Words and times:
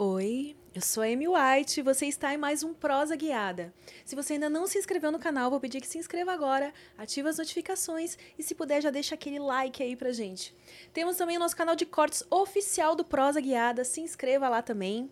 Oi, 0.00 0.56
eu 0.74 0.82
sou 0.82 1.02
a 1.02 1.06
Amy 1.06 1.26
White 1.26 1.80
e 1.80 1.82
você 1.82 2.06
está 2.06 2.32
em 2.32 2.36
mais 2.36 2.62
um 2.62 2.74
Prosa 2.74 3.16
Guiada. 3.16 3.74
Se 4.04 4.14
você 4.14 4.34
ainda 4.34 4.48
não 4.48 4.66
se 4.66 4.78
inscreveu 4.78 5.10
no 5.10 5.18
canal, 5.18 5.50
vou 5.50 5.58
pedir 5.58 5.80
que 5.80 5.88
se 5.88 5.98
inscreva 5.98 6.32
agora, 6.32 6.72
ative 6.96 7.28
as 7.28 7.38
notificações 7.38 8.16
e 8.38 8.42
se 8.42 8.54
puder 8.54 8.82
já 8.82 8.90
deixa 8.90 9.14
aquele 9.14 9.38
like 9.38 9.82
aí 9.82 9.96
pra 9.96 10.12
gente. 10.12 10.54
Temos 10.92 11.16
também 11.16 11.36
o 11.36 11.40
nosso 11.40 11.56
canal 11.56 11.74
de 11.74 11.86
cortes 11.86 12.22
oficial 12.30 12.94
do 12.94 13.04
Prosa 13.04 13.40
Guiada, 13.40 13.84
se 13.84 14.00
inscreva 14.00 14.48
lá 14.48 14.62
também. 14.62 15.10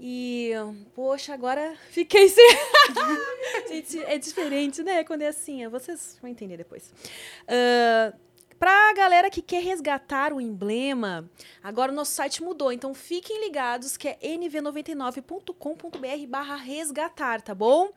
E, 0.00 0.52
poxa, 0.94 1.34
agora 1.34 1.76
fiquei 1.90 2.28
sem. 2.28 2.56
gente, 3.68 4.02
é 4.04 4.18
diferente, 4.18 4.82
né? 4.82 5.04
Quando 5.04 5.22
é 5.22 5.28
assim, 5.28 5.66
vocês 5.68 6.18
vão 6.20 6.30
entender 6.30 6.56
depois. 6.56 6.92
Uh, 7.44 8.28
Pra 8.58 8.92
galera 8.92 9.30
que 9.30 9.40
quer 9.40 9.62
resgatar 9.62 10.32
o 10.32 10.40
emblema, 10.40 11.30
agora 11.62 11.92
o 11.92 11.94
nosso 11.94 12.10
site 12.10 12.42
mudou, 12.42 12.72
então 12.72 12.92
fiquem 12.92 13.44
ligados 13.44 13.96
que 13.96 14.08
é 14.08 14.18
nv99.com.br 14.20 16.26
barra 16.28 16.56
resgatar, 16.56 17.40
tá 17.40 17.54
bom? 17.54 17.92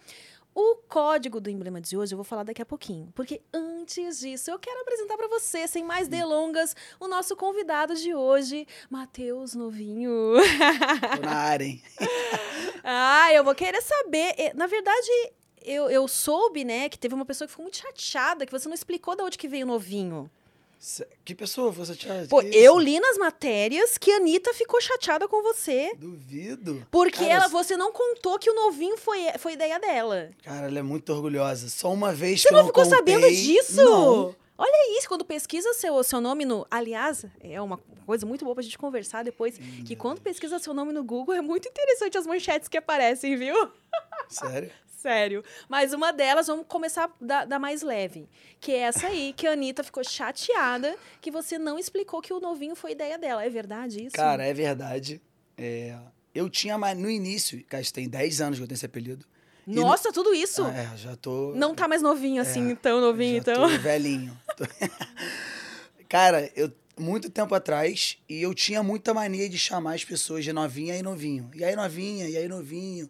O 0.53 0.75
código 0.87 1.39
do 1.39 1.49
emblema 1.49 1.79
de 1.79 1.95
hoje 1.95 2.13
eu 2.13 2.17
vou 2.17 2.25
falar 2.25 2.43
daqui 2.43 2.61
a 2.61 2.65
pouquinho, 2.65 3.09
porque 3.15 3.41
antes 3.53 4.19
disso 4.19 4.51
eu 4.51 4.59
quero 4.59 4.81
apresentar 4.81 5.15
para 5.15 5.29
você, 5.29 5.65
sem 5.65 5.81
mais 5.81 6.09
delongas, 6.09 6.75
o 6.99 7.07
nosso 7.07 7.37
convidado 7.37 7.95
de 7.95 8.13
hoje, 8.13 8.67
Matheus 8.89 9.55
Novinho. 9.55 10.11
Tô 11.15 11.21
na 11.21 11.31
área, 11.31 11.63
hein? 11.63 11.81
ah, 12.83 13.33
eu 13.33 13.45
vou 13.45 13.55
querer 13.55 13.81
saber. 13.81 14.53
Na 14.53 14.67
verdade, 14.67 15.31
eu, 15.63 15.89
eu 15.89 16.05
soube, 16.07 16.65
né, 16.65 16.89
que 16.89 16.99
teve 16.99 17.15
uma 17.15 17.25
pessoa 17.25 17.47
que 17.47 17.51
ficou 17.51 17.63
muito 17.63 17.77
chateada, 17.77 18.45
que 18.45 18.51
você 18.51 18.67
não 18.67 18.75
explicou 18.75 19.15
de 19.15 19.23
onde 19.23 19.37
que 19.37 19.47
veio 19.47 19.65
o 19.65 19.69
novinho. 19.69 20.29
Que 21.23 21.35
pessoa 21.35 21.71
você 21.71 21.93
chateada? 21.93 22.27
Pô, 22.27 22.41
eu 22.41 22.79
li 22.79 22.99
nas 22.99 23.15
matérias 23.15 23.99
que 23.99 24.11
a 24.11 24.17
Anitta 24.17 24.51
ficou 24.51 24.81
chateada 24.81 25.27
com 25.27 25.43
você. 25.43 25.93
Duvido. 25.95 26.85
Porque 26.89 27.19
cara, 27.19 27.33
ela, 27.33 27.47
você 27.47 27.77
não 27.77 27.91
contou 27.91 28.39
que 28.39 28.49
o 28.49 28.55
novinho 28.55 28.97
foi, 28.97 29.31
foi 29.37 29.53
ideia 29.53 29.79
dela. 29.79 30.31
Cara, 30.43 30.65
ela 30.67 30.79
é 30.79 30.81
muito 30.81 31.13
orgulhosa. 31.13 31.69
Só 31.69 31.93
uma 31.93 32.11
vez 32.11 32.41
você 32.41 32.47
que 32.47 32.53
não 32.53 32.61
eu 32.61 32.63
não 32.63 32.69
ficou 32.69 32.83
contei... 32.83 32.97
sabendo 32.97 33.29
disso? 33.29 33.75
Não. 33.75 34.35
Olha 34.57 34.97
isso, 34.97 35.07
quando 35.07 35.23
pesquisa 35.23 35.71
seu, 35.75 36.03
seu 36.03 36.19
nome 36.19 36.45
no. 36.45 36.65
Aliás, 36.69 37.25
é 37.39 37.61
uma 37.61 37.79
coisa 38.05 38.25
muito 38.25 38.43
boa 38.43 38.55
pra 38.55 38.63
gente 38.63 38.77
conversar 38.77 39.23
depois. 39.23 39.59
Que 39.85 39.95
quando 39.95 40.19
pesquisa 40.19 40.57
seu 40.57 40.73
nome 40.73 40.91
no 40.91 41.03
Google, 41.03 41.35
é 41.35 41.41
muito 41.41 41.67
interessante 41.67 42.17
as 42.17 42.25
manchetes 42.25 42.67
que 42.67 42.77
aparecem, 42.77 43.35
viu? 43.35 43.55
Sério? 44.29 44.71
Sério. 45.01 45.43
Mas 45.67 45.93
uma 45.93 46.13
delas, 46.13 46.45
vamos 46.45 46.65
começar 46.67 47.11
da, 47.19 47.43
da, 47.43 47.57
mais 47.57 47.81
leve. 47.81 48.29
Que 48.59 48.73
é 48.73 48.81
essa 48.81 49.07
aí, 49.07 49.33
que 49.35 49.47
a 49.47 49.53
Anitta 49.53 49.83
ficou 49.83 50.03
chateada 50.03 50.95
que 51.19 51.31
você 51.31 51.57
não 51.57 51.79
explicou 51.79 52.21
que 52.21 52.31
o 52.31 52.39
novinho 52.39 52.75
foi 52.75 52.91
ideia 52.91 53.17
dela. 53.17 53.43
É 53.43 53.49
verdade 53.49 54.05
isso? 54.05 54.15
Cara, 54.15 54.45
é 54.45 54.53
verdade. 54.53 55.19
É, 55.57 55.97
eu 56.35 56.47
tinha. 56.51 56.77
No 56.77 57.09
início, 57.09 57.63
cara, 57.65 57.83
tem 57.91 58.07
10 58.07 58.41
anos 58.41 58.59
que 58.59 58.63
eu 58.63 58.67
tenho 58.67 58.75
esse 58.75 58.85
apelido. 58.85 59.25
Nossa, 59.65 60.09
no... 60.09 60.13
tudo 60.13 60.35
isso? 60.35 60.63
Ah, 60.65 60.93
é, 60.93 60.97
já 60.97 61.15
tô. 61.15 61.53
Não 61.55 61.73
tá 61.73 61.87
mais 61.87 62.03
novinho 62.03 62.37
é, 62.37 62.41
assim, 62.41 62.75
tão 62.75 63.01
novinho, 63.01 63.37
então. 63.37 63.67
Tô 63.69 63.77
velhinho. 63.79 64.37
cara, 66.07 66.51
eu. 66.55 66.71
Muito 66.99 67.31
tempo 67.31 67.55
atrás, 67.55 68.19
e 68.29 68.43
eu 68.43 68.53
tinha 68.53 68.83
muita 68.83 69.11
mania 69.11 69.49
de 69.49 69.57
chamar 69.57 69.95
as 69.95 70.03
pessoas 70.03 70.43
de 70.43 70.53
novinha 70.53 70.95
e 70.95 71.01
novinho. 71.01 71.49
E 71.55 71.63
aí, 71.63 71.75
novinha, 71.75 72.29
e 72.29 72.37
aí, 72.37 72.47
novinho. 72.47 73.05
E 73.05 73.09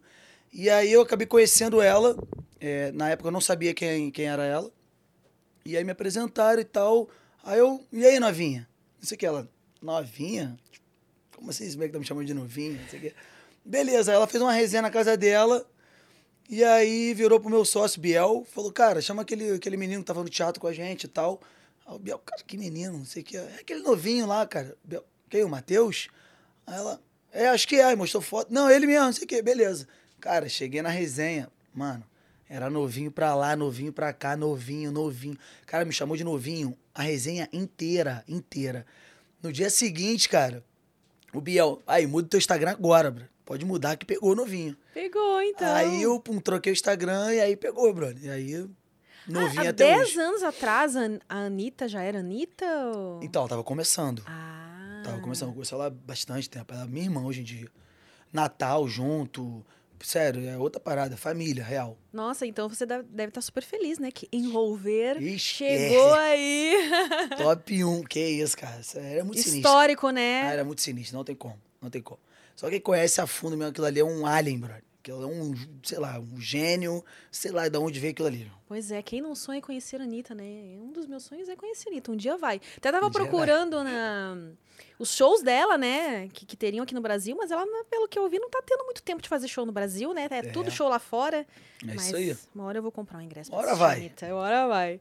eu 0.52 1.00
acabei 1.00 1.26
conhecendo 1.26 1.80
ela. 1.80 2.16
É, 2.60 2.92
na 2.92 3.10
época 3.10 3.28
eu 3.28 3.32
não 3.32 3.40
sabia 3.40 3.72
quem, 3.74 4.10
quem 4.10 4.26
era 4.26 4.44
ela. 4.44 4.70
E 5.64 5.76
aí 5.76 5.84
me 5.84 5.92
apresentaram 5.92 6.60
e 6.60 6.64
tal. 6.64 7.08
Aí 7.42 7.58
eu, 7.58 7.84
e 7.92 8.04
aí, 8.04 8.20
novinha? 8.20 8.68
Não 9.00 9.06
sei 9.06 9.16
o 9.16 9.18
que, 9.18 9.26
ela, 9.26 9.48
novinha? 9.80 10.56
Como 11.34 11.50
assim, 11.50 11.64
esse 11.64 11.76
moleque 11.76 11.92
tá 11.92 11.98
me 11.98 12.04
chamando 12.04 12.26
de 12.26 12.34
novinha? 12.34 12.80
Não 12.80 12.88
sei 12.88 12.98
o 12.98 13.02
que. 13.02 13.14
Beleza, 13.64 14.12
ela 14.12 14.26
fez 14.26 14.42
uma 14.42 14.52
resenha 14.52 14.82
na 14.82 14.90
casa 14.90 15.16
dela. 15.16 15.66
E 16.48 16.62
aí 16.62 17.14
virou 17.14 17.40
pro 17.40 17.48
meu 17.48 17.64
sócio, 17.64 18.00
Biel, 18.00 18.46
falou, 18.52 18.72
cara, 18.72 19.00
chama 19.00 19.22
aquele, 19.22 19.52
aquele 19.52 19.76
menino 19.76 20.02
que 20.02 20.06
tava 20.06 20.22
no 20.22 20.28
teatro 20.28 20.60
com 20.60 20.66
a 20.66 20.72
gente 20.72 21.04
e 21.04 21.08
tal. 21.08 21.40
Aí 21.86 21.94
o 21.94 21.98
Biel, 21.98 22.18
cara, 22.18 22.42
que 22.46 22.58
menino, 22.58 22.98
não 22.98 23.04
sei 23.04 23.22
o 23.22 23.24
que. 23.24 23.36
É 23.36 23.56
aquele 23.60 23.80
novinho 23.80 24.26
lá, 24.26 24.46
cara. 24.46 24.76
Biel, 24.84 25.04
quem, 25.30 25.44
o 25.44 25.48
Matheus? 25.48 26.08
Aí 26.66 26.76
ela, 26.76 27.00
é, 27.32 27.48
acho 27.48 27.66
que 27.66 27.76
é, 27.76 27.84
aí 27.84 27.96
mostrou 27.96 28.22
foto. 28.22 28.52
Não, 28.52 28.70
ele 28.70 28.86
mesmo, 28.86 29.06
não 29.06 29.12
sei 29.12 29.24
o 29.24 29.26
que, 29.26 29.40
beleza. 29.40 29.88
Cara, 30.22 30.48
cheguei 30.48 30.80
na 30.80 30.88
resenha, 30.88 31.50
mano, 31.74 32.04
era 32.48 32.70
novinho 32.70 33.10
pra 33.10 33.34
lá, 33.34 33.56
novinho 33.56 33.92
pra 33.92 34.12
cá, 34.12 34.36
novinho, 34.36 34.92
novinho. 34.92 35.36
Cara, 35.66 35.84
me 35.84 35.92
chamou 35.92 36.16
de 36.16 36.22
novinho 36.22 36.78
a 36.94 37.02
resenha 37.02 37.48
inteira, 37.52 38.22
inteira. 38.28 38.86
No 39.42 39.52
dia 39.52 39.68
seguinte, 39.68 40.28
cara, 40.28 40.64
o 41.34 41.40
Biel, 41.40 41.82
aí, 41.88 42.06
muda 42.06 42.26
o 42.26 42.28
teu 42.28 42.38
Instagram 42.38 42.70
agora, 42.70 43.10
bro. 43.10 43.24
Pode 43.44 43.64
mudar 43.64 43.96
que 43.96 44.06
pegou 44.06 44.36
novinho. 44.36 44.76
Pegou, 44.94 45.42
então. 45.42 45.74
Aí 45.74 46.00
eu 46.00 46.20
pum, 46.20 46.38
troquei 46.38 46.70
o 46.70 46.74
Instagram 46.74 47.34
e 47.34 47.40
aí 47.40 47.56
pegou, 47.56 47.92
brother. 47.92 48.22
E 48.22 48.30
aí, 48.30 48.70
novinho 49.26 49.66
ah, 49.66 49.70
até 49.70 49.72
dez 49.72 50.10
hoje. 50.10 50.20
anos 50.20 50.44
atrás, 50.44 50.94
a 50.94 51.18
Anitta 51.28 51.88
já 51.88 52.00
era 52.00 52.20
Anitta? 52.20 52.64
Ou... 52.94 53.20
Então, 53.24 53.48
tava 53.48 53.64
começando. 53.64 54.22
Ah. 54.24 55.02
Tava 55.02 55.18
começando, 55.20 55.52
conheci 55.52 55.74
ela 55.74 55.86
há 55.86 55.90
bastante 55.90 56.48
tempo. 56.48 56.72
Ela 56.72 56.84
é 56.84 56.86
minha 56.86 57.06
irmã 57.06 57.24
hoje 57.24 57.40
em 57.40 57.44
dia. 57.44 57.68
Natal 58.32 58.86
junto, 58.86 59.66
Sério, 60.02 60.48
é 60.48 60.58
outra 60.58 60.80
parada, 60.80 61.16
família, 61.16 61.62
real. 61.62 61.96
Nossa, 62.12 62.44
então 62.46 62.68
você 62.68 62.84
deve 62.84 63.28
estar 63.28 63.40
super 63.40 63.62
feliz, 63.62 63.98
né? 63.98 64.10
Que 64.10 64.28
envolver 64.32 65.20
Ixi, 65.20 65.38
chegou 65.38 66.16
é. 66.16 66.30
aí. 66.32 66.90
Top 67.38 67.84
1, 67.84 68.02
que 68.04 68.20
isso, 68.20 68.56
cara. 68.56 68.80
Era 68.96 69.24
muito 69.24 69.40
sinistro. 69.40 69.58
Histórico, 69.58 70.10
né? 70.10 70.42
Ah, 70.42 70.52
era 70.52 70.64
muito 70.64 70.82
sinistro, 70.82 71.16
não 71.16 71.24
tem 71.24 71.36
como, 71.36 71.58
não 71.80 71.90
tem 71.90 72.02
como. 72.02 72.20
Só 72.54 72.68
quem 72.68 72.80
conhece 72.80 73.20
a 73.20 73.26
fundo 73.26 73.56
mesmo, 73.56 73.70
aquilo 73.70 73.86
ali 73.86 74.00
é 74.00 74.04
um 74.04 74.26
alien, 74.26 74.58
brother. 74.58 74.82
Aquilo 75.02 75.24
é 75.24 75.26
um, 75.26 75.52
sei 75.82 75.98
lá, 75.98 76.20
um 76.20 76.40
gênio, 76.40 77.04
sei 77.28 77.50
lá 77.50 77.68
de 77.68 77.76
onde 77.76 77.98
veio 77.98 78.12
aquilo 78.12 78.28
ali. 78.28 78.52
Pois 78.68 78.92
é, 78.92 79.02
quem 79.02 79.20
não 79.20 79.34
sonha 79.34 79.60
conhecer 79.60 80.00
a 80.00 80.04
Anitta, 80.04 80.32
né? 80.32 80.44
Um 80.80 80.92
dos 80.92 81.08
meus 81.08 81.24
sonhos 81.24 81.48
é 81.48 81.56
conhecer 81.56 81.88
a 81.88 81.90
Anitta. 81.92 82.12
Um 82.12 82.16
dia 82.16 82.36
vai. 82.36 82.60
Até 82.76 82.92
tava 82.92 83.08
um 83.08 83.10
procurando 83.10 83.82
na 83.82 84.36
os 85.00 85.12
shows 85.12 85.42
dela, 85.42 85.76
né, 85.76 86.28
que, 86.28 86.46
que, 86.46 86.56
teriam 86.56 86.84
aqui 86.84 86.94
no 86.94 87.00
Brasil, 87.00 87.36
mas 87.36 87.50
ela, 87.50 87.66
pelo 87.90 88.06
que 88.06 88.16
eu 88.16 88.28
vi, 88.28 88.38
não 88.38 88.48
tá 88.48 88.62
tendo 88.64 88.84
muito 88.84 89.02
tempo 89.02 89.20
de 89.20 89.28
fazer 89.28 89.48
show 89.48 89.66
no 89.66 89.72
Brasil, 89.72 90.14
né? 90.14 90.28
É, 90.30 90.38
é. 90.38 90.42
tudo 90.42 90.70
show 90.70 90.88
lá 90.88 91.00
fora. 91.00 91.38
É 91.82 91.94
mas 91.94 92.06
isso 92.06 92.16
aí. 92.16 92.36
Uma 92.54 92.64
hora 92.64 92.78
eu 92.78 92.82
vou 92.82 92.92
comprar 92.92 93.18
um 93.18 93.22
ingresso. 93.22 93.50
Uma 93.50 93.58
hora 93.58 93.74
vai. 93.74 93.96
Anitta. 93.96 94.32
Hora 94.32 94.68
vai. 94.68 95.00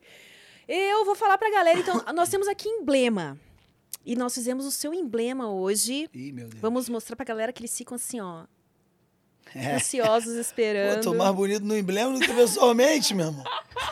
Eu 0.67 1.06
vou 1.06 1.13
falar 1.13 1.38
pra 1.38 1.51
galera, 1.51 1.79
então, 1.79 2.03
nós 2.16 2.29
temos 2.29 2.47
aqui 2.47 2.67
emblema. 2.67 3.40
E 4.03 4.16
nós 4.16 4.34
fizemos 4.34 4.66
o 4.66 4.72
seu 4.72 4.95
emblema 4.95 5.51
hoje. 5.51 6.09
Ih, 6.11 6.31
meu 6.31 6.47
Deus. 6.47 6.59
Vamos 6.59 6.90
mostrar 6.90 7.16
pra 7.16 7.23
galera 7.23 7.53
que 7.53 7.61
eles 7.61 7.78
ficam 7.78 7.95
assim, 7.95 8.19
ó. 8.19 8.45
É. 9.56 9.75
Ansiosos 9.75 10.35
esperando. 10.35 11.03
Pô, 11.03 11.12
tô 11.12 11.13
mais 11.13 11.35
bonito 11.35 11.66
no 11.66 11.78
emblema 11.78 12.13
do 12.13 12.19
que 12.19 12.34
pessoalmente, 12.34 13.13
meu 13.13 13.28
irmão. 13.28 13.44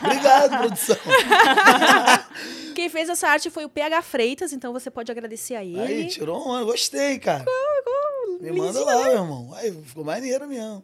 Obrigado, 0.02 0.58
produção. 0.58 0.96
Quem 2.74 2.88
fez 2.88 3.08
essa 3.08 3.28
arte 3.28 3.50
foi 3.50 3.64
o 3.64 3.68
PH 3.68 4.02
Freitas, 4.02 4.52
então 4.52 4.72
você 4.72 4.90
pode 4.90 5.12
agradecer 5.12 5.54
a 5.54 5.64
ele. 5.64 5.80
Aí, 5.80 6.06
tirou 6.08 6.48
um, 6.48 6.64
gostei, 6.64 7.18
cara. 7.18 7.40
Ficou, 7.40 7.54
ficou 7.76 8.40
Me 8.40 8.52
manda 8.52 8.84
lá, 8.84 8.96
né? 8.96 9.04
meu 9.04 9.12
irmão. 9.22 9.50
Aí, 9.54 9.70
ficou 9.84 10.04
maneiro 10.04 10.48
mesmo. 10.48 10.82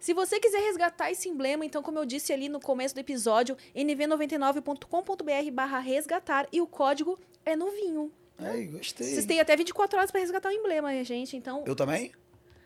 Se 0.00 0.14
você 0.14 0.38
quiser 0.38 0.58
resgatar 0.60 1.10
esse 1.10 1.28
emblema, 1.28 1.64
então, 1.64 1.82
como 1.82 1.98
eu 1.98 2.04
disse 2.04 2.32
ali 2.32 2.48
no 2.48 2.60
começo 2.60 2.94
do 2.94 3.00
episódio, 3.00 3.56
nv99.com.br 3.74 5.50
barra 5.52 5.80
resgatar 5.80 6.46
e 6.52 6.60
o 6.60 6.66
código 6.66 7.18
é 7.44 7.56
novinho. 7.56 8.12
Aí, 8.38 8.66
gostei. 8.66 9.08
Vocês 9.08 9.26
têm 9.26 9.40
até 9.40 9.56
24 9.56 9.98
horas 9.98 10.10
para 10.10 10.20
resgatar 10.20 10.48
o 10.48 10.52
emblema, 10.52 11.02
gente, 11.02 11.36
então... 11.36 11.64
Eu 11.66 11.74
também? 11.74 12.12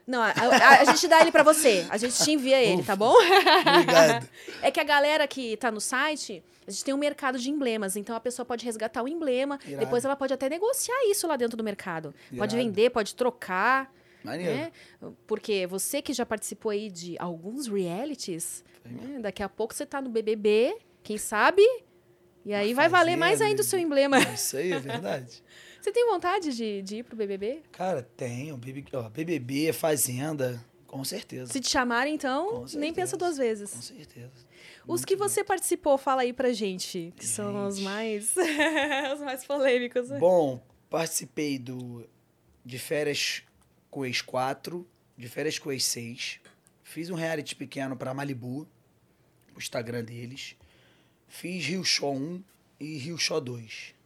Não, 0.07 0.21
a, 0.21 0.31
a, 0.31 0.81
a, 0.81 0.85
gente 0.85 1.07
dá 1.07 1.21
ele 1.21 1.31
para 1.31 1.43
você. 1.43 1.87
A 1.89 1.97
gente 1.97 2.15
te 2.17 2.33
envia 2.33 2.61
ele, 2.61 2.81
Ufa. 2.81 2.87
tá 2.87 2.97
bom? 2.97 3.15
Obrigado. 3.15 4.29
É 4.61 4.71
que 4.71 4.79
a 4.79 4.85
galera 4.85 5.27
que 5.27 5.57
tá 5.57 5.73
no 5.73 5.81
site, 5.81 6.43
a 6.67 6.71
gente 6.71 6.85
tem 6.85 6.95
um 6.95 6.99
mercado 6.99 7.37
de 7.39 7.51
emblemas. 7.51 7.97
Então 7.97 8.15
a 8.15 8.21
pessoa 8.21 8.47
pode 8.47 8.65
resgatar 8.65 9.03
o 9.03 9.09
emblema, 9.09 9.59
Irado. 9.67 9.85
depois 9.85 10.05
ela 10.05 10.15
pode 10.15 10.33
até 10.33 10.49
negociar 10.49 11.11
isso 11.11 11.27
lá 11.27 11.37
dentro 11.37 11.57
do 11.57 11.65
mercado. 11.65 12.15
Pode 12.37 12.55
Irado. 12.55 12.69
vender, 12.69 12.91
pode 12.91 13.15
trocar. 13.15 13.93
Maneiro. 14.23 14.55
Né? 14.55 14.73
Porque 15.27 15.67
você 15.67 16.01
que 16.01 16.13
já 16.13 16.25
participou 16.25 16.71
aí 16.71 16.91
de 16.91 17.17
alguns 17.19 17.67
realities, 17.67 18.65
né? 18.85 19.19
daqui 19.21 19.43
a 19.43 19.49
pouco 19.49 19.75
você 19.75 19.85
tá 19.85 20.01
no 20.01 20.11
BBB, 20.11 20.77
quem 21.03 21.19
sabe 21.19 21.63
E 22.45 22.55
aí 22.55 22.73
vai 22.73 22.89
valer 22.89 23.17
mais 23.17 23.41
ainda 23.41 23.63
o 23.63 23.65
seu 23.65 23.79
emblema. 23.79 24.21
Isso 24.21 24.57
aí, 24.57 24.73
é 24.73 24.79
verdade. 24.79 25.43
Você 25.83 25.91
tem 25.91 26.07
vontade 26.07 26.55
de, 26.55 26.81
de 26.81 26.97
ir 26.99 27.03
pro 27.03 27.17
BBB? 27.17 27.61
Cara, 27.73 28.09
tenho. 28.17 28.57
BBB, 28.57 29.73
Fazenda, 29.73 30.65
com 30.87 31.03
certeza. 31.03 31.53
Se 31.53 31.59
te 31.59 31.69
chamarem, 31.69 32.15
então, 32.15 32.65
nem 32.75 32.95
pensa 32.95 33.17
duas 33.17 33.37
vezes. 33.37 33.73
Com 33.73 33.83
certeza. 33.83 34.31
Os 34.87 35.05
que 35.05 35.17
você 35.17 35.43
participou, 35.43 35.99
fala 35.99 36.23
aí 36.23 36.33
pra 36.33 36.53
gente, 36.53 37.13
que 37.17 37.27
são 37.27 37.67
os 37.67 37.79
Gente. 37.79 37.85
mais 37.85 38.35
os 39.13 39.21
mais 39.23 39.45
polêmicos. 39.45 40.09
Bom, 40.21 40.65
participei 40.89 41.59
do 41.59 42.09
de 42.65 42.79
férias 42.79 43.43
com 43.91 44.07
ex 44.07 44.23
4, 44.23 44.89
de 45.19 45.29
férias 45.29 45.59
com 45.59 45.73
ex 45.73 45.83
6. 45.83 46.39
Fiz 46.85 47.11
um 47.11 47.17
reality 47.17 47.57
pequeno 47.57 47.97
pra 47.97 48.15
Malibu, 48.15 48.69
o 49.53 49.59
Instagram 49.59 50.05
deles. 50.05 50.55
Fiz 51.27 51.67
Rio 51.67 51.85
Show 51.85 52.15
1 52.15 52.45
e 52.79 52.99
Rio 52.99 53.19
Show 53.19 53.41
2. 53.41 54.01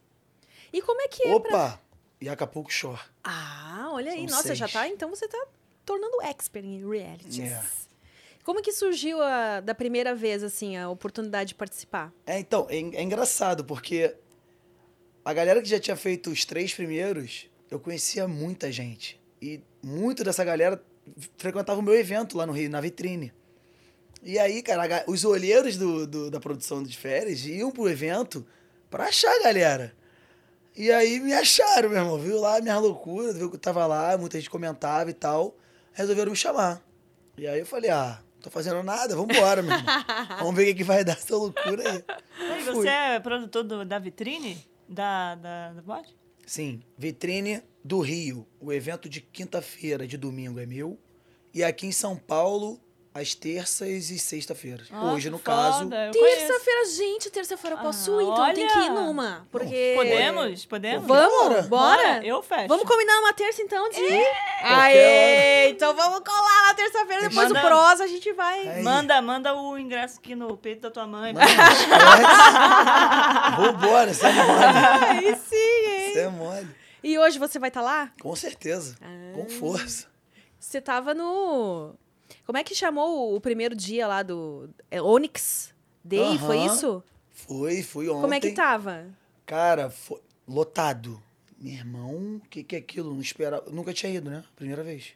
E 0.71 0.81
como 0.81 1.01
é 1.01 1.07
que 1.07 1.23
é 1.27 1.39
pra... 1.39 1.49
Opa! 1.49 1.81
E 2.19 2.27
Acapulco 2.29 2.71
Shore. 2.71 2.99
Ah, 3.23 3.89
olha 3.91 4.11
aí. 4.11 4.27
São 4.27 4.37
Nossa, 4.37 4.55
já 4.55 4.65
seis. 4.67 4.73
tá... 4.73 4.87
Então 4.87 5.09
você 5.09 5.27
tá 5.27 5.45
tornando 5.85 6.21
expert 6.23 6.65
em 6.65 6.87
realities. 6.87 7.39
É. 7.39 7.63
Como 8.43 8.61
que 8.61 8.71
surgiu 8.71 9.21
a, 9.21 9.59
da 9.59 9.75
primeira 9.75 10.15
vez, 10.15 10.41
assim, 10.43 10.77
a 10.77 10.89
oportunidade 10.89 11.49
de 11.49 11.55
participar? 11.55 12.13
É, 12.25 12.39
então, 12.39 12.65
é, 12.69 12.77
é 12.77 13.01
engraçado, 13.03 13.63
porque 13.65 14.15
a 15.23 15.33
galera 15.33 15.61
que 15.61 15.67
já 15.69 15.79
tinha 15.79 15.95
feito 15.97 16.29
os 16.29 16.45
três 16.45 16.73
primeiros, 16.73 17.49
eu 17.69 17.79
conhecia 17.79 18.27
muita 18.27 18.71
gente. 18.71 19.19
E 19.41 19.61
muito 19.83 20.23
dessa 20.23 20.43
galera 20.43 20.81
frequentava 21.37 21.79
o 21.79 21.83
meu 21.83 21.93
evento 21.93 22.37
lá 22.37 22.45
no 22.45 22.53
Rio, 22.53 22.69
na 22.69 22.81
vitrine. 22.81 23.31
E 24.23 24.39
aí, 24.39 24.63
cara, 24.63 25.03
os 25.07 25.23
olheiros 25.23 25.77
do, 25.77 26.07
do- 26.07 26.31
da 26.31 26.39
produção 26.39 26.81
de 26.81 26.97
férias 26.97 27.45
iam 27.45 27.69
pro 27.71 27.87
evento 27.89 28.45
pra 28.89 29.05
achar 29.05 29.29
a 29.31 29.43
galera. 29.43 29.93
E 30.77 30.91
aí 30.91 31.19
me 31.19 31.33
acharam, 31.33 31.89
meu 31.89 31.97
irmão. 31.97 32.19
Viu 32.19 32.39
lá 32.39 32.61
minha 32.61 32.77
loucura, 32.77 33.33
viu 33.33 33.49
que 33.49 33.55
eu 33.55 33.59
tava 33.59 33.85
lá, 33.87 34.15
muita 34.17 34.37
gente 34.37 34.49
comentava 34.49 35.09
e 35.09 35.13
tal. 35.13 35.55
Resolveram 35.93 36.31
me 36.31 36.37
chamar. 36.37 36.81
E 37.37 37.47
aí 37.47 37.59
eu 37.59 37.65
falei, 37.65 37.89
ah, 37.89 38.21
não 38.35 38.41
tô 38.43 38.49
fazendo 38.51 38.81
nada, 38.83 39.15
vambora, 39.15 39.61
meu 39.63 39.75
irmão. 39.75 39.93
Vamos 40.39 40.55
ver 40.55 40.63
o 40.63 40.65
que, 40.67 40.73
que 40.75 40.83
vai 40.83 41.03
dar 41.03 41.13
essa 41.13 41.35
loucura 41.35 41.83
aí. 41.91 42.03
Fui. 42.63 42.73
você 42.75 42.87
é 42.89 43.19
produtor 43.19 43.63
do- 43.63 43.85
da 43.85 43.97
vitrine? 43.99 44.57
Da, 44.87 45.35
da, 45.35 45.73
da 45.73 45.81
boate? 45.81 46.15
Sim, 46.45 46.81
vitrine 46.97 47.61
do 47.83 47.99
Rio. 47.99 48.47
O 48.59 48.71
evento 48.71 49.09
de 49.09 49.19
quinta-feira, 49.19 50.07
de 50.07 50.15
domingo 50.17 50.59
é 50.59 50.65
meu. 50.65 50.97
E 51.53 51.63
aqui 51.63 51.87
em 51.87 51.91
São 51.91 52.15
Paulo, 52.15 52.79
às 53.17 53.33
terças 53.33 54.09
e 54.09 54.19
sexta-feiras. 54.19 54.87
Ah, 54.91 55.11
Hoje, 55.11 55.29
no 55.29 55.39
caso. 55.39 55.79
foda, 55.79 56.11
conheço. 56.13 56.37
Terça-feira, 56.47 56.85
gente, 56.95 57.29
terça-feira 57.29 57.75
eu 57.75 57.81
posso 57.81 58.17
Ah, 58.17 58.23
ir, 58.23 58.25
então 58.27 58.53
tem 58.53 58.67
que 58.67 58.77
ir 58.79 58.89
numa. 58.91 59.47
Porque... 59.51 59.93
Podemos? 59.95 60.65
Podemos? 60.65 61.07
Vamos? 61.07 61.47
Bora. 61.47 61.61
Bora? 61.63 62.25
Eu 62.25 62.41
fecho. 62.43 62.67
Vamos 62.67 62.85
combinar 62.87 63.19
uma 63.19 63.33
terça, 63.33 63.61
então, 63.61 63.89
de... 63.89 63.95
Qualquer 63.99 64.63
Aê! 64.63 65.69
Então 65.69 65.93
vamos 65.95 66.19
colar 66.19 66.67
na 66.67 66.73
terça-feira, 66.73 67.21
depois 67.29 67.47
Manda- 67.49 67.59
o 67.59 67.63
prosa 67.67 68.03
a 68.03 68.07
gente 68.07 68.31
vai... 68.33 68.67
Aí. 68.67 68.83
Manda, 68.83 69.21
manda 69.21 69.53
o 69.55 69.77
ingresso 69.77 70.19
aqui 70.19 70.35
no 70.35 70.55
peito 70.57 70.81
da 70.81 70.91
tua 70.91 71.07
mãe. 71.07 71.33
Vambora, 73.57 74.13
você 74.13 74.25
é 74.25 74.33
mole. 74.33 74.63
Aí 75.09 75.35
sim, 75.35 75.55
hein? 75.55 76.13
Você 76.13 76.19
é 76.19 76.29
mole. 76.29 76.67
E 77.03 77.17
hoje 77.17 77.39
você 77.39 77.57
vai 77.59 77.69
estar 77.69 77.81
lá? 77.81 78.11
Com 78.21 78.35
certeza. 78.35 78.95
Ah. 79.01 79.33
Com 79.35 79.47
força. 79.49 80.07
Você 80.59 80.81
tava 80.81 81.13
no... 81.13 81.93
Como 82.45 82.57
é 82.57 82.63
que 82.63 82.75
chamou 82.75 83.35
o 83.35 83.41
primeiro 83.41 83.75
dia 83.75 84.07
lá 84.07 84.23
do... 84.23 84.69
É 84.89 85.01
Onyx 85.01 85.73
Day, 86.03 86.37
foi 86.37 86.57
Aham. 86.57 86.65
isso? 86.65 87.03
Fui, 87.31 87.83
fui 87.83 88.09
ontem. 88.09 88.21
Como 88.21 88.33
é 88.33 88.39
que 88.39 88.51
tava? 88.51 89.07
Cara, 89.45 89.89
foi 89.89 90.19
lotado. 90.47 91.21
Meu 91.59 91.73
irmão, 91.73 92.41
o 92.43 92.49
que, 92.49 92.63
que 92.63 92.75
é 92.75 92.79
aquilo? 92.79 93.13
Não 93.13 93.21
esperava. 93.21 93.69
Nunca 93.69 93.93
tinha 93.93 94.11
ido, 94.11 94.29
né? 94.29 94.43
Primeira 94.55 94.83
vez. 94.83 95.13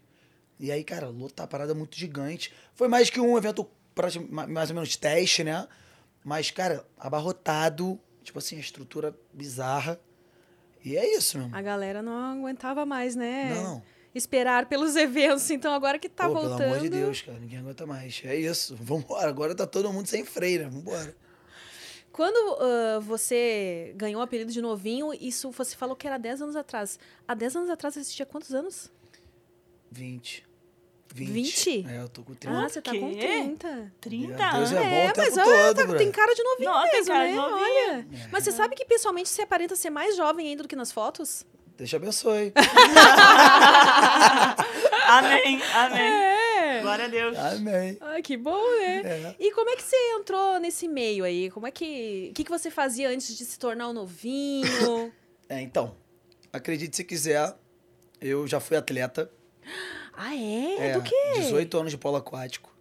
E 0.59 0.71
aí, 0.71 0.83
cara, 0.83 1.07
lotar 1.09 1.47
parada 1.47 1.73
muito 1.73 1.97
gigante. 1.97 2.53
Foi 2.73 2.87
mais 2.87 3.09
que 3.09 3.19
um 3.19 3.37
evento 3.37 3.67
mais 4.47 4.69
ou 4.69 4.75
menos 4.75 4.95
teste, 4.95 5.43
né? 5.43 5.67
Mas, 6.23 6.51
cara, 6.51 6.85
abarrotado. 6.97 7.99
Tipo 8.23 8.39
assim, 8.39 8.57
a 8.57 8.59
estrutura 8.59 9.15
bizarra. 9.33 9.99
E 10.83 10.97
é 10.97 11.15
isso, 11.17 11.37
meu 11.37 11.47
irmão. 11.47 11.59
A 11.59 11.61
galera 11.61 12.01
não 12.01 12.13
aguentava 12.13 12.85
mais, 12.85 13.15
né? 13.15 13.53
Não. 13.53 13.83
Esperar 14.13 14.65
pelos 14.67 14.95
eventos, 14.97 15.49
então 15.49 15.73
agora 15.73 15.97
que 15.97 16.09
tá 16.09 16.27
Pô, 16.27 16.33
voltando... 16.33 16.57
pelo 16.57 16.69
amor 16.71 16.79
de 16.81 16.89
Deus, 16.89 17.21
cara. 17.21 17.39
Ninguém 17.39 17.59
aguenta 17.59 17.85
mais. 17.85 18.21
É 18.25 18.35
isso. 18.35 18.75
Vambora. 18.75 19.27
Agora 19.27 19.55
tá 19.55 19.65
todo 19.65 19.91
mundo 19.91 20.07
sem 20.07 20.25
freio, 20.25 20.63
né? 20.63 20.69
Vambora. 20.69 21.15
Quando 22.11 22.57
ah, 22.59 22.99
você 22.99 23.93
ganhou 23.95 24.19
o 24.19 24.23
apelido 24.23 24.51
de 24.51 24.61
novinho, 24.61 25.13
isso 25.13 25.49
você 25.51 25.75
falou 25.77 25.95
que 25.95 26.05
era 26.05 26.17
10 26.17 26.41
anos 26.41 26.55
atrás. 26.57 26.99
Há 27.27 27.33
10 27.33 27.55
anos 27.55 27.69
atrás 27.69 27.93
você 27.95 28.03
tinha 28.03 28.25
quantos 28.25 28.53
anos? 28.53 28.91
20. 29.91 30.45
20? 31.13 31.85
É, 31.89 32.01
eu 32.01 32.09
tô 32.09 32.23
com 32.23 32.33
30. 32.33 32.57
Ah, 32.57 32.69
você 32.69 32.81
tá 32.81 32.91
com 32.91 33.13
quê? 33.13 33.19
30. 33.19 33.93
30 33.99 34.27
Meu 34.27 34.37
Deus, 34.37 34.53
anos. 34.53 34.71
é 34.71 34.75
bom 34.75 34.81
É, 34.85 35.09
o 35.09 35.13
tempo 35.13 35.35
mas 35.35 35.37
olha, 35.47 35.73
todo, 35.75 35.91
tá- 35.91 35.97
tem 35.97 36.11
cara 36.11 36.33
de 36.33 36.43
novinho 36.43 36.69
Não, 36.71 36.83
tem 36.83 36.91
mesmo, 36.93 37.07
cara 37.13 37.23
né? 37.23 37.29
de 37.31 37.35
novinho. 37.35 37.57
Olha. 37.59 38.07
Mas 38.31 38.43
você 38.43 38.51
sabe 38.51 38.75
que 38.75 38.85
pessoalmente 38.85 39.29
você 39.29 39.41
aparenta 39.41 39.75
ser 39.75 39.89
mais 39.89 40.15
jovem 40.15 40.47
ainda 40.47 40.63
do 40.63 40.69
que 40.69 40.75
nas 40.75 40.91
fotos? 40.91 41.45
Deus 41.81 41.89
te 41.89 41.95
abençoe. 41.95 42.53
Amém, 45.07 45.59
amém. 45.73 45.99
É. 45.99 46.79
Glória 46.83 47.05
a 47.05 47.07
Deus. 47.07 47.35
Amém. 47.35 47.97
Ai, 47.99 48.21
que 48.21 48.37
bom, 48.37 48.61
né? 48.79 49.01
É. 49.03 49.35
E 49.39 49.51
como 49.51 49.67
é 49.71 49.75
que 49.75 49.81
você 49.81 49.95
entrou 50.19 50.59
nesse 50.59 50.87
meio 50.87 51.23
aí? 51.23 51.49
Como 51.49 51.65
é 51.65 51.71
que... 51.71 52.27
O 52.29 52.35
que, 52.35 52.43
que 52.43 52.51
você 52.51 52.69
fazia 52.69 53.09
antes 53.09 53.35
de 53.35 53.43
se 53.43 53.57
tornar 53.57 53.89
um 53.89 53.93
novinho? 53.93 55.11
É, 55.49 55.59
então, 55.59 55.95
acredite 56.53 56.95
se 56.95 57.03
quiser, 57.03 57.55
eu 58.21 58.47
já 58.47 58.59
fui 58.59 58.77
atleta. 58.77 59.31
ah, 60.13 60.35
é? 60.35 60.89
É, 60.89 60.93
Do 60.93 61.01
quê? 61.01 61.33
18 61.37 61.77
anos 61.79 61.91
de 61.91 61.97
polo 61.97 62.17
aquático. 62.17 62.71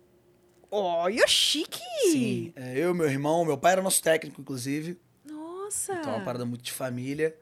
Olha, 0.70 1.26
chique! 1.26 1.80
Sim. 2.12 2.52
É, 2.54 2.78
eu 2.78 2.90
e 2.90 2.94
meu 2.94 3.08
irmão, 3.08 3.46
meu 3.46 3.56
pai 3.56 3.72
era 3.72 3.82
nosso 3.82 4.02
técnico, 4.02 4.42
inclusive. 4.42 5.00
Nossa! 5.24 5.94
Então 5.94 6.12
é 6.12 6.16
uma 6.16 6.24
parada 6.24 6.44
muito 6.44 6.62
de 6.62 6.72
família. 6.72 7.34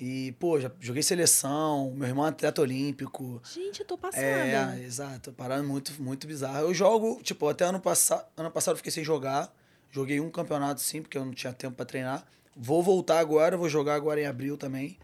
E, 0.00 0.32
pô, 0.38 0.58
já 0.58 0.70
joguei 0.80 1.02
seleção, 1.02 1.92
meu 1.94 2.08
irmão 2.08 2.24
é 2.24 2.30
atleta 2.30 2.62
olímpico. 2.62 3.42
Gente, 3.44 3.80
eu 3.80 3.86
tô 3.86 3.98
passada. 3.98 4.24
É, 4.26 4.80
exato. 4.82 5.30
Parada 5.32 5.62
muito, 5.62 5.92
muito 6.02 6.26
bizarra. 6.26 6.60
Eu 6.60 6.72
jogo, 6.72 7.20
tipo, 7.22 7.46
até 7.46 7.66
ano 7.66 7.78
passado. 7.78 8.24
Ano 8.34 8.50
passado 8.50 8.72
eu 8.72 8.76
fiquei 8.78 8.90
sem 8.90 9.04
jogar. 9.04 9.54
Joguei 9.90 10.18
um 10.18 10.30
campeonato 10.30 10.80
sim, 10.80 11.02
porque 11.02 11.18
eu 11.18 11.24
não 11.26 11.32
tinha 11.32 11.52
tempo 11.52 11.76
pra 11.76 11.84
treinar. 11.84 12.26
Vou 12.56 12.82
voltar 12.82 13.18
agora, 13.18 13.58
vou 13.58 13.68
jogar 13.68 13.94
agora 13.94 14.18
em 14.18 14.24
abril 14.26 14.56
também. 14.56 14.96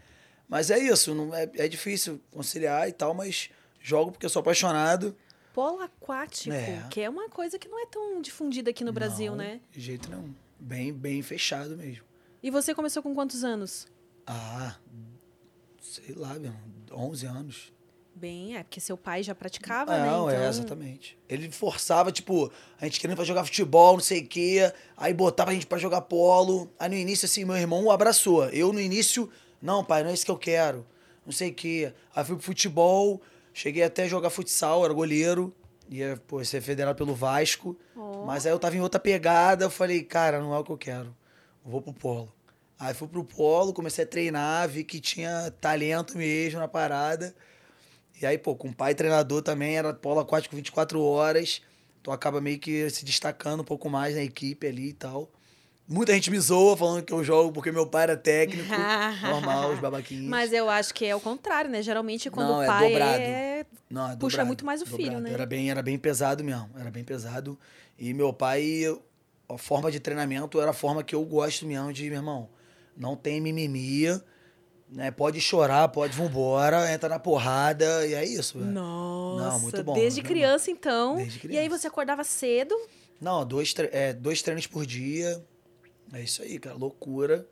Mas 0.49 0.71
é 0.71 0.79
isso, 0.79 1.13
não, 1.13 1.35
é, 1.35 1.47
é 1.57 1.67
difícil 1.67 2.19
conciliar 2.31 2.89
e 2.89 2.91
tal, 2.91 3.13
mas 3.13 3.49
jogo 3.79 4.11
porque 4.13 4.25
eu 4.25 4.29
sou 4.29 4.39
apaixonado. 4.39 5.15
Polo 5.53 5.81
aquático, 5.81 6.55
É. 6.55 6.87
que 6.89 7.01
é 7.01 7.09
uma 7.09 7.29
coisa 7.29 7.59
que 7.59 7.67
não 7.67 7.79
é 7.79 7.85
tão 7.85 8.19
difundida 8.21 8.69
aqui 8.71 8.83
no 8.83 8.93
Brasil, 8.93 9.31
Não, 9.31 9.37
né? 9.37 9.59
De 9.71 9.79
jeito 9.79 10.09
nenhum. 10.09 10.33
Bem, 10.59 10.91
bem 10.93 11.21
fechado 11.21 11.75
mesmo. 11.77 12.03
E 12.41 12.49
você 12.49 12.73
começou 12.73 13.03
com 13.03 13.13
quantos 13.13 13.43
anos? 13.43 13.87
Ah, 14.27 14.75
sei 15.81 16.13
lá, 16.13 16.33
meu, 16.35 16.53
11 16.91 17.25
anos. 17.25 17.73
Bem, 18.13 18.57
é 18.57 18.63
porque 18.63 18.79
seu 18.81 18.97
pai 18.97 19.21
já 19.21 19.33
praticava, 19.35 19.95
né? 19.95 20.05
Não, 20.05 20.29
Então, 20.29 20.41
é, 20.41 20.49
exatamente. 20.49 21.17
Ele 21.29 21.51
forçava, 21.51 22.11
tipo, 22.11 22.51
a 22.81 22.85
gente 22.85 22.99
querendo 22.99 23.15
pra 23.15 23.23
jogar 23.23 23.45
futebol, 23.45 23.93
não 23.93 23.99
sei 24.03 24.21
o 24.21 24.27
quê. 24.27 24.73
Aí 24.97 25.13
botava 25.13 25.51
a 25.51 25.53
gente 25.53 25.67
pra 25.67 25.77
jogar 25.77 26.01
polo. 26.01 26.69
Aí 26.79 26.89
no 26.89 26.95
início, 26.95 27.25
assim, 27.25 27.45
meu 27.45 27.55
irmão 27.55 27.85
o 27.85 27.91
abraçou. 27.91 28.45
Eu 28.49 28.73
no 28.73 28.81
início, 28.81 29.29
não, 29.61 29.83
pai, 29.83 30.03
não 30.03 30.09
é 30.09 30.13
isso 30.13 30.25
que 30.25 30.31
eu 30.31 30.37
quero. 30.37 30.85
Não 31.23 31.31
sei 31.31 31.51
o 31.51 31.53
quê. 31.53 31.93
Aí 32.15 32.25
fui 32.25 32.35
pro 32.35 32.43
futebol, 32.43 33.21
cheguei 33.53 33.83
até 33.83 34.03
a 34.03 34.07
jogar 34.07 34.31
futsal, 34.31 34.83
era 34.83 34.93
goleiro. 34.93 35.53
Ia, 35.87 36.19
pô, 36.27 36.43
ser 36.43 36.59
federado 36.59 36.97
pelo 36.97 37.13
Vasco. 37.13 37.77
Ó. 37.95 38.25
Mas 38.25 38.47
aí 38.47 38.51
eu 38.51 38.59
tava 38.59 38.75
em 38.75 38.81
outra 38.81 38.99
pegada, 38.99 39.65
eu 39.65 39.69
falei, 39.69 40.03
cara, 40.03 40.41
não 40.41 40.53
é 40.55 40.57
o 40.57 40.63
que 40.63 40.71
eu 40.71 40.77
quero. 40.77 41.15
Eu 41.63 41.71
vou 41.71 41.81
pro 41.83 41.93
polo. 41.93 42.33
Aí 42.79 42.93
fui 42.93 43.07
pro 43.07 43.23
polo, 43.23 43.73
comecei 43.73 44.03
a 44.03 44.07
treinar, 44.07 44.67
vi 44.69 44.83
que 44.83 44.99
tinha 44.99 45.51
talento 45.59 46.17
mesmo 46.17 46.59
na 46.59 46.67
parada. 46.67 47.33
E 48.21 48.25
aí, 48.25 48.37
pô, 48.37 48.55
com 48.55 48.71
pai 48.71 48.93
treinador 48.95 49.41
também, 49.41 49.77
era 49.77 49.93
polo 49.93 50.19
aquático 50.19 50.55
24 50.55 51.01
horas. 51.01 51.61
Tu 52.03 52.11
acaba 52.11 52.39
meio 52.39 52.59
que 52.59 52.89
se 52.89 53.03
destacando 53.03 53.61
um 53.61 53.65
pouco 53.65 53.89
mais 53.89 54.15
na 54.15 54.21
equipe 54.23 54.67
ali 54.67 54.89
e 54.89 54.93
tal. 54.93 55.29
Muita 55.87 56.13
gente 56.13 56.29
me 56.29 56.39
zoa 56.39 56.75
falando 56.75 57.03
que 57.03 57.13
eu 57.13 57.23
jogo 57.23 57.51
porque 57.51 57.71
meu 57.71 57.87
pai 57.87 58.03
era 58.03 58.17
técnico. 58.17 58.67
normal, 59.23 59.71
os 59.71 59.79
babaquinhos. 59.79 60.27
Mas 60.29 60.51
eu 60.51 60.69
acho 60.69 60.93
que 60.93 61.05
é 61.05 61.15
o 61.15 61.19
contrário, 61.19 61.69
né? 61.71 61.81
Geralmente 61.81 62.29
quando 62.29 62.49
Não, 62.49 62.57
o 62.59 62.63
é 62.63 62.67
pai 62.67 62.89
dobrado. 62.89 63.21
é... 63.21 63.65
Não, 63.89 64.05
é 64.11 64.15
puxa 64.17 64.37
dobrado, 64.37 64.47
muito 64.47 64.65
mais 64.65 64.81
o 64.81 64.85
filho, 64.85 65.03
dobrado. 65.03 65.21
né? 65.23 65.33
Era 65.33 65.45
bem, 65.45 65.71
era 65.71 65.81
bem 65.81 65.97
pesado 65.97 66.43
mesmo, 66.43 66.69
era 66.77 66.91
bem 66.91 67.03
pesado. 67.03 67.57
E 67.97 68.13
meu 68.13 68.33
pai, 68.33 68.83
a 69.47 69.57
forma 69.57 69.89
de 69.89 69.99
treinamento 69.99 70.59
era 70.59 70.71
a 70.71 70.73
forma 70.73 71.03
que 71.03 71.15
eu 71.15 71.23
gosto 71.23 71.65
mesmo 71.65 71.91
de, 71.93 72.03
meu 72.09 72.17
irmão, 72.19 72.49
não 72.97 73.15
tem 73.15 73.39
mimimi, 73.39 74.05
né? 74.89 75.11
Pode 75.11 75.39
chorar, 75.41 75.87
pode 75.89 76.15
vambora, 76.17 76.91
entra 76.91 77.07
na 77.09 77.19
porrada, 77.19 78.05
e 78.07 78.13
é 78.13 78.25
isso. 78.25 78.57
velho. 78.59 78.71
Nossa, 78.71 79.49
Não, 79.51 79.59
muito 79.59 79.83
bom, 79.83 79.93
desde 79.93 80.21
muito 80.21 80.27
criança, 80.33 80.71
então. 80.71 81.15
Desde 81.17 81.37
E 81.47 81.57
aí 81.57 81.65
criança. 81.67 81.77
você 81.77 81.87
acordava 81.87 82.23
cedo. 82.23 82.75
Não, 83.19 83.45
dois, 83.45 83.73
tre- 83.73 83.89
é, 83.91 84.13
dois 84.13 84.41
treinos 84.41 84.67
por 84.67 84.85
dia, 84.85 85.43
É 86.13 86.21
isso 86.21 86.41
aí, 86.41 86.57
cara. 86.57 86.75
Loucura. 86.75 87.45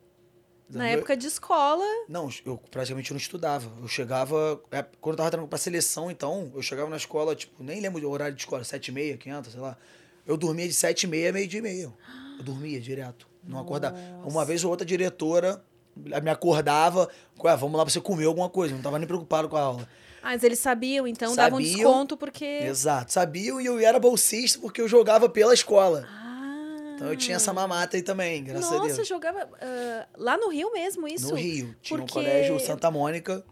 Na 0.70 0.88
época 0.88 1.16
de 1.18 1.28
escola. 1.28 1.84
Não, 2.10 2.28
eu 2.46 2.58
praticamente 2.72 3.12
não 3.12 3.18
estudava. 3.18 3.70
Eu 3.82 3.88
chegava. 3.88 4.60
é, 4.72 4.82
Quando 5.02 5.14
eu 5.14 5.18
tava 5.18 5.30
treinando 5.30 5.50
pra 5.50 5.60
seleção, 5.60 6.10
então, 6.10 6.52
eu 6.56 6.62
chegava 6.62 6.90
na 6.90 6.96
escola, 6.98 7.36
tipo, 7.36 7.62
nem 7.64 7.80
lembro 7.82 8.00
do 8.02 8.10
horário 8.10 8.34
de 8.36 8.42
escola, 8.42 8.64
sete 8.64 8.88
e 8.88 8.92
meia, 8.92 9.16
500, 9.18 9.52
sei 9.52 9.62
lá. 9.62 9.78
Eu 10.26 10.38
dormia 10.38 10.68
de 10.68 10.74
sete 10.74 11.04
e 11.04 11.08
meia 11.08 11.30
a 11.30 11.34
meio-dia 11.34 11.60
e 11.60 11.62
meio. 11.62 11.94
Eu 12.40 12.44
dormia 12.46 12.80
direto. 12.82 13.28
Não 13.48 13.60
acordava. 13.60 13.98
Uma 14.26 14.44
vez 14.46 14.64
ou 14.64 14.72
outra 14.72 14.86
diretora 14.86 15.62
me 15.96 16.30
acordava, 16.30 17.10
ué, 17.44 17.56
vamos 17.56 17.78
lá 17.78 17.86
pra 17.86 17.92
você 17.94 18.02
comer 18.02 18.26
alguma 18.26 18.50
coisa. 18.50 18.74
Não 18.76 18.82
tava 18.82 18.98
nem 19.00 19.08
preocupado 19.08 19.48
com 19.48 19.56
a 19.56 19.62
aula. 19.62 19.88
Ah, 20.22 20.30
mas 20.32 20.44
eles 20.44 20.60
sabiam, 20.60 21.08
então 21.08 21.36
davam 21.36 21.60
um 21.60 21.62
Sabiam. 21.62 21.78
desconto 21.78 22.18
porque. 22.18 22.44
Exato. 22.46 23.14
Sabiam 23.14 23.62
e 23.62 23.66
eu 23.66 23.80
era 23.80 24.00
bolsista 24.00 24.60
porque 24.60 24.82
eu 24.82 24.88
jogava 24.88 25.30
pela 25.30 25.54
escola. 25.54 26.06
Ah. 26.10 26.94
Então 26.96 27.08
eu 27.10 27.16
tinha 27.16 27.36
essa 27.36 27.54
mamata 27.54 27.96
aí 27.98 28.02
também, 28.02 28.44
graças 28.44 28.72
a 28.72 28.78
Nossa, 28.78 28.96
Deus. 28.96 29.08
jogava 29.08 29.48
ah, 29.62 30.08
lá 30.18 30.38
no 30.38 30.50
Rio 30.50 30.72
mesmo 30.74 31.08
isso? 31.08 31.30
No 31.30 31.36
Rio. 31.36 31.76
Tinha 31.82 31.98
um 31.98 32.02
Porque- 32.02 32.14
colégio 32.14 32.60
Santa 32.60 32.90
Mônica. 32.90 33.44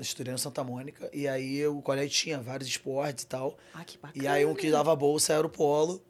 Estudei 0.00 0.32
no 0.32 0.38
Santa 0.40 0.64
Mônica. 0.64 1.08
E 1.12 1.28
aí 1.28 1.64
o 1.64 1.80
colégio 1.80 2.10
tinha 2.10 2.40
vários 2.40 2.68
esportes 2.68 3.22
e 3.22 3.26
tal. 3.28 3.56
Ah, 3.72 3.84
que 3.84 3.96
bacana. 3.96 4.24
E 4.24 4.26
aí 4.26 4.44
um 4.44 4.52
que 4.52 4.72
dava 4.72 4.96
bolsa 4.96 5.32
era 5.34 5.46
o 5.46 5.50
polo. 5.50 6.02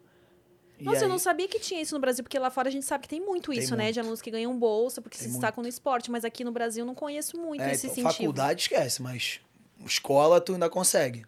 Nossa, 0.85 0.99
eu 0.99 1.03
aí- 1.03 1.09
não 1.09 1.19
sabia 1.19 1.47
que 1.47 1.59
tinha 1.59 1.81
isso 1.81 1.93
no 1.95 1.99
Brasil, 2.01 2.23
porque 2.23 2.37
lá 2.39 2.49
fora 2.49 2.69
a 2.69 2.71
gente 2.71 2.85
sabe 2.85 3.03
que 3.03 3.09
tem 3.09 3.19
muito 3.19 3.51
Tem 3.51 3.59
isso, 3.59 3.75
né? 3.75 3.85
De 3.91 3.97
muito. 3.97 3.99
alunos 4.05 4.21
que 4.21 4.31
ganham 4.31 4.57
bolsa 4.57 5.01
porque 5.01 5.17
Tem 5.17 5.27
se 5.27 5.33
destacam 5.33 5.61
no 5.61 5.67
esporte, 5.69 6.09
mas 6.09 6.23
aqui 6.25 6.43
no 6.43 6.51
Brasil 6.51 6.81
eu 6.83 6.85
não 6.87 6.95
conheço 6.95 7.37
muito 7.37 7.61
É, 7.61 7.71
esse 7.73 7.87
então, 7.87 7.97
incentivo. 7.99 8.13
faculdade 8.13 8.61
esquece, 8.61 9.01
mas 9.01 9.41
escola 9.85 10.39
tu 10.41 10.53
ainda 10.53 10.69
consegue. 10.69 11.25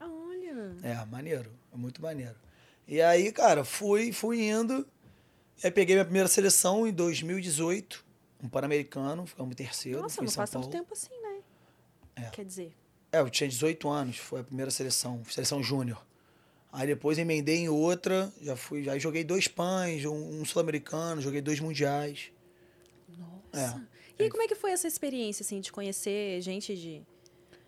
Olha. 0.00 0.74
É, 0.82 1.04
maneiro. 1.06 1.50
É 1.72 1.76
muito 1.76 2.00
maneiro. 2.02 2.36
E 2.86 3.00
aí, 3.00 3.32
cara, 3.32 3.64
fui, 3.64 4.12
fui 4.12 4.42
indo. 4.48 4.86
Aí 5.62 5.70
peguei 5.70 5.94
minha 5.96 6.04
primeira 6.04 6.28
seleção 6.28 6.86
em 6.86 6.92
2018. 6.92 8.04
Um 8.42 8.48
Pan-Americano, 8.48 9.26
ficamos 9.26 9.54
terceiro. 9.54 10.02
Nossa, 10.02 10.20
não 10.20 10.28
São 10.28 10.36
faz 10.36 10.50
tanto 10.50 10.62
Paulo. 10.64 10.76
tempo 10.76 10.92
assim, 10.92 11.18
né? 11.22 11.38
É. 12.16 12.30
Quer 12.30 12.44
dizer. 12.44 12.72
É, 13.10 13.20
eu 13.20 13.30
tinha 13.30 13.48
18 13.48 13.88
anos, 13.88 14.18
foi 14.18 14.40
a 14.40 14.44
primeira 14.44 14.70
seleção, 14.70 15.22
seleção 15.24 15.62
júnior. 15.62 16.04
Aí 16.74 16.88
depois 16.88 17.16
emendei 17.18 17.58
em 17.58 17.68
outra, 17.68 18.32
já 18.42 18.56
fui, 18.56 18.90
aí 18.90 18.98
joguei 18.98 19.22
dois 19.22 19.46
pães, 19.46 20.04
um, 20.04 20.40
um 20.40 20.44
sul-americano, 20.44 21.20
joguei 21.20 21.40
dois 21.40 21.60
mundiais. 21.60 22.32
Nossa. 23.16 23.86
É. 24.18 24.24
E 24.24 24.28
como 24.28 24.42
é 24.42 24.48
que 24.48 24.56
foi 24.56 24.72
essa 24.72 24.88
experiência, 24.88 25.44
assim, 25.44 25.60
de 25.60 25.70
conhecer 25.70 26.40
gente 26.42 26.76
de, 26.76 27.02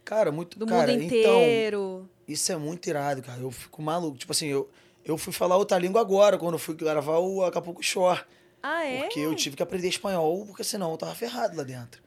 Cara, 0.05 0.31
muito 0.31 0.57
do 0.57 0.67
cara, 0.67 0.93
mundo 0.93 1.03
então, 1.03 1.41
inteiro? 1.43 2.09
isso 2.29 2.51
é 2.53 2.57
muito 2.57 2.89
irado, 2.89 3.23
cara. 3.23 3.41
Eu 3.41 3.51
fico 3.51 3.83
maluco. 3.83 4.17
Tipo 4.17 4.31
assim, 4.33 4.47
eu, 4.47 4.69
eu 5.05 5.17
fui 5.17 5.33
falar 5.33 5.57
outra 5.57 5.79
língua 5.79 6.01
agora, 6.01 6.39
quando 6.39 6.55
eu 6.55 6.59
fui 6.61 6.75
gravar 6.75 7.19
o 7.19 7.45
Acapulco 7.45 7.83
Shore. 7.83 8.25
ah, 8.63 8.85
é? 8.85 9.03
Porque 9.03 9.19
eu 9.19 9.35
tive 9.35 9.57
que 9.57 9.63
aprender 9.63 9.89
espanhol, 9.89 10.47
porque 10.47 10.63
senão 10.63 10.93
eu 10.93 10.97
tava 10.97 11.15
ferrado 11.15 11.57
lá 11.57 11.65
dentro. 11.65 12.01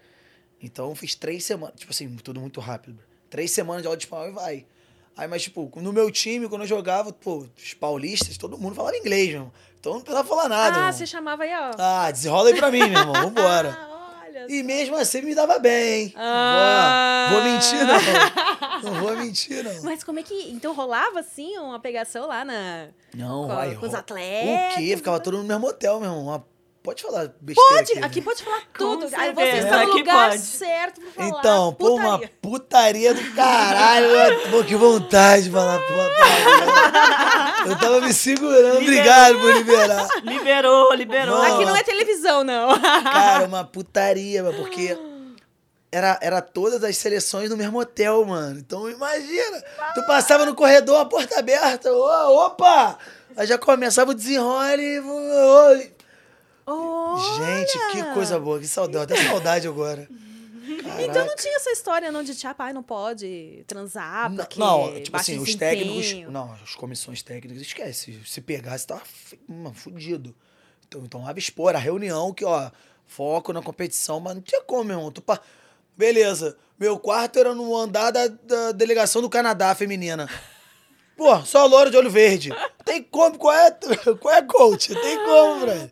Então 0.62 0.90
eu 0.90 0.96
fiz 0.96 1.16
três 1.16 1.44
semanas, 1.46 1.76
tipo 1.78 1.92
assim, 1.92 2.14
tudo 2.18 2.40
muito 2.40 2.62
rápido. 2.62 3.00
Três 3.30 3.52
semanas 3.52 3.82
de 3.82 3.88
aula 3.88 3.98
de 3.98 4.04
espanhol 4.04 4.30
e 4.30 4.32
vai. 4.32 4.66
Aí, 5.20 5.28
mas, 5.28 5.42
tipo, 5.44 5.70
no 5.76 5.92
meu 5.92 6.10
time, 6.10 6.48
quando 6.48 6.62
eu 6.62 6.68
jogava, 6.68 7.12
pô, 7.12 7.46
os 7.58 7.74
paulistas, 7.74 8.38
todo 8.38 8.58
mundo 8.58 8.74
falava 8.74 8.96
inglês, 8.96 9.28
meu 9.28 9.36
irmão. 9.40 9.52
Então 9.80 9.94
não 9.94 10.00
precisava 10.02 10.28
falar 10.28 10.48
nada. 10.48 10.76
ah, 10.76 10.80
irmão. 10.80 10.94
você 10.94 11.06
chamava 11.06 11.44
aí, 11.44 11.52
ó. 11.54 11.72
Ah, 11.78 12.10
desenrola 12.10 12.50
aí 12.50 12.56
pra 12.56 12.72
mim, 12.72 12.80
meu 12.90 13.00
irmão. 13.00 13.14
Vambora. 13.14 13.78
Olha 14.26 14.46
E 14.48 14.64
mesmo 14.64 14.96
assim 14.96 15.22
me 15.22 15.36
dava 15.36 15.60
bem, 15.60 16.04
hein? 16.04 16.14
Ah. 16.16 17.30
Vou, 17.32 17.42
vou 17.42 17.52
mentir, 17.52 17.80
não. 17.86 18.00
Não 18.82 18.94
vou 19.02 19.18
mentir, 19.18 19.62
não. 19.62 19.84
Mas 19.84 20.06
como 20.06 20.20
é 20.20 20.24
que. 20.24 20.52
Então 20.52 20.74
rolava 20.74 21.20
assim 21.20 21.58
uma 21.58 21.80
pegação 21.82 22.28
lá 22.28 22.46
na. 22.46 22.88
Não, 23.14 23.42
com, 23.42 23.48
vai. 23.54 23.76
com 23.76 23.86
os 23.86 23.94
atletas? 23.94 24.74
O 24.74 24.78
quê? 24.78 24.96
Ficava 24.96 25.20
todo 25.20 25.34
mundo 25.34 25.48
no 25.48 25.54
mesmo 25.54 25.68
hotel, 25.68 26.00
meu 26.00 26.10
irmão. 26.10 26.24
Uma- 26.28 26.46
Pode 26.90 27.04
falar 27.04 27.30
besteira 27.40 27.76
Pode, 27.76 27.92
aqui, 27.92 28.04
aqui 28.04 28.20
né? 28.20 28.26
pode 28.26 28.44
falar 28.44 28.62
tudo. 28.74 29.10
Aí 29.16 29.32
você 29.32 29.58
está 29.58 29.78
no 29.78 29.92
aqui 29.92 30.00
lugar 30.00 30.30
pode. 30.32 30.42
certo 30.42 31.02
pra 31.02 31.12
falar. 31.12 31.40
Então, 31.40 31.74
pô, 31.76 31.96
uma 31.96 32.20
putaria. 32.42 33.14
do 33.14 33.32
caralho. 33.36 34.50
Pô, 34.50 34.64
que 34.64 34.76
vontade 34.76 35.44
de 35.44 35.52
falar 35.52 35.80
putaria. 35.80 37.68
Eu 37.68 37.78
tava 37.78 38.02
me 38.02 38.12
segurando. 38.12 38.78
Obrigado 38.80 39.38
por 39.38 39.54
liberar. 39.54 40.08
Liberou, 40.24 40.94
liberou. 40.96 41.38
Não. 41.38 41.54
Aqui 41.54 41.66
não 41.66 41.76
é 41.76 41.84
televisão, 41.84 42.44
não. 42.44 42.82
Cara, 42.82 43.46
uma 43.46 43.64
putaria, 43.64 44.42
mano, 44.42 44.58
porque 44.58 44.98
era, 45.92 46.18
era 46.24 46.42
todas 46.42 46.84
as 46.84 46.98
seleções 46.98 47.52
no 47.52 47.58
mesmo 47.58 47.80
hotel, 47.80 48.26
mano. 48.26 48.60
Então 48.60 48.90
imagina, 48.90 49.64
tu 49.94 50.04
passava 50.08 50.44
no 50.44 50.56
corredor, 50.56 51.02
a 51.02 51.06
porta 51.06 51.38
aberta, 51.38 51.94
ô, 51.94 52.46
opa! 52.48 52.98
Aí 53.38 53.46
já 53.46 53.60
começava 53.60 54.10
o 54.10 54.16
desenrole. 54.16 55.00
ô, 55.02 55.99
ô. 56.72 57.18
Gente, 57.38 57.80
que 57.92 58.04
coisa 58.14 58.40
boa, 58.40 58.60
que 58.60 58.68
saudade, 58.68 59.14
até 59.14 59.24
saudade 59.24 59.68
agora. 59.68 60.08
Então 61.00 61.26
não 61.26 61.36
tinha 61.36 61.56
essa 61.56 61.72
história 61.72 62.12
não 62.12 62.22
de 62.22 62.36
tipo, 62.36 62.48
ah, 62.48 62.54
pai, 62.54 62.74
não 62.74 62.84
pode 62.84 63.64
transar, 63.66 64.30
Não, 64.30 64.38
porque 64.38 64.60
não, 64.60 64.94
tipo 65.02 65.12
baixo 65.12 65.32
assim, 65.32 65.40
os 65.40 65.56
técnicos. 65.56 66.32
Não, 66.32 66.54
as 66.54 66.76
comissões 66.76 67.24
técnicas, 67.24 67.62
esquece. 67.62 68.20
Se 68.26 68.40
pegasse, 68.40 68.86
tava 68.86 69.02
mano, 69.48 69.74
fudido. 69.74 70.36
Então, 70.88 71.02
então 71.04 71.24
tava 71.24 71.40
expor 71.40 71.76
a 71.76 71.80
reunião 71.80 72.34
que, 72.34 72.46
ó, 72.46 72.70
foco 73.06 73.52
na 73.52 73.62
competição, 73.62 74.20
mas 74.20 74.36
não 74.36 74.42
tinha 74.42 74.62
como, 74.62 74.84
meu 74.84 74.98
irmão. 74.98 75.12
Tu 75.12 75.22
pa... 75.22 75.40
Beleza, 75.98 76.56
meu 76.80 76.98
quarto 76.98 77.40
era 77.40 77.54
no 77.54 77.76
andar 77.76 78.12
da, 78.12 78.28
da 78.28 78.72
delegação 78.72 79.22
do 79.22 79.30
Canadá 79.30 79.74
feminina. 79.76 80.30
Pô, 81.18 81.38
só 81.44 81.66
louro 81.66 81.92
de 81.92 81.98
olho 81.98 82.10
verde. 82.10 82.50
Tem 82.86 83.04
como, 83.04 83.38
qual 83.38 83.54
é, 83.54 83.72
qual 84.22 84.34
é 84.34 84.42
coach? 84.42 84.96
Tem 84.96 85.18
como, 85.26 85.66
velho. 85.66 85.92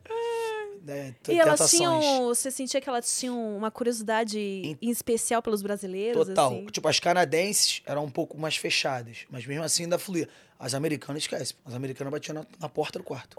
É, 0.88 1.13
E 1.29 1.39
elas 1.39 1.70
tinham. 1.70 2.25
Você 2.27 2.50
sentia 2.50 2.79
que 2.79 2.88
elas 2.88 3.20
tinham 3.20 3.58
uma 3.58 3.70
curiosidade 3.70 4.39
em 4.39 4.89
especial 4.89 5.41
pelos 5.41 5.62
brasileiros? 5.62 6.27
Total. 6.27 6.51
assim? 6.51 6.65
Tipo, 6.67 6.88
as 6.88 7.00
canadenses 7.00 7.82
eram 7.86 8.06
um 8.06 8.10
pouco 8.10 8.38
mais 8.38 8.56
fechadas, 8.56 9.25
mas 9.29 9.46
mesmo 9.46 9.63
assim 9.63 9.84
ainda 9.84 10.00
fluía. 10.00 10.27
As 10.60 10.74
americanas, 10.74 11.22
esquece. 11.24 11.53
As 11.63 11.75
americanas 11.75 12.12
batiam 12.12 12.34
na, 12.34 12.46
na 12.60 12.67
porta 12.67 12.98
do 12.98 13.06
quarto. 13.06 13.38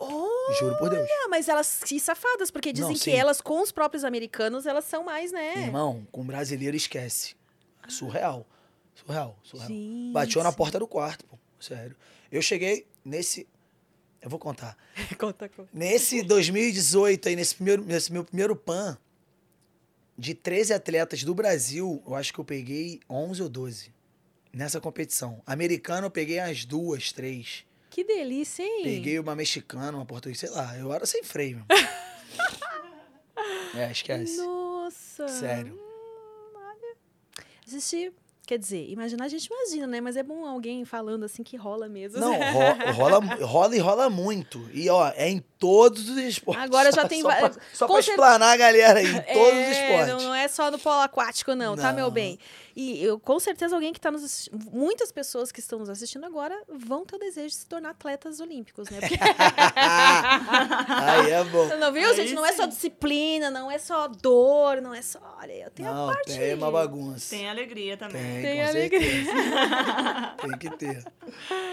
Juro 0.60 0.78
por 0.78 0.88
Deus. 0.88 1.08
Ah, 1.24 1.28
mas 1.28 1.48
elas 1.48 1.66
se 1.66 1.98
safadas, 1.98 2.48
porque 2.50 2.72
dizem 2.72 2.92
Não, 2.92 2.98
que 2.98 3.10
elas, 3.10 3.40
com 3.40 3.60
os 3.60 3.72
próprios 3.72 4.04
americanos, 4.04 4.66
elas 4.66 4.84
são 4.84 5.02
mais, 5.02 5.32
né? 5.32 5.64
Irmão, 5.64 6.06
com 6.12 6.24
brasileiro 6.24 6.76
esquece. 6.76 7.34
Surreal. 7.88 8.46
Surreal. 8.94 9.36
Surreal. 9.42 9.68
Gente. 9.68 10.12
Bateu 10.12 10.42
na 10.44 10.52
porta 10.52 10.78
do 10.78 10.86
quarto, 10.86 11.24
pô. 11.26 11.36
Sério. 11.58 11.96
Eu 12.30 12.40
cheguei 12.40 12.86
nesse. 13.04 13.48
Eu 14.20 14.28
vou 14.28 14.38
contar. 14.38 14.76
conta, 15.18 15.48
conta. 15.48 15.68
Nesse 15.72 16.22
2018 16.22 17.28
aí, 17.28 17.36
nesse, 17.36 17.54
primeiro, 17.54 17.84
nesse 17.84 18.12
meu 18.12 18.24
primeiro 18.24 18.56
PAN, 18.56 18.98
de 20.16 20.34
13 20.34 20.72
atletas 20.74 21.22
do 21.22 21.34
Brasil, 21.34 22.02
eu 22.06 22.14
acho 22.14 22.32
que 22.32 22.40
eu 22.40 22.44
peguei 22.44 23.00
11 23.08 23.42
ou 23.42 23.48
12 23.48 23.92
nessa 24.52 24.80
competição. 24.80 25.40
Americano 25.46 26.06
eu 26.06 26.10
peguei 26.10 26.40
as 26.40 26.64
duas, 26.64 27.12
três. 27.12 27.64
Que 27.90 28.02
delícia, 28.04 28.62
hein? 28.62 28.82
Peguei 28.82 29.18
uma 29.18 29.34
mexicana, 29.36 29.96
uma 29.96 30.06
portuguesa, 30.06 30.40
sei 30.40 30.50
lá. 30.50 30.76
Eu 30.76 30.92
era 30.92 31.06
sem 31.06 31.22
freio, 31.22 31.56
meu. 31.56 31.66
é, 33.80 33.90
esquece. 33.90 34.36
Nossa. 34.36 35.28
Sério. 35.28 35.78
Existe. 37.66 38.12
Quer 38.48 38.58
dizer, 38.58 38.88
imaginar 38.88 39.26
a 39.26 39.28
gente 39.28 39.44
imagina, 39.44 39.86
né? 39.86 40.00
Mas 40.00 40.16
é 40.16 40.22
bom 40.22 40.46
alguém 40.46 40.82
falando 40.82 41.22
assim 41.24 41.42
que 41.42 41.54
rola 41.54 41.86
mesmo. 41.86 42.18
Não, 42.18 42.32
ro- 42.32 42.92
rola, 42.94 43.18
rola 43.44 43.76
e 43.76 43.78
rola 43.78 44.08
muito. 44.08 44.66
E, 44.72 44.88
ó, 44.88 45.12
é 45.14 45.28
em 45.28 45.44
todos 45.58 46.08
os 46.08 46.16
esportes. 46.16 46.64
Agora 46.64 46.90
já 46.90 47.04
tem 47.06 47.20
Só, 47.20 47.28
pra, 47.28 47.50
só 47.74 47.86
pra 47.86 48.00
explanar 48.00 48.54
a 48.54 48.56
galera 48.56 49.00
aí, 49.00 49.06
em 49.06 49.20
todos 49.20 49.52
os 49.52 49.58
É, 49.58 49.70
esportes. 49.72 50.08
Não, 50.14 50.22
não 50.28 50.34
é 50.34 50.48
só 50.48 50.70
no 50.70 50.78
polo 50.78 51.02
aquático, 51.02 51.54
não, 51.54 51.76
tá, 51.76 51.92
meu 51.92 52.06
Não. 52.06 52.10
bem? 52.10 52.38
E 52.80 53.02
eu, 53.02 53.18
com 53.18 53.40
certeza 53.40 53.74
alguém 53.74 53.92
que 53.92 53.98
está 53.98 54.08
nos 54.08 54.22
assistindo, 54.22 54.70
muitas 54.70 55.10
pessoas 55.10 55.50
que 55.50 55.58
estão 55.58 55.80
nos 55.80 55.88
assistindo 55.90 56.24
agora 56.24 56.56
vão 56.68 57.04
ter 57.04 57.16
o 57.16 57.18
desejo 57.18 57.48
de 57.48 57.54
se 57.56 57.66
tornar 57.66 57.90
atletas 57.90 58.38
olímpicos, 58.38 58.88
né? 58.88 59.00
Porque- 59.00 59.16
Aí 59.76 61.30
é 61.32 61.42
bom. 61.44 61.66
não 61.76 61.92
viu, 61.92 62.08
Aí 62.08 62.14
gente? 62.14 62.34
Não 62.34 62.46
é 62.46 62.52
só 62.52 62.62
sim. 62.62 62.68
disciplina, 62.68 63.50
não 63.50 63.68
é 63.68 63.78
só 63.78 64.06
dor, 64.06 64.80
não 64.80 64.94
é 64.94 65.02
só. 65.02 65.18
Olha, 65.40 65.52
eu 65.64 65.70
tenho 65.70 65.88
a 65.88 65.92
Não, 65.94 66.06
parte. 66.06 66.26
tem 66.38 66.54
uma 66.54 66.70
bagunça. 66.70 67.30
Tem 67.30 67.48
alegria 67.48 67.96
também. 67.96 68.22
Tem, 68.22 68.42
Tem 68.42 68.62
com 68.62 68.68
alegria. 68.68 69.00
certeza. 69.24 70.34
tem 70.42 70.58
que 70.58 70.70
ter. 70.76 71.04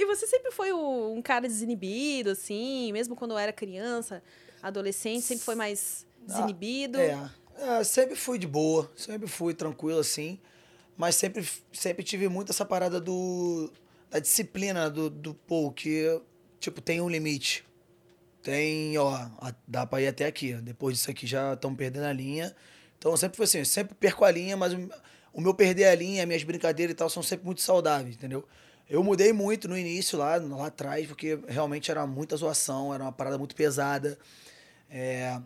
E 0.00 0.06
você 0.06 0.28
sempre 0.28 0.52
foi 0.52 0.72
um 0.72 1.20
cara 1.20 1.48
desinibido, 1.48 2.30
assim, 2.30 2.92
mesmo 2.92 3.16
quando 3.16 3.32
eu 3.32 3.38
era 3.38 3.52
criança, 3.52 4.22
adolescente, 4.62 5.22
sempre 5.22 5.44
foi 5.44 5.56
mais 5.56 6.06
desinibido. 6.20 7.00
É, 7.00 7.18
é, 7.58 7.84
sempre 7.84 8.16
fui 8.16 8.38
de 8.38 8.46
boa, 8.46 8.90
sempre 8.96 9.28
fui 9.28 9.52
tranquilo 9.54 9.98
assim, 9.98 10.38
mas 10.96 11.14
sempre, 11.14 11.46
sempre 11.72 12.04
tive 12.04 12.28
muito 12.28 12.52
essa 12.52 12.64
parada 12.64 13.00
do 13.00 13.70
da 14.10 14.18
disciplina 14.18 14.88
do, 14.88 15.10
do 15.10 15.34
pô, 15.34 15.70
que 15.70 16.20
tipo 16.60 16.80
tem 16.80 17.00
um 17.00 17.08
limite. 17.08 17.64
Tem, 18.42 18.96
ó, 18.96 19.28
dá 19.66 19.86
pra 19.86 20.00
ir 20.00 20.06
até 20.08 20.26
aqui. 20.26 20.54
Depois 20.54 20.96
disso 20.96 21.10
aqui 21.10 21.26
já 21.26 21.52
estão 21.54 21.74
perdendo 21.74 22.04
a 22.04 22.12
linha. 22.12 22.54
Então 22.98 23.16
sempre 23.16 23.36
foi 23.36 23.44
assim, 23.44 23.64
sempre 23.64 23.94
perco 23.94 24.24
a 24.24 24.30
linha, 24.30 24.56
mas 24.56 24.72
o, 24.72 24.88
o 25.32 25.40
meu 25.40 25.54
perder 25.54 25.86
a 25.86 25.94
linha, 25.94 26.24
minhas 26.26 26.42
brincadeiras 26.42 26.92
e 26.92 26.96
tal 26.96 27.10
são 27.10 27.22
sempre 27.22 27.46
muito 27.46 27.60
saudáveis, 27.60 28.14
entendeu? 28.16 28.46
Eu 28.88 29.04
mudei 29.04 29.32
muito 29.32 29.68
no 29.68 29.76
início 29.76 30.18
lá, 30.18 30.36
lá 30.36 30.66
atrás, 30.68 31.06
porque 31.06 31.38
realmente 31.46 31.90
era 31.90 32.06
muita 32.06 32.36
zoação, 32.36 32.94
era 32.94 33.04
uma 33.04 33.12
parada 33.12 33.36
muito 33.36 33.54
pesada. 33.54 34.18
É, 34.90 35.38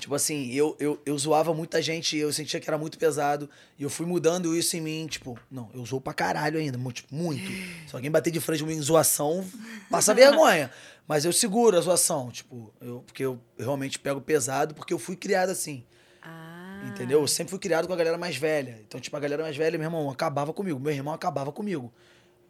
tipo 0.00 0.14
assim, 0.14 0.50
eu, 0.52 0.76
eu, 0.80 1.00
eu 1.06 1.16
zoava 1.16 1.54
muita 1.54 1.80
gente, 1.80 2.16
eu 2.16 2.32
sentia 2.32 2.58
que 2.58 2.68
era 2.68 2.78
muito 2.78 2.98
pesado. 2.98 3.48
E 3.78 3.82
eu 3.82 3.90
fui 3.90 4.06
mudando 4.06 4.56
isso 4.56 4.76
em 4.76 4.80
mim, 4.80 5.06
tipo, 5.06 5.38
não, 5.50 5.70
eu 5.72 5.84
zoo 5.84 6.00
pra 6.00 6.12
caralho 6.12 6.58
ainda, 6.58 6.76
muito. 6.76 6.96
Tipo, 6.96 7.14
muito. 7.14 7.48
Se 7.88 7.94
alguém 7.94 8.10
bater 8.10 8.30
de 8.30 8.40
frente 8.40 8.64
em 8.64 8.80
zoação, 8.80 9.44
passa 9.90 10.12
vergonha. 10.14 10.70
Mas 11.06 11.24
eu 11.24 11.32
seguro 11.32 11.76
a 11.76 11.80
zoação, 11.80 12.30
tipo, 12.30 12.72
eu, 12.80 13.02
porque 13.02 13.24
eu 13.24 13.40
realmente 13.58 13.98
pego 13.98 14.20
pesado, 14.20 14.74
porque 14.74 14.92
eu 14.92 14.98
fui 14.98 15.16
criado 15.16 15.50
assim. 15.50 15.84
Ah. 16.22 16.84
Entendeu? 16.88 17.20
Eu 17.20 17.28
sempre 17.28 17.50
fui 17.50 17.58
criado 17.58 17.86
com 17.86 17.92
a 17.92 17.96
galera 17.96 18.16
mais 18.16 18.36
velha. 18.36 18.80
Então, 18.86 19.00
tipo, 19.00 19.16
a 19.16 19.20
galera 19.20 19.42
mais 19.42 19.56
velha, 19.56 19.78
meu 19.78 19.86
irmão, 19.86 20.10
acabava 20.10 20.52
comigo. 20.52 20.78
Meu 20.78 20.92
irmão 20.92 21.12
acabava 21.12 21.52
comigo. 21.52 21.92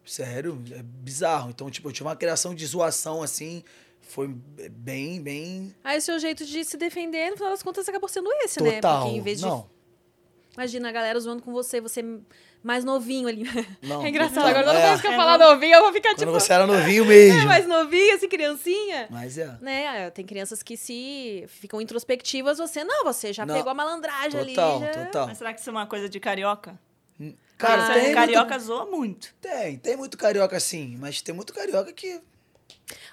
Sério, 0.05 0.61
é 0.71 0.81
bizarro. 0.81 1.49
Então, 1.49 1.69
tipo, 1.69 1.87
eu 1.87 1.91
tive 1.91 2.07
uma 2.07 2.15
criação 2.15 2.55
de 2.55 2.65
zoação, 2.65 3.21
assim, 3.21 3.63
foi 4.11 4.27
bem, 4.27 5.21
bem... 5.21 5.75
Aí 5.83 5.97
o 5.97 6.01
seu 6.01 6.19
jeito 6.19 6.45
de 6.45 6.63
se 6.65 6.77
defender, 6.77 7.29
no 7.31 7.37
final 7.37 7.51
das 7.51 7.63
contas, 7.63 7.87
acabou 7.87 8.09
sendo 8.09 8.29
esse, 8.43 8.61
né? 8.61 8.73
Total. 8.75 9.03
Porque 9.03 9.17
em 9.17 9.21
vez 9.21 9.39
de. 9.39 9.45
Não, 9.45 9.69
Imagina 10.53 10.89
a 10.89 10.91
galera 10.91 11.17
zoando 11.17 11.41
com 11.41 11.53
você, 11.53 11.79
você 11.79 12.03
mais 12.61 12.83
novinho 12.83 13.25
ali. 13.27 13.43
não. 13.81 14.03
é 14.05 14.09
engraçado. 14.09 14.33
total. 14.35 14.49
Agora, 14.49 14.65
toda 14.65 14.79
É, 14.79 14.87
vez 14.89 14.99
que 15.01 15.07
eu 15.07 15.11
falar 15.13 15.37
novinho, 15.37 15.75
eu 15.75 15.81
vou 15.81 15.93
ficar 15.93 16.09
Quando 16.09 16.19
tipo. 16.19 16.31
você 16.31 16.51
era 16.51 16.67
novinho 16.67 17.05
É, 17.05 17.07
mesmo. 17.07 17.45
mais 17.47 17.65
novinho, 17.65 18.15
assim, 18.15 18.27
criancinha. 18.27 19.07
Mas 19.09 19.37
é. 19.37 19.57
Né? 19.61 20.09
Tem 20.09 20.25
crianças 20.25 20.61
que 20.61 20.75
se 20.75 21.45
ficam 21.47 21.79
introspectivas, 21.79 22.57
você 22.57 22.83
não, 22.83 23.05
você 23.05 23.31
já 23.31 23.45
Não. 23.45 23.55
pegou 23.55 23.71
a 23.71 23.73
malandragem 23.73 24.45
Total, 24.45 24.75
ali. 24.83 24.85
Já... 24.93 25.05
total. 25.05 25.27
Mas 25.27 25.37
será 25.37 25.53
que 25.53 25.61
isso 25.61 25.69
é 25.69 25.71
uma 25.71 25.87
coisa 25.87 26.09
de 26.09 26.19
carioca? 26.19 26.77
Cara, 27.57 27.85
Ah, 27.87 27.93
tem 27.93 28.13
carioca 28.13 28.49
muito, 28.55 28.63
zoa 28.65 28.85
muito. 28.87 29.35
tem, 29.39 29.77
tem 29.77 29.95
muito 29.95 30.17
carioca 30.17 30.59
sim, 30.59 30.97
mas 30.99 31.21
tem 31.21 31.33
muito 31.33 31.53
carioca 31.53 31.93
que 31.93 32.19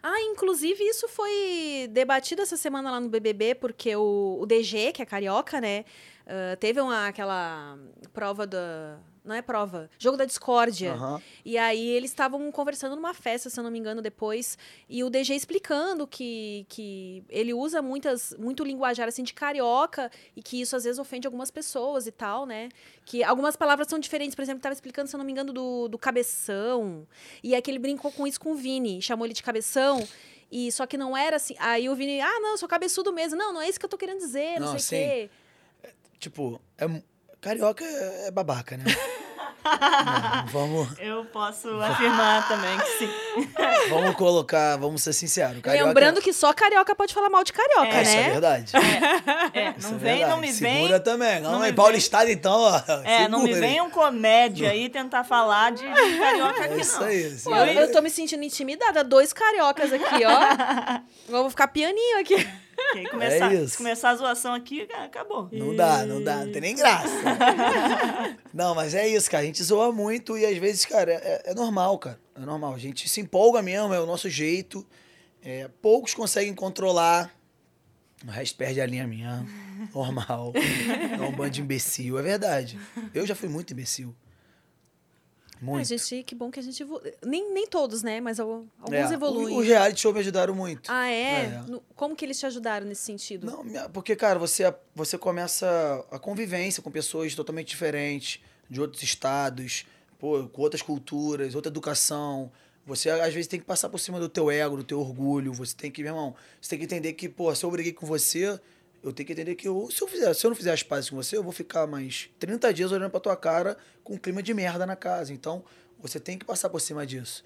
Ah, 0.03 0.21
inclusive 0.23 0.83
isso 0.85 1.09
foi 1.09 1.89
debatido 1.91 2.43
essa 2.43 2.57
semana 2.57 2.91
lá 2.91 3.01
no 3.01 3.09
BBB, 3.09 3.55
porque 3.57 3.95
o, 3.97 4.39
o 4.41 4.47
DG, 4.47 4.93
que 4.93 5.03
é 5.03 5.07
carioca, 5.07 5.61
né, 5.61 5.85
ah, 6.29 6.57
teve 6.57 6.81
uma, 6.81 7.09
aquela 7.09 7.79
prova 8.13 8.47
da... 8.47 8.99
Não 9.29 9.35
é 9.35 9.43
prova, 9.43 9.91
jogo 9.99 10.17
da 10.17 10.25
discórdia. 10.25 10.95
Aham. 10.95 11.23
E 11.45 11.59
aí 11.59 11.87
eles 11.87 12.11
estavam 12.11 12.51
conversando 12.51 12.97
numa 12.97 13.13
festa, 13.13 13.51
se 13.51 13.61
eu 13.61 13.63
não 13.63 13.71
me 13.71 13.79
engano, 13.79 14.01
depois, 14.01 14.57
e 14.89 15.05
o 15.05 15.11
DG 15.11 15.35
explicando 15.35 16.07
que, 16.07 16.65
que 16.69 17.23
ele 17.29 17.53
usa 17.53 17.83
muitas, 17.83 18.35
muito 18.39 18.65
linguajar 18.65 19.07
assim 19.07 19.23
de 19.23 19.35
carioca 19.35 20.11
e 20.35 20.43
que 20.43 20.61
isso 20.61 20.75
às 20.75 20.85
vezes 20.85 20.99
ofende 20.99 21.27
algumas 21.27 21.51
pessoas 21.51 22.07
e 22.07 22.11
tal, 22.11 22.47
né? 22.47 22.71
Que 23.05 23.23
algumas 23.23 23.55
palavras 23.55 23.87
são 23.87 23.99
diferentes, 23.99 24.35
por 24.35 24.41
exemplo, 24.41 24.61
estava 24.61 24.73
explicando, 24.73 25.09
se 25.09 25.15
eu 25.15 25.19
não 25.19 25.27
me 25.27 25.33
engano, 25.33 25.53
do, 25.53 25.89
do 25.89 25.99
cabeção. 25.99 27.07
E 27.43 27.55
é 27.55 27.61
que 27.61 27.71
ele 27.71 27.79
brincou 27.79 28.11
com 28.11 28.27
isso 28.27 28.41
com 28.41 28.53
o 28.53 28.55
Vini, 28.55 29.03
chamou 29.03 29.27
ele 29.27 29.35
de 29.35 29.43
cabeção. 29.43 30.03
E 30.51 30.73
só 30.73 30.87
que 30.87 30.97
não 30.97 31.15
era 31.15 31.37
assim. 31.37 31.55
Aí 31.59 31.89
o 31.91 31.95
Vini, 31.95 32.21
ah, 32.23 32.41
não, 32.41 32.57
sou 32.57 32.67
cabeçudo 32.67 33.13
mesmo. 33.13 33.37
Não, 33.37 33.53
não 33.53 33.61
é 33.61 33.69
isso 33.69 33.79
que 33.79 33.85
eu 33.85 33.91
tô 33.91 33.99
querendo 33.99 34.21
dizer, 34.21 34.59
não, 34.59 34.73
Não, 34.73 34.79
sei 34.79 34.99
o 34.99 35.03
quê. 35.03 35.31
Tipo, 36.19 36.61
é, 36.79 36.87
carioca 37.41 37.85
é, 37.85 38.29
é 38.29 38.31
babaca, 38.31 38.77
né? 38.77 38.85
Não, 39.69 40.47
vamos, 40.53 40.89
Eu 40.99 41.25
posso 41.27 41.69
afirmar 41.81 42.47
também 42.49 42.79
que 42.79 42.99
sim. 42.99 43.11
vamos 43.91 44.15
colocar, 44.17 44.77
vamos 44.77 45.03
ser 45.03 45.13
sinceros. 45.13 45.61
Carioca 45.61 45.87
Lembrando 45.89 46.21
que 46.21 46.33
só 46.33 46.53
carioca 46.53 46.95
pode 46.95 47.13
falar 47.15 47.29
mal 47.31 47.45
de 47.45 47.53
carioca, 47.53 47.87
é, 47.97 48.03
isso 48.03 48.13
é 48.13 48.23
né? 48.23 48.31
verdade. 48.31 48.73
É, 49.53 49.75
Isso 49.77 49.89
não 49.89 49.97
é 49.97 49.99
vem, 49.99 50.19
verdade. 50.19 50.31
não 50.31 50.39
me 50.41 50.53
vem. 50.53 50.75
Segura 50.77 51.01
também. 51.01 51.41
Não, 51.41 51.53
não 51.53 51.65
é 51.65 51.69
me 51.71 51.73
paulistano, 51.77 52.31
então, 52.31 52.61
ó. 52.61 52.83
É, 53.05 53.29
não 53.29 53.41
me 53.41 53.53
segura. 53.53 53.69
vem 53.69 53.81
um 53.81 53.91
comédia 53.91 54.71
aí 54.71 54.89
tentar 54.89 55.25
falar 55.25 55.73
de, 55.73 55.83
de 55.83 56.19
carioca 56.19 56.65
aqui, 56.65 56.75
É 56.75 56.81
isso 56.81 57.01
não. 57.01 57.07
aí. 57.07 57.31
Pô, 57.31 57.39
segura. 57.39 57.73
eu 57.75 57.93
tô 57.93 58.01
me 58.01 58.11
sentindo 58.11 58.43
intimidada. 58.43 59.05
Dois 59.05 59.33
cariocas 59.33 59.93
aqui, 59.93 60.25
ó. 60.25 60.99
Eu 61.29 61.43
vou 61.43 61.51
ficar 61.51 61.69
pianinho 61.69 62.21
aqui. 62.21 62.49
Porque 62.93 63.09
começar, 63.09 63.53
É 63.55 63.67
começar 63.77 64.11
a 64.11 64.17
zoação 64.17 64.55
aqui, 64.55 64.87
ah, 64.95 65.05
acabou. 65.05 65.49
Não 65.53 65.75
dá, 65.75 66.07
não 66.07 66.23
dá, 66.23 66.45
não 66.45 66.53
tem 66.53 66.61
nem 66.61 66.77
graça. 66.77 67.09
não, 68.55 68.75
mas 68.75 68.95
é 68.95 69.07
isso, 69.09 69.31
cara. 69.31 69.43
A 69.43 69.47
gente 69.47 69.63
zoa 69.63 69.93
muito 69.93 70.39
e 70.39 70.47
às 70.47 70.57
vezes, 70.57 70.85
cara, 70.85 71.13
é, 71.13 71.43
é 71.47 71.55
normal, 71.55 71.99
cara. 71.99 72.21
É 72.35 72.41
normal. 72.41 72.75
A 72.75 72.79
gente 72.79 73.09
se 73.09 73.21
empolga 73.21 73.61
mesmo, 73.63 73.93
é 73.93 74.01
o 74.01 74.07
nosso 74.07 74.29
jeito. 74.29 74.87
É, 75.43 75.69
poucos 75.83 76.15
conseguem 76.15 76.55
controlar. 76.55 77.35
O 78.27 78.31
resto 78.31 78.57
perde 78.57 78.81
a 78.81 78.87
linha 78.87 79.07
minha. 79.07 79.47
Normal. 79.95 80.53
É 81.19 81.23
um 81.23 81.33
bando 81.33 81.51
de 81.51 81.61
imbecil. 81.61 82.19
É 82.19 82.23
verdade. 82.23 82.79
Eu 83.13 83.27
já 83.27 83.35
fui 83.35 83.49
muito 83.49 83.73
imbecil. 83.73 84.15
A 85.61 85.65
Muito. 85.65 85.89
gente, 85.89 86.23
que 86.23 86.35
bom 86.35 86.51
que 86.51 86.61
a 86.61 86.63
gente 86.63 86.81
evolu... 86.83 87.03
nem, 87.25 87.53
nem 87.53 87.67
todos, 87.67 88.03
né? 88.03 88.21
Mas 88.21 88.39
al- 88.39 88.65
alguns 88.81 89.11
É, 89.11 89.15
evoluem. 89.15 89.57
o- 89.57 89.59
Os 89.61 89.67
reality 89.67 90.01
show 90.01 90.13
me 90.13 90.21
ajudaram 90.21 90.55
muito. 90.55 90.91
Ah, 90.91 91.09
é? 91.09 91.45
É. 91.47 91.65
No- 91.67 91.83
Como 91.97 92.15
que 92.15 92.25
eles 92.25 92.39
te 92.39 92.47
ajudaram 92.47 92.87
nesse 92.87 93.03
sentido? 93.03 93.47
Não, 93.47 93.91
porque, 93.91 94.15
cara, 94.15 94.39
você, 94.39 94.73
você 94.95 95.19
começa 95.19 96.05
a 96.11 96.19
convivência 96.19 96.83
com 96.83 96.91
pessoas 96.91 97.35
totalmente 97.35 97.69
diferentes, 97.69 98.41
de 98.71 98.81
outros 98.81 99.03
estados, 99.03 99.85
pô, 100.19 100.47
com 100.49 100.63
outras 100.63 100.83
culturas, 100.83 101.55
outra 101.55 101.71
educação. 101.71 102.53
Você, 102.87 103.11
às 103.11 103.35
vezes, 103.35 103.47
tem 103.47 103.59
que 103.61 103.67
passar 103.67 103.89
por 103.89 103.99
cima 103.99 104.19
do 104.21 104.29
teu 104.29 104.51
ego, 104.51 104.77
do 104.77 104.85
teu 104.85 105.01
orgulho. 105.01 105.53
Você 105.55 105.75
tem 105.77 105.91
que, 105.91 106.03
meu 106.03 106.13
irmão, 106.13 106.35
você 106.61 106.71
tem 106.71 106.79
que 106.79 106.85
entender 106.85 107.13
que, 107.15 107.29
pô, 107.29 107.55
se 107.55 107.65
eu 107.65 107.71
briguei 107.71 107.93
com 107.93 108.07
você, 108.07 108.59
eu 109.03 109.13
tenho 109.13 109.27
que 109.27 109.33
entender 109.33 109.55
que 109.55 109.69
eu, 109.69 109.89
se, 109.91 110.03
eu 110.03 110.09
fizer, 110.09 110.35
se 110.35 110.45
eu 110.45 110.51
não 110.51 110.57
fizer 110.57 110.73
as 110.73 110.83
pazes 110.83 111.11
com 111.11 111.17
você, 111.17 111.37
eu 111.37 111.43
vou 111.43 111.53
ficar 111.53 111.87
mais 111.87 112.31
30 112.39 112.75
dias 112.75 112.93
olhando 112.93 113.11
pra 113.11 113.21
tua 113.21 113.37
cara 113.37 113.77
com 114.03 114.15
um 114.15 114.19
clima 114.19 114.43
de 114.43 114.53
merda 114.53 114.85
na 114.85 114.97
casa. 114.97 115.33
Então, 115.33 115.65
você 115.99 116.19
tem 116.19 116.39
que 116.39 116.45
passar 116.45 116.69
por 116.69 116.81
cima 116.81 117.07
disso. 117.07 117.45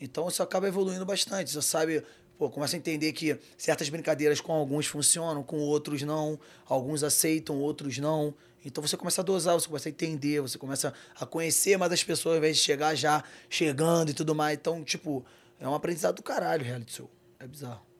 Então 0.00 0.28
isso 0.28 0.42
acaba 0.42 0.66
evoluindo 0.66 1.06
bastante. 1.06 1.52
Você 1.52 1.62
sabe, 1.62 2.02
pô, 2.36 2.50
começa 2.50 2.74
a 2.74 2.78
entender 2.78 3.12
que 3.12 3.38
certas 3.56 3.88
brincadeiras 3.88 4.40
com 4.40 4.52
alguns 4.52 4.86
funcionam, 4.86 5.44
com 5.44 5.58
outros 5.58 6.02
não. 6.02 6.38
Alguns 6.66 7.04
aceitam, 7.04 7.60
outros 7.60 7.98
não. 7.98 8.34
Então 8.64 8.82
você 8.82 8.96
começa 8.96 9.20
a 9.20 9.24
dosar, 9.24 9.54
você 9.54 9.68
começa 9.68 9.88
a 9.88 9.90
entender, 9.90 10.40
você 10.40 10.58
começa 10.58 10.92
a 11.18 11.24
conhecer 11.24 11.76
mais 11.76 11.92
as 11.92 12.02
pessoas 12.02 12.34
ao 12.34 12.38
invés 12.38 12.56
de 12.56 12.62
chegar 12.64 12.96
já 12.96 13.22
chegando 13.48 14.10
e 14.10 14.14
tudo 14.14 14.34
mais. 14.34 14.58
Então, 14.58 14.82
tipo, 14.82 15.24
é 15.60 15.68
um 15.68 15.74
aprendizado 15.74 16.16
do 16.16 16.22
caralho, 16.22 16.64
reality 16.64 16.96
show. 16.96 17.10
É 17.38 17.46
bizarro. 17.46 17.91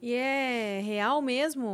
E 0.00 0.12
é 0.14 0.80
real 0.80 1.22
mesmo 1.22 1.66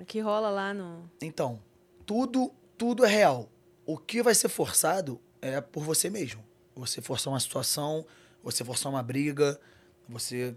o 0.00 0.04
que 0.06 0.20
rola 0.20 0.50
lá 0.50 0.74
no. 0.74 1.10
Então, 1.22 1.62
tudo, 2.04 2.52
tudo 2.76 3.04
é 3.04 3.08
real. 3.08 3.48
O 3.84 3.96
que 3.96 4.22
vai 4.22 4.34
ser 4.34 4.48
forçado 4.48 5.20
é 5.40 5.60
por 5.60 5.82
você 5.82 6.10
mesmo. 6.10 6.44
Você 6.74 7.00
forçar 7.00 7.32
uma 7.32 7.40
situação, 7.40 8.06
você 8.42 8.64
forçar 8.64 8.92
uma 8.92 9.02
briga, 9.02 9.58
você 10.08 10.54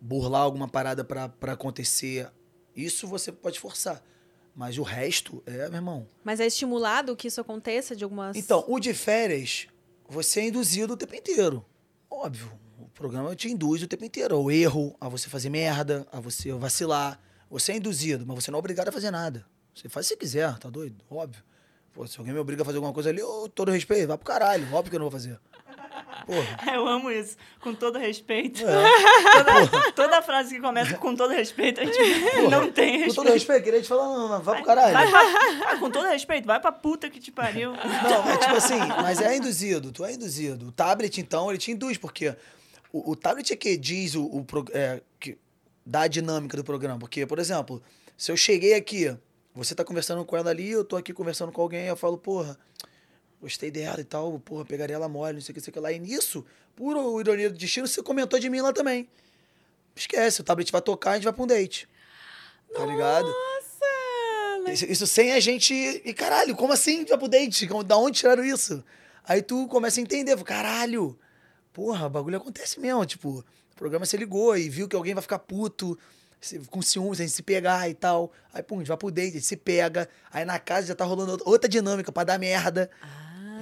burlar 0.00 0.42
alguma 0.42 0.68
parada 0.68 1.04
pra 1.04 1.52
acontecer. 1.52 2.30
Isso 2.74 3.06
você 3.08 3.32
pode 3.32 3.58
forçar. 3.58 4.02
Mas 4.54 4.78
o 4.78 4.82
resto 4.82 5.42
é, 5.44 5.68
meu 5.68 5.76
irmão. 5.76 6.08
Mas 6.24 6.40
é 6.40 6.46
estimulado 6.46 7.14
que 7.16 7.28
isso 7.28 7.40
aconteça 7.40 7.94
de 7.94 8.04
algumas. 8.04 8.36
Então, 8.36 8.64
o 8.68 8.78
de 8.78 8.94
férias, 8.94 9.66
você 10.08 10.40
é 10.40 10.46
induzido 10.46 10.94
o 10.94 10.96
tempo 10.96 11.14
inteiro. 11.14 11.64
Óbvio. 12.08 12.52
O 12.96 12.98
programa 12.98 13.36
te 13.36 13.46
induz 13.50 13.82
o 13.82 13.86
tempo 13.86 14.06
inteiro 14.06 14.34
ao 14.34 14.50
erro, 14.50 14.96
a 14.98 15.06
você 15.06 15.28
fazer 15.28 15.50
merda, 15.50 16.06
a 16.10 16.18
você 16.18 16.50
vacilar. 16.54 17.20
Você 17.50 17.72
é 17.72 17.76
induzido, 17.76 18.24
mas 18.26 18.42
você 18.42 18.50
não 18.50 18.56
é 18.56 18.60
obrigado 18.60 18.88
a 18.88 18.92
fazer 18.92 19.10
nada. 19.10 19.44
Você 19.74 19.86
faz 19.86 20.06
se 20.06 20.14
você 20.14 20.16
quiser, 20.18 20.56
tá 20.56 20.70
doido? 20.70 20.96
Óbvio. 21.10 21.42
Pô, 21.92 22.06
se 22.06 22.18
alguém 22.18 22.32
me 22.32 22.40
obriga 22.40 22.62
a 22.62 22.64
fazer 22.64 22.78
alguma 22.78 22.94
coisa 22.94 23.10
ali, 23.10 23.20
eu, 23.20 23.50
todo 23.54 23.70
respeito, 23.70 24.08
vai 24.08 24.16
pro 24.16 24.24
caralho. 24.24 24.64
Óbvio 24.72 24.88
que 24.88 24.96
eu 24.96 25.00
não 25.00 25.10
vou 25.10 25.10
fazer. 25.10 25.38
Porra. 26.24 26.58
Eu 26.74 26.88
amo 26.88 27.10
isso, 27.10 27.36
com 27.60 27.74
todo 27.74 27.98
respeito. 27.98 28.62
É. 28.66 29.62
Toda, 29.66 29.92
toda 29.92 30.22
frase 30.22 30.54
que 30.54 30.60
começa 30.62 30.96
com 30.96 31.14
todo 31.14 31.32
respeito, 31.34 31.80
a 31.82 31.84
gente 31.84 31.98
não 32.50 32.72
tem 32.72 32.92
Com 32.92 32.98
respeito. 33.04 33.14
todo 33.14 33.30
respeito, 33.30 33.64
queria 33.64 33.82
te 33.82 33.88
falar, 33.88 34.04
não, 34.06 34.28
não, 34.30 34.40
vai 34.42 34.56
pro 34.56 34.64
caralho. 34.64 34.92
Vai 34.94 35.10
pra- 35.10 35.72
ah, 35.72 35.76
com 35.78 35.90
todo 35.90 36.06
respeito, 36.08 36.46
vai 36.46 36.58
pra 36.58 36.72
puta 36.72 37.10
que 37.10 37.20
te 37.20 37.30
pariu. 37.30 37.72
Não, 37.72 38.22
mas 38.24 38.38
tipo 38.38 38.54
assim, 38.56 38.78
mas 39.02 39.20
é 39.20 39.36
induzido, 39.36 39.92
tu 39.92 40.02
é 40.04 40.14
induzido. 40.14 40.68
O 40.68 40.72
tablet, 40.72 41.18
então, 41.20 41.50
ele 41.50 41.58
te 41.58 41.70
induz, 41.70 41.98
porque 41.98 42.34
o, 42.92 43.12
o 43.12 43.16
tablet 43.16 43.52
é 43.52 43.56
que 43.56 43.76
diz 43.76 44.14
o, 44.14 44.24
o 44.24 44.46
é, 44.72 45.02
que 45.18 45.38
dá 45.84 46.02
a 46.02 46.08
dinâmica 46.08 46.56
do 46.56 46.64
programa. 46.64 46.98
Porque, 46.98 47.26
por 47.26 47.38
exemplo, 47.38 47.82
se 48.16 48.32
eu 48.32 48.36
cheguei 48.36 48.74
aqui, 48.74 49.16
você 49.54 49.74
tá 49.74 49.84
conversando 49.84 50.24
com 50.24 50.36
ela 50.36 50.50
ali, 50.50 50.70
eu 50.70 50.84
tô 50.84 50.96
aqui 50.96 51.12
conversando 51.12 51.52
com 51.52 51.62
alguém, 51.62 51.86
eu 51.86 51.96
falo, 51.96 52.18
porra, 52.18 52.58
gostei 53.40 53.70
dela 53.70 54.00
e 54.00 54.04
tal, 54.04 54.38
porra, 54.40 54.64
pegaria 54.64 54.96
ela 54.96 55.08
mole, 55.08 55.34
não 55.34 55.40
sei 55.40 55.52
o 55.52 55.54
que, 55.54 55.60
não 55.60 55.64
sei 55.64 55.70
o 55.70 55.74
que 55.74 55.80
lá. 55.80 55.92
E 55.92 55.98
nisso, 55.98 56.44
por 56.74 57.20
ironia 57.20 57.50
do 57.50 57.56
destino, 57.56 57.86
você 57.86 58.02
comentou 58.02 58.38
de 58.38 58.50
mim 58.50 58.60
lá 58.60 58.72
também. 58.72 59.08
Esquece, 59.94 60.40
o 60.40 60.44
tablet 60.44 60.70
vai 60.70 60.82
tocar, 60.82 61.12
a 61.12 61.14
gente 61.14 61.24
vai 61.24 61.32
pra 61.32 61.42
um 61.42 61.46
date. 61.46 61.88
Tá 62.74 62.84
ligado? 62.84 63.26
Nossa! 63.26 64.70
Isso, 64.72 64.84
isso 64.84 65.06
sem 65.06 65.32
a 65.32 65.40
gente. 65.40 65.72
E 65.74 66.12
caralho, 66.12 66.56
como 66.56 66.72
assim 66.72 67.04
vai 67.04 67.16
pro 67.16 67.28
date? 67.28 67.66
Da 67.84 67.96
onde 67.96 68.18
tiraram 68.18 68.44
isso? 68.44 68.84
Aí 69.24 69.40
tu 69.40 69.66
começa 69.68 70.00
a 70.00 70.02
entender, 70.02 70.36
caralho, 70.44 71.18
porra, 71.76 72.06
o 72.06 72.10
bagulho 72.10 72.38
acontece 72.38 72.80
mesmo. 72.80 73.04
Tipo, 73.04 73.40
o 73.40 73.76
programa 73.76 74.06
se 74.06 74.16
ligou 74.16 74.56
e 74.56 74.66
viu 74.66 74.88
que 74.88 74.96
alguém 74.96 75.12
vai 75.12 75.20
ficar 75.20 75.38
puto, 75.38 75.98
com 76.70 76.80
ciúmes, 76.80 77.20
a 77.20 77.22
gente 77.22 77.34
se 77.34 77.42
pegar 77.42 77.86
e 77.90 77.92
tal. 77.92 78.32
Aí, 78.54 78.62
pum, 78.62 78.76
a 78.76 78.78
gente 78.78 78.88
vai 78.88 78.96
pro 78.96 79.10
date, 79.10 79.28
a 79.28 79.32
gente 79.32 79.44
se 79.44 79.58
pega. 79.58 80.08
Aí 80.32 80.42
na 80.46 80.58
casa 80.58 80.86
já 80.86 80.94
tá 80.94 81.04
rolando 81.04 81.38
outra 81.44 81.68
dinâmica 81.68 82.10
pra 82.10 82.24
dar 82.24 82.38
merda. 82.38 82.90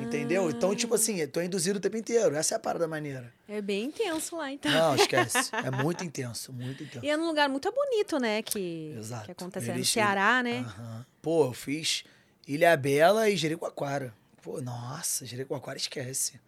Entendeu? 0.01 0.49
Então, 0.49 0.75
tipo 0.77 0.95
assim, 0.95 1.17
eu 1.17 1.29
tô 1.29 1.41
induzido 1.41 1.79
o 1.79 1.81
tempo 1.81 1.97
inteiro. 1.97 2.37
Essa 2.37 2.55
é 2.55 2.57
a 2.57 2.61
parada 2.61 2.87
maneira. 2.87 3.33
É 3.49 3.61
bem 3.61 3.87
intenso 3.87 4.37
lá, 4.37 4.51
então. 4.53 4.71
Não, 4.71 4.95
esquece. 4.95 5.51
É 5.65 5.71
muito 5.71 6.05
intenso, 6.05 6.53
muito 6.53 6.85
intenso. 6.85 7.05
E 7.05 7.11
é 7.11 7.17
num 7.17 7.27
lugar 7.27 7.49
muito 7.49 7.73
bonito, 7.73 8.19
né? 8.19 8.43
Que, 8.43 8.95
Exato. 8.97 9.25
que 9.25 9.33
acontece 9.33 9.73
no 9.73 9.85
Ceará, 9.85 10.43
né? 10.43 10.59
Aham. 10.61 11.07
Pô, 11.23 11.47
eu 11.47 11.53
fiz 11.53 12.05
Ilha 12.47 12.77
Bela 12.77 13.29
e 13.29 13.37
Jericoacoara. 13.37 14.13
Pô, 14.43 14.61
nossa, 14.61 15.25
Jericoacoara 15.25 15.79
esquece. 15.79 16.41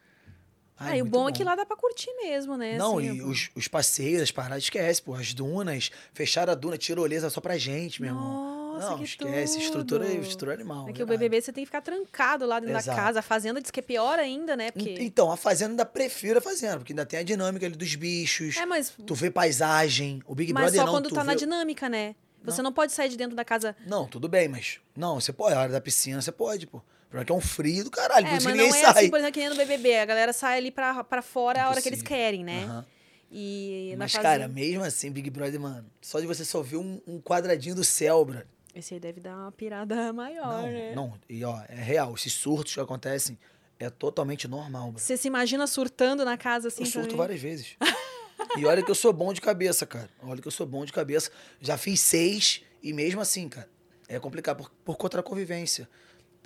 Ah, 0.79 0.89
Ai, 0.89 0.99
e 0.99 1.03
o 1.03 1.05
muito 1.07 1.12
bom, 1.15 1.29
é 1.29 1.33
que 1.33 1.43
lá 1.43 1.55
dá 1.57 1.65
pra 1.65 1.77
curtir 1.77 2.11
mesmo, 2.23 2.57
né? 2.57 2.77
Não, 2.77 2.99
assim, 2.99 3.12
e 3.15 3.19
eu- 3.19 3.29
os, 3.29 3.51
os 3.55 3.67
passeios, 3.67 4.21
as 4.23 4.31
paradas, 4.31 4.65
esquece, 4.65 5.01
pô. 5.01 5.15
As 5.15 5.33
dunas, 5.33 5.91
fecharam 6.12 6.53
a 6.53 6.55
duna, 6.55 6.77
tirolesa 6.77 7.31
só 7.31 7.41
pra 7.41 7.57
gente, 7.57 8.01
meu 8.03 8.11
irmão. 8.11 8.67
Nossa, 8.75 8.91
Não, 8.91 8.99
que 8.99 9.05
esquece. 9.05 9.59
Estrutura, 9.59 10.05
tudo. 10.05 10.21
estrutura 10.21 10.53
animal. 10.53 10.83
É 10.87 10.93
que 10.93 11.03
o 11.03 11.07
verdade. 11.07 11.19
BBB 11.31 11.41
você 11.41 11.51
tem 11.51 11.62
que 11.65 11.67
ficar 11.67 11.81
trancado 11.81 12.45
lá 12.45 12.61
dentro 12.61 12.77
Exato. 12.77 12.95
da 12.95 13.03
casa. 13.03 13.19
A 13.21 13.23
fazenda 13.23 13.59
diz 13.59 13.71
que 13.71 13.81
é 13.81 13.83
pior 13.83 14.19
ainda, 14.19 14.55
né? 14.55 14.71
Porque... 14.71 14.97
Então, 15.01 15.33
a 15.33 15.37
fazenda 15.39 15.71
ainda 15.71 15.87
prefiro 15.87 16.39
a 16.39 16.43
fazenda, 16.43 16.77
porque 16.77 16.93
ainda 16.93 17.07
tem 17.07 17.21
a 17.21 17.23
dinâmica 17.23 17.65
ali 17.65 17.75
dos 17.75 17.95
bichos. 17.95 18.55
É, 18.59 18.67
mas, 18.67 18.93
Tu 19.07 19.15
vê 19.15 19.31
paisagem. 19.31 20.23
O 20.27 20.35
Big 20.35 20.53
mas 20.53 20.65
Brother 20.65 20.81
só 20.81 20.87
não, 20.87 20.93
quando 20.93 21.09
tu 21.09 21.15
tá 21.15 21.25
na 21.25 21.33
vê... 21.33 21.39
dinâmica, 21.39 21.89
né? 21.89 22.15
Você 22.45 22.61
não. 22.61 22.71
pode 22.73 22.93
sair 22.93 23.09
de 23.09 23.17
dentro 23.17 23.35
da 23.35 23.45
casa. 23.45 23.75
Não, 23.87 24.07
tudo 24.07 24.29
bem, 24.29 24.47
mas. 24.47 24.79
Não, 24.95 25.19
você 25.19 25.33
pode. 25.33 25.55
A 25.55 25.61
hora 25.61 25.73
da 25.73 25.81
piscina, 25.81 26.21
você 26.21 26.31
pode, 26.31 26.67
pô. 26.67 26.83
Problema 27.09 27.23
é 27.23 27.25
que 27.25 27.33
é 27.33 27.35
um 27.35 27.40
frio 27.40 27.85
do 27.85 27.90
caralho, 27.90 28.27
É, 28.27 28.29
por 28.31 28.35
mas 28.35 28.42
isso 28.42 28.49
não 28.49 28.57
ninguém 28.57 28.81
é 28.81 28.85
sai. 28.85 28.90
assim, 29.03 29.11
por 29.11 29.19
exemplo, 29.19 29.33
que 29.35 29.40
nem 29.40 29.49
no 29.49 29.57
BBB. 29.57 29.99
A 29.99 30.05
galera 30.05 30.33
sai 30.33 30.59
ali 30.59 30.71
pra, 30.71 31.03
pra 31.05 31.23
fora 31.23 31.64
a 31.64 31.71
hora 31.71 31.81
que 31.81 31.88
eles 31.88 32.03
querem, 32.03 32.45
né? 32.45 32.64
Aham. 32.64 32.87
E 33.31 33.95
Mas, 33.99 34.12
fazenda... 34.12 34.29
cara, 34.31 34.49
mesmo 34.49 34.85
assim, 34.85 35.11
Big 35.11 35.29
Brother, 35.31 35.61
mano, 35.61 35.85
só 36.01 36.21
de 36.21 36.27
você 36.27 36.45
só 36.45 36.62
ver 36.62 36.77
um, 36.77 37.01
um 37.07 37.21
quadradinho 37.21 37.75
do 37.75 37.83
céu, 37.85 38.25
bro. 38.25 38.42
Esse 38.75 38.95
aí 38.95 39.01
deve 39.01 39.21
dar 39.21 39.37
uma 39.37 39.53
pirada 39.53 40.11
maior, 40.12 40.62
Não, 40.62 40.71
né? 40.71 40.92
não. 40.95 41.14
E, 41.29 41.45
ó, 41.45 41.61
é 41.69 41.75
real. 41.75 42.14
Esses 42.14 42.33
surtos 42.33 42.75
que 42.75 42.81
acontecem 42.81 43.38
é 43.79 43.90
totalmente 43.90 44.47
normal, 44.47 44.92
bro. 44.92 45.01
Você 45.01 45.16
se 45.16 45.27
imagina 45.27 45.66
surtando 45.66 46.25
na 46.25 46.37
casa 46.37 46.69
assim 46.69 46.83
Eu 46.85 46.87
surto 46.90 47.09
também? 47.09 47.19
várias 47.19 47.40
vezes. 47.40 47.77
e 48.57 48.64
olha 48.64 48.83
que 48.83 48.90
eu 48.90 48.95
sou 48.95 49.12
bom 49.12 49.33
de 49.33 49.40
cabeça, 49.40 49.85
cara. 49.87 50.09
Olha 50.23 50.40
que 50.40 50.47
eu 50.49 50.53
sou 50.53 50.66
bom 50.66 50.85
de 50.85 50.92
cabeça. 50.92 51.31
Já 51.61 51.77
fiz 51.77 52.01
seis 52.01 52.62
e 52.83 52.92
mesmo 52.92 53.21
assim, 53.21 53.49
cara, 53.49 53.69
é 54.09 54.19
complicado 54.21 54.59
por, 54.59 54.71
por 54.85 54.97
conta 54.97 55.16
da 55.16 55.23
convivência. 55.23 55.88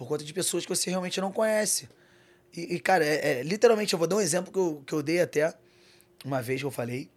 Por 0.01 0.09
conta 0.09 0.25
de 0.25 0.33
pessoas 0.33 0.65
que 0.65 0.75
você 0.75 0.89
realmente 0.89 1.21
não 1.21 1.31
conhece. 1.31 1.87
E, 2.57 2.77
e, 2.77 2.81
cara, 2.81 3.05
é, 3.05 3.41
é- 3.41 3.43
literalmente, 3.43 3.93
eu 3.93 3.99
vou 3.99 4.09
dar 4.09 4.17
um 4.17 4.21
exemplo 4.23 4.51
que 4.51 4.59
eu, 4.59 4.83
que 4.87 4.95
eu 4.95 5.03
dei 5.03 5.21
até 5.21 5.53
uma 6.25 6.41
vez 6.41 6.59
que 6.63 6.67
eu 6.67 6.71
falei. 6.71 7.11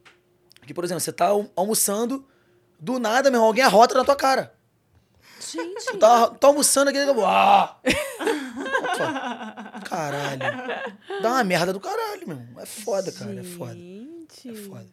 Que, 0.67 0.73
por 0.73 0.83
exemplo, 0.83 0.99
você 0.99 1.13
tá 1.13 1.27
al- 1.27 1.49
almoçando, 1.55 2.27
do 2.77 2.99
nada, 2.99 3.31
meu 3.31 3.37
irmão, 3.37 3.47
alguém 3.47 3.63
arrota 3.63 3.95
na 3.95 4.03
tua 4.03 4.17
cara. 4.17 4.53
Gente, 5.39 5.85
Tu 5.85 5.97
tá, 5.97 6.27
tá 6.31 6.47
almoçando 6.47 6.89
aqui, 6.89 6.99
daqui 7.05 7.21
ah! 7.23 7.77
Caralho. 9.85 10.41
Dá 11.21 11.29
uma 11.29 11.43
merda 11.45 11.71
do 11.71 11.79
caralho, 11.79 12.27
meu. 12.27 12.37
irmão. 12.37 12.61
É 12.61 12.65
foda, 12.65 13.13
cara. 13.13 13.39
É 13.39 13.43
foda. 13.43 13.73
Gente. 13.75 14.49
É 14.49 14.55
foda. 14.55 14.87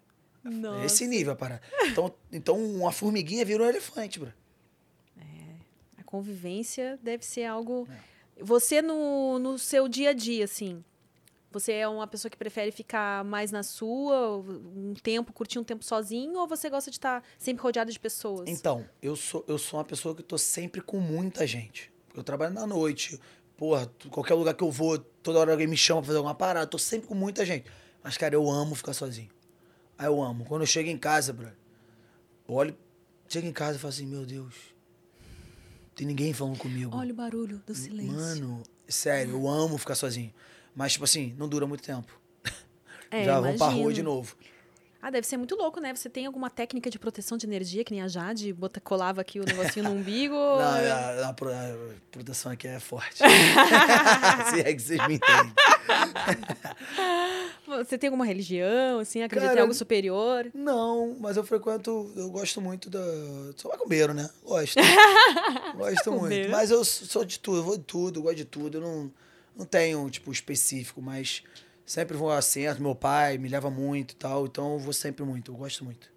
Nossa. 0.45 0.83
É 0.83 0.87
esse 0.87 1.09
nível 1.09 1.33
a 1.33 1.37
parada. 1.37 1.61
Então, 1.87 2.15
então 2.31 2.57
uma 2.57 2.93
formiguinha 2.93 3.45
virou 3.45 3.67
um 3.67 3.71
elefante, 3.71 4.21
bro. 4.21 4.33
Convivência 6.11 6.99
deve 7.03 7.25
ser 7.25 7.45
algo. 7.45 7.87
É. 8.37 8.43
Você, 8.43 8.83
no, 8.83 9.39
no 9.39 9.59
seu 9.59 9.87
dia 9.87 10.11
a 10.11 10.13
dia, 10.13 10.45
assim, 10.45 10.83
você 11.53 11.73
é 11.73 11.89
uma 11.89 12.07
pessoa 12.07 12.31
que 12.31 12.37
prefere 12.37 12.71
ficar 12.71 13.25
mais 13.25 13.51
na 13.51 13.63
sua, 13.63 14.39
um 14.39 14.95
tempo, 15.03 15.33
curtir 15.33 15.59
um 15.59 15.65
tempo 15.65 15.85
sozinho, 15.85 16.39
ou 16.39 16.47
você 16.47 16.71
gosta 16.71 16.91
de 16.91 16.97
estar 16.97 17.25
sempre 17.39 17.63
rodeado 17.63 17.93
de 17.93 17.99
pessoas? 17.99 18.49
Então, 18.49 18.87
eu 19.03 19.17
sou, 19.17 19.45
eu 19.49 19.59
sou 19.59 19.79
uma 19.79 19.85
pessoa 19.85 20.15
que 20.15 20.23
tô 20.23 20.39
sempre 20.39 20.81
com 20.81 20.99
muita 20.99 21.47
gente. 21.47 21.93
Eu 22.15 22.23
trabalho 22.23 22.55
na 22.55 22.67
noite. 22.67 23.21
Porra, 23.57 23.91
qualquer 24.11 24.35
lugar 24.35 24.55
que 24.55 24.65
eu 24.65 24.71
vou, 24.71 24.99
toda 24.99 25.39
hora 25.39 25.53
alguém 25.53 25.67
me 25.67 25.77
chama 25.77 26.01
pra 26.01 26.07
fazer 26.07 26.19
alguma 26.19 26.35
parada. 26.35 26.67
Tô 26.67 26.79
sempre 26.79 27.09
com 27.09 27.15
muita 27.15 27.45
gente. 27.45 27.71
Mas, 28.03 28.17
cara, 28.17 28.35
eu 28.35 28.49
amo 28.51 28.75
ficar 28.75 28.95
sozinho. 28.95 29.31
Aí 29.99 30.07
eu 30.07 30.23
amo. 30.23 30.45
Quando 30.45 30.63
eu 30.63 30.67
chego 30.67 30.89
em 30.89 30.97
casa, 30.97 31.33
bro, 31.33 31.51
eu 32.49 32.55
olho, 32.55 32.77
chego 33.29 33.47
em 33.47 33.53
casa 33.53 33.77
e 33.77 33.81
falo 33.81 33.93
assim, 33.93 34.07
meu 34.07 34.25
Deus, 34.25 34.55
tem 36.01 36.07
ninguém 36.07 36.33
falando 36.33 36.57
comigo. 36.57 36.97
Olha 36.97 37.13
o 37.13 37.15
barulho 37.15 37.63
do 37.67 37.75
silêncio. 37.75 38.15
Mano, 38.15 38.63
sério, 38.89 39.33
eu 39.35 39.47
amo 39.47 39.77
ficar 39.77 39.95
sozinho. 39.95 40.33
Mas, 40.75 40.93
tipo 40.93 41.05
assim, 41.05 41.35
não 41.39 41.47
dura 41.47 41.67
muito 41.67 41.83
tempo. 41.83 42.19
É, 43.11 43.25
Já 43.25 43.41
vamos 43.41 43.57
pra 43.59 43.67
rua 43.67 43.75
imagino. 43.75 43.93
de 43.93 44.03
novo. 44.05 44.37
Ah, 45.03 45.11
deve 45.11 45.27
ser 45.27 45.37
muito 45.37 45.57
louco, 45.57 45.81
né? 45.81 45.93
Você 45.95 46.09
tem 46.09 46.27
alguma 46.27 46.49
técnica 46.49 46.89
de 46.89 46.97
proteção 46.99 47.37
de 47.37 47.45
energia, 47.45 47.83
que 47.83 47.91
nem 47.93 48.03
a 48.03 48.07
Jade, 48.09 48.53
bota, 48.53 48.81
colava 48.81 49.21
aqui 49.21 49.41
o 49.41 49.45
negocinho 49.45 49.87
no 49.87 49.93
umbigo? 49.97 50.35
Não, 50.37 50.61
a, 51.25 51.29
a 51.29 51.33
pro- 51.33 51.51
a 51.53 51.77
proteção 52.13 52.53
aqui 52.53 52.69
é 52.69 52.79
forte. 52.79 53.17
Se 54.51 54.61
é 54.61 54.73
que 54.73 54.81
vocês 54.81 55.07
me 55.09 55.15
entendem. 55.17 55.53
Você 57.79 57.97
tem 57.99 58.09
alguma 58.09 58.25
religião, 58.27 58.99
assim? 59.01 59.23
Acredita 59.23 59.47
em 59.47 59.55
Cara, 59.55 59.63
algo 59.63 59.75
superior? 59.75 60.51
Não, 60.55 61.17
mas 61.21 61.37
eu 61.37 61.45
frequento, 61.45 62.13
eu 62.17 62.31
gosto 62.31 62.61
muito 62.61 62.89
da. 62.91 63.01
Sou 63.57 63.71
macumbeiro, 63.71 64.13
né? 64.15 64.29
Gosto. 64.45 64.75
gosto 65.77 66.13
muito. 66.13 66.51
Mas 66.51 66.71
eu 66.71 66.85
sou 66.85 67.25
de 67.25 67.39
tudo, 67.39 67.59
eu 67.59 67.63
vou 67.65 67.77
de 67.79 67.85
tudo, 67.85 68.23
gosto 68.23 68.37
de 68.37 68.45
tudo. 68.45 68.79
Eu 68.79 68.81
não, 68.83 69.13
não 69.57 69.65
tenho, 69.65 70.09
tipo, 70.11 70.31
específico, 70.33 71.01
mas 71.01 71.43
sempre 71.85 72.17
vou 72.17 72.31
a 72.31 72.43
centro. 72.43 72.83
Meu 72.83 72.95
pai 72.95 73.39
me 73.39 73.49
leva 73.49 73.71
muito 73.71 74.13
e 74.13 74.17
tal, 74.17 74.47
então 74.47 74.75
eu 74.75 74.79
vou 74.79 74.93
sempre 74.93 75.25
muito, 75.25 75.53
eu 75.53 75.57
gosto 75.57 75.85
muito. 75.85 76.11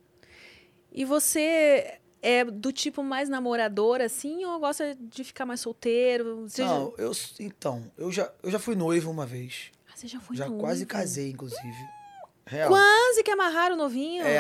E 0.92 1.06
você 1.06 2.00
é 2.22 2.46
do 2.46 2.72
tipo 2.72 3.04
mais 3.04 3.28
namorador, 3.28 4.00
assim, 4.00 4.46
ou 4.46 4.60
gosta 4.60 4.96
de 4.98 5.24
ficar 5.24 5.46
mais 5.46 5.60
solteiro? 5.60 6.48
Você 6.48 6.62
já- 6.62 6.68
Não, 6.68 6.94
eu. 6.98 7.12
Então, 7.40 7.92
eu 7.98 8.12
já, 8.12 8.32
eu 8.42 8.50
já 8.50 8.60
fui 8.60 8.76
noivo 8.76 9.12
uma 9.12 9.26
vez. 9.26 9.72
Ah, 10.04 10.08
você 10.08 10.08
já 10.08 10.20
foi 10.20 10.36
já 10.36 10.46
noivo? 10.48 10.60
quase 10.62 10.86
casei, 10.86 11.32
inclusive. 11.32 11.90
Real. 12.46 12.70
Quase 12.70 13.24
que 13.24 13.32
amarraram 13.32 13.76
o 13.76 13.78
novinho. 13.78 14.22
É, 14.26 14.38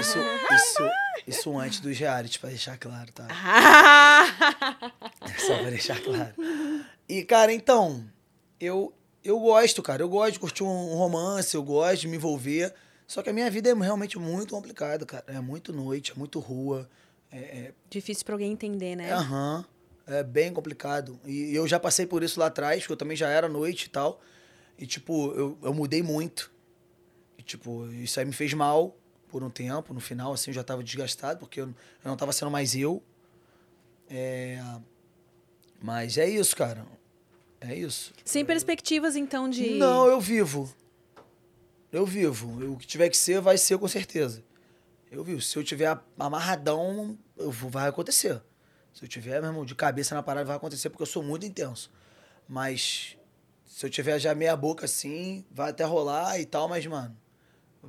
isso, 0.00 0.18
isso, 0.52 0.90
isso 1.26 1.58
antes 1.58 1.78
dos 1.78 1.96
realities, 1.96 2.38
pra 2.38 2.50
deixar 2.50 2.76
claro, 2.76 3.12
tá? 3.12 3.28
Ah! 3.30 4.26
Só 5.38 5.56
pra 5.58 5.70
deixar 5.70 6.02
claro. 6.02 6.34
E, 7.08 7.22
cara, 7.22 7.52
então, 7.52 8.04
eu, 8.60 8.92
eu 9.22 9.38
gosto, 9.38 9.80
cara. 9.80 10.02
Eu 10.02 10.08
gosto 10.08 10.32
de 10.32 10.40
curtir 10.40 10.64
um 10.64 10.94
romance, 10.94 11.54
eu 11.54 11.62
gosto 11.62 12.00
de 12.00 12.08
me 12.08 12.16
envolver. 12.16 12.74
Só 13.06 13.22
que 13.22 13.30
a 13.30 13.32
minha 13.32 13.48
vida 13.48 13.70
é 13.70 13.74
realmente 13.74 14.18
muito 14.18 14.52
complicada, 14.52 15.06
cara. 15.06 15.24
É 15.28 15.38
muito 15.38 15.72
noite, 15.72 16.10
é 16.10 16.14
muito 16.16 16.40
rua. 16.40 16.88
É, 17.30 17.72
Difícil 17.88 18.24
pra 18.24 18.34
alguém 18.34 18.50
entender, 18.50 18.92
é, 18.92 18.96
né? 18.96 19.12
aham, 19.12 19.64
é 20.04 20.24
bem 20.24 20.52
complicado. 20.52 21.18
E 21.24 21.54
eu 21.54 21.68
já 21.68 21.78
passei 21.78 22.06
por 22.06 22.24
isso 22.24 22.40
lá 22.40 22.46
atrás, 22.46 22.80
porque 22.80 22.92
eu 22.92 22.96
também 22.96 23.16
já 23.16 23.28
era 23.28 23.48
noite 23.48 23.84
e 23.84 23.90
tal. 23.90 24.20
E, 24.78 24.86
tipo, 24.86 25.32
eu, 25.32 25.58
eu 25.62 25.72
mudei 25.74 26.02
muito. 26.02 26.52
E, 27.38 27.42
tipo, 27.42 27.86
isso 27.92 28.18
aí 28.20 28.26
me 28.26 28.32
fez 28.32 28.52
mal 28.54 28.96
por 29.28 29.42
um 29.42 29.50
tempo. 29.50 29.92
No 29.94 30.00
final, 30.00 30.32
assim, 30.32 30.50
eu 30.50 30.54
já 30.54 30.62
tava 30.64 30.82
desgastado, 30.84 31.38
porque 31.40 31.60
eu, 31.60 31.66
eu 31.68 31.74
não 32.04 32.16
tava 32.16 32.32
sendo 32.32 32.50
mais 32.50 32.74
eu. 32.74 33.02
É... 34.08 34.62
Mas 35.82 36.16
é 36.18 36.28
isso, 36.28 36.54
cara. 36.56 36.86
É 37.60 37.74
isso. 37.74 38.12
Sem 38.24 38.44
perspectivas, 38.44 39.16
então, 39.16 39.48
de. 39.48 39.70
Não, 39.70 40.06
eu 40.06 40.20
vivo. 40.20 40.72
Eu 41.90 42.04
vivo. 42.04 42.72
O 42.72 42.76
que 42.76 42.86
tiver 42.86 43.08
que 43.08 43.16
ser, 43.16 43.40
vai 43.40 43.56
ser 43.56 43.78
com 43.78 43.88
certeza. 43.88 44.44
Eu 45.10 45.24
vivo. 45.24 45.40
Se 45.40 45.56
eu 45.56 45.64
tiver 45.64 45.98
amarradão, 46.18 47.18
eu 47.36 47.50
vou- 47.50 47.70
vai 47.70 47.88
acontecer. 47.88 48.42
Se 48.92 49.04
eu 49.04 49.08
tiver, 49.08 49.40
meu 49.40 49.50
irmão, 49.50 49.64
de 49.64 49.74
cabeça 49.74 50.14
na 50.14 50.22
parada, 50.22 50.46
vai 50.46 50.56
acontecer, 50.56 50.90
porque 50.90 51.02
eu 51.02 51.06
sou 51.06 51.22
muito 51.22 51.46
intenso. 51.46 51.90
Mas 52.48 53.15
se 53.76 53.84
eu 53.84 53.90
tiver 53.90 54.18
já 54.18 54.34
meia 54.34 54.56
boca 54.56 54.86
assim, 54.86 55.44
vai 55.50 55.68
até 55.68 55.84
rolar 55.84 56.40
e 56.40 56.46
tal, 56.46 56.66
mas, 56.66 56.86
mano, 56.86 57.14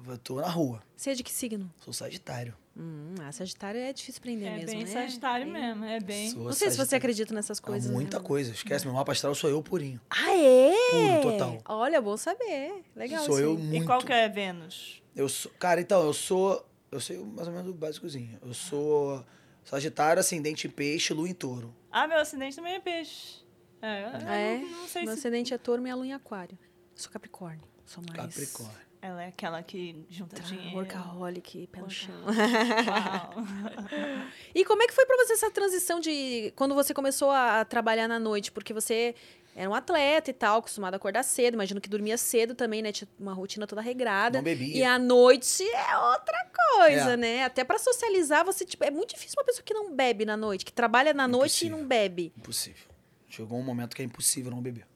eu 0.05 0.17
tô 0.17 0.35
na 0.41 0.49
rua. 0.49 0.83
Você 0.97 1.11
é 1.11 1.13
de 1.13 1.23
que 1.23 1.31
signo? 1.31 1.71
Sou 1.79 1.93
Sagitário. 1.93 2.53
Hum, 2.75 3.15
ah, 3.21 3.31
Sagitário 3.31 3.79
é 3.79 3.93
difícil 3.93 4.21
prender 4.21 4.49
É 4.49 4.55
mesmo, 4.57 4.65
bem 4.65 4.79
né? 4.83 4.85
sagitário 4.91 5.45
Bem- 5.45 5.53
mesmo, 5.53 5.85
é 5.85 5.99
bem. 6.01 6.29
Sou 6.29 6.43
Não 6.43 6.51
sei 6.51 6.71
se 6.71 6.77
você 6.77 6.97
acredita 6.97 7.33
nessas 7.33 7.61
coisas. 7.61 7.89
muita 7.89 8.19
né? 8.19 8.25
coisa. 8.25 8.51
Esquece, 8.51 8.83
meu 8.83 8.93
mapa 8.93 9.13
astral 9.13 9.33
sou 9.33 9.49
eu 9.49 9.63
purinho. 9.63 10.01
Ah, 10.09 10.35
é? 10.35 11.21
Puro, 11.21 11.31
total. 11.31 11.61
Olha, 11.69 12.01
bom 12.01 12.17
saber. 12.17 12.83
Legal 12.93 13.23
sou 13.23 13.35
isso 13.35 13.43
eu 13.45 13.57
muito. 13.57 13.83
E 13.83 13.85
qual 13.85 14.01
que 14.03 14.11
é 14.11 14.27
Vênus? 14.27 15.01
Eu 15.15 15.29
sou, 15.29 15.49
cara, 15.57 15.79
então, 15.79 16.03
eu 16.03 16.11
sou. 16.13 16.67
Eu 16.91 16.99
sei 16.99 17.17
mais 17.17 17.47
ou 17.47 17.53
menos 17.53 17.71
o 17.71 17.73
básicozinho. 17.73 18.37
Eu 18.45 18.53
sou 18.53 19.23
Sagitário, 19.63 20.19
ascendente 20.19 20.67
em 20.67 20.69
peixe, 20.69 21.13
lua 21.13 21.29
em 21.29 21.33
touro. 21.33 21.73
Ah, 21.89 22.05
meu 22.09 22.17
acidente 22.17 22.57
também 22.57 22.73
é 22.75 22.79
peixe. 22.81 23.46
É, 23.81 24.03
eu 24.03 24.07
é? 24.29 24.57
não, 24.59 24.69
não 24.81 24.87
sei 24.87 25.03
Meu 25.03 25.13
se 25.13 25.19
ascendente 25.19 25.53
é 25.53 25.57
touro, 25.57 25.81
minha 25.81 25.95
lua 25.95 26.05
em 26.07 26.13
aquário. 26.13 26.57
Eu 26.61 26.97
sou 27.01 27.11
capricórnio. 27.11 27.61
Sou 27.85 28.03
mais... 28.03 28.33
Capricórnio. 28.35 28.77
ela 29.01 29.23
é 29.23 29.27
aquela 29.27 29.61
que 29.63 30.05
junta 30.09 30.35
Tá, 30.37 30.43
dinheiro. 30.43 30.75
workaholic, 30.77 31.67
pé 31.67 31.79
no 31.81 31.89
chão. 31.89 32.15
Uau. 32.25 33.33
E 34.55 34.65
como 34.65 34.81
é 34.83 34.87
que 34.87 34.93
foi 34.93 35.05
pra 35.05 35.15
você 35.17 35.33
essa 35.33 35.51
transição 35.51 35.99
de 35.99 36.51
quando 36.55 36.73
você 36.73 36.93
começou 36.93 37.29
a 37.29 37.63
trabalhar 37.63 38.07
na 38.07 38.17
noite? 38.19 38.51
Porque 38.51 38.73
você 38.73 39.13
era 39.55 39.69
um 39.69 39.73
atleta 39.75 40.29
e 40.29 40.33
tal, 40.33 40.59
acostumado 40.59 40.93
a 40.95 40.97
acordar 40.97 41.23
cedo, 41.23 41.53
imagino 41.55 41.79
que 41.81 41.89
dormia 41.89 42.17
cedo 42.17 42.53
também, 42.55 42.81
né? 42.81 42.91
Tinha 42.91 43.07
uma 43.19 43.33
rotina 43.33 43.65
toda 43.67 43.81
regrada. 43.81 44.39
Não 44.39 44.43
bebia. 44.43 44.75
E 44.77 44.83
à 44.83 44.97
noite 44.99 45.63
é 45.63 45.97
outra 45.97 46.47
coisa, 46.75 47.13
É. 47.13 47.17
né? 47.17 47.43
Até 47.43 47.63
pra 47.63 47.77
socializar, 47.79 48.43
você 48.43 48.65
tipo, 48.65 48.83
é 48.83 48.89
muito 48.91 49.13
difícil 49.15 49.35
uma 49.39 49.45
pessoa 49.45 49.63
que 49.63 49.73
não 49.73 49.95
bebe 49.95 50.25
na 50.25 50.35
noite, 50.37 50.65
que 50.65 50.73
trabalha 50.73 51.13
na 51.13 51.27
noite 51.27 51.43
e 51.63 51.67
Impossível. 51.67 51.77
não 51.77 51.85
bebe. 51.87 52.33
Impossível. 52.37 52.87
Chegou 53.29 53.59
um 53.59 53.63
momento 53.63 53.95
que 53.95 54.01
é 54.01 54.05
impossível 54.05 54.51
não 54.51 54.61
beber. 54.61 54.87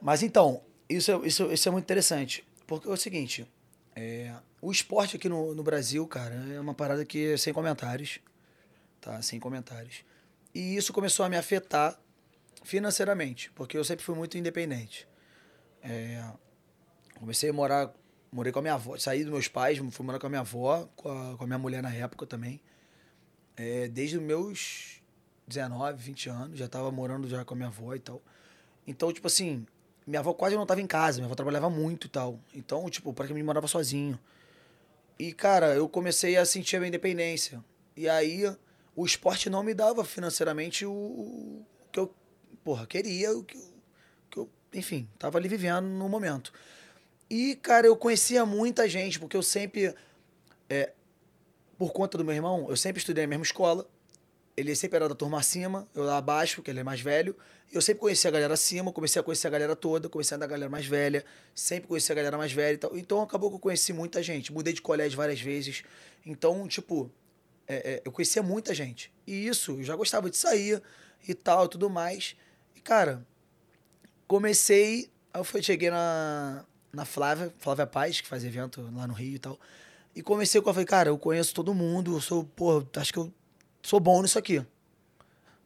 Mas 0.00 0.22
então, 0.22 0.62
isso 0.88 1.10
é, 1.10 1.26
isso, 1.26 1.52
isso 1.52 1.68
é 1.68 1.72
muito 1.72 1.84
interessante. 1.84 2.46
Porque 2.66 2.88
é 2.88 2.90
o 2.90 2.96
seguinte, 2.96 3.46
é, 3.94 4.34
o 4.60 4.70
esporte 4.70 5.16
aqui 5.16 5.28
no, 5.28 5.54
no 5.54 5.62
Brasil, 5.62 6.06
cara, 6.06 6.34
é 6.52 6.60
uma 6.60 6.74
parada 6.74 7.04
que 7.04 7.32
é 7.32 7.36
sem 7.36 7.52
comentários. 7.52 8.20
Tá? 9.00 9.20
Sem 9.22 9.38
comentários. 9.38 10.04
E 10.54 10.76
isso 10.76 10.92
começou 10.92 11.24
a 11.24 11.28
me 11.28 11.36
afetar 11.36 11.98
financeiramente, 12.62 13.50
porque 13.52 13.78
eu 13.78 13.84
sempre 13.84 14.04
fui 14.04 14.14
muito 14.14 14.36
independente. 14.36 15.06
É, 15.82 16.24
comecei 17.18 17.50
a 17.50 17.52
morar, 17.52 17.94
morei 18.32 18.52
com 18.52 18.58
a 18.58 18.62
minha 18.62 18.74
avó, 18.74 18.98
saí 18.98 19.22
dos 19.22 19.32
meus 19.32 19.48
pais, 19.48 19.78
fui 19.92 20.04
morar 20.04 20.18
com 20.18 20.26
a 20.26 20.30
minha 20.30 20.40
avó, 20.40 20.88
com 20.96 21.08
a, 21.08 21.36
com 21.36 21.44
a 21.44 21.46
minha 21.46 21.58
mulher 21.58 21.82
na 21.82 21.94
época 21.94 22.26
também. 22.26 22.60
É, 23.56 23.86
desde 23.88 24.16
os 24.16 24.22
meus 24.22 24.95
19, 25.46 26.02
20 26.02 26.28
anos, 26.28 26.58
já 26.58 26.68
tava 26.68 26.90
morando 26.90 27.28
já 27.28 27.44
com 27.44 27.54
a 27.54 27.56
minha 27.56 27.68
avó 27.68 27.94
e 27.94 27.98
tal. 28.00 28.20
Então, 28.86 29.12
tipo 29.12 29.26
assim, 29.26 29.66
minha 30.06 30.20
avó 30.20 30.32
quase 30.34 30.56
não 30.56 30.66
tava 30.66 30.80
em 30.80 30.86
casa, 30.86 31.18
minha 31.18 31.26
avó 31.26 31.34
trabalhava 31.34 31.70
muito 31.70 32.06
e 32.06 32.10
tal. 32.10 32.40
Então, 32.54 32.88
tipo, 32.90 33.12
para 33.12 33.26
que 33.26 33.34
me 33.34 33.42
morava 33.42 33.68
sozinho. 33.68 34.18
E, 35.18 35.32
cara, 35.32 35.74
eu 35.74 35.88
comecei 35.88 36.36
a 36.36 36.44
sentir 36.44 36.76
a 36.76 36.80
minha 36.80 36.88
independência. 36.88 37.64
E 37.96 38.08
aí, 38.08 38.44
o 38.94 39.04
esporte 39.06 39.48
não 39.48 39.62
me 39.62 39.72
dava 39.72 40.04
financeiramente 40.04 40.84
o, 40.84 40.92
o 40.92 41.66
que 41.90 41.98
eu, 41.98 42.14
porra, 42.62 42.86
queria, 42.86 43.32
o 43.36 43.42
que, 43.42 43.56
eu- 43.56 43.72
que 44.30 44.38
eu, 44.38 44.50
enfim, 44.74 45.08
tava 45.18 45.38
ali 45.38 45.48
vivendo 45.48 45.86
no 45.86 46.08
momento. 46.08 46.52
E, 47.30 47.56
cara, 47.56 47.86
eu 47.86 47.96
conhecia 47.96 48.44
muita 48.46 48.88
gente, 48.88 49.18
porque 49.18 49.36
eu 49.36 49.42
sempre, 49.42 49.94
é, 50.68 50.92
por 51.78 51.92
conta 51.92 52.18
do 52.18 52.24
meu 52.24 52.34
irmão, 52.34 52.66
eu 52.68 52.76
sempre 52.76 53.00
estudei 53.00 53.24
na 53.24 53.30
mesma 53.30 53.44
escola. 53.44 53.88
Ele 54.56 54.74
sempre 54.74 54.96
era 54.96 55.08
da 55.08 55.14
turma 55.14 55.38
acima, 55.38 55.86
eu 55.94 56.02
lá 56.02 56.16
abaixo, 56.16 56.56
porque 56.56 56.70
ele 56.70 56.80
é 56.80 56.84
mais 56.84 57.00
velho. 57.00 57.36
Eu 57.70 57.82
sempre 57.82 58.00
conhecia 58.00 58.28
a 58.28 58.32
galera 58.32 58.54
acima, 58.54 58.90
comecei 58.92 59.20
a 59.20 59.22
conhecer 59.22 59.48
a 59.48 59.50
galera 59.50 59.76
toda, 59.76 60.08
comecei 60.08 60.34
a 60.34 60.36
andar 60.36 60.46
a 60.46 60.48
galera 60.48 60.70
mais 60.70 60.86
velha, 60.86 61.24
sempre 61.54 61.88
conheci 61.88 62.10
a 62.10 62.14
galera 62.14 62.38
mais 62.38 62.52
velha 62.52 62.74
e 62.74 62.78
tal. 62.78 62.96
Então 62.96 63.20
acabou 63.20 63.50
que 63.50 63.56
eu 63.56 63.60
conheci 63.60 63.92
muita 63.92 64.22
gente. 64.22 64.52
Mudei 64.52 64.72
de 64.72 64.80
colégio 64.80 65.16
várias 65.16 65.40
vezes. 65.40 65.82
Então, 66.24 66.66
tipo, 66.66 67.10
é, 67.68 67.74
é, 67.74 68.02
eu 68.04 68.12
conhecia 68.12 68.42
muita 68.42 68.74
gente. 68.74 69.12
E 69.26 69.46
isso, 69.46 69.72
eu 69.72 69.84
já 69.84 69.94
gostava 69.96 70.30
de 70.30 70.36
sair 70.36 70.82
e 71.28 71.34
tal, 71.34 71.68
tudo 71.68 71.90
mais. 71.90 72.36
E, 72.74 72.80
cara, 72.80 73.26
comecei. 74.26 75.10
Aí 75.34 75.40
eu 75.40 75.44
fui, 75.44 75.62
cheguei 75.62 75.90
na, 75.90 76.64
na 76.92 77.04
Flávia, 77.04 77.52
Flávia 77.58 77.86
Paz, 77.86 78.20
que 78.20 78.28
faz 78.28 78.44
evento 78.44 78.80
lá 78.94 79.06
no 79.06 79.12
Rio 79.12 79.34
e 79.34 79.38
tal. 79.38 79.60
E 80.14 80.22
comecei 80.22 80.60
com 80.62 80.68
ela, 80.68 80.74
falei, 80.74 80.86
cara, 80.86 81.08
eu 81.10 81.18
conheço 81.18 81.54
todo 81.54 81.74
mundo, 81.74 82.16
eu 82.16 82.20
sou, 82.22 82.42
pô, 82.42 82.82
acho 82.96 83.12
que 83.12 83.18
eu 83.18 83.30
sou 83.86 84.00
bom 84.00 84.20
nisso 84.20 84.36
aqui. 84.36 84.64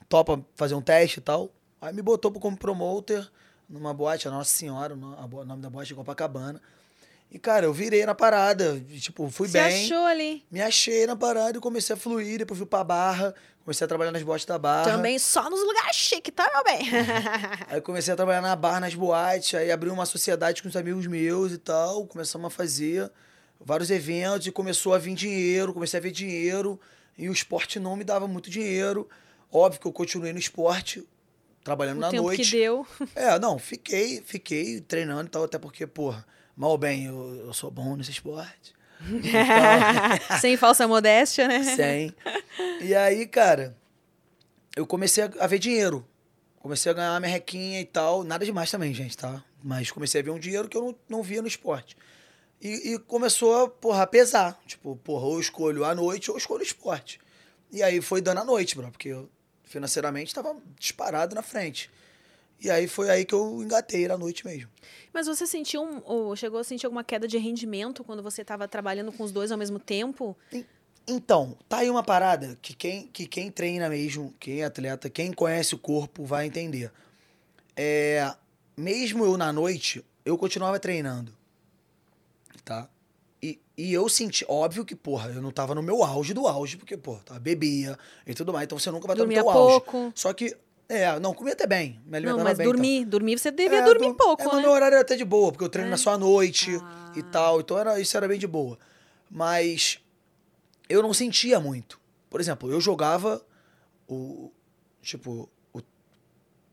Topa 0.08 0.44
fazer 0.54 0.74
um 0.74 0.82
teste 0.82 1.20
e 1.20 1.22
tal. 1.22 1.50
Aí 1.80 1.92
me 1.92 2.02
botou 2.02 2.30
como 2.32 2.56
promoter 2.56 3.26
numa 3.66 3.94
boate, 3.94 4.28
a 4.28 4.30
Nossa 4.30 4.50
Senhora, 4.50 4.94
o 4.94 5.44
nome 5.44 5.62
da 5.62 5.70
boate 5.70 5.88
de 5.88 5.94
Copacabana. 5.94 6.60
E, 7.30 7.38
cara, 7.38 7.64
eu 7.64 7.72
virei 7.72 8.04
na 8.04 8.14
parada, 8.14 8.78
tipo, 8.98 9.30
fui 9.30 9.48
Você 9.48 9.62
bem. 9.62 9.84
achou 9.84 10.04
ali? 10.04 10.44
Me 10.50 10.60
achei 10.60 11.06
na 11.06 11.14
parada 11.16 11.56
e 11.56 11.60
comecei 11.60 11.94
a 11.94 11.96
fluir, 11.96 12.38
depois 12.38 12.58
fui 12.58 12.66
pra 12.66 12.82
Barra, 12.82 13.32
comecei 13.64 13.84
a 13.84 13.88
trabalhar 13.88 14.10
nas 14.10 14.22
boates 14.22 14.44
da 14.44 14.58
Barra. 14.58 14.90
Também 14.90 15.16
só 15.18 15.48
nos 15.48 15.60
lugares 15.60 15.94
chiques, 15.96 16.34
tá, 16.34 16.50
meu 16.52 16.64
bem? 16.64 16.90
Aí 17.70 17.80
comecei 17.80 18.12
a 18.12 18.16
trabalhar 18.16 18.42
na 18.42 18.56
barra, 18.56 18.80
nas 18.80 18.94
boates, 18.96 19.54
aí 19.54 19.70
abri 19.70 19.88
uma 19.88 20.04
sociedade 20.04 20.60
com 20.60 20.68
os 20.68 20.74
amigos 20.74 21.06
meus 21.06 21.52
e 21.52 21.58
tal, 21.58 22.04
começamos 22.06 22.48
a 22.48 22.50
fazer 22.50 23.10
vários 23.60 23.90
eventos 23.90 24.48
e 24.48 24.50
começou 24.50 24.92
a 24.92 24.98
vir 24.98 25.14
dinheiro, 25.14 25.72
comecei 25.72 25.98
a 26.00 26.02
ver 26.02 26.10
dinheiro 26.10 26.80
e 27.20 27.28
o 27.28 27.32
esporte 27.32 27.78
não 27.78 27.94
me 27.96 28.02
dava 28.02 28.26
muito 28.26 28.48
dinheiro. 28.48 29.06
Óbvio 29.52 29.78
que 29.78 29.86
eu 29.86 29.92
continuei 29.92 30.32
no 30.32 30.38
esporte, 30.38 31.06
trabalhando 31.62 31.98
o 31.98 32.00
na 32.00 32.10
tempo 32.10 32.22
noite. 32.22 32.42
que 32.42 32.50
deu. 32.50 32.86
É, 33.14 33.38
não, 33.38 33.58
fiquei, 33.58 34.22
fiquei 34.24 34.80
treinando 34.80 35.26
e 35.26 35.28
tal, 35.28 35.44
até 35.44 35.58
porque, 35.58 35.86
porra, 35.86 36.24
mal 36.56 36.70
ou 36.70 36.78
bem, 36.78 37.04
eu, 37.04 37.42
eu 37.46 37.52
sou 37.52 37.70
bom 37.70 37.94
nesse 37.94 38.10
esporte. 38.10 38.74
Então, 39.02 40.38
Sem 40.40 40.56
falsa 40.58 40.86
modéstia, 40.86 41.48
né? 41.48 41.62
sem. 41.62 42.14
E 42.82 42.94
aí, 42.94 43.26
cara, 43.26 43.74
eu 44.76 44.86
comecei 44.86 45.24
a, 45.24 45.30
a 45.40 45.46
ver 45.46 45.58
dinheiro. 45.58 46.06
Comecei 46.58 46.92
a 46.92 46.94
ganhar 46.94 47.18
minha 47.20 47.32
requinha 47.32 47.80
e 47.80 47.84
tal. 47.86 48.22
Nada 48.24 48.44
demais 48.44 48.70
também, 48.70 48.92
gente, 48.92 49.16
tá? 49.16 49.42
Mas 49.62 49.90
comecei 49.90 50.20
a 50.20 50.24
ver 50.24 50.30
um 50.30 50.38
dinheiro 50.38 50.68
que 50.68 50.76
eu 50.76 50.82
não, 50.82 50.94
não 51.08 51.22
via 51.22 51.40
no 51.40 51.48
esporte. 51.48 51.96
E, 52.60 52.92
e 52.92 52.98
começou 52.98 53.64
a, 53.64 53.68
porra, 53.68 54.02
a 54.02 54.06
pesar. 54.06 54.60
Tipo, 54.66 54.96
porra, 54.96 55.24
ou 55.24 55.40
escolho 55.40 55.84
a 55.84 55.94
noite 55.94 56.30
ou 56.30 56.36
escolho 56.36 56.60
o 56.60 56.64
esporte. 56.64 57.20
E 57.72 57.82
aí 57.82 58.00
foi 58.00 58.20
dando 58.20 58.40
a 58.40 58.44
noite, 58.44 58.76
bro, 58.76 58.90
porque 58.90 59.08
eu 59.08 59.28
financeiramente 59.64 60.34
tava 60.34 60.56
disparado 60.78 61.34
na 61.34 61.42
frente. 61.42 61.90
E 62.62 62.70
aí 62.70 62.86
foi 62.86 63.08
aí 63.08 63.24
que 63.24 63.34
eu 63.34 63.62
engatei 63.62 64.06
na 64.06 64.18
noite 64.18 64.44
mesmo. 64.44 64.68
Mas 65.12 65.26
você 65.26 65.46
sentiu, 65.46 65.82
um, 65.82 66.02
ou 66.04 66.36
chegou 66.36 66.60
a 66.60 66.64
sentir 66.64 66.84
alguma 66.84 67.02
queda 67.02 67.26
de 67.26 67.38
rendimento 67.38 68.04
quando 68.04 68.22
você 68.22 68.42
estava 68.42 68.68
trabalhando 68.68 69.10
com 69.12 69.24
os 69.24 69.32
dois 69.32 69.50
ao 69.50 69.56
mesmo 69.56 69.78
tempo? 69.78 70.36
Então, 71.08 71.56
tá 71.68 71.78
aí 71.78 71.88
uma 71.88 72.02
parada 72.02 72.58
que 72.60 72.74
quem, 72.74 73.06
que 73.06 73.26
quem 73.26 73.50
treina 73.50 73.88
mesmo, 73.88 74.34
quem 74.38 74.60
é 74.60 74.64
atleta, 74.64 75.08
quem 75.08 75.32
conhece 75.32 75.74
o 75.74 75.78
corpo 75.78 76.24
vai 76.24 76.46
entender. 76.46 76.92
É, 77.74 78.34
mesmo 78.76 79.24
eu 79.24 79.38
na 79.38 79.52
noite, 79.52 80.04
eu 80.24 80.36
continuava 80.36 80.78
treinando. 80.78 81.39
Tá? 82.64 82.88
E, 83.42 83.58
e 83.76 83.92
eu 83.92 84.08
senti, 84.08 84.44
óbvio 84.48 84.84
que, 84.84 84.94
porra, 84.94 85.30
eu 85.30 85.40
não 85.40 85.50
tava 85.50 85.74
no 85.74 85.82
meu 85.82 86.04
auge 86.04 86.34
do 86.34 86.46
auge, 86.46 86.76
porque, 86.76 86.96
porra, 86.96 87.20
tava 87.24 87.40
bebia 87.40 87.98
e 88.26 88.34
tudo 88.34 88.52
mais, 88.52 88.64
então 88.66 88.78
você 88.78 88.90
nunca 88.90 89.06
vai 89.06 89.14
estar 89.16 89.24
no 89.26 89.32
teu 89.32 89.48
auge. 89.50 89.80
pouco. 89.84 90.12
Só 90.14 90.32
que, 90.34 90.54
é, 90.88 91.18
não, 91.18 91.32
comia 91.32 91.54
até 91.54 91.66
bem, 91.66 91.98
me 92.04 92.20
Não, 92.20 92.36
mas 92.38 92.58
bem. 92.58 92.66
e 92.66 92.68
tal. 92.68 92.72
dormir, 92.74 93.04
dormir, 93.06 93.38
você 93.38 93.50
devia 93.50 93.78
É, 93.78 93.82
dormir 93.84 94.08
do- 94.08 94.14
pouco, 94.14 94.42
é, 94.42 94.54
né? 94.56 94.60
meu 94.60 94.70
horário 94.72 94.94
era 94.96 95.02
até 95.02 95.16
de 95.16 95.24
boa, 95.24 95.50
porque 95.52 95.64
eu 95.64 95.68
treino 95.70 95.88
na 95.90 95.96
sua 95.96 96.18
noite 96.18 96.70
Ah. 96.82 97.12
e 97.16 97.22
tal. 97.22 97.60
Então 97.60 97.78
era, 97.78 97.98
isso 97.98 98.14
era 98.16 98.28
bem 98.28 98.38
de 98.38 98.46
boa. 98.46 98.78
Mas 99.30 100.00
eu 100.88 101.00
não 101.02 101.14
sentia 101.14 101.58
muito. 101.60 101.98
Por 102.28 102.40
exemplo, 102.40 102.70
eu 102.70 102.80
jogava 102.80 103.40
o. 104.08 104.50
Tipo, 105.00 105.48
o, 105.72 105.80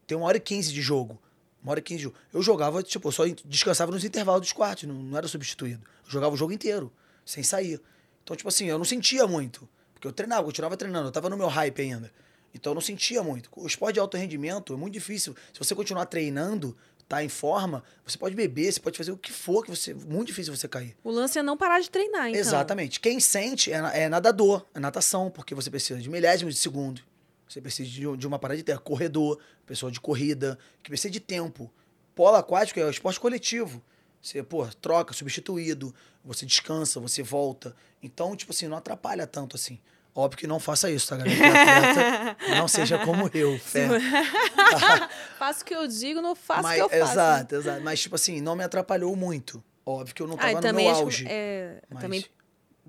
tem 0.05 0.17
uma 0.17 0.27
hora 0.27 0.37
e 0.37 0.41
quinze 0.41 0.73
de 0.73 0.81
jogo. 0.81 1.17
Uma 1.61 1.71
hora 1.71 1.79
e 1.79 1.83
quinze 1.83 1.97
de 1.97 2.03
jogo. 2.03 2.15
Eu 2.33 2.41
jogava, 2.41 2.81
tipo, 2.83 3.07
eu 3.07 3.11
só 3.11 3.23
descansava 3.45 3.91
nos 3.91 4.03
intervalos 4.03 4.41
dos 4.41 4.53
quartos, 4.53 4.83
não, 4.83 4.95
não 4.95 5.17
era 5.17 5.27
substituído. 5.27 5.81
Eu 6.05 6.11
jogava 6.11 6.33
o 6.33 6.37
jogo 6.37 6.53
inteiro, 6.53 6.91
sem 7.25 7.43
sair. 7.43 7.81
Então, 8.23 8.35
tipo 8.35 8.47
assim, 8.49 8.65
eu 8.65 8.77
não 8.77 8.85
sentia 8.85 9.25
muito. 9.27 9.67
Porque 9.93 10.07
eu 10.07 10.11
treinava, 10.11 10.41
eu 10.41 10.45
continuava 10.45 10.77
treinando, 10.77 11.07
eu 11.07 11.11
tava 11.11 11.29
no 11.29 11.35
meu 11.35 11.47
hype 11.47 11.81
ainda. 11.81 12.11
Então 12.53 12.71
eu 12.71 12.75
não 12.75 12.81
sentia 12.81 13.23
muito. 13.23 13.49
O 13.55 13.65
esporte 13.65 13.95
de 13.95 13.99
alto 13.99 14.17
rendimento 14.17 14.73
é 14.73 14.77
muito 14.77 14.93
difícil. 14.93 15.35
Se 15.53 15.59
você 15.59 15.73
continuar 15.73 16.05
treinando, 16.05 16.77
tá 17.07 17.23
em 17.23 17.29
forma, 17.29 17.83
você 18.05 18.17
pode 18.17 18.35
beber, 18.35 18.71
você 18.71 18.79
pode 18.79 18.97
fazer 18.97 19.11
o 19.11 19.17
que 19.17 19.31
for, 19.31 19.63
que 19.63 19.69
você. 19.69 19.93
Muito 19.93 20.27
difícil 20.27 20.55
você 20.55 20.67
cair. 20.67 20.95
O 21.03 21.11
lance 21.11 21.39
é 21.39 21.43
não 21.43 21.57
parar 21.57 21.79
de 21.79 21.89
treinar, 21.89 22.29
então. 22.29 22.39
Exatamente. 22.39 22.99
Quem 22.99 23.19
sente 23.19 23.71
é, 23.71 24.03
é 24.03 24.09
nadador, 24.09 24.65
é 24.73 24.79
natação, 24.79 25.29
porque 25.29 25.55
você 25.55 25.69
precisa 25.69 25.99
de 25.99 26.09
milésimos 26.09 26.53
de 26.53 26.59
segundo. 26.59 27.01
Você 27.47 27.61
precisa 27.61 27.89
de, 27.89 28.17
de 28.17 28.27
uma 28.27 28.37
parada 28.39 28.57
de 28.57 28.63
terra. 28.63 28.79
Corredor, 28.79 29.39
pessoa 29.65 29.91
de 29.91 29.99
corrida, 29.99 30.57
que 30.83 30.89
precisa 30.89 31.09
de 31.11 31.19
tempo. 31.19 31.71
Polo 32.15 32.35
aquático 32.35 32.79
é 32.79 32.85
o 32.85 32.89
esporte 32.89 33.19
coletivo. 33.19 33.81
Você, 34.21 34.41
pô, 34.43 34.65
troca, 34.81 35.13
substituído, 35.13 35.93
você 36.25 36.45
descansa, 36.45 36.99
você 36.99 37.21
volta. 37.23 37.75
Então, 38.03 38.35
tipo 38.35 38.51
assim, 38.51 38.67
não 38.67 38.77
atrapalha 38.77 39.25
tanto 39.27 39.55
assim. 39.55 39.79
Óbvio 40.13 40.39
que 40.39 40.47
não 40.47 40.59
faça 40.59 40.89
isso, 40.89 41.07
tá, 41.09 41.15
galera? 41.17 42.35
Não 42.57 42.67
seja 42.67 42.97
como 43.05 43.29
eu, 43.35 43.57
fé. 43.59 43.87
Faço 45.37 45.61
o 45.61 45.65
que 45.65 45.75
eu 45.75 45.87
digo, 45.87 46.21
não 46.21 46.35
faço 46.35 46.67
o 46.67 46.73
que 46.73 46.79
eu 46.79 46.89
faço. 46.89 47.11
exato, 47.11 47.55
exato. 47.55 47.81
Mas, 47.81 47.99
tipo 48.01 48.15
assim, 48.15 48.41
não 48.41 48.55
me 48.55 48.63
atrapalhou 48.63 49.15
muito. 49.15 49.63
Óbvio 49.85 50.15
que 50.15 50.21
eu 50.21 50.27
não 50.27 50.33
Ah, 50.35 50.37
tava 50.39 50.67
e 50.67 50.71
no 50.71 50.73
meu 50.73 50.89
auge. 50.89 51.25
é, 51.29 51.81
mas- 51.89 52.01
também 52.01 52.25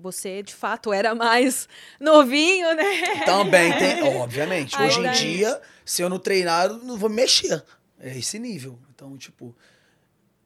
você, 0.01 0.41
de 0.43 0.53
fato, 0.53 0.91
era 0.93 1.13
mais 1.13 1.67
novinho, 1.99 2.73
né? 2.75 3.23
Também 3.25 3.77
tem, 3.77 4.03
obviamente. 4.17 4.75
Ai, 4.75 4.87
Hoje 4.87 4.99
em 4.99 5.03
daí. 5.03 5.15
dia, 5.15 5.61
se 5.85 6.01
eu 6.01 6.09
não 6.09 6.19
treinar, 6.19 6.67
eu 6.67 6.77
não 6.79 6.97
vou 6.97 7.09
me 7.09 7.17
mexer. 7.17 7.63
É 7.99 8.17
esse 8.17 8.39
nível. 8.39 8.79
Então, 8.93 9.17
tipo, 9.17 9.55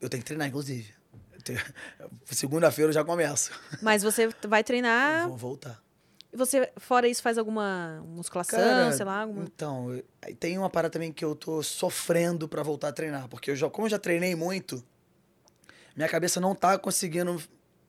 eu 0.01 0.09
tenho 0.09 0.21
que 0.21 0.27
treinar, 0.27 0.47
inclusive. 0.47 0.93
Eu 1.47 1.57
Segunda-feira 2.25 2.89
eu 2.89 2.93
já 2.93 3.03
começo. 3.03 3.51
Mas 3.81 4.01
você 4.03 4.29
vai 4.47 4.61
Eu 4.61 4.63
treinar. 4.63 5.27
Vou 5.27 5.37
voltar. 5.37 5.81
E 6.31 6.35
você, 6.37 6.71
fora 6.77 7.07
isso, 7.07 7.21
faz 7.21 7.37
alguma 7.37 8.03
musculação, 8.07 8.57
Cara, 8.59 8.91
sei 8.91 9.05
lá? 9.05 9.21
Alguma... 9.21 9.43
Então, 9.43 9.93
eu- 9.93 10.03
tem 10.39 10.57
uma 10.57 10.69
parada 10.69 10.91
também 10.91 11.11
que 11.13 11.23
eu 11.23 11.35
tô 11.35 11.61
sofrendo 11.61 12.47
pra 12.47 12.63
voltar 12.63 12.87
a 12.87 12.91
treinar. 12.91 13.27
Porque 13.27 13.51
eu 13.51 13.55
já, 13.55 13.69
como 13.69 13.85
eu 13.85 13.91
já 13.91 13.99
treinei 13.99 14.33
muito, 14.35 14.83
minha 15.95 16.09
cabeça 16.09 16.39
não 16.39 16.55
tá 16.55 16.75
conseguindo, 16.79 17.39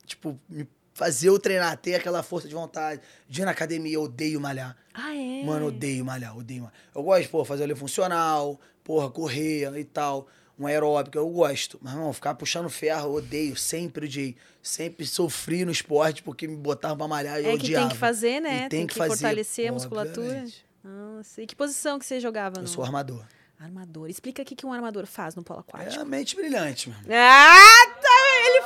tipo, 0.05 0.39
me 0.47 0.69
fazer 0.95 1.29
eu 1.29 1.39
treinar, 1.39 1.77
ter 1.77 1.97
aquela 1.97 2.23
força 2.23 2.49
de 2.49 2.55
vontade. 2.55 3.01
De 3.29 3.43
ir 3.43 3.45
na 3.45 3.51
academia, 3.51 3.95
eu 3.95 4.03
odeio 4.05 4.41
malhar. 4.41 4.77
Ah, 4.95 5.15
é? 5.15 5.45
Mano, 5.45 5.67
odeio 5.67 6.05
malhar, 6.05 6.37
odeio 6.37 6.63
malhar. 6.63 6.75
Eu 6.95 7.03
gosto, 7.03 7.29
pô, 7.29 7.45
fazer 7.45 7.65
ali 7.65 7.75
funcional, 7.75 8.59
porra, 8.83 9.11
correr 9.11 9.71
e 9.77 9.85
tal, 9.85 10.27
um 10.59 10.67
aeróbico, 10.67 11.19
eu 11.19 11.29
gosto. 11.29 11.79
Mas, 11.83 11.93
irmão, 11.95 12.13
ficar 12.13 12.35
puxando 12.37 12.71
ferro, 12.71 13.09
eu 13.09 13.13
odeio, 13.15 13.57
sempre 13.57 14.07
odiei. 14.07 14.37
Sempre 14.63 15.05
sofri 15.05 15.65
no 15.65 15.73
esporte 15.73 16.23
porque 16.23 16.47
me 16.47 16.57
botavam 16.57 16.97
pra 16.97 17.09
malhar 17.09 17.41
e 17.41 17.45
eu 17.45 17.51
É 17.51 17.57
que 17.59 17.65
odiava. 17.65 17.87
tem 17.89 17.95
que 17.95 17.99
fazer, 18.01 18.41
né? 18.41 18.65
E 18.65 18.69
tem, 18.71 18.87
que, 18.87 18.95
fazer, 18.95 19.11
fortalecer 19.11 19.69
a 19.69 19.73
musculatura. 19.73 20.45
Nossa, 20.83 21.43
e 21.43 21.47
que 21.47 21.57
posição 21.57 21.99
que 21.99 22.07
você 22.07 22.21
jogava? 22.21 22.59
Eu 22.59 22.63
no- 22.63 22.69
sou 22.69 22.85
armador. 22.85 23.25
Armador. 23.59 24.09
Explica 24.11 24.43
o 24.43 24.45
que 24.45 24.55
que 24.55 24.67
um 24.67 24.73
armador 24.73 25.07
faz 25.07 25.35
no 25.35 25.43
polo 25.43 25.61
É 25.69 25.73
aquático. 25.79 26.03
a 26.03 26.05
mente 26.05 26.35
brilhante, 26.37 26.91
mano. 26.91 27.03
Ah, 27.11 27.94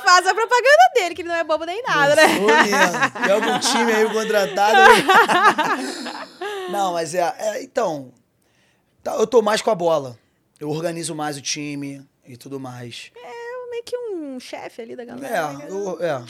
faz 0.09 0.27
a 0.27 0.33
propaganda 0.33 0.91
dele, 0.95 1.15
que 1.15 1.21
ele 1.21 1.29
não 1.29 1.35
é 1.35 1.43
bobo 1.43 1.65
nem 1.65 1.81
nada, 1.83 2.15
né? 2.15 2.27
Sou 2.35 2.47
mesmo. 2.47 3.11
Tem 3.23 3.31
algum 3.31 3.59
time 3.59 3.91
aí 3.91 4.09
contratado? 4.11 4.77
né? 4.77 6.27
Não, 6.71 6.93
mas 6.93 7.13
é, 7.15 7.35
é, 7.37 7.63
Então, 7.63 8.11
tá, 9.03 9.15
eu 9.15 9.25
tô 9.27 9.41
mais 9.41 9.61
com 9.61 9.71
a 9.71 9.75
bola. 9.75 10.17
Eu 10.59 10.69
organizo 10.69 11.15
mais 11.15 11.37
o 11.37 11.41
time 11.41 12.05
e 12.25 12.35
tudo 12.37 12.59
mais. 12.59 13.11
É 13.15 13.69
meio 13.71 13.83
que 13.83 13.97
um 13.97 14.39
chefe 14.39 14.81
ali 14.81 14.95
da 14.95 15.05
galera. 15.05 15.53
né? 15.53 15.65
É, 15.65 15.71
eu, 15.71 15.97
é. 16.03 16.23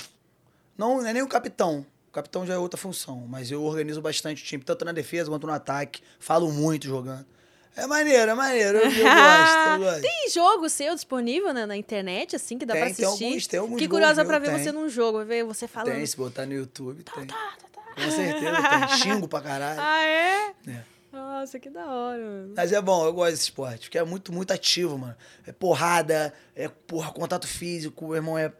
Não, 0.77 1.01
não 1.01 1.07
é 1.07 1.13
nem 1.13 1.21
o 1.23 1.27
capitão. 1.27 1.85
O 2.07 2.11
capitão 2.11 2.45
já 2.45 2.53
é 2.53 2.57
outra 2.57 2.77
função, 2.79 3.25
mas 3.27 3.51
eu 3.51 3.63
organizo 3.63 4.01
bastante 4.01 4.41
o 4.43 4.45
time, 4.45 4.63
tanto 4.63 4.83
na 4.85 4.91
defesa 4.91 5.29
quanto 5.29 5.45
no 5.45 5.53
ataque. 5.53 6.01
Falo 6.19 6.51
muito 6.51 6.87
jogando. 6.87 7.25
É 7.75 7.87
maneiro, 7.87 8.31
é 8.31 8.33
maneiro. 8.33 8.77
Eu, 8.79 8.83
eu 8.91 8.91
gosto, 9.03 9.69
eu 9.69 9.79
gosto. 9.79 10.01
Tem 10.01 10.29
jogo 10.31 10.69
seu 10.69 10.93
disponível 10.95 11.53
na, 11.53 11.65
na 11.67 11.77
internet, 11.77 12.35
assim, 12.35 12.57
que 12.57 12.65
dá 12.65 12.73
Tem, 12.73 12.83
pra 12.85 12.93
tem 12.95 13.05
assistir? 13.05 13.25
alguns- 13.25 13.47
tem 13.47 13.59
alguns 13.59 13.75
Fiquei 13.75 13.87
gols 13.87 13.99
curiosa 14.01 14.25
pra 14.25 14.39
ver 14.39 14.49
tem. 14.53 14.63
você 14.63 14.71
num 14.71 14.89
jogo, 14.89 15.23
ver 15.23 15.43
você 15.43 15.67
falando. 15.67 15.93
Tem, 15.93 16.05
se 16.05 16.17
botar 16.17 16.45
no 16.45 16.53
YouTube, 16.53 17.03
tem. 17.03 17.25
Tá, 17.27 17.53
Com 17.95 18.11
certeza, 18.11 18.55
tem. 18.69 18.97
Xingo 18.97 19.27
pra 19.27 19.41
caralho. 19.41 19.79
Ah, 19.81 20.03
é? 20.03 20.53
É. 20.67 20.83
Nossa, 21.11 21.59
que 21.59 21.69
da 21.69 21.85
hora, 21.89 22.19
mano. 22.23 22.53
Mas 22.55 22.71
é 22.71 22.81
bom, 22.81 23.05
eu 23.05 23.13
gosto 23.13 23.31
desse 23.31 23.43
esporte, 23.43 23.81
porque 23.87 23.97
é 23.97 24.03
muito, 24.03 24.31
muito 24.33 24.51
ativo, 24.51 24.97
mano. 24.97 25.15
É 25.47 25.51
porrada, 25.51 26.33
é 26.55 26.67
porra, 26.67 27.11
contato 27.11 27.47
físico, 27.47 28.05
meu 28.07 28.15
irmão, 28.15 28.37
é, 28.37 28.51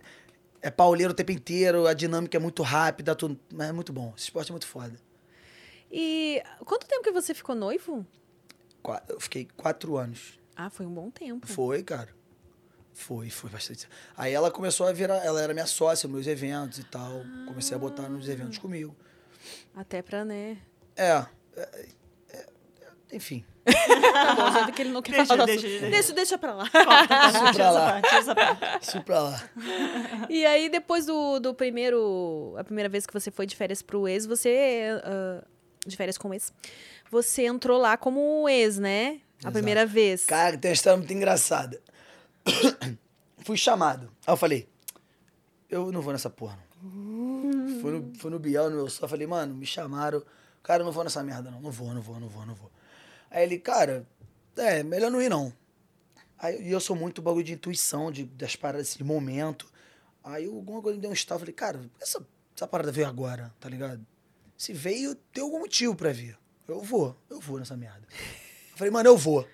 é 0.62 0.72
pauleiro 0.72 1.12
o 1.12 1.16
tempo 1.16 1.32
inteiro, 1.32 1.86
a 1.88 1.94
dinâmica 1.94 2.38
é 2.38 2.40
muito 2.40 2.64
rápida, 2.64 3.14
tudo, 3.16 3.40
mas 3.54 3.70
é 3.70 3.72
muito 3.72 3.94
bom. 3.94 4.14
Esse 4.16 4.26
esporte 4.26 4.50
é 4.50 4.54
muito 4.54 4.66
foda. 4.66 4.94
E 5.92 6.42
quanto 6.66 6.88
tempo 6.88 7.04
que 7.04 7.12
você 7.12 7.34
ficou 7.34 7.54
noivo? 7.56 8.06
Eu 9.08 9.20
fiquei 9.20 9.48
quatro 9.58 9.98
anos. 9.98 10.40
Ah, 10.56 10.70
foi 10.70 10.86
um 10.86 10.94
bom 10.94 11.10
tempo. 11.10 11.48
Foi, 11.48 11.84
cara. 11.84 12.10
Foi, 12.94 13.30
foi 13.30 13.50
bastante. 13.50 13.88
Aí 14.18 14.34
ela 14.34 14.52
começou 14.52 14.86
a 14.88 14.92
virar, 14.92 15.18
ela 15.26 15.42
era 15.42 15.54
minha 15.54 15.66
sócia 15.66 16.08
nos 16.08 16.16
meus 16.16 16.28
eventos 16.28 16.80
e 16.80 16.84
tal. 16.84 17.22
Comecei 17.48 17.76
a 17.76 17.80
botar 17.80 18.10
nos 18.10 18.28
eventos 18.28 18.58
comigo. 18.58 18.94
Até 19.74 20.02
pra, 20.02 20.26
né? 20.26 20.58
É, 20.98 21.26
é, 21.56 21.86
é, 22.32 22.46
enfim. 23.14 23.46
Tá 24.12 24.36
bom, 24.36 24.52
já 24.52 24.66
vi 24.66 24.72
que 24.74 24.82
ele 24.82 24.92
não 24.92 25.02
quer 25.02 25.12
Deixa, 25.12 25.26
falar. 25.28 25.46
deixa, 25.46 25.68
deixa. 25.68 25.90
deixa, 25.90 26.14
deixa 26.14 26.38
pra 26.38 26.54
lá. 26.56 26.66
Isso 26.66 27.54
pra 27.56 27.72
lá. 27.72 28.02
Isso 28.82 29.02
pra 29.04 29.20
lá. 29.22 29.50
E 30.28 30.46
aí, 30.46 30.70
depois 30.70 31.06
do, 31.06 31.40
do 31.40 31.54
primeiro. 31.54 32.56
A 32.58 32.64
primeira 32.64 32.90
vez 32.90 33.06
que 33.06 33.14
você 33.14 33.30
foi 33.32 33.46
de 33.46 33.56
férias 33.56 33.82
pro 33.82 34.08
ex, 34.08 34.26
você. 34.26 35.00
ah, 35.04 35.44
de 35.90 35.98
férias 35.98 36.18
com 36.18 36.30
o 36.30 36.34
ex. 36.34 36.54
Você 37.12 37.46
entrou 37.46 37.80
lá 37.80 37.98
como 37.98 38.48
ex, 38.48 38.78
né? 38.78 39.22
A 39.40 39.42
Exato. 39.42 39.54
primeira 39.54 39.86
vez. 39.86 40.26
Cara, 40.26 40.58
tem 40.58 40.70
uma 40.70 40.74
história 40.74 40.98
muito 40.98 41.14
engraçada. 41.14 41.82
Fui 43.40 43.58
chamado. 43.58 44.12
Aí 44.26 44.34
eu 44.34 44.38
falei, 44.38 44.68
eu 45.70 45.92
não 45.92 46.02
vou 46.02 46.14
nessa 46.14 46.30
porra, 46.30 46.58
não. 46.58 47.80
Fui 47.82 47.92
no, 47.92 48.14
fui 48.16 48.32
no 48.32 48.40
Biel, 48.40 48.70
no 48.70 48.76
meu 48.78 48.90
só, 48.90 49.08
falei, 49.08 49.28
mano, 49.28 49.54
me 49.54 49.66
chamaram. 49.66 50.24
Cara, 50.62 50.82
eu 50.82 50.86
não 50.86 50.92
vou 50.92 51.04
nessa 51.04 51.24
merda, 51.24 51.50
não. 51.50 51.62
Não 51.62 51.72
vou, 51.72 51.94
não 51.94 52.02
vou, 52.02 52.20
não 52.20 52.28
vou, 52.28 52.46
não 52.46 52.56
vou. 52.56 52.72
Aí 53.32 53.44
ele, 53.44 53.60
cara, 53.60 54.06
é, 54.58 54.84
melhor 54.84 55.12
não 55.12 55.22
ir, 55.22 55.30
não. 55.30 55.54
Aí 56.38 56.68
e 56.68 56.72
eu 56.72 56.80
sou 56.80 56.96
muito 56.96 57.22
bagulho 57.22 57.44
de 57.44 57.54
intuição, 57.54 58.12
de, 58.12 58.26
das 58.26 58.56
paradas, 58.56 58.96
de 58.96 59.04
momento. 59.04 59.72
Aí 60.24 60.46
alguma 60.46 60.82
coisa 60.82 60.96
me 60.96 61.02
deu 61.02 61.10
um 61.10 61.14
estalo, 61.14 61.40
falei, 61.40 61.54
cara, 61.54 61.82
essa, 62.02 62.26
essa 62.56 62.68
parada 62.68 62.92
veio 62.92 63.08
agora, 63.08 63.54
tá 63.60 63.70
ligado? 63.70 64.06
Se 64.60 64.74
veio, 64.74 65.16
tem 65.16 65.42
algum 65.42 65.60
motivo 65.60 65.96
pra 65.96 66.12
vir. 66.12 66.38
Eu 66.68 66.82
vou, 66.82 67.16
eu 67.30 67.40
vou 67.40 67.60
nessa 67.60 67.78
merda. 67.78 68.02
Eu 68.72 68.78
falei, 68.78 68.92
mano, 68.92 69.08
eu 69.08 69.18
vou. 69.18 69.48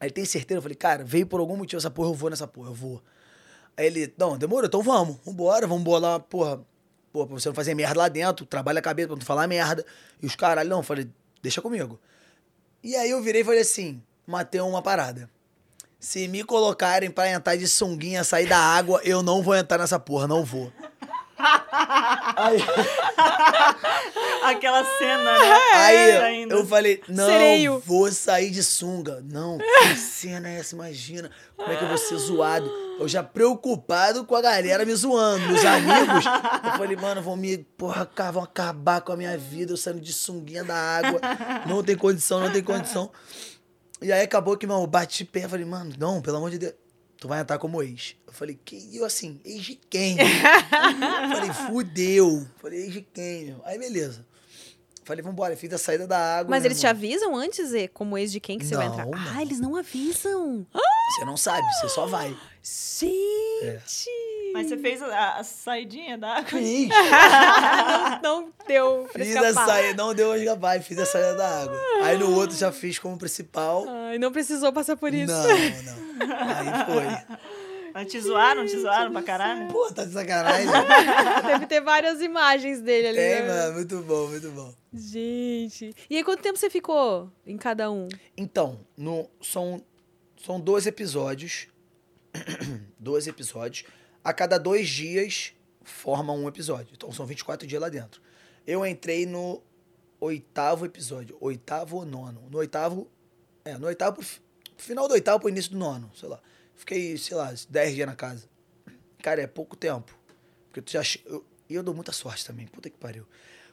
Aí 0.00 0.06
ele 0.06 0.10
tem 0.10 0.24
certeza? 0.24 0.56
Eu 0.56 0.62
falei, 0.62 0.74
cara, 0.74 1.04
veio 1.04 1.26
por 1.26 1.38
algum 1.38 1.54
motivo 1.54 1.78
essa 1.78 1.90
porra, 1.90 2.08
eu 2.08 2.14
vou 2.14 2.30
nessa 2.30 2.46
porra, 2.46 2.70
eu 2.70 2.74
vou. 2.74 3.02
Aí 3.76 3.84
ele, 3.84 4.14
não, 4.16 4.38
demorou, 4.38 4.66
então 4.66 4.82
vamos, 4.82 5.18
vambora, 5.22 5.66
vamos 5.66 5.84
bolar, 5.84 6.18
porra, 6.18 6.64
porra, 7.12 7.26
pra 7.26 7.38
você 7.38 7.50
não 7.50 7.54
fazer 7.54 7.74
merda 7.74 7.98
lá 7.98 8.08
dentro, 8.08 8.46
trabalha 8.46 8.78
a 8.78 8.82
cabeça 8.82 9.08
pra 9.08 9.16
não 9.16 9.22
falar 9.22 9.46
merda. 9.46 9.84
E 10.22 10.24
os 10.24 10.34
caralho, 10.34 10.70
não, 10.70 10.78
eu 10.78 10.82
falei, 10.82 11.06
deixa 11.42 11.60
comigo. 11.60 12.00
E 12.82 12.96
aí 12.96 13.10
eu 13.10 13.22
virei 13.22 13.42
e 13.42 13.44
falei 13.44 13.60
assim, 13.60 14.02
matei 14.26 14.62
uma 14.62 14.80
parada. 14.80 15.28
Se 16.00 16.26
me 16.26 16.42
colocarem 16.42 17.10
pra 17.10 17.30
entrar 17.30 17.56
de 17.56 17.68
sunguinha, 17.68 18.24
sair 18.24 18.48
da 18.48 18.58
água, 18.58 19.02
eu 19.04 19.22
não 19.22 19.42
vou 19.42 19.54
entrar 19.54 19.76
nessa 19.76 20.00
porra, 20.00 20.26
não 20.26 20.42
vou. 20.42 20.72
Aí, 21.38 22.58
Aquela 24.44 24.84
cena, 24.98 25.38
né? 25.38 25.52
aí 25.74 26.46
eu 26.48 26.66
falei, 26.66 27.00
não 27.08 27.26
Sereio. 27.26 27.82
vou 27.84 28.10
sair 28.10 28.50
de 28.50 28.62
sunga. 28.62 29.22
Não, 29.24 29.58
que 29.58 29.96
cena 29.96 30.48
é 30.48 30.58
essa? 30.58 30.74
Imagina 30.74 31.30
como 31.56 31.72
é 31.72 31.76
que 31.76 31.84
eu 31.84 31.88
vou 31.88 31.98
ser 31.98 32.16
zoado. 32.16 32.70
Eu 32.98 33.08
já 33.08 33.22
preocupado 33.22 34.24
com 34.24 34.34
a 34.34 34.40
galera 34.40 34.84
me 34.84 34.94
zoando, 34.94 35.46
meus 35.46 35.64
amigos. 35.64 36.24
Eu 36.64 36.72
falei, 36.72 36.96
mano, 36.96 37.22
vão 37.22 37.36
me, 37.36 37.58
porra, 37.58 38.08
vão 38.32 38.42
acabar 38.42 39.00
com 39.00 39.12
a 39.12 39.16
minha 39.16 39.36
vida, 39.38 39.72
eu 39.72 39.76
saindo 39.76 40.00
de 40.00 40.12
sunguinha 40.12 40.64
da 40.64 40.76
água. 40.76 41.20
Não 41.66 41.82
tem 41.82 41.96
condição, 41.96 42.40
não 42.40 42.50
tem 42.50 42.62
condição. 42.62 43.10
E 44.00 44.12
aí 44.12 44.22
acabou 44.22 44.56
que, 44.56 44.66
mano, 44.66 44.82
eu 44.82 44.86
bati 44.86 45.24
pé, 45.24 45.48
falei, 45.48 45.64
mano, 45.64 45.94
não, 45.98 46.20
pelo 46.20 46.36
amor 46.38 46.50
de 46.50 46.58
Deus. 46.58 46.74
Tu 47.22 47.28
vai 47.28 47.38
entrar 47.40 47.56
como 47.56 47.80
ex. 47.80 48.16
Eu 48.26 48.32
falei, 48.32 48.58
que 48.64 48.96
eu 48.96 49.04
assim, 49.04 49.40
ex 49.44 49.62
de 49.62 49.76
quem? 49.88 50.16
falei, 51.32 51.52
fudeu. 51.68 52.44
Falei, 52.56 52.80
ex 52.82 52.92
de 52.94 53.02
quem, 53.02 53.44
meu? 53.44 53.62
Aí 53.64 53.78
beleza. 53.78 54.26
Falei, 55.04 55.22
vambora, 55.22 55.56
fiz 55.56 55.72
a 55.72 55.78
saída 55.78 56.04
da 56.04 56.18
água. 56.38 56.50
Mas 56.50 56.62
meu 56.62 56.70
eles 56.72 56.80
te 56.80 56.86
irmão. 56.88 56.98
avisam 56.98 57.36
antes, 57.36 57.68
Zê, 57.68 57.86
como 57.86 58.18
ex 58.18 58.32
de 58.32 58.40
quem 58.40 58.58
que 58.58 58.66
você 58.66 58.74
vai 58.74 58.86
Não, 58.88 58.92
entrar? 58.94 59.06
não. 59.06 59.12
Ah, 59.36 59.40
eles 59.40 59.60
não 59.60 59.76
avisam. 59.76 60.66
Você 61.14 61.24
não 61.24 61.36
sabe, 61.36 61.62
você 61.74 61.88
só 61.90 62.06
vai. 62.06 62.36
Gente! 62.60 64.31
Mas 64.52 64.68
você 64.68 64.76
fez 64.76 65.02
a, 65.02 65.38
a 65.38 65.44
saidinha 65.44 66.18
da 66.18 66.36
água? 66.36 66.44
Fiz, 66.44 66.88
Não 68.22 68.52
deu 68.66 69.08
pra 69.12 69.24
fiz 69.24 69.36
a 69.36 69.52
saída, 69.52 70.02
não 70.02 70.14
deu 70.14 70.32
a 70.32 70.38
escapar, 70.38 70.80
fiz 70.82 70.98
a 70.98 71.06
saída 71.06 71.34
da 71.34 71.62
água. 71.62 71.80
Aí 72.02 72.18
no 72.18 72.34
outro 72.34 72.56
já 72.56 72.70
fiz 72.70 72.98
como 72.98 73.18
principal. 73.18 73.84
Ai, 73.88 74.18
não 74.18 74.30
precisou 74.32 74.72
passar 74.72 74.96
por 74.96 75.12
isso. 75.12 75.32
Não, 75.32 75.48
não. 75.48 76.36
Aí 76.36 76.86
foi. 76.86 77.38
Mas 77.94 78.10
te 78.10 78.20
zoaram, 78.20 78.64
te 78.64 78.78
zoaram 78.78 79.12
pra 79.12 79.22
caralho? 79.22 79.68
Pô, 79.68 79.92
tá 79.92 80.04
de 80.04 80.12
sacanagem. 80.12 80.66
Deve 81.46 81.66
ter 81.66 81.80
várias 81.80 82.20
imagens 82.22 82.80
dele 82.80 83.08
ali. 83.08 83.16
Tem, 83.18 83.42
né? 83.42 83.48
mano, 83.48 83.74
muito 83.74 83.98
bom, 84.00 84.28
muito 84.28 84.50
bom. 84.50 84.74
Gente. 84.92 85.94
E 86.08 86.16
aí, 86.16 86.24
quanto 86.24 86.42
tempo 86.42 86.58
você 86.58 86.70
ficou 86.70 87.30
em 87.46 87.56
cada 87.58 87.90
um? 87.90 88.08
Então, 88.36 88.80
no, 88.96 89.28
são, 89.42 89.82
são 90.42 90.58
dois 90.58 90.86
episódios. 90.86 91.68
dois 92.98 93.26
episódios. 93.26 93.84
A 94.24 94.32
cada 94.32 94.58
dois 94.58 94.88
dias 94.88 95.52
forma 95.82 96.32
um 96.32 96.46
episódio. 96.48 96.88
Então 96.94 97.10
são 97.12 97.26
24 97.26 97.66
dias 97.66 97.80
lá 97.80 97.88
dentro. 97.88 98.20
Eu 98.66 98.84
entrei 98.86 99.26
no 99.26 99.62
oitavo 100.20 100.84
episódio. 100.86 101.36
Oitavo 101.40 101.96
ou 101.96 102.04
nono. 102.04 102.42
No 102.50 102.58
oitavo. 102.58 103.10
É, 103.64 103.76
no 103.76 103.86
oitavo. 103.86 104.22
Final 104.76 105.08
do 105.08 105.14
oitavo 105.14 105.40
pro 105.40 105.48
início 105.48 105.70
do 105.72 105.78
nono, 105.78 106.10
sei 106.14 106.28
lá. 106.28 106.40
Fiquei, 106.74 107.16
sei 107.18 107.36
lá, 107.36 107.52
10 107.68 107.94
dias 107.94 108.06
na 108.06 108.14
casa. 108.16 108.48
Cara, 109.22 109.40
é 109.42 109.46
pouco 109.46 109.76
tempo. 109.76 110.16
Porque 110.68 110.82
tu 110.82 110.90
já. 110.92 111.02
che- 111.02 111.20
eu- 111.26 111.44
E 111.70 111.74
eu, 111.74 111.82
dou 111.82 111.94
muita 111.94 112.12
sorte 112.12 112.44
também. 112.44 112.66
Puta 112.66 112.90
que 112.90 112.98
pariu. 112.98 113.26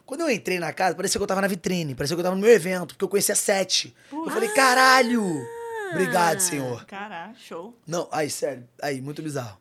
Quando 0.06 0.22
eu 0.22 0.30
entrei 0.32 0.58
na 0.58 0.72
casa, 0.72 0.96
parecia 0.96 1.20
que 1.20 1.24
eu 1.24 1.28
tava 1.28 1.42
na 1.42 1.48
vitrine, 1.48 1.94
parecia 1.94 2.16
que 2.16 2.20
eu 2.20 2.24
tava 2.24 2.36
no 2.36 2.42
meu 2.42 2.50
evento, 2.52 2.90
porque 2.96 3.04
eu 3.04 3.10
conhecia 3.10 3.36
sete. 3.36 3.94
Eu 4.12 4.30
falei, 4.30 4.50
caralho! 4.50 5.24
Obrigado, 5.92 6.40
senhor. 6.40 6.86
Caralho, 6.86 7.36
show. 7.36 7.76
Não, 7.86 8.08
aí, 8.12 8.30
sério, 8.30 8.68
aí, 8.82 9.02
muito 9.02 9.22
bizarro. 9.22 9.60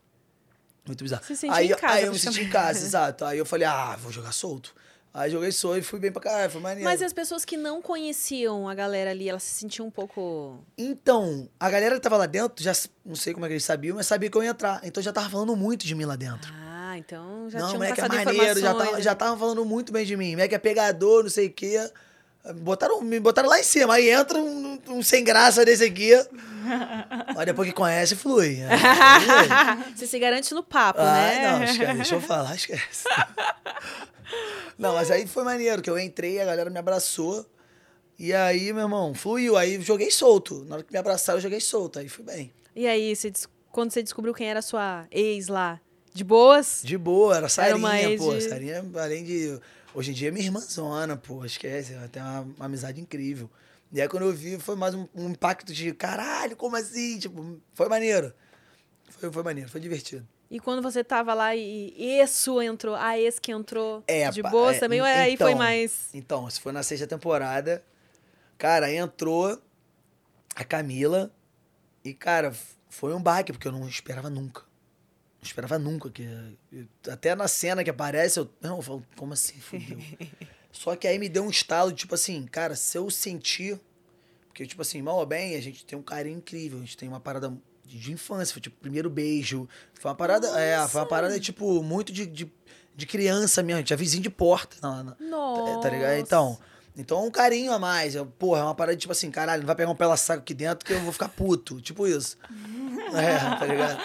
Muito 0.88 1.04
bizarro. 1.04 1.22
Se 1.24 1.36
sentiu 1.36 1.54
aí, 1.54 1.70
em 1.70 1.76
casa, 1.76 1.94
aí 1.94 2.04
eu 2.04 2.12
me 2.12 2.18
senti 2.18 2.42
em 2.42 2.48
casa, 2.48 2.84
exato. 2.84 3.24
Aí 3.24 3.38
eu 3.38 3.46
falei, 3.46 3.66
ah, 3.66 3.96
vou 3.96 4.10
jogar 4.10 4.32
solto. 4.32 4.74
Aí 5.12 5.30
joguei 5.30 5.50
solto 5.50 5.78
e 5.78 5.82
fui 5.82 5.98
bem 5.98 6.12
pra 6.12 6.20
caralho, 6.20 6.50
foi 6.50 6.60
maneiro. 6.60 6.84
Mas 6.84 7.00
e 7.00 7.04
as 7.04 7.12
pessoas 7.12 7.44
que 7.44 7.56
não 7.56 7.80
conheciam 7.80 8.68
a 8.68 8.74
galera 8.74 9.10
ali, 9.10 9.28
elas 9.28 9.42
se 9.42 9.52
sentiam 9.52 9.86
um 9.86 9.90
pouco. 9.90 10.58
Então, 10.76 11.48
a 11.58 11.70
galera 11.70 11.94
que 11.94 12.00
tava 12.00 12.16
lá 12.16 12.26
dentro, 12.26 12.62
já 12.62 12.72
não 13.04 13.14
sei 13.14 13.32
como 13.32 13.44
é 13.46 13.48
que 13.48 13.54
eles 13.54 13.64
sabiam, 13.64 13.96
mas 13.96 14.06
sabia 14.06 14.30
que 14.30 14.36
eu 14.36 14.42
ia 14.42 14.50
entrar. 14.50 14.80
Então 14.84 15.02
já 15.02 15.12
tava 15.12 15.28
falando 15.28 15.56
muito 15.56 15.86
de 15.86 15.94
mim 15.94 16.04
lá 16.04 16.14
dentro. 16.14 16.52
Ah, 16.54 16.96
então 16.96 17.50
já 17.50 17.58
não, 17.58 17.66
tinham 17.68 17.78
moleque 17.78 18.00
é 18.00 18.08
passado 18.08 18.24
maneiro, 18.24 18.60
já 18.60 18.74
tava, 18.74 18.92
né? 18.92 19.02
já 19.02 19.14
tava 19.14 19.36
falando 19.38 19.64
muito 19.64 19.92
bem 19.92 20.06
de 20.06 20.16
mim. 20.16 20.32
Moleque 20.32 20.54
é 20.54 20.58
pegador, 20.58 21.22
não 21.22 21.30
sei 21.30 21.46
o 21.46 21.52
quê. 21.52 21.90
Botaram, 22.56 23.00
me 23.02 23.18
botaram 23.20 23.48
lá 23.48 23.58
em 23.60 23.62
cima. 23.62 23.94
Aí 23.94 24.08
entra 24.10 24.38
um, 24.38 24.78
um 24.88 25.02
sem 25.02 25.22
graça 25.24 25.64
desse 25.64 25.84
aqui. 25.84 26.12
Mas 27.34 27.46
depois 27.46 27.68
que 27.68 27.74
conhece, 27.74 28.14
flui. 28.16 28.56
né? 28.60 28.68
Você 29.94 30.06
se 30.06 30.18
garante 30.18 30.52
no 30.54 30.62
papo, 30.62 31.00
Ah, 31.00 31.12
né? 31.14 31.50
não, 31.52 31.64
esquece, 31.64 31.94
deixa 31.94 32.14
eu 32.14 32.20
falar, 32.20 32.54
esquece. 32.54 33.04
não, 34.78 34.94
mas 34.94 35.10
aí 35.10 35.26
foi 35.26 35.42
maneiro, 35.44 35.80
que 35.82 35.88
eu 35.90 35.98
entrei, 35.98 36.40
a 36.40 36.44
galera 36.44 36.68
me 36.70 36.78
abraçou. 36.78 37.44
E 38.18 38.34
aí, 38.34 38.72
meu 38.72 38.82
irmão, 38.82 39.14
fluiu. 39.14 39.56
Aí 39.56 39.80
joguei 39.80 40.10
solto. 40.10 40.64
Na 40.66 40.76
hora 40.76 40.84
que 40.84 40.92
me 40.92 40.98
abraçaram, 40.98 41.38
eu 41.38 41.42
joguei 41.42 41.60
solto. 41.60 41.98
Aí 41.98 42.08
fui 42.08 42.24
bem. 42.24 42.52
E 42.74 42.86
aí, 42.86 43.14
você 43.14 43.32
quando 43.70 43.92
você 43.92 44.02
descobriu 44.02 44.34
quem 44.34 44.48
era 44.48 44.58
a 44.58 44.62
sua 44.62 45.06
ex 45.10 45.48
lá? 45.48 45.80
De 46.12 46.24
boas? 46.24 46.80
De 46.82 46.98
boa, 46.98 47.36
era 47.36 47.48
Sarinha, 47.48 47.76
uma 47.76 48.00
ex 48.00 48.20
pô. 48.20 48.34
de- 48.34 48.40
Sarinha, 48.48 48.84
além 48.96 49.22
de. 49.24 49.58
Hoje 49.94 50.10
em 50.10 50.14
dia 50.14 50.28
é 50.28 50.30
minha 50.30 50.44
irmãzona, 50.44 51.16
pô. 51.16 51.44
Esquece, 51.44 51.94
ela 51.94 52.08
tem 52.08 52.22
uma, 52.22 52.40
uma 52.56 52.66
amizade 52.66 53.00
incrível. 53.00 53.50
E 53.92 54.00
aí 54.00 54.08
quando 54.08 54.24
eu 54.24 54.32
vi, 54.32 54.58
foi 54.58 54.76
mais 54.76 54.94
um, 54.94 55.06
um 55.14 55.30
impacto 55.30 55.72
de 55.72 55.92
caralho, 55.94 56.56
como 56.56 56.76
assim? 56.76 57.18
Tipo, 57.18 57.58
foi 57.74 57.88
maneiro. 57.88 58.32
Foi, 59.08 59.32
foi 59.32 59.42
maneiro, 59.42 59.70
foi 59.70 59.80
divertido. 59.80 60.26
E 60.50 60.58
quando 60.60 60.82
você 60.82 61.02
tava 61.04 61.34
lá 61.34 61.54
e 61.54 61.94
isso 61.98 62.60
entrou, 62.62 62.94
a 62.94 63.18
ex 63.18 63.38
que 63.38 63.52
entrou 63.52 64.02
É, 64.06 64.30
de 64.30 64.42
pá, 64.42 64.50
boas 64.50 64.76
é, 64.76 64.80
também, 64.80 65.00
ou 65.00 65.06
en- 65.06 65.10
aí 65.10 65.36
foi 65.36 65.50
então, 65.50 65.58
mais. 65.58 66.08
Então, 66.14 66.48
se 66.50 66.60
foi 66.60 66.72
na 66.72 66.82
sexta 66.82 67.06
temporada, 67.06 67.82
cara, 68.56 68.90
entrou 68.92 69.60
a 70.54 70.64
Camila 70.64 71.30
e, 72.04 72.14
cara, 72.14 72.54
foi 72.88 73.12
um 73.14 73.22
baque, 73.22 73.52
porque 73.52 73.68
eu 73.68 73.72
não 73.72 73.86
esperava 73.88 74.30
nunca. 74.30 74.62
Não 75.40 75.46
esperava 75.46 75.78
nunca. 75.78 76.10
que 76.10 76.26
Até 77.10 77.34
na 77.34 77.46
cena 77.48 77.84
que 77.84 77.90
aparece, 77.90 78.38
eu. 78.40 78.50
Não, 78.60 78.76
eu 78.76 78.82
falo, 78.82 79.04
como 79.16 79.32
assim? 79.32 79.58
Fudeu. 79.60 79.98
Só 80.72 80.94
que 80.96 81.06
aí 81.08 81.18
me 81.18 81.28
deu 81.28 81.44
um 81.44 81.50
estalo, 81.50 81.92
tipo 81.92 82.14
assim, 82.14 82.44
cara, 82.46 82.74
se 82.76 82.96
eu 82.98 83.10
sentir. 83.10 83.80
Porque, 84.48 84.66
tipo 84.66 84.82
assim, 84.82 85.00
mal 85.00 85.16
ou 85.18 85.26
bem, 85.26 85.54
a 85.56 85.60
gente 85.62 85.84
tem 85.84 85.98
um 85.98 86.02
carinho 86.02 86.38
incrível. 86.38 86.78
A 86.78 86.82
gente 86.82 86.96
tem 86.96 87.08
uma 87.08 87.20
parada 87.20 87.52
de, 87.84 88.12
infância, 88.12 88.52
foi 88.52 88.60
tipo, 88.60 88.76
primeiro 88.80 89.08
beijo. 89.08 89.68
Foi 89.94 90.10
uma 90.10 90.16
parada. 90.16 90.48
É, 90.60 90.86
foi 90.88 91.00
uma 91.00 91.06
parada, 91.06 91.38
tipo, 91.38 91.82
muito 91.82 92.12
de, 92.12 92.26
de, 92.26 92.52
de 92.96 93.06
criança 93.06 93.62
mesmo. 93.62 93.82
Tinha 93.84 93.96
vizinho 93.96 94.22
de 94.22 94.30
porta 94.30 94.76
na, 94.82 95.02
na- 95.04 95.16
Nossa. 95.20 95.80
Tá 95.82 95.90
ligado? 95.90 96.18
Então. 96.18 96.58
Então, 96.96 97.24
um 97.24 97.30
carinho 97.30 97.72
a 97.72 97.78
mais. 97.78 98.16
Eu, 98.16 98.26
porra, 98.26 98.60
é 98.60 98.64
uma 98.64 98.74
parada 98.74 98.96
tipo 98.98 99.12
assim, 99.12 99.30
caralho, 99.30 99.62
não 99.62 99.68
vai 99.68 99.76
pegar 99.76 99.88
um 99.88 99.94
pela 99.94 100.16
saco 100.16 100.40
aqui 100.40 100.52
dentro 100.52 100.84
que 100.84 100.92
eu 100.92 101.00
vou 101.02 101.12
ficar 101.12 101.28
puto. 101.28 101.80
Tipo 101.80 102.08
isso. 102.08 102.36
É, 103.16 103.38
tá 103.58 103.66
ligado? 103.66 104.00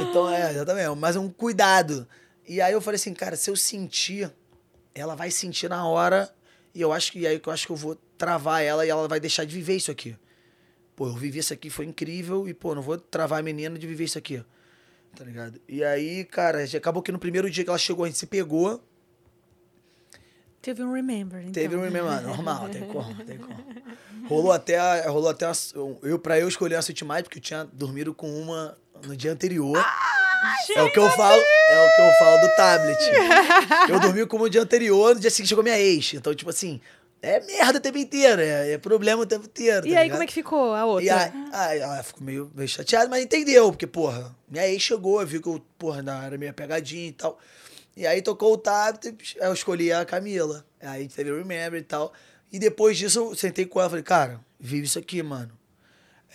Então, 0.00 0.30
é, 0.30 0.50
exatamente. 0.50 0.98
Mas 0.98 1.16
um 1.16 1.28
cuidado. 1.28 2.06
E 2.46 2.60
aí 2.60 2.72
eu 2.72 2.80
falei 2.80 2.96
assim, 2.96 3.14
cara, 3.14 3.36
se 3.36 3.50
eu 3.50 3.56
sentir, 3.56 4.32
ela 4.94 5.14
vai 5.14 5.30
sentir 5.30 5.68
na 5.68 5.86
hora. 5.86 6.32
E 6.74 6.80
eu 6.80 6.92
acho 6.92 7.12
que 7.12 7.26
aí 7.26 7.38
que 7.38 7.48
eu 7.48 7.52
acho 7.52 7.66
que 7.66 7.72
eu 7.72 7.76
vou 7.76 7.96
travar 8.16 8.62
ela 8.62 8.86
e 8.86 8.88
ela 8.88 9.06
vai 9.06 9.20
deixar 9.20 9.44
de 9.44 9.54
viver 9.54 9.76
isso 9.76 9.90
aqui. 9.90 10.16
Pô, 10.96 11.08
eu 11.08 11.14
vivi 11.14 11.38
isso 11.38 11.52
aqui, 11.52 11.70
foi 11.70 11.86
incrível. 11.86 12.48
E, 12.48 12.54
pô, 12.54 12.74
não 12.74 12.82
vou 12.82 12.98
travar 12.98 13.40
a 13.40 13.42
menina 13.42 13.78
de 13.78 13.86
viver 13.86 14.04
isso 14.04 14.18
aqui. 14.18 14.42
Tá 15.14 15.24
ligado? 15.24 15.60
E 15.68 15.84
aí, 15.84 16.24
cara, 16.24 16.64
acabou 16.64 17.02
que 17.02 17.12
no 17.12 17.18
primeiro 17.18 17.50
dia 17.50 17.64
que 17.64 17.70
ela 17.70 17.78
chegou, 17.78 18.04
a 18.04 18.08
gente 18.08 18.18
se 18.18 18.26
pegou. 18.26 18.82
Teve 20.62 20.82
um 20.84 20.92
remember, 20.92 21.40
então. 21.40 21.52
Teve 21.52 21.74
um 21.76 21.80
remember, 21.82 22.04
mano, 22.04 22.28
normal, 22.28 22.68
tem 22.68 22.82
como, 22.86 23.14
tem 23.24 23.36
como. 23.36 23.64
Rolou 24.28 24.52
até, 24.52 24.78
a- 24.78 25.10
rolou 25.10 25.28
até 25.28 25.44
a- 25.44 25.52
eu 26.02 26.18
pra 26.18 26.38
eu 26.38 26.46
escolher 26.48 26.76
a 26.76 26.78
Sweet 26.78 27.04
Mais, 27.04 27.22
porque 27.24 27.38
eu 27.38 27.42
tinha 27.42 27.64
dormido 27.72 28.14
com 28.14 28.30
uma 28.40 28.78
no 29.04 29.16
dia 29.16 29.32
anterior. 29.32 29.76
é 30.76 30.82
o 30.82 30.92
que 30.92 30.98
eu 30.98 31.10
falo, 31.10 31.40
é 31.40 31.78
o 31.86 31.96
que 31.96 32.00
eu 32.02 32.12
falo 32.18 32.40
do 32.40 32.54
tablet. 32.56 32.98
eu 33.90 34.00
dormi 34.00 34.24
com 34.26 34.36
uma 34.36 34.44
no 34.44 34.50
dia 34.50 34.62
anterior, 34.62 35.14
no 35.14 35.20
dia 35.20 35.30
seguinte 35.30 35.48
chegou 35.48 35.64
minha 35.64 35.78
ex. 35.78 36.14
Então, 36.14 36.32
tipo 36.34 36.50
assim, 36.50 36.80
é 37.20 37.40
merda 37.40 37.78
o 37.78 37.80
tempo 37.80 37.98
inteiro, 37.98 38.40
é, 38.40 38.72
é 38.72 38.78
problema 38.78 39.22
o 39.22 39.26
tempo 39.26 39.46
inteiro. 39.46 39.86
E 39.86 39.96
aí, 39.96 40.08
como 40.10 40.22
é 40.22 40.26
que 40.26 40.32
ficou 40.32 40.72
a 40.74 40.84
outra? 40.84 41.04
E 41.04 41.10
aí, 41.10 41.32
aí 41.52 41.78
ela 41.80 42.02
ficou 42.04 42.22
meio, 42.22 42.50
meio 42.54 42.68
chateada, 42.68 43.08
mas 43.08 43.22
entendeu, 43.24 43.70
porque, 43.70 43.86
porra, 43.86 44.34
minha 44.48 44.68
ex 44.68 44.80
chegou, 44.82 45.24
viu 45.26 45.42
que 45.42 45.48
eu, 45.48 45.60
porra, 45.78 46.02
era 46.24 46.38
meio 46.38 46.52
pegadinha 46.54 47.08
e 47.08 47.12
tal. 47.12 47.38
E 47.96 48.06
aí 48.06 48.22
tocou 48.22 48.54
o 48.54 48.58
tablet, 48.58 49.36
eu 49.36 49.52
escolhi 49.52 49.92
a 49.92 50.04
Camila. 50.04 50.64
Aí 50.80 51.08
teve 51.08 51.30
o 51.30 51.36
Remember 51.36 51.78
e 51.80 51.84
tal. 51.84 52.12
E 52.50 52.58
depois 52.58 52.96
disso 52.96 53.18
eu 53.18 53.34
sentei 53.34 53.66
com 53.66 53.78
ela 53.78 53.88
e 53.88 53.90
falei, 53.90 54.04
cara, 54.04 54.40
vive 54.58 54.86
isso 54.86 54.98
aqui, 54.98 55.22
mano. 55.22 55.52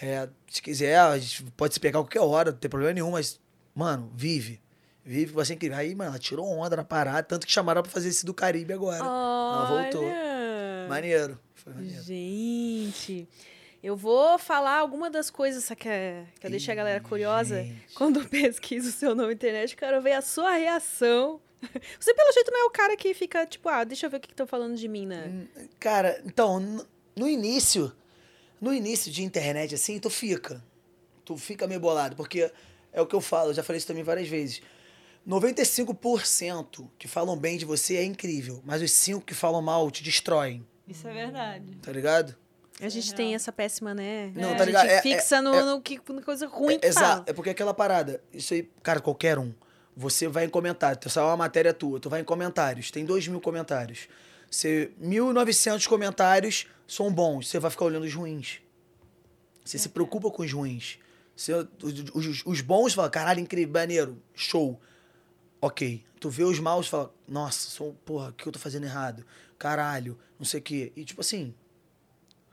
É, 0.01 0.29
se 0.47 0.61
quiser, 0.61 0.97
a 0.99 1.17
gente 1.17 1.43
pode 1.55 1.73
se 1.73 1.79
pegar 1.79 1.99
qualquer 1.99 2.21
hora, 2.21 2.51
não 2.51 2.57
tem 2.57 2.69
problema 2.69 2.93
nenhum, 2.93 3.11
mas, 3.11 3.39
mano, 3.73 4.11
vive. 4.15 4.61
Vive, 5.03 5.33
vai 5.33 5.45
ser 5.45 5.53
incrível. 5.53 5.77
Aí, 5.77 5.95
mano, 5.95 6.11
ela 6.11 6.19
tirou 6.19 6.45
onda 6.45 6.75
na 6.75 6.83
parada, 6.83 7.23
tanto 7.23 7.47
que 7.47 7.51
chamaram 7.51 7.81
pra 7.81 7.91
fazer 7.91 8.09
esse 8.09 8.25
do 8.25 8.33
Caribe 8.33 8.73
agora. 8.73 8.97
Ela 8.97 9.65
voltou. 9.65 10.03
Olha. 10.03 10.87
Maneiro. 10.89 11.39
Foi 11.55 11.73
maneiro. 11.73 12.03
Gente, 12.03 13.27
eu 13.81 13.95
vou 13.95 14.37
falar 14.37 14.77
alguma 14.77 15.09
das 15.09 15.29
coisas 15.29 15.67
que, 15.69 15.75
que 16.39 16.45
eu 16.45 16.49
deixei 16.49 16.73
a 16.73 16.75
galera 16.75 16.99
curiosa. 16.99 17.63
gente. 17.63 17.93
Quando 17.95 18.19
eu 18.19 18.25
pesquiso 18.29 18.89
o 18.89 18.91
seu 18.91 19.15
nome 19.15 19.29
na 19.29 19.33
internet, 19.33 19.71
eu 19.71 19.77
quero 19.77 20.01
ver 20.01 20.13
a 20.13 20.21
sua 20.21 20.51
reação. 20.53 21.39
Você, 21.99 22.13
pelo 22.13 22.31
jeito, 22.33 22.51
não 22.51 22.61
é 22.61 22.63
o 22.65 22.69
cara 22.69 22.95
que 22.95 23.13
fica, 23.13 23.45
tipo, 23.45 23.67
ah, 23.69 23.83
deixa 23.83 24.05
eu 24.05 24.09
ver 24.09 24.17
o 24.17 24.19
que 24.19 24.31
estão 24.31 24.45
falando 24.47 24.75
de 24.75 24.87
mim, 24.87 25.05
né? 25.07 25.47
Cara, 25.79 26.21
então, 26.25 26.59
no- 27.15 27.27
início, 27.27 27.91
no 28.61 28.73
início 28.73 29.11
de 29.11 29.23
internet, 29.23 29.73
assim, 29.75 29.99
tu 29.99 30.09
fica. 30.09 30.63
Tu 31.25 31.35
fica 31.37 31.67
meio 31.67 31.79
bolado, 31.79 32.15
porque 32.15 32.51
é 32.93 33.01
o 33.01 33.05
que 33.07 33.15
eu 33.15 33.21
falo, 33.21 33.49
eu 33.49 33.53
já 33.53 33.63
falei 33.63 33.77
isso 33.77 33.87
também 33.87 34.03
várias 34.03 34.27
vezes. 34.27 34.61
95% 35.27 36.89
que 36.97 37.07
falam 37.07 37.35
bem 37.37 37.57
de 37.57 37.65
você 37.65 37.97
é 37.97 38.03
incrível, 38.03 38.61
mas 38.65 38.81
os 38.81 38.91
5 38.91 39.21
que 39.21 39.33
falam 39.33 39.61
mal 39.61 39.89
te 39.91 40.03
destroem, 40.03 40.65
Isso 40.87 41.07
é 41.07 41.13
verdade. 41.13 41.77
tá 41.81 41.91
ligado? 41.91 42.35
A 42.79 42.89
gente 42.89 43.13
tem 43.15 43.33
essa 43.33 43.51
péssima, 43.51 43.93
né? 43.93 44.31
Não, 44.35 44.53
a 44.53 44.55
tá 44.55 44.63
ligado? 44.63 44.83
gente 44.87 44.93
É- 44.97 45.01
fixa 45.01 45.37
é- 45.37 45.41
no, 45.41 45.53
é- 45.55 45.63
no 45.65 45.81
que, 45.81 45.97
coisa 46.23 46.47
ruim 46.47 46.75
É, 46.75 46.77
que 46.79 46.91
fala. 46.93 47.05
exato, 47.07 47.31
é 47.31 47.33
porque 47.33 47.49
aquela 47.49 47.73
parada, 47.73 48.21
isso 48.31 48.53
aí, 48.53 48.69
cara, 48.83 48.99
qualquer 49.01 49.39
um, 49.39 49.51
você 49.99 50.27
vai 50.27 50.45
em 50.45 50.49
comentário, 50.49 50.99
tu 50.99 51.09
sai 51.09 51.23
uma 51.23 51.35
matéria 51.35 51.73
tua, 51.73 51.99
tu 51.99 52.07
vai 52.07 52.21
em 52.21 52.23
comentários, 52.23 52.91
tem 52.91 53.03
dois 53.03 53.27
mil 53.27 53.41
comentários. 53.41 54.07
Você, 54.49 54.91
1.900 55.01 55.87
comentários 55.87 56.67
são 56.87 57.11
bons, 57.11 57.49
você 57.49 57.59
vai 57.59 57.71
ficar 57.71 57.85
olhando 57.85 58.03
os 58.05 58.13
ruins. 58.13 58.59
Você 59.65 59.77
se 59.79 59.89
preocupa 59.89 60.29
com 60.29 60.43
os 60.43 60.53
ruins. 60.53 60.99
Você, 61.35 61.51
os, 61.53 61.93
os- 62.13 62.43
os 62.45 62.61
bons 62.61 62.93
fala, 62.93 63.09
caralho, 63.09 63.39
incrível, 63.39 63.73
maneiro, 63.73 64.21
show. 64.35 64.79
Ok. 65.59 66.05
Tu 66.19 66.29
vê 66.29 66.43
os 66.43 66.59
maus 66.59 66.85
e 66.85 66.89
fala, 66.89 67.13
nossa, 67.27 67.69
sou, 67.69 67.93
porra, 68.05 68.29
o 68.29 68.33
que 68.33 68.47
eu 68.47 68.51
tô 68.51 68.59
fazendo 68.59 68.85
errado? 68.85 69.25
Caralho, 69.57 70.17
não 70.39 70.45
sei 70.45 70.59
o 70.59 70.63
quê. 70.63 70.91
E 70.95 71.03
tipo 71.03 71.21
assim, 71.21 71.53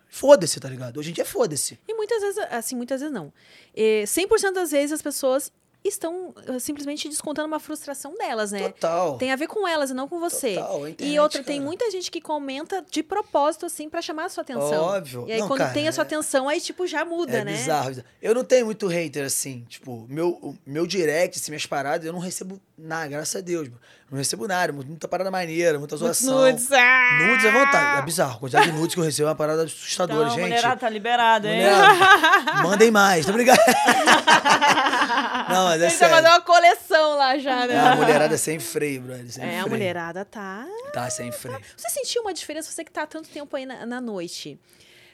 foda-se, 0.09 0.59
tá 0.61 0.69
ligado? 0.69 0.99
Hoje 0.99 1.11
em 1.11 1.13
dia 1.15 1.25
foda-se. 1.25 1.79
E 1.87 1.95
muitas 1.95 2.21
vezes, 2.23 2.39
assim, 2.51 2.75
muitas 2.77 3.01
vezes 3.01 3.15
não. 3.15 3.33
É, 3.75 4.05
100% 4.05 4.53
das 4.53 4.71
vezes 4.71 4.93
as 4.93 5.03
pessoas 5.03 5.53
estão 5.89 6.35
ah, 6.49 6.59
simplesmente 6.59 7.09
descontando 7.09 7.47
uma 7.47 7.61
frustração 7.61 8.15
delas, 8.17 8.53
né? 8.53 8.69
Total. 8.71 9.19
Tem 9.19 9.33
a 9.33 9.37
ver 9.37 9.47
com 9.47 9.67
elas 9.69 9.91
e 9.91 9.95
não 9.95 10.09
com 10.09 10.19
você. 10.19 10.55
Total, 10.55 10.85
a 10.85 10.89
e 10.89 10.93
internet, 10.93 11.19
outra, 11.21 11.43
tem 11.45 11.57
cara. 11.59 11.67
muita 11.67 11.91
gente 11.91 12.11
que 12.11 12.21
comenta 12.21 12.85
de 12.91 13.03
propósito, 13.03 13.67
assim, 13.67 13.89
pra 13.89 14.01
chamar 14.01 14.25
a 14.27 14.29
sua 14.29 14.43
atenção. 14.43 14.83
Óbvio. 14.85 15.25
E 15.29 15.33
aí, 15.33 15.41
Não, 15.41 15.49
quando 15.49 15.61
cara, 15.61 15.73
tem 15.75 15.87
a 15.89 15.93
sua 15.93 16.03
é- 16.03 16.07
atenção, 16.07 16.49
aí, 16.49 16.61
tipo, 16.61 16.87
já 16.87 17.05
muda, 17.05 17.39
É 17.39 17.45
né? 17.45 17.53
bizarro, 17.53 17.89
bizarro. 17.91 18.09
Eu 18.23 18.35
não 18.35 18.45
tenho 18.45 18.67
muito 18.67 18.87
hater 18.87 19.25
assim. 19.27 19.65
Tipo, 19.69 20.07
meu, 20.09 20.55
meu 20.67 20.87
direct, 20.87 21.39
assim, 21.39 21.51
minhas 21.51 21.67
paradas, 21.67 22.07
eu 22.07 22.13
não 22.13 22.21
recebo 22.21 22.61
nada, 22.77 23.09
graças 23.09 23.37
a 23.37 23.41
Deus. 23.41 23.69
Mano. 23.69 23.81
Não 24.11 24.19
recebo 24.19 24.47
nada, 24.47 24.73
muita 24.73 25.09
parada 25.09 25.31
maneira, 25.31 25.79
muita 25.79 25.97
zoação. 25.97 26.35
nudes. 26.43 26.71
Ah! 26.71 27.19
Nudes 27.27 27.47
à 27.47 27.51
vontade. 27.51 27.99
É 28.01 28.03
bizarro. 28.03 28.37
A 28.37 28.39
quantidade 28.41 28.67
de 28.71 28.73
nudes 28.79 28.95
que 28.95 29.01
eu 29.01 29.05
recebo 29.05 29.27
é 29.29 29.31
uma 29.31 29.37
parada 29.37 29.65
assustadora, 29.65 30.25
Então, 30.27 30.35
gente. 30.37 30.43
mulherada 30.49 30.77
tá 30.81 30.89
liberada, 30.89 31.49
hein? 31.49 31.63
Mulherada, 31.63 32.63
mandem 32.63 32.91
mais, 32.91 33.27
tá 33.27 33.33
ligado? 33.33 33.59
não, 35.49 35.65
mas 35.67 35.83
é 35.83 35.91
fazer 35.91 36.13
sério. 36.15 36.29
uma 36.29 36.41
coleção 36.41 37.17
lá 37.17 37.39
já, 37.39 37.67
né? 37.67 37.75
É, 37.75 37.79
a 37.81 37.97
mulherada 37.97 38.35
é 38.35 38.39
sem 38.39 38.59
freio, 38.61 39.03
brother. 39.03 39.31
Sem 39.31 39.43
É, 39.45 39.47
a 39.59 39.63
freio. 39.63 39.69
mulherada 39.71 40.25
tá. 40.25 40.67
Tá 40.93 41.11
sem 41.11 41.31
freio. 41.33 41.61
Você 41.77 41.89
sentiu 41.91 42.23
uma 42.23 42.33
diferença, 42.35 42.71
você 42.71 42.85
que 42.85 42.91
tá 42.93 43.03
há 43.03 43.07
tanto 43.07 43.29
tempo 43.29 43.57
aí 43.57 43.67
na, 43.67 43.85
na 43.87 44.01
noite? 44.01 44.59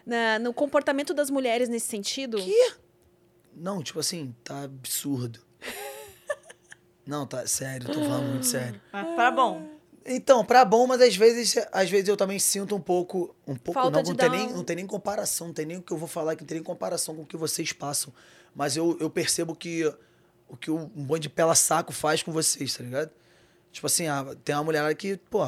Na- 0.07 0.39
no 0.39 0.53
comportamento 0.53 1.13
das 1.15 1.31
mulheres 1.31 1.69
nesse 1.69 1.87
sentido? 1.87 2.39
Que? 2.39 2.73
Não, 3.55 3.83
tipo 3.83 3.99
assim, 4.01 4.35
tá 4.45 4.63
absurdo. 4.65 5.41
Não, 7.11 7.27
tá 7.27 7.45
sério, 7.45 7.89
tô 7.89 7.95
falando 7.95 8.29
muito 8.29 8.47
sério. 8.47 8.81
Mas 8.93 9.15
pra 9.17 9.33
bom. 9.33 9.69
Então, 10.07 10.45
pra 10.45 10.65
bom, 10.65 10.87
mas 10.87 11.01
às 11.03 11.15
vezes, 11.15 11.57
às 11.71 11.91
vezes 11.91 12.09
eu 12.09 12.17
também 12.17 12.39
sinto 12.39 12.75
um 12.75 12.81
pouco. 12.81 13.35
Um 13.47 13.55
pouco 13.55 13.79
Falta 13.79 14.03
não, 14.03 14.09
não 14.09 14.17
tem, 14.17 14.31
nem, 14.31 14.51
não 14.51 14.65
tem 14.65 14.77
nem 14.77 14.87
comparação, 14.87 15.49
não 15.49 15.55
tem 15.55 15.67
nem 15.67 15.77
o 15.77 15.83
que 15.83 15.93
eu 15.93 15.99
vou 15.99 16.09
falar 16.09 16.37
que 16.37 16.43
não 16.43 16.49
tem 16.49 16.57
nem 16.57 16.65
comparação 16.65 17.15
com 17.15 17.23
o 17.23 17.27
que 17.27 17.37
vocês 17.37 17.71
passam. 17.73 18.11
Mas 18.55 18.77
eu, 18.77 18.97
eu 18.99 19.11
percebo 19.11 19.55
que 19.55 19.85
o 20.49 20.57
que 20.57 20.71
um 20.71 20.87
bando 20.87 21.21
de 21.21 21.29
pela 21.29 21.55
saco 21.55 21.93
faz 21.93 22.23
com 22.23 22.33
vocês, 22.33 22.75
tá 22.75 22.83
ligado? 22.83 23.11
Tipo 23.71 23.87
assim, 23.87 24.07
ah, 24.07 24.25
tem 24.43 24.55
uma 24.55 24.65
mulherada 24.65 24.95
que, 24.95 25.17
pô, 25.17 25.45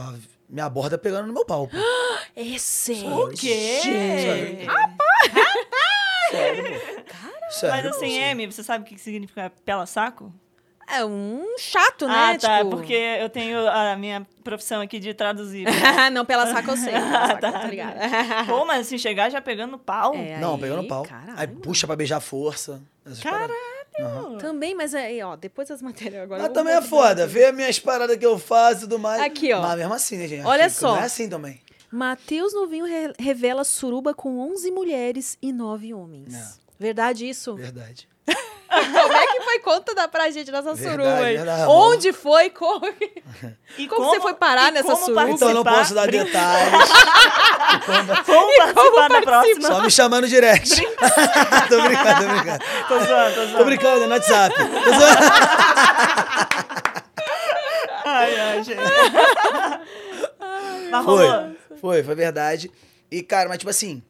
me 0.49 0.61
aborda 0.61 0.99
pegando 0.99 1.29
no 1.29 1.33
meu 1.33 1.47
pau. 1.47 1.69
Pô. 1.69 1.77
É 2.35 2.59
sério. 2.59 3.27
O 3.27 3.29
quê? 3.29 3.81
Sério. 3.83 4.71
Sério, 6.31 6.65
pô. 6.65 7.51
Sério, 7.51 7.85
Mas 7.85 7.97
assim. 7.97 8.19
M, 8.19 8.47
você 8.51 8.63
sabe 8.63 8.85
o 8.85 8.87
que 8.87 8.99
significa 8.99 9.53
pela 9.65 9.85
saco? 9.85 10.33
É 10.93 11.05
um 11.05 11.57
chato, 11.59 12.07
né? 12.07 12.15
ah, 12.35 12.39
tá. 12.39 12.59
Tipo... 12.59 12.71
Porque 12.71 12.93
eu 12.93 13.29
tenho 13.31 13.67
a 13.69 13.97
minha 13.97 14.27
profissão 14.45 14.81
aqui 14.81 14.99
de 14.99 15.15
traduzir. 15.15 15.67
não, 16.13 16.25
pela 16.25 16.47
saco 16.53 16.71
eu 16.71 16.77
sei. 16.77 16.93
Pela 16.93 17.11
saco, 17.11 17.41
tá 17.41 17.65
ligado? 17.67 17.97
Pô, 18.47 18.65
mas 18.65 18.87
assim, 18.87 18.99
chegar 18.99 19.31
já 19.31 19.41
pegando 19.41 19.73
no 19.73 19.79
pau. 19.79 20.15
É, 20.15 20.39
Não, 20.39 20.55
aí, 20.55 20.61
pegando 20.61 20.87
pau. 20.87 21.05
caralho. 21.05 21.39
Aí 21.39 21.47
puxa 21.47 21.87
pra 21.87 21.97
beijar 21.97 22.19
a 22.19 22.21
força. 22.21 22.83
paradas. 23.23 23.57
Aham. 24.01 24.39
Também, 24.39 24.75
mas 24.75 24.95
aí, 24.95 25.23
ó, 25.23 25.37
depois 25.37 25.69
das 25.69 25.83
matérias 25.83 26.23
agora. 26.23 26.43
Mas 26.43 26.53
também 26.53 26.75
é 26.75 26.81
foda, 26.83 27.27
vê 27.27 27.45
as 27.47 27.55
minhas 27.55 27.79
paradas 27.79 28.17
que 28.17 28.25
eu 28.25 28.39
faço 28.39 28.79
e 28.79 28.81
tudo 28.83 28.99
mais. 28.99 29.21
Aqui, 29.23 29.53
ó. 29.53 29.61
Mas 29.61 29.79
mesmo 29.79 29.95
assim, 29.95 30.17
né, 30.17 30.27
gente? 30.29 30.47
Olha 30.47 30.65
Aqui, 30.67 30.75
só. 30.75 30.95
Não 30.95 31.03
é 31.03 31.05
assim 31.05 31.29
também. 31.29 31.61
Matheus 31.91 32.55
Novinho 32.55 32.87
re- 32.87 33.13
revela 33.19 33.65
suruba 33.65 34.15
com 34.15 34.39
11 34.39 34.71
mulheres 34.71 35.37
e 35.43 35.53
9 35.53 35.93
homens. 35.93 36.35
É. 36.35 36.63
Verdade 36.79 37.29
isso? 37.29 37.55
Verdade. 37.55 38.09
Como 38.73 39.13
é 39.17 39.27
que 39.27 39.41
foi? 39.43 39.59
Conta 39.61 39.95
da 39.95 40.09
pra 40.09 40.31
gente 40.31 40.51
nessa 40.51 40.75
Verdade, 40.75 41.03
suruba 41.03 41.25
aí. 41.27 41.37
verdade. 41.37 41.63
Onde 41.71 42.13
foi? 42.13 42.51
Como, 42.51 42.87
E 43.79 43.87
Como 43.89 44.07
você 44.07 44.21
foi 44.21 44.35
parar 44.35 44.69
e 44.71 44.73
nessa 44.73 44.93
como 44.93 45.05
suruba? 45.05 45.31
Então 45.31 45.49
eu 45.49 45.55
não 45.57 45.63
participar- 45.65 45.79
posso 45.83 45.95
dar 45.95 46.07
brin- 46.07 46.25
detalhes. 46.25 46.89
Como 48.27 48.57
participar 48.57 49.09
da 49.09 49.23
próxima? 49.23 49.69
Só 49.69 49.83
me 49.83 49.91
chamando 49.91 50.29
direct. 50.29 50.81
tô 51.69 51.83
brincando, 51.83 52.21
tô 52.21 52.29
brincando. 52.29 52.65
Tô 52.89 52.99
zoando, 53.01 53.35
tô 53.35 53.41
Tô 53.41 53.47
zoando. 53.47 53.65
brincando, 53.65 54.03
é 54.05 54.07
no 54.07 54.13
WhatsApp. 54.15 54.55
Tô 54.57 54.91
zoando. 54.91 55.23
Ai, 58.05 58.37
ai, 58.41 58.63
gente. 58.65 58.81
Mas 60.91 61.05
Foi, 61.05 61.27
foi, 61.81 62.03
foi 62.03 62.15
verdade. 62.15 62.71
E, 63.11 63.23
cara, 63.23 63.49
mas 63.49 63.59
tipo 63.59 63.71
assim, 63.71 64.03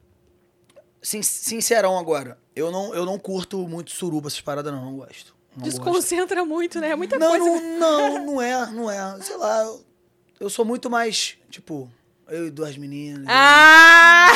sin- 1.00 1.22
sincerão 1.22 1.98
agora, 1.98 2.38
eu 2.54 2.70
não, 2.70 2.94
eu 2.94 3.04
não 3.06 3.18
curto 3.18 3.66
muito 3.68 3.90
suruba, 3.90 4.28
essas 4.28 4.40
paradas 4.40 4.72
não, 4.72 4.84
não 4.84 4.96
gosto. 4.96 5.34
Não 5.56 5.64
gosto. 5.64 5.70
Desconcentra 5.70 6.44
muito, 6.44 6.80
né? 6.80 6.90
É 6.90 6.96
muita 6.96 7.18
Não, 7.18 7.28
coisa. 7.30 7.44
não, 7.44 7.78
não, 7.78 8.26
não 8.26 8.42
é, 8.42 8.66
não 8.70 8.90
é. 8.90 9.20
Sei 9.22 9.36
lá, 9.36 9.62
eu, 9.64 9.84
eu 10.40 10.50
sou 10.50 10.64
muito 10.64 10.88
mais, 10.88 11.36
tipo, 11.50 11.90
eu 12.28 12.46
e 12.46 12.50
duas 12.50 12.76
meninas. 12.76 13.24
Ah! 13.28 14.28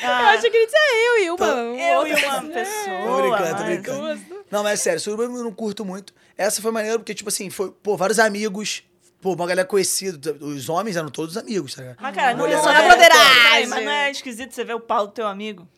Eu 0.00 0.08
Ah, 0.08 0.30
achei 0.30 0.48
que 0.48 0.56
ele 0.56 0.66
disse 0.66 0.76
eu 0.78 1.24
e 1.24 1.30
uma. 1.30 1.46
eu 1.46 2.06
e 2.06 2.14
uma 2.14 2.42
pessoa. 2.42 3.06
Tô 3.06 3.16
brincando, 3.16 3.48
tô 3.48 3.54
mas- 3.54 3.64
brincando. 3.64 4.44
Não, 4.50 4.62
mas 4.62 4.72
é 4.80 4.82
sério, 4.82 5.00
suruba 5.00 5.24
eu 5.24 5.30
não 5.44 5.52
curto 5.52 5.84
muito. 5.84 6.14
Essa 6.36 6.62
foi 6.62 6.70
maneira 6.70 6.98
porque, 6.98 7.14
tipo 7.14 7.28
assim, 7.28 7.50
foi, 7.50 7.70
pô, 7.82 7.96
vários 7.96 8.18
amigos, 8.20 8.84
pô, 9.20 9.32
uma 9.34 9.46
galera 9.46 9.66
conhecida. 9.66 10.32
Os 10.40 10.68
homens 10.68 10.96
eram 10.96 11.08
todos 11.10 11.36
amigos, 11.36 11.74
tá 11.74 11.82
ligado? 11.82 11.96
Mas, 12.00 12.14
cara, 12.14 12.34
não 12.34 12.46
é 12.46 12.48
Mulherada 12.48 12.62
só 12.62 12.72
na 12.72 12.80
na 12.82 12.88
broderagem. 12.94 13.66
Mas 13.66 13.84
não 13.84 13.90
é 13.92 14.10
esquisito 14.10 14.54
você 14.54 14.64
ver 14.64 14.74
o 14.74 14.80
pau 14.80 15.08
do 15.08 15.12
teu 15.12 15.26
amigo? 15.26 15.68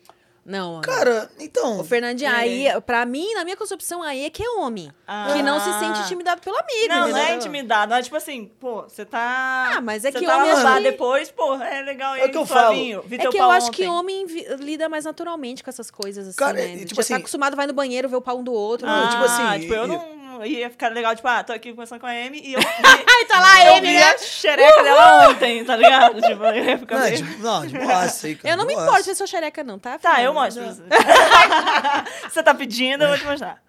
Não, 0.43 0.81
Cara, 0.81 1.29
então. 1.39 1.79
O 1.79 1.83
Fernandinho, 1.83 2.31
É. 2.31 2.35
aí, 2.35 2.81
pra 2.81 3.05
mim, 3.05 3.31
na 3.35 3.43
minha 3.43 3.55
concepção, 3.55 4.01
aí 4.01 4.25
é 4.25 4.29
que 4.29 4.41
é 4.43 4.49
homem. 4.49 4.91
Ah. 5.07 5.29
Que 5.33 5.43
não 5.43 5.59
se 5.59 5.71
sente 5.79 5.99
intimidado 6.01 6.41
pelo 6.41 6.57
amigo. 6.57 6.87
Não, 6.89 7.09
não 7.09 7.15
é 7.17 7.21
entendeu? 7.21 7.35
intimidado. 7.37 7.93
É 7.93 8.01
tipo 8.01 8.15
assim, 8.15 8.49
pô, 8.59 8.81
você 8.81 9.05
tá. 9.05 9.73
Ah, 9.75 9.81
mas 9.81 10.03
é 10.03 10.11
você 10.11 10.19
que 10.19 10.25
tá 10.25 10.37
homem 10.37 10.51
que- 10.55 10.81
depois, 10.91 11.29
pô, 11.29 11.53
é 11.55 11.81
legal. 11.83 12.15
É 12.15 12.25
o 12.25 12.31
que 12.31 12.37
eu 12.37 12.45
Flavinho, 12.45 13.01
falo. 13.03 13.13
É 13.13 13.17
que 13.19 13.27
eu 13.27 13.31
pau 13.33 13.51
acho 13.51 13.71
que 13.71 13.83
ontem. 13.87 13.89
homem 13.99 14.25
lida 14.59 14.89
mais 14.89 15.05
naturalmente 15.05 15.63
com 15.63 15.69
essas 15.69 15.91
coisas, 15.91 16.27
assim, 16.27 16.37
Cara, 16.37 16.53
né? 16.53 16.77
tipo 16.79 16.95
Já 16.95 17.01
assim- 17.01 17.13
tá 17.13 17.19
acostumado, 17.19 17.55
vai 17.55 17.67
no 17.67 17.73
banheiro, 17.73 18.09
ver 18.09 18.15
o 18.15 18.21
pau 18.21 18.39
um 18.39 18.43
do 18.43 18.51
outro. 18.53 18.87
Não, 18.87 19.03
né? 19.05 19.11
tipo 19.11 19.23
assim, 19.23 19.43
Ah, 19.43 19.59
tipo, 19.59 19.73
eu 19.75 19.85
e- 19.85 20.20
não 20.31 20.45
ia 20.45 20.69
ficar 20.69 20.89
legal, 20.89 21.15
tipo, 21.15 21.27
ah, 21.27 21.43
tô 21.43 21.53
aqui 21.53 21.71
conversando 21.71 21.99
com 21.99 22.07
a 22.07 22.11
Amy 22.11 22.41
e 22.43 22.53
eu 22.53 22.59
vi, 22.61 22.65
Ai, 22.65 23.25
tá 23.25 23.39
lá 23.39 23.47
a 23.47 23.77
Amy, 23.77 23.87
vi 23.87 23.93
né? 23.93 24.03
a 24.03 24.17
xereca 24.17 24.83
dela 24.83 25.29
ontem, 25.29 25.63
tá 25.65 25.75
ligado? 25.75 26.21
Tipo, 26.21 26.43
eu 26.45 26.63
ia 26.63 26.77
ficar 26.77 26.95
Não, 26.95 27.03
meio... 27.03 27.17
de, 27.17 27.37
não, 27.37 27.65
de 27.65 27.77
boaça 27.77 28.27
aí, 28.27 28.35
cara. 28.35 28.53
Eu 28.53 28.57
não 28.57 28.65
me 28.65 28.73
importo 28.73 29.03
se 29.03 29.11
eu 29.11 29.15
sou 29.15 29.27
xereca, 29.27 29.63
não, 29.63 29.77
tá? 29.77 29.99
Tá, 29.99 30.21
eu 30.21 30.33
mostro 30.33 30.63
você. 32.29 32.43
tá 32.43 32.53
pedindo, 32.53 33.03
eu 33.03 33.09
vou 33.09 33.17
te 33.17 33.25
mostrar. 33.25 33.61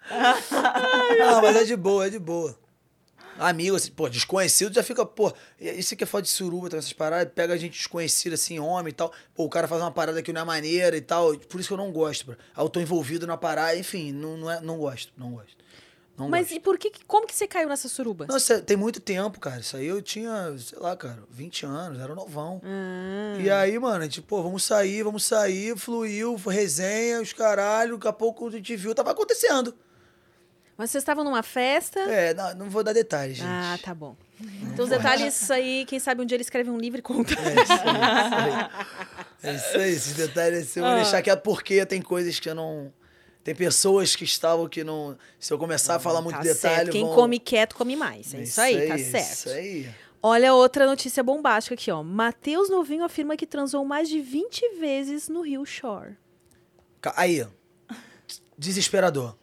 Não, 1.19 1.41
mas 1.41 1.55
é 1.55 1.63
de 1.63 1.75
boa, 1.75 2.07
é 2.07 2.09
de 2.09 2.19
boa. 2.19 2.57
Amigo, 3.37 3.75
assim, 3.75 3.91
pô, 3.91 4.07
desconhecido 4.07 4.73
já 4.73 4.83
fica, 4.83 5.05
pô, 5.05 5.33
isso 5.59 5.95
que 5.95 6.03
é 6.03 6.07
foda 6.07 6.21
de 6.21 6.29
suruba, 6.29 6.69
tá, 6.69 6.77
essas 6.77 6.93
paradas, 6.93 7.33
pega 7.33 7.53
a 7.53 7.57
gente 7.57 7.77
desconhecida, 7.77 8.35
assim, 8.35 8.59
homem 8.59 8.91
e 8.91 8.93
tal, 8.93 9.11
pô, 9.33 9.43
o 9.45 9.49
cara 9.49 9.67
faz 9.67 9.81
uma 9.81 9.91
parada 9.91 10.21
que 10.21 10.31
não 10.31 10.41
é 10.41 10.45
maneira 10.45 10.95
e 10.95 11.01
tal, 11.01 11.35
por 11.37 11.59
isso 11.59 11.67
que 11.67 11.73
eu 11.73 11.77
não 11.77 11.91
gosto, 11.91 12.27
bro. 12.27 12.37
Aí 12.55 12.63
eu 12.63 12.69
tô 12.69 12.79
envolvido 12.79 13.25
na 13.25 13.35
parada, 13.35 13.75
enfim, 13.75 14.11
não, 14.11 14.37
não, 14.37 14.51
é, 14.51 14.61
não 14.61 14.77
gosto, 14.77 15.11
não 15.17 15.31
gosto. 15.31 15.57
Não 16.17 16.29
Mas 16.29 16.47
gosto. 16.47 16.55
e 16.55 16.59
por 16.59 16.77
que, 16.77 16.91
como 17.07 17.25
que 17.25 17.33
você 17.35 17.47
caiu 17.47 17.67
nessa 17.67 17.89
suruba? 17.89 18.27
Nossa, 18.27 18.61
tem 18.61 18.77
muito 18.77 18.99
tempo, 18.99 19.39
cara. 19.39 19.59
Isso 19.61 19.75
aí 19.75 19.87
eu 19.87 19.99
tinha, 20.01 20.55
sei 20.59 20.77
lá, 20.77 20.95
cara, 20.95 21.17
20 21.31 21.65
anos, 21.65 21.99
era 21.99 22.13
novão. 22.13 22.61
Ah. 22.63 23.37
E 23.41 23.49
aí, 23.49 23.79
mano, 23.79 24.07
tipo, 24.07 24.27
pô, 24.27 24.43
vamos 24.43 24.63
sair, 24.63 25.01
vamos 25.01 25.23
sair, 25.25 25.75
fluiu, 25.75 26.35
resenha, 26.35 27.19
os 27.19 27.33
caralho, 27.33 27.95
daqui 27.97 28.07
a 28.07 28.13
pouco 28.13 28.47
a 28.47 28.51
gente 28.51 28.75
viu, 28.75 28.93
tava 28.93 29.09
acontecendo. 29.11 29.73
Mas 30.77 30.91
vocês 30.91 31.01
estavam 31.01 31.23
numa 31.23 31.41
festa? 31.43 31.99
É, 32.01 32.33
não, 32.33 32.55
não 32.55 32.69
vou 32.69 32.83
dar 32.83 32.93
detalhes, 32.93 33.37
gente. 33.37 33.47
Ah, 33.47 33.77
tá 33.83 33.93
bom. 33.95 34.15
Então 34.71 34.83
os 34.85 34.89
detalhes 34.91 35.49
aí, 35.49 35.85
quem 35.87 35.99
sabe 35.99 36.21
um 36.21 36.25
dia 36.25 36.35
ele 36.35 36.41
escreve 36.43 36.69
um 36.69 36.77
livro 36.77 36.99
e 36.99 37.01
conta. 37.01 37.33
É 37.33 37.63
isso 37.63 37.73
aí. 37.73 39.51
É 39.51 39.55
isso 39.55 39.77
aí, 39.77 39.91
esses 39.91 40.13
detalhes 40.13 40.75
eu 40.75 40.83
vou 40.83 40.91
Ah. 40.91 40.95
deixar 40.97 41.21
quieto 41.21 41.41
porque 41.41 41.85
tem 41.85 42.01
coisas 42.01 42.39
que 42.39 42.49
eu 42.49 42.55
não. 42.55 42.91
Tem 43.43 43.53
pessoas 43.53 44.15
que 44.15 44.23
estavam 44.23 44.67
que 44.69 44.83
não. 44.83 45.17
Se 45.39 45.51
eu 45.53 45.57
começar 45.57 45.95
a 45.95 45.99
falar 45.99 46.21
muito 46.21 46.35
tá 46.37 46.41
detalhe. 46.43 46.75
certo. 46.75 46.91
Quem 46.91 47.03
vão- 47.05 47.13
come 47.15 47.39
quieto, 47.39 47.75
come 47.75 47.95
mais. 47.95 48.33
É, 48.33 48.41
isso 48.43 48.61
aí, 48.61 48.87
tá 48.87 48.95
é 48.95 48.97
certo. 48.97 49.31
Isso 49.33 49.49
aí. 49.49 49.89
Olha 50.21 50.53
outra 50.53 50.85
notícia 50.85 51.21
bombástica 51.21 51.73
aqui, 51.75 51.91
ó. 51.91 52.01
Matheus 52.01 52.69
Novinho 52.69 53.03
afirma 53.03 53.35
que 53.35 53.45
transou 53.45 53.83
mais 53.83 54.07
de 54.07 54.21
20 54.21 54.77
vezes 54.79 55.27
no 55.27 55.41
Rio 55.41 55.65
Shore. 55.65 56.15
Aí. 57.17 57.45
Desesperador. 58.57 59.35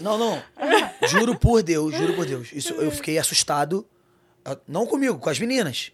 Não, 0.00 0.18
não. 0.18 0.42
Juro 1.08 1.38
por 1.38 1.62
Deus, 1.62 1.94
juro 1.94 2.14
por 2.14 2.26
Deus. 2.26 2.50
Isso, 2.52 2.74
eu 2.74 2.90
fiquei 2.90 3.16
assustado. 3.18 3.86
ah, 4.44 4.56
Não 4.66 4.86
comigo, 4.86 5.18
com 5.18 5.30
as 5.30 5.38
meninas. 5.38 5.92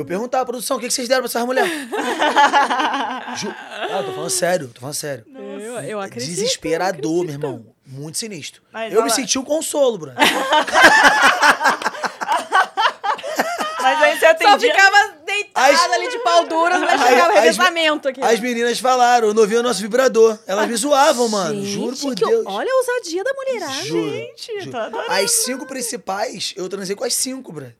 Eu 0.00 0.04
perguntava 0.06 0.42
à 0.42 0.46
produção, 0.46 0.76
o 0.76 0.80
que 0.80 0.86
que 0.88 0.94
vocês 0.94 1.06
deram 1.08 1.22
pra 1.22 1.28
essas 1.28 1.44
mulheres? 1.44 1.70
Ju- 3.40 3.54
Ah, 3.92 4.02
tô 4.04 4.12
falando 4.12 4.30
sério, 4.30 4.68
tô 4.68 4.80
falando 4.80 4.94
sério. 4.94 5.24
Eu, 5.34 5.80
eu 5.82 6.00
acredito. 6.00 6.30
Desesperador, 6.30 7.22
meu 7.24 7.34
irmão. 7.34 7.66
Muito 7.86 8.18
sinistro. 8.18 8.62
Mas 8.72 8.92
eu 8.92 9.02
me 9.02 9.08
lá. 9.08 9.14
senti 9.14 9.38
um 9.38 9.44
consolo, 9.44 9.98
Bruno. 9.98 10.14
Mas 13.82 14.02
aí 14.02 14.12
você 14.18 14.26
Só 14.26 14.30
atendia... 14.32 14.74
ficava 14.74 15.14
deitado 15.24 15.72
As- 15.74 15.92
ali 15.92 16.08
de 16.08 16.18
pau 16.18 16.40
Aí- 16.42 16.98
chegar 16.98 17.28
o 17.28 17.32
as- 17.32 17.34
revezamento 17.40 18.08
aqui. 18.08 18.22
As 18.22 18.38
meninas 18.38 18.78
falaram, 18.78 19.28
o 19.28 19.34
novinho 19.34 19.60
é 19.60 19.62
nosso 19.62 19.80
vibrador. 19.80 20.38
Elas 20.46 20.68
me 20.68 20.76
zoavam, 20.76 21.28
mano. 21.28 21.54
Gente, 21.54 21.66
Juro 21.72 21.96
por 21.96 22.14
que- 22.14 22.24
Deus. 22.26 22.44
Olha 22.46 22.70
a 22.70 22.76
ousadia 22.76 23.24
da 23.24 23.32
mulherada. 23.32 23.72
Juro. 23.84 24.10
Gente, 24.12 24.58
juro. 24.60 24.70
tô 24.70 24.76
adorando. 24.76 25.12
As 25.12 25.30
cinco 25.44 25.66
principais, 25.66 26.52
eu 26.56 26.68
transei 26.68 26.94
com 26.94 27.04
as 27.04 27.14
cinco, 27.14 27.52
Bruno. 27.52 27.72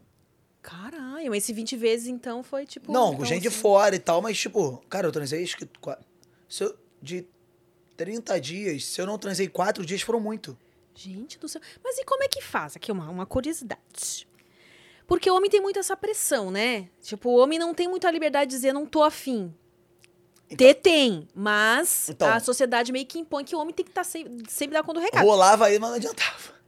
Caralho, 1.20 1.34
esse 1.34 1.52
20 1.52 1.76
vezes 1.76 2.06
então 2.08 2.42
foi 2.42 2.64
tipo. 2.66 2.90
Não, 2.92 3.08
com 3.08 3.14
então, 3.14 3.26
gente 3.26 3.42
de 3.42 3.48
assim, 3.48 3.58
fora 3.58 3.94
e 3.94 3.98
tal, 3.98 4.22
mas 4.22 4.38
tipo, 4.38 4.82
cara, 4.88 5.06
eu 5.06 5.12
transei 5.12 5.42
acho 5.42 5.56
que 5.56 5.68
se 6.48 6.64
eu- 6.64 6.74
de 7.02 7.26
30 7.96 8.40
dias, 8.40 8.84
se 8.86 9.00
eu 9.00 9.06
não 9.06 9.18
transei 9.18 9.48
quatro 9.48 9.84
dias, 9.84 10.00
foram 10.02 10.20
muito. 10.20 10.56
Gente 10.94 11.38
do 11.38 11.48
céu. 11.48 11.60
Mas 11.84 11.98
e 11.98 12.04
como 12.04 12.22
é 12.22 12.28
que 12.28 12.42
faz? 12.42 12.76
Aqui 12.76 12.90
uma, 12.90 13.08
uma 13.08 13.26
curiosidade. 13.26 14.26
Porque 15.06 15.30
o 15.30 15.34
homem 15.34 15.50
tem 15.50 15.60
muito 15.60 15.78
essa 15.78 15.96
pressão, 15.96 16.50
né? 16.50 16.88
Tipo, 17.02 17.30
o 17.30 17.36
homem 17.38 17.58
não 17.58 17.74
tem 17.74 17.88
muita 17.88 18.10
liberdade 18.10 18.50
de 18.50 18.56
dizer 18.56 18.72
não 18.72 18.86
tô 18.86 19.02
afim. 19.02 19.52
Ter 20.56 20.74
tem, 20.74 21.28
mas 21.34 22.08
Então. 22.08 22.28
a 22.32 22.40
sociedade 22.40 22.90
meio 22.92 23.06
que 23.06 23.18
impõe 23.18 23.44
que 23.44 23.54
o 23.54 23.58
homem 23.60 23.72
tem 23.72 23.84
que 23.84 23.90
estar 23.92 24.02
sempre, 24.04 24.42
sempre 24.50 24.74
dar 24.74 24.82
conta 24.82 24.98
do 25.00 25.04
recado. 25.04 25.24
Rolava 25.24 25.66
aí, 25.66 25.78
mas 25.78 25.90
não 25.90 25.96
adiantava. 25.96 26.59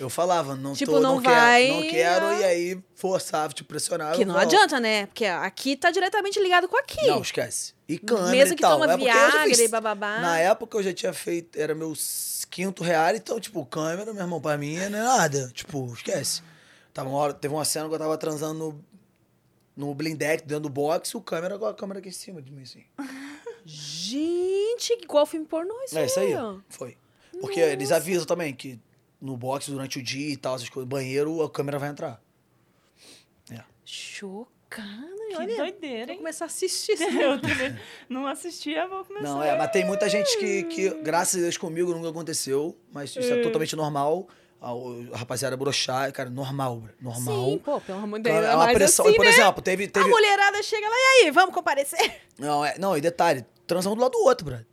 Eu 0.00 0.08
falava, 0.08 0.54
não 0.54 0.74
Tipo, 0.74 0.92
tô, 0.92 1.00
não 1.00 1.16
não, 1.16 1.22
vai, 1.22 1.66
quero, 1.66 1.80
não 1.80 1.90
quero, 1.90 2.40
e 2.40 2.44
aí 2.44 2.82
forçava, 2.94 3.52
te 3.52 3.64
pressionava. 3.64 4.16
Que 4.16 4.24
não 4.24 4.34
falava, 4.34 4.50
adianta, 4.50 4.78
né? 4.80 5.06
Porque 5.06 5.24
aqui 5.24 5.76
tá 5.76 5.90
diretamente 5.90 6.40
ligado 6.40 6.68
com 6.68 6.76
aqui. 6.76 7.06
Não, 7.06 7.20
esquece. 7.20 7.74
E 7.88 7.98
câmera 7.98 8.30
Mesmo 8.30 8.52
e 8.54 8.56
que 8.56 8.62
tal. 8.62 8.78
toma 8.78 8.92
é 8.92 8.96
Viagra 8.96 9.44
fiz- 9.44 9.58
e 9.58 9.68
bababá. 9.68 10.20
Na 10.20 10.38
época 10.38 10.78
eu 10.78 10.82
já 10.82 10.92
tinha 10.92 11.12
feito, 11.12 11.58
era 11.58 11.74
meu 11.74 11.92
quinto 12.50 12.82
real, 12.82 13.14
então, 13.14 13.38
tipo, 13.40 13.64
câmera, 13.66 14.12
meu 14.12 14.22
irmão, 14.22 14.40
pra 14.40 14.56
mim 14.56 14.76
não 14.76 14.84
é 14.84 14.88
nada. 15.02 15.50
Tipo, 15.52 15.92
esquece. 15.92 16.42
Tava 16.94 17.08
uma 17.08 17.18
hora, 17.18 17.32
teve 17.34 17.52
uma 17.54 17.64
cena 17.64 17.88
que 17.88 17.94
eu 17.94 17.98
tava 17.98 18.16
transando 18.18 18.82
no, 19.76 19.86
no 19.88 19.94
blindex, 19.94 20.42
dentro 20.44 20.64
do 20.64 20.68
box, 20.68 21.10
e 21.10 21.16
o 21.16 21.20
câmera 21.20 21.58
com 21.58 21.66
a 21.66 21.74
câmera 21.74 22.00
aqui 22.00 22.08
em 22.08 22.12
cima 22.12 22.40
de 22.42 22.50
mim, 22.52 22.62
assim. 22.62 22.84
Gente, 23.64 24.92
igual 25.02 25.26
filme 25.26 25.44
pornô 25.46 25.74
isso 25.84 25.98
É 25.98 26.06
isso 26.06 26.18
aí, 26.20 26.32
foi. 26.68 26.96
Porque 27.40 27.60
eles 27.60 27.92
avisam 27.92 28.24
também 28.24 28.52
que 28.54 28.78
no 29.20 29.36
box, 29.36 29.70
durante 29.70 29.98
o 29.98 30.02
dia 30.02 30.32
e 30.32 30.36
tal, 30.36 30.54
essas 30.56 30.68
coisas, 30.68 30.88
banheiro, 30.88 31.42
a 31.42 31.50
câmera 31.50 31.78
vai 31.78 31.88
entrar. 31.90 32.20
É. 33.50 33.62
Chocada. 33.84 34.48
Que 35.28 35.36
Olha, 35.36 35.56
doideira, 35.56 36.06
vou 36.06 36.12
hein? 36.12 36.18
começar 36.18 36.44
a 36.44 36.46
assistir 36.46 36.92
isso. 37.00 37.04
Eu 37.04 37.40
também 37.40 37.78
não 38.08 38.26
assistia, 38.26 38.86
vou 38.88 39.04
começar. 39.04 39.26
Não, 39.28 39.42
é, 39.42 39.56
mas 39.56 39.70
tem 39.70 39.84
muita 39.84 40.08
gente 40.08 40.36
que, 40.38 40.62
que, 40.64 40.90
graças 41.02 41.38
a 41.40 41.42
Deus, 41.42 41.56
comigo 41.56 41.92
nunca 41.92 42.08
aconteceu, 42.10 42.76
mas 42.92 43.10
isso 43.16 43.32
é 43.32 43.42
totalmente 43.42 43.74
normal. 43.76 44.28
A, 44.60 44.74
o- 44.74 45.08
a 45.14 45.18
rapaziada 45.18 45.56
broxar, 45.56 46.12
cara, 46.12 46.28
normal, 46.28 46.78
bro, 46.80 46.92
normal. 47.00 47.44
Sim, 47.50 47.58
pô, 47.58 47.80
pelo 47.80 47.98
amor 47.98 48.18
de 48.18 48.24
Deus. 48.24 48.36
É 48.44 48.46
é 48.46 48.50
uma 48.50 48.64
mais 48.64 48.76
pressão. 48.76 49.04
assim, 49.06 49.14
e, 49.14 49.16
por 49.16 49.24
né? 49.24 49.30
exemplo, 49.30 49.62
teve. 49.62 49.84
A 49.84 49.88
teve 49.88 50.08
mulherada 50.08 50.62
chega 50.64 50.88
lá, 50.88 50.94
e 50.96 51.24
aí, 51.24 51.30
vamos 51.30 51.54
comparecer? 51.54 52.22
não, 52.38 52.64
é, 52.64 52.76
não, 52.76 52.96
e 52.96 53.00
detalhe, 53.00 53.46
transando 53.68 53.94
do 53.94 54.02
lado 54.02 54.12
do 54.12 54.24
outro, 54.24 54.44
brother. 54.44 54.66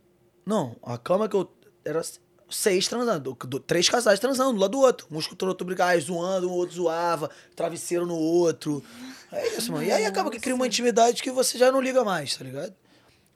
Não, 0.44 0.74
a 0.82 0.98
cama 0.98 1.28
que 1.28 1.36
eu. 1.36 1.48
Era 1.84 2.00
seis 2.48 2.86
transando, 2.88 3.34
do- 3.34 3.46
do- 3.46 3.60
três 3.60 3.88
casais 3.88 4.18
transando 4.20 4.52
do 4.52 4.60
lado 4.60 4.70
do 4.72 4.80
outro. 4.80 5.06
Um 5.10 5.18
escutando 5.18 5.48
o 5.48 5.52
outro 5.52 5.66
brigar, 5.66 5.88
aí 5.88 6.00
zoando, 6.00 6.48
o 6.48 6.52
outro 6.52 6.76
zoava, 6.76 7.30
travesseiro 7.54 8.06
no 8.06 8.16
outro. 8.16 8.82
É 9.32 9.56
isso, 9.56 9.72
mano. 9.72 9.84
E 9.84 9.90
aí 9.92 10.04
acaba 10.06 10.30
que 10.30 10.38
cria 10.38 10.54
uma 10.54 10.66
intimidade 10.66 11.22
que 11.22 11.30
você 11.30 11.58
já 11.58 11.70
não 11.72 11.80
liga 11.80 12.04
mais, 12.04 12.36
tá 12.36 12.44
ligado? 12.44 12.74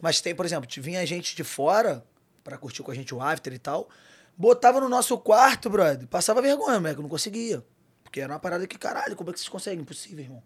Mas 0.01 0.21
tem, 0.21 0.35
por 0.35 0.47
exemplo, 0.47 0.69
vinha 0.79 1.05
gente 1.05 1.35
de 1.37 1.45
fora 1.45 2.05
pra 2.45 2.57
curtir 2.57 2.83
com 2.83 2.91
a 2.91 2.95
gente 2.95 3.15
o 3.15 3.21
after 3.21 3.53
e 3.53 3.59
tal, 3.59 3.89
botava 4.37 4.81
no 4.81 4.89
nosso 4.89 5.19
quarto, 5.19 5.69
brother, 5.69 6.07
passava 6.09 6.41
vergonha, 6.41 6.79
moleque, 6.81 6.99
eu 6.99 7.03
não 7.03 7.09
conseguia. 7.11 7.63
Porque 8.03 8.21
era 8.21 8.33
uma 8.33 8.41
parada 8.41 8.67
que, 8.67 8.79
caralho, 8.79 9.15
como 9.15 9.31
é 9.31 9.33
que 9.33 9.39
vocês 9.39 9.49
conseguem? 9.49 9.81
Impossível, 9.83 10.25
irmão. 10.25 10.43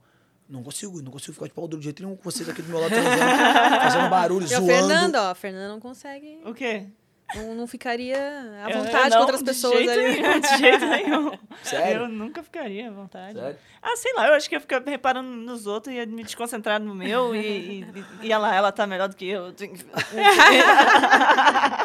Não 0.48 0.62
consigo, 0.62 1.00
não 1.00 1.10
consigo 1.12 1.32
ficar 1.32 1.46
de 1.46 1.52
pau 1.54 1.66
duro 1.68 1.80
de 1.80 1.84
jeito 1.84 2.02
nenhum 2.02 2.16
com 2.16 2.22
vocês 2.22 2.46
aqui 2.48 2.60
do 2.60 2.68
meu 2.68 2.78
lado 2.80 2.92
fazendo 3.82 4.10
barulho, 4.10 4.42
E 4.42 4.46
o 4.46 4.48
zoando. 4.48 4.66
Fernando, 4.66 5.14
ó, 5.16 5.30
a 5.30 5.34
Fernanda 5.34 5.68
não 5.68 5.80
consegue. 5.80 6.40
O 6.44 6.52
quê? 6.52 6.86
Não, 7.36 7.54
não 7.54 7.66
ficaria 7.66 8.16
à 8.64 8.70
Eu- 8.70 8.76
eu 8.78 8.84
vontade 8.84 9.10
não, 9.10 9.16
com 9.16 9.20
outras 9.22 9.38
de 9.40 9.44
pessoas 9.46 9.74
jeito 9.76 9.90
ali. 9.90 10.20
Nenhum, 10.22 10.40
de 10.40 10.56
jeito 10.58 10.86
nenhum. 10.86 11.32
Sério? 11.62 12.02
Eu 12.02 12.08
nunca 12.08 12.42
ficaria 12.42 12.88
à 12.88 12.92
vontade. 12.92 13.38
Sério? 13.38 13.56
Ah, 13.82 13.96
sei 13.96 14.12
lá, 14.14 14.28
eu 14.28 14.34
acho 14.34 14.48
que 14.48 14.54
ia 14.54 14.60
ficar 14.60 14.82
reparando 14.84 15.28
nos 15.28 15.66
outros 15.66 15.92
e 15.94 15.98
ia 15.98 16.06
me 16.06 16.22
desconcentrar 16.24 16.80
no 16.80 16.94
meu 16.94 17.34
e, 17.36 17.40
e, 17.82 18.04
e 18.22 18.26
ia 18.28 18.38
lá, 18.38 18.54
ela 18.54 18.72
tá 18.72 18.86
melhor 18.86 19.08
do 19.08 19.16
que 19.16 19.26
eu. 19.28 19.52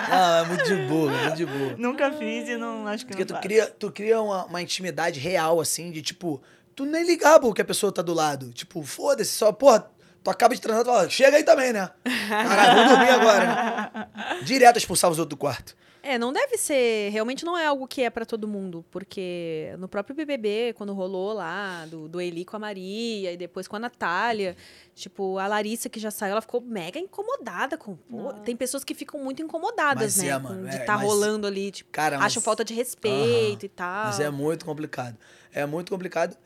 Não, 0.09 0.35
é 0.35 0.45
muito 0.45 0.63
de 0.63 0.75
boa, 0.87 1.11
é 1.13 1.21
muito 1.23 1.35
de 1.37 1.45
boa. 1.45 1.75
nunca 1.77 2.11
fiz 2.11 2.47
e 2.49 2.57
não 2.57 2.87
acho 2.87 3.05
que 3.05 3.11
Porque 3.15 3.31
não 3.31 3.39
tu 3.39 3.41
cria, 3.43 3.67
tu 3.67 3.91
cria 3.91 4.21
uma, 4.21 4.45
uma 4.45 4.61
intimidade 4.61 5.19
real, 5.19 5.59
assim, 5.59 5.91
de 5.91 6.01
tipo, 6.01 6.41
tu 6.75 6.85
nem 6.85 7.03
ligar 7.05 7.39
pro 7.39 7.53
que 7.53 7.61
a 7.61 7.65
pessoa 7.65 7.91
tá 7.91 8.01
do 8.01 8.13
lado. 8.13 8.51
Tipo, 8.51 8.81
foda-se, 8.83 9.31
só, 9.31 9.51
porra, 9.51 9.89
tu 10.23 10.29
acaba 10.29 10.53
de 10.55 10.61
treinar, 10.61 10.83
tu 10.83 10.87
fala, 10.87 11.09
chega 11.09 11.37
aí 11.37 11.43
também, 11.43 11.71
né? 11.73 11.89
Caralho, 12.29 12.75
vamos 12.75 12.91
dormir 12.91 13.09
agora. 13.09 13.45
Né? 13.93 14.07
Direto 14.43 14.77
expulsar 14.77 15.09
os 15.09 15.19
outros 15.19 15.37
do 15.37 15.39
quarto. 15.39 15.75
É, 16.01 16.17
não 16.17 16.31
deve 16.31 16.57
ser. 16.57 17.09
Realmente 17.11 17.43
não 17.43 17.57
é 17.57 17.65
algo 17.65 17.85
que 17.85 18.01
é 18.01 18.09
pra 18.09 18.25
todo 18.25 18.47
mundo. 18.47 18.85
Porque 18.89 19.75
no 19.77 19.87
próprio 19.89 20.15
BBB, 20.15 20.73
quando 20.77 20.93
rolou 20.93 21.33
lá, 21.33 21.85
do, 21.87 22.07
do 22.07 22.21
Eli 22.21 22.45
com 22.45 22.55
a 22.55 22.59
Maria, 22.59 23.33
e 23.33 23.37
depois 23.37 23.67
com 23.67 23.75
a 23.75 23.79
Natália, 23.79 24.55
tipo, 24.95 25.37
a 25.37 25.45
Larissa 25.45 25.89
que 25.89 25.99
já 25.99 26.09
saiu, 26.09 26.31
ela 26.31 26.41
ficou 26.41 26.61
mega 26.61 26.97
incomodada 26.97 27.77
com. 27.77 27.97
pô, 27.97 28.31
tem 28.45 28.55
pessoas 28.55 28.85
que 28.85 28.95
ficam 28.95 29.19
muito 29.21 29.41
incomodadas, 29.41 30.15
Mas 30.15 30.23
né? 30.25 30.29
é, 30.29 30.33
com- 30.39 30.47
mano, 30.47 30.69
de 30.69 30.75
é, 30.77 30.79
estar 30.79 30.97
mas- 30.97 31.05
rolando 31.05 31.45
ali, 31.45 31.69
tipo, 31.69 31.91
Cara, 31.91 32.15
mas- 32.17 32.27
acham 32.27 32.41
falta 32.41 32.63
de 32.63 32.73
respeito 32.73 33.65
e 33.65 33.69
tal. 33.69 34.05
Mas 34.05 34.21
é 34.21 34.29
muito 34.29 34.63
complicado. 34.65 35.17
É 35.53 35.65
muito 35.65 35.91
complicado. 35.91 36.37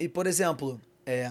E, 0.00 0.08
por 0.08 0.26
exemplo, 0.26 0.80
é, 1.04 1.30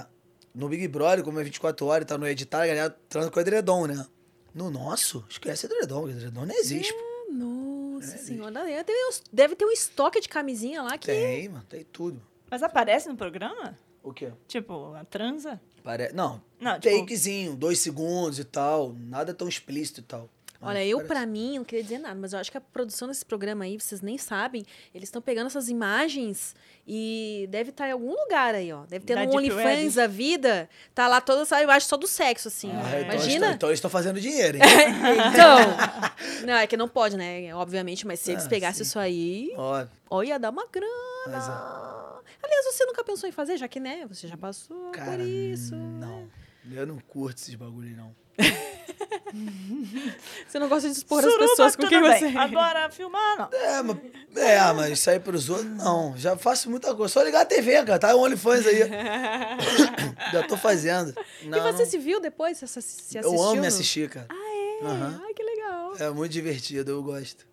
no 0.54 0.70
Big 0.70 0.88
Brother, 0.88 1.24
como 1.24 1.39
é 1.39 1.43
24 1.43 1.86
horas 1.86 2.04
e 2.04 2.08
tá 2.08 2.18
no 2.18 2.28
editar, 2.28 2.64
a 2.64 2.68
galera 2.68 2.89
transa 3.10 3.32
com 3.32 3.39
edredom, 3.39 3.86
né? 3.88 4.06
No 4.54 4.70
nosso, 4.70 5.26
esquece 5.30 5.66
edredom, 5.66 6.01
porque 6.01 6.16
edredom 6.16 6.45
não 6.45 6.56
existe. 6.56 6.93
pô. 6.93 7.34
Nossa 7.34 8.18
senhora, 8.18 8.51
deve 8.64 8.84
ter, 8.84 9.08
uns- 9.10 9.24
deve 9.32 9.56
ter 9.56 9.66
um 9.66 9.72
estoque 9.72 10.20
de 10.22 10.30
camisinha 10.30 10.82
lá 10.84 10.97
que. 10.97 11.08
Tem, 11.08 11.49
mano, 11.49 11.66
tem 11.68 11.84
tudo. 11.84 12.22
Mas 12.51 12.62
aparece 12.62 13.08
no 13.10 13.16
programa? 13.16 13.78
O 14.04 14.14
quê? 14.14 14.32
Tipo, 14.47 14.93
a 14.93 15.04
transa? 15.06 15.60
Pare... 15.84 16.12
Não, 16.14 16.41
Não, 16.60 16.80
tipo- 16.80 16.99
takezinho, 16.99 17.56
dois 17.56 17.80
segundos 17.80 18.38
e 18.38 18.43
tal. 18.43 18.93
Nada 18.93 19.34
tão 19.34 19.47
explícito 19.47 20.01
e 20.01 20.04
tal. 20.04 20.30
Olha, 20.66 20.86
eu 20.86 21.01
pra 21.05 21.26
mim, 21.26 21.57
não 21.57 21.64
queria 21.66 21.84
dizer 21.84 21.97
nada, 21.99 22.16
mas 22.16 22.34
eu 22.34 22.39
acho 22.39 22.51
que 22.51 22.57
a 22.57 22.61
produção 22.61 23.07
desse 23.07 23.26
programa 23.26 23.66
aí, 23.66 23.80
vocês 23.80 24.01
nem 24.01 24.18
sabem, 24.18 24.66
eles 24.93 25.07
estão 25.09 25.22
pegando 25.22 25.47
essas 25.47 25.70
imagens 25.70 26.55
e 26.88 27.47
deve 27.51 27.70
estar 27.72 27.88
em 27.88 27.91
algum 27.91 28.11
lugar 28.11 28.55
aí, 28.55 28.72
ó. 28.74 28.86
Deve 28.86 29.05
ter 29.05 29.16
Da 29.16 29.26
no 29.26 29.36
OnlyFans 29.36 29.95
da 29.95 30.07
vida, 30.07 30.70
tá 30.95 31.07
lá 31.07 31.20
toda 31.22 31.41
essa 31.43 31.61
imagem 31.61 31.88
só 31.88 31.97
do 31.97 32.07
sexo, 32.07 32.47
assim. 32.47 32.72
Ah, 32.72 32.82
ó. 32.84 32.88
então 32.88 33.01
Imagina. 33.01 33.51
Então 33.53 33.70
eles 33.70 33.78
estão 33.78 33.89
fazendo 33.91 34.20
dinheiro, 34.20 34.57
hein? 34.57 34.64
Então. 35.34 36.45
não, 36.45 36.53
é 36.55 36.68
que 36.68 36.78
não 36.78 36.88
pode, 36.88 37.18
né? 37.18 37.53
Obviamente, 37.55 38.05
mas 38.07 38.20
se 38.20 38.32
eles 38.32 38.45
Ah, 38.45 38.49
pegassem 38.49 38.84
sim. 38.84 38.89
isso 38.89 38.99
aí, 38.99 39.53
Ó, 39.57 39.86
ó, 40.09 40.24
ia 40.24 40.38
dar 40.39 40.49
uma 40.49 40.66
grana. 40.68 40.91
mas, 41.28 41.47
ó, 41.47 42.22
Aliás, 42.43 42.66
você 42.66 42.86
nunca 42.86 43.03
pensou 43.05 43.28
em 43.30 43.32
fazer, 43.32 43.57
já 43.57 43.68
que, 43.70 43.80
né? 43.80 44.05
Você 44.07 44.28
já 44.28 44.36
passou 44.36 44.91
cara, 44.91 45.11
por 45.11 45.20
isso. 45.22 45.76
não. 45.76 46.28
Eu 46.72 46.86
não 46.88 46.97
curto 46.99 47.38
esses 47.41 47.55
bagulho, 47.55 47.95
não. 47.95 48.16
Você 50.47 50.60
não 50.60 50.68
gosta 50.70 50.89
de 50.89 50.95
expor 50.97 51.20
as 51.20 51.26
Suruba, 51.32 51.49
pessoas 51.49 51.76
com 51.76 51.88
quem 51.88 52.01
bem. 52.01 52.20
você. 52.32 52.38
Agora, 52.38 52.89
filmar, 52.89 53.38
não. 53.38 53.49
É, 53.60 53.82
mas, 53.82 53.97
é, 54.36 54.74
mas 54.74 54.91
isso 54.91 55.10
aí 55.10 55.20
pros 55.20 55.49
outros, 55.49 55.70
não. 55.70 56.16
Já 56.18 56.38
faço 56.38 56.70
muita 56.70 56.93
coisa. 56.95 57.12
Só 57.14 57.24
ligar 57.24 57.41
a 57.41 57.45
TV, 57.45 57.84
cara. 57.84 57.99
Tá 57.99 58.16
o 58.16 58.22
OnlyFans 58.22 58.66
aí. 58.68 58.80
Já 60.32 60.43
tô 60.47 60.56
fazendo. 60.58 61.14
Não, 61.43 61.58
e 61.58 61.62
você 61.62 61.84
não- 61.84 61.89
se 61.89 61.97
viu 61.97 62.20
depois? 62.20 62.58
Se, 62.58 62.66
assistiu? 62.66 63.22
Eu 63.22 63.41
amo 63.41 63.62
me 63.62 63.68
assistir, 63.68 64.10
cara. 64.10 64.28
Ah, 64.30 64.82
é? 64.82 64.86
Aham. 64.86 65.22
Ai, 65.26 65.34
que 65.34 65.43
legal. 65.43 65.93
É 65.99 66.10
muito 66.10 66.32
divertido, 66.32 66.91
eu 66.91 67.04
gosto. 67.04 67.45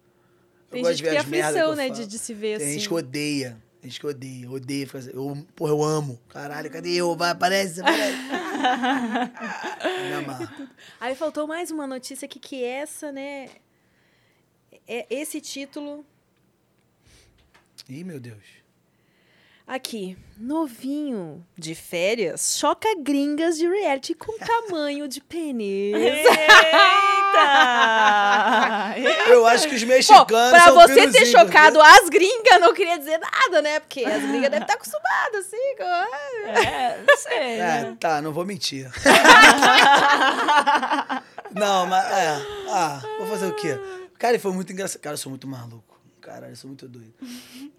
Eu 0.70 0.72
Tem 0.72 0.82
gosto 0.82 0.96
gente 0.96 0.98
de 0.98 1.02
que 1.02 1.08
ver 1.08 1.30
tem 1.30 1.42
as 1.42 1.52
que 1.52 1.58
aflição, 1.58 1.74
né, 1.76 1.88
de, 1.90 2.06
de 2.06 2.18
se 2.18 2.32
ver 2.34 2.58
Tem 2.58 2.66
assim. 2.68 2.78
gente 2.78 2.88
que 2.88 2.94
odeia. 2.94 3.56
Tem 3.80 3.90
gente 3.90 4.00
que 4.00 4.06
odeia. 4.06 4.50
Odeia 4.50 4.86
fazer. 4.86 5.14
Eu, 5.14 5.36
porra, 5.56 5.72
eu 5.72 5.82
amo. 5.82 6.20
Caralho, 6.28 6.70
cadê 6.70 6.90
eu? 6.94 7.16
Vai, 7.16 7.30
aparece, 7.30 7.80
aparece. 7.80 8.16
Aí 11.00 11.14
faltou 11.14 11.46
mais 11.46 11.70
uma 11.70 11.86
notícia 11.86 12.26
aqui, 12.26 12.38
que 12.38 12.64
essa, 12.64 13.12
né? 13.12 13.48
É 14.86 15.06
esse 15.10 15.40
título 15.40 16.04
Ih, 17.88 18.04
meu 18.04 18.20
Deus. 18.20 18.44
aqui. 19.66 20.16
Novinho 20.36 21.44
de 21.56 21.74
férias 21.74 22.56
choca 22.58 22.88
gringas 23.00 23.58
de 23.58 23.66
reality 23.66 24.14
com 24.14 24.36
tamanho 24.38 25.08
de 25.08 25.20
pênis. 25.20 25.94
Eita! 28.96 29.30
Eu 29.30 29.46
acho 29.46 29.68
que 29.68 29.74
os 29.74 29.82
Pô, 29.82 29.88
mexicanos 29.88 30.50
pra 30.50 30.64
são 30.64 30.74
você 30.74 31.10
ter 31.10 31.26
chocado 31.26 31.80
as 31.80 32.08
gringas, 32.08 32.60
não 32.60 32.74
queria 32.74 32.98
dizer 32.98 33.18
nada, 33.18 33.62
né? 33.62 33.80
Porque 33.80 34.04
as 34.04 34.22
gringas 34.22 34.50
devem 34.50 34.62
estar 34.62 34.74
acostumadas, 34.74 35.46
assim. 35.46 35.76
Com... 35.76 35.84
É, 36.58 36.98
não 37.06 37.16
sei. 37.16 37.36
É, 37.36 37.82
né? 37.82 37.96
tá, 37.98 38.20
não 38.20 38.32
vou 38.32 38.44
mentir. 38.44 38.90
não, 41.54 41.86
mas 41.86 42.04
é. 42.12 42.36
Ah, 42.68 43.00
vou 43.18 43.26
fazer 43.26 43.46
o 43.46 43.54
quê? 43.54 43.78
Cara, 44.18 44.38
foi 44.38 44.52
muito 44.52 44.72
engraçado. 44.72 45.00
Cara, 45.00 45.14
eu 45.14 45.18
sou 45.18 45.30
muito 45.30 45.46
maluco. 45.46 45.90
Caralho, 46.20 46.52
eu 46.52 46.56
sou 46.56 46.68
muito 46.68 46.86
doido. 46.86 47.14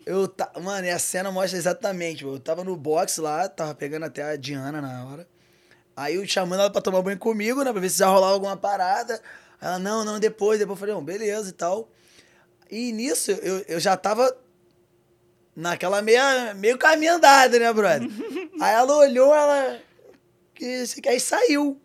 Eu 0.06 0.28
tá, 0.28 0.52
mano, 0.60 0.86
e 0.86 0.90
a 0.90 0.98
cena 1.00 1.32
mostra 1.32 1.58
exatamente. 1.58 2.24
Eu 2.24 2.40
tava 2.40 2.64
no 2.64 2.76
box 2.76 3.20
lá, 3.20 3.48
tava 3.48 3.76
pegando 3.76 4.06
até 4.06 4.24
a 4.24 4.36
Diana 4.36 4.82
na 4.82 5.06
hora. 5.06 5.28
Aí 5.96 6.16
eu 6.16 6.28
chamando 6.28 6.62
ela 6.62 6.70
pra 6.70 6.82
tomar 6.82 7.02
banho 7.02 7.18
comigo, 7.18 7.64
né? 7.64 7.72
Pra 7.72 7.82
ver 7.82 7.90
se 7.90 8.00
já 8.00 8.08
rolava 8.08 8.34
alguma 8.34 8.58
parada. 8.58 9.22
Ela, 9.60 9.78
não, 9.78 10.04
não, 10.04 10.20
depois, 10.20 10.58
depois 10.58 10.78
eu 10.78 10.80
falei, 10.80 10.96
não, 10.96 11.04
beleza 11.04 11.50
e 11.50 11.54
tal. 11.54 11.90
E 12.70 12.92
nisso, 12.92 13.32
eu, 13.32 13.60
eu 13.68 13.80
já 13.80 13.98
tava 13.98 14.36
naquela 15.56 16.02
meia, 16.02 16.54
meio 16.54 16.78
caminho 16.78 17.16
andado, 17.16 17.60
né, 17.60 17.72
brother? 17.72 18.08
aí 18.60 18.74
ela 18.74 18.96
olhou, 18.96 19.36
ela. 19.36 19.80
Que, 20.56 20.86
aí 21.08 21.20
saiu. 21.20 21.80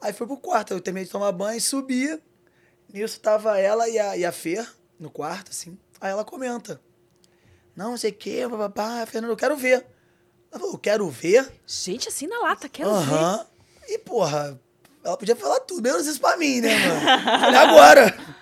Aí 0.00 0.12
foi 0.12 0.26
pro 0.26 0.36
quarto. 0.36 0.74
Eu 0.74 0.80
terminei 0.80 1.06
de 1.06 1.10
tomar 1.10 1.32
banho, 1.32 1.60
subi. 1.60 2.20
Nisso 2.92 3.20
tava 3.20 3.58
ela 3.58 3.88
e 3.88 3.98
a, 3.98 4.16
e 4.16 4.24
a 4.24 4.32
Fer 4.32 4.68
no 4.98 5.10
quarto, 5.10 5.50
assim. 5.50 5.78
Aí 6.00 6.10
ela 6.10 6.24
comenta. 6.24 6.80
Não, 7.74 7.90
não 7.90 7.96
sei 7.96 8.10
o 8.10 8.14
quê, 8.14 8.46
papapá. 8.48 9.06
Fernando, 9.06 9.30
eu 9.30 9.36
quero 9.36 9.56
ver. 9.56 9.86
Ela 10.54 10.60
falou, 10.60 10.74
eu 10.74 10.78
quero 10.78 11.08
ver. 11.10 11.50
Gente, 11.66 12.08
assim 12.08 12.28
na 12.28 12.38
lata, 12.38 12.68
quero 12.68 12.88
ver. 12.90 13.12
Aham. 13.12 13.46
E, 13.88 13.98
porra, 13.98 14.58
ela 15.02 15.16
podia 15.16 15.34
falar 15.34 15.58
tudo, 15.60 15.82
menos 15.82 16.06
isso 16.06 16.20
pra 16.20 16.36
mim, 16.36 16.60
né, 16.60 16.70
mano? 16.78 17.00
Falei, 17.40 17.56
agora. 17.58 18.34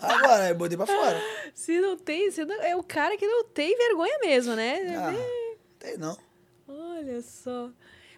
Agora, 0.00 0.42
aí 0.44 0.50
eu 0.50 0.54
botei 0.56 0.76
pra 0.76 0.86
fora. 0.86 1.20
Se 1.54 1.80
não 1.80 1.96
tem, 1.96 2.30
se 2.30 2.44
não- 2.44 2.60
é 2.62 2.74
o 2.74 2.82
cara 2.82 3.16
que 3.16 3.26
não 3.26 3.44
tem 3.44 3.76
vergonha 3.76 4.18
mesmo, 4.20 4.54
né? 4.54 4.78
Ah, 4.96 5.12
tem 5.78 5.96
não. 5.96 6.18
Olha 6.68 7.20
só. 7.22 7.70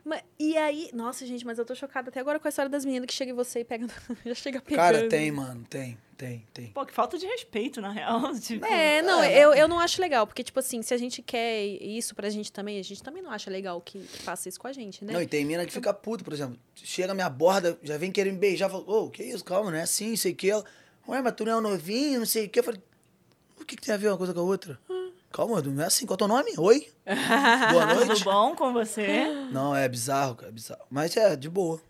Mas, 0.05 0.23
e 0.39 0.57
aí, 0.57 0.91
nossa, 0.93 1.25
gente, 1.27 1.45
mas 1.47 1.59
eu 1.59 1.65
tô 1.65 1.75
chocada 1.75 2.09
até 2.09 2.19
agora 2.21 2.41
com 2.41 2.49
a 2.49 2.51
história 2.51 2.69
das 2.71 2.85
meninas 2.85 3.07
que 3.07 3.13
chega 3.13 3.31
em 3.31 3.35
você 3.35 3.61
e 3.61 3.65
pega, 3.65 3.87
já 4.27 4.35
chega 4.35 4.61
pegando. 4.61 4.85
Cara, 4.85 5.09
tem, 5.09 5.31
mano, 5.31 5.65
tem, 5.69 5.97
tem, 6.23 6.47
tem. 6.55 6.67
Pô, 6.69 6.87
que 6.87 6.93
falta 6.95 7.19
de 7.19 7.27
respeito, 7.27 7.81
na 7.81 7.91
real. 7.91 8.33
Tipo, 8.39 8.65
É, 8.65 9.03
não, 9.03 9.21
É. 9.25 9.37
eu, 9.45 9.53
eu 9.55 9.67
não 9.67 9.81
acho 9.81 10.01
legal, 10.01 10.25
porque, 10.25 10.45
tipo 10.45 10.59
assim, 10.61 10.81
se 10.81 10.95
a 10.95 10.97
gente 10.97 11.21
quer 11.21 11.65
isso 11.65 12.15
pra 12.15 12.31
gente 12.31 12.53
também, 12.53 12.79
a 12.79 12.83
gente 12.85 13.03
também 13.03 13.21
não 13.21 13.33
acha 13.33 13.51
legal 13.51 13.81
que, 13.81 13.99
que 13.99 14.19
faça 14.23 14.49
isso 14.49 14.61
com 14.61 14.69
a 14.69 14.73
gente, 14.73 15.05
né? 15.05 15.13
Não, 15.15 15.21
e 15.21 15.27
tem 15.27 15.45
mina 15.45 15.67
que 15.67 15.73
fica 15.73 15.93
puta, 15.93 16.23
por 16.23 16.33
exemplo. 16.33 16.57
Chega 16.77 17.13
minha 17.13 17.29
borda, 17.29 17.77
já 17.83 17.99
vem 17.99 18.13
querer 18.13 18.31
me 18.33 18.39
beijar, 18.39 18.71
fala, 18.71 18.85
ô, 18.87 19.11
que 19.11 19.25
isso, 19.25 19.45
calma, 19.45 19.73
não 19.73 19.79
é 19.79 19.83
assim, 19.83 20.11
não 20.11 20.17
sei 20.17 20.31
o 20.31 20.37
que. 20.37 20.49
Ela, 20.51 20.65
ué, 21.09 21.21
mas 21.21 21.35
tu 21.35 21.45
não 21.45 21.53
é 21.53 21.57
um 21.57 21.61
novinho, 21.61 22.21
não 22.21 22.27
sei 22.27 22.47
o 22.47 22.49
que. 22.49 22.61
Eu 22.61 22.65
falei, 22.65 22.81
o 23.61 23.65
que, 23.65 23.75
que 23.75 23.83
tem 23.83 23.93
a 23.93 23.99
ver 23.99 24.09
uma 24.09 24.17
coisa 24.19 24.33
com 24.33 24.39
a 24.41 24.45
outra? 24.45 24.79
Calma, 25.33 25.61
não 25.61 25.83
é 25.83 25.87
assim, 25.87 26.07
qual 26.07 26.15
é 26.15 26.17
o 26.17 26.19
teu 26.19 26.29
nome? 26.29 26.53
Oi? 26.57 26.89
Boa 27.73 27.87
Tudo 27.97 28.07
noite? 28.07 28.23
bom 28.25 28.55
com 28.55 28.73
você? 28.73 29.25
Não, 29.51 29.75
é 29.75 29.89
bizarro, 29.89 30.37
cara, 30.37 30.51
é 30.51 30.53
bizarro. 30.53 30.83
Mas 30.89 31.17
é, 31.17 31.35
de 31.35 31.49
boa. 31.51 31.81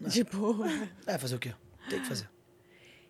De 0.00 0.24
boa. 0.24 0.66
É, 1.06 1.16
fazer 1.18 1.36
o 1.36 1.38
quê? 1.38 1.54
Tem 1.88 2.00
que 2.00 2.08
fazer. 2.08 2.28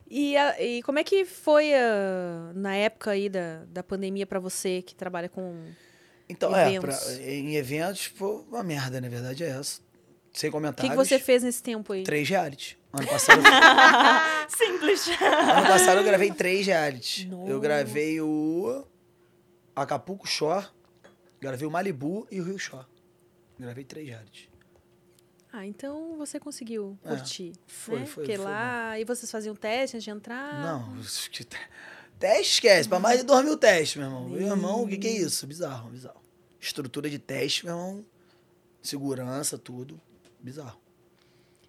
E, 0.09 0.37
a- 0.37 0.63
e 0.63 0.83
como 0.83 0.99
é 0.99 1.05
que 1.05 1.25
foi 1.25 1.75
a- 1.75 2.53
na 2.55 2.77
época 2.77 3.11
aí 3.11 3.29
da, 3.29 3.65
da 3.67 3.83
pandemia 3.83 4.27
pra 4.27 4.39
você 4.39 4.83
que 4.83 4.95
trabalha 4.95 5.29
com. 5.29 5.65
Então, 6.29 6.51
Eventos. 6.57 7.09
é, 7.11 7.15
pra, 7.17 7.25
em 7.25 7.57
eventos, 7.57 8.05
foi 8.07 8.43
uma 8.49 8.63
merda, 8.63 9.01
na 9.01 9.09
verdade, 9.09 9.45
é 9.45 9.49
essa. 9.49 9.81
Sem 10.33 10.49
O 10.49 10.53
que, 10.53 10.57
comentários. 10.59 10.91
que 10.91 10.97
você 10.97 11.19
fez 11.19 11.43
nesse 11.43 11.63
tempo 11.63 11.93
aí? 11.93 12.03
Três 12.03 12.29
reality. 12.29 12.79
Ano 12.93 13.07
passado, 13.09 13.43
Simples. 14.49 15.07
ano 15.09 15.67
passado 15.67 15.99
eu 15.99 16.05
gravei 16.05 16.31
três 16.33 16.67
reality. 16.67 17.27
Nossa. 17.27 17.51
Eu 17.51 17.61
gravei 17.61 18.21
o 18.21 18.85
Acapulco 19.75 20.27
Shore, 20.27 20.67
gravei 21.41 21.67
o 21.67 21.71
Malibu 21.71 22.27
e 22.31 22.41
o 22.41 22.45
Rio 22.45 22.59
Shore. 22.59 22.87
Gravei 23.59 23.85
três 23.85 24.09
reality. 24.09 24.51
Ah, 25.59 25.67
então 25.67 26.19
você 26.19 26.39
conseguiu 26.39 26.99
É, 27.03 27.09
curtir. 27.09 27.53
foi, 27.67 28.01
né? 28.01 28.07
foi, 28.07 28.25
Porque 28.25 28.37
foi 28.37 28.45
lá. 28.45 28.99
E 29.01 29.05
vocês 29.05 29.31
faziam 29.31 29.55
teste 29.55 29.97
antes 29.97 30.05
de 30.05 30.11
entrar? 30.11 30.63
Não, 30.63 30.97
teste 32.19 32.53
esquece, 32.53 32.87
pra 32.89 32.99
mais 32.99 33.21
de 33.21 33.25
dois 33.25 33.43
mil 33.43 33.57
testes, 33.57 33.97
meu 33.97 34.07
irmão. 34.07 34.29
Meu 34.29 34.47
irmão, 34.49 34.83
o 34.85 34.89
que, 34.89 34.99
que 34.99 35.07
é 35.07 35.13
isso? 35.13 35.47
Bizarro, 35.47 35.89
bizarro. 35.89 36.21
Estrutura 36.61 37.09
de 37.09 37.19
teste, 37.19 37.65
meu 37.65 37.75
irmão. 37.75 38.05
Segurança, 38.83 39.57
tudo. 39.57 39.99
Bizarro. 40.41 40.79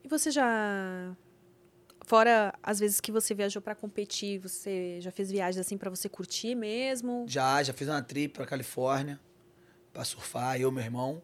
E 0.03 0.07
você 0.09 0.31
já 0.31 1.15
Fora 2.05 2.53
as 2.63 2.79
vezes 2.79 3.01
que 3.01 3.11
você 3.11 3.33
viajou 3.33 3.61
pra 3.61 3.75
competir, 3.75 4.39
você 4.39 4.97
já 5.01 5.11
fez 5.11 5.29
viagens 5.29 5.59
assim 5.65 5.77
pra 5.77 5.89
você 5.89 6.07
curtir 6.07 6.55
mesmo? 6.55 7.25
Já, 7.27 7.61
já 7.61 7.73
fiz 7.73 7.87
uma 7.89 8.01
trip 8.01 8.33
pra 8.33 8.45
Califórnia 8.45 9.19
pra 9.91 10.05
surfar, 10.05 10.59
eu 10.59 10.69
e 10.69 10.71
meu 10.73 10.83
irmão. 10.83 11.21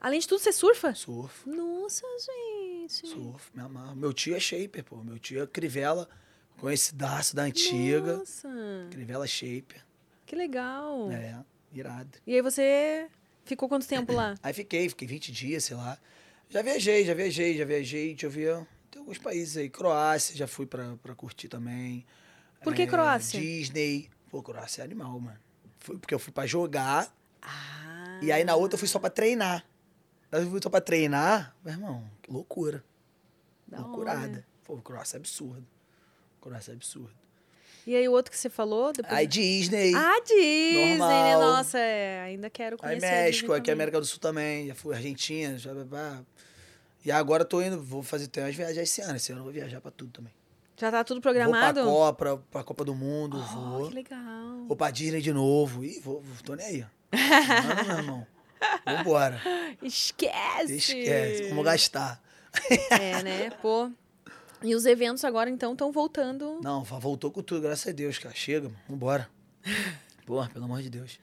Além 0.00 0.20
de 0.20 0.28
tudo, 0.28 0.38
você 0.40 0.52
surfa? 0.52 0.94
Surfo, 0.94 1.48
Nossa, 1.50 2.04
gente. 2.20 3.08
surfo, 3.08 3.50
me 3.54 3.62
amarro. 3.62 3.96
Meu 3.96 4.12
tio 4.12 4.34
é 4.36 4.40
shaper, 4.40 4.84
pô. 4.84 4.96
Meu 5.02 5.18
tio 5.18 5.42
é 5.42 5.46
Crivella, 5.46 6.08
conhecidaço 6.58 7.34
da 7.34 7.42
antiga. 7.42 8.18
Nossa, 8.18 8.48
Crivella 8.90 9.26
shaper. 9.26 9.84
que 10.24 10.36
legal. 10.36 11.10
É, 11.10 11.42
irado. 11.72 12.18
E 12.26 12.34
aí 12.34 12.42
você 12.42 13.08
ficou 13.44 13.68
quanto 13.68 13.86
tempo 13.88 14.12
lá? 14.12 14.34
Aí 14.42 14.52
fiquei, 14.52 14.88
fiquei 14.88 15.08
20 15.08 15.32
dias, 15.32 15.64
sei 15.64 15.76
lá. 15.76 15.98
Já 16.48 16.62
viajei, 16.62 17.04
já 17.04 17.12
viajei, 17.14 17.56
já 17.58 17.64
viajei. 17.64 18.08
Deixa 18.10 18.26
eu 18.26 18.30
ver. 18.30 18.66
Tem 18.90 19.00
alguns 19.00 19.18
países 19.18 19.56
aí. 19.58 19.68
Croácia, 19.68 20.34
já 20.34 20.46
fui 20.46 20.64
pra, 20.64 20.96
pra 21.02 21.14
curtir 21.14 21.46
também. 21.48 22.06
Por 22.62 22.74
que 22.74 22.82
É, 22.82 22.86
Croácia? 22.86 23.38
Disney. 23.38 24.08
Pô, 24.30 24.42
Croácia 24.42 24.80
é 24.80 24.84
animal, 24.84 25.18
mano. 25.20 25.38
Fui, 25.78 25.98
porque 25.98 26.14
eu 26.14 26.18
fui 26.18 26.32
pra 26.32 26.46
jogar. 26.46 27.14
Ah. 27.42 28.18
E 28.22 28.32
aí 28.32 28.44
na 28.44 28.54
outra 28.56 28.76
eu 28.76 28.78
fui 28.78 28.88
só 28.88 28.98
pra 28.98 29.10
treinar. 29.10 29.62
Aí 30.30 30.44
fui 30.48 30.60
só 30.62 30.68
pra 30.70 30.80
treinar. 30.80 31.54
Meu 31.64 31.74
irmão, 31.74 32.04
que 32.22 32.30
loucura. 32.30 32.84
Da 33.66 33.80
Loucurada. 33.80 34.20
hora. 34.28 34.46
Pô, 34.64 34.76
Croácia 34.78 35.16
é 35.16 35.18
absurdo. 35.18 35.66
Croácia 36.40 36.72
é 36.72 36.74
absurdo. 36.74 37.10
E 37.86 37.96
aí 37.96 38.06
o 38.06 38.12
outro 38.12 38.30
que 38.30 38.36
você 38.38 38.50
falou? 38.50 38.92
Depois... 38.92 39.14
Aí 39.14 39.26
Disney. 39.26 39.94
Ah, 39.94 40.20
Disney, 40.20 40.74
né? 40.92 40.98
Normal. 40.98 41.40
Nossa, 41.40 41.78
é, 41.78 42.20
ainda 42.20 42.50
quero 42.50 42.76
Aí 42.82 42.88
conhecer 43.00 43.06
a 43.06 43.10
México, 43.10 43.52
aqui. 43.54 43.70
América 43.70 43.98
do 43.98 44.04
Sul 44.06 44.18
também. 44.20 44.66
Já 44.66 44.74
fui 44.74 44.94
Argentina, 44.94 45.56
já. 45.56 45.70
E 47.04 47.10
agora 47.10 47.44
tô 47.46 47.62
indo, 47.62 47.82
vou 47.82 48.02
fazer 48.02 48.28
tem 48.28 48.42
umas 48.44 48.54
viagens 48.54 48.76
esse 48.90 49.00
ano. 49.00 49.16
Esse 49.16 49.32
ano 49.32 49.40
eu 49.40 49.44
vou 49.44 49.52
viajar 49.52 49.80
pra 49.80 49.90
tudo 49.90 50.10
também. 50.12 50.32
Já 50.76 50.90
tá 50.90 51.02
tudo 51.02 51.16
Vou 51.16 51.22
programado? 51.22 51.80
pra 51.80 51.84
Copa, 51.90 52.36
pra, 52.50 52.62
Copa 52.64 52.84
do 52.84 52.94
Mundo, 52.94 53.36
Oh, 53.38 53.54
vou. 53.78 53.88
que 53.88 53.94
legal. 53.94 54.64
Vou 54.66 54.76
pra 54.76 54.90
Disney 54.90 55.20
de 55.22 55.32
novo. 55.32 55.82
Ih, 55.82 55.98
vou, 56.00 56.20
vou- 56.20 56.42
tô 56.44 56.54
nem 56.54 56.66
aí. 56.66 56.84
ó. 57.12 57.16
Não, 57.16 57.84
meu 57.86 57.96
irmão. 57.96 58.26
Vambora. 58.84 59.40
Esquece! 59.82 60.76
Esquece. 60.76 61.48
Vamos 61.50 61.64
gastar. 61.64 62.20
É, 62.90 63.22
né? 63.22 63.50
Pô. 63.62 63.90
E 64.62 64.74
os 64.74 64.86
eventos 64.86 65.24
agora, 65.24 65.48
então, 65.48 65.72
estão 65.72 65.92
voltando. 65.92 66.60
Não, 66.62 66.82
voltou 66.82 67.30
com 67.30 67.42
tudo, 67.42 67.60
graças 67.60 67.86
a 67.86 67.92
Deus, 67.92 68.18
cara. 68.18 68.34
Chega, 68.34 68.68
mano. 68.68 68.80
Vambora. 68.88 69.28
Porra, 70.26 70.48
pelo 70.48 70.64
amor 70.64 70.82
de 70.82 70.90
Deus. 70.90 71.18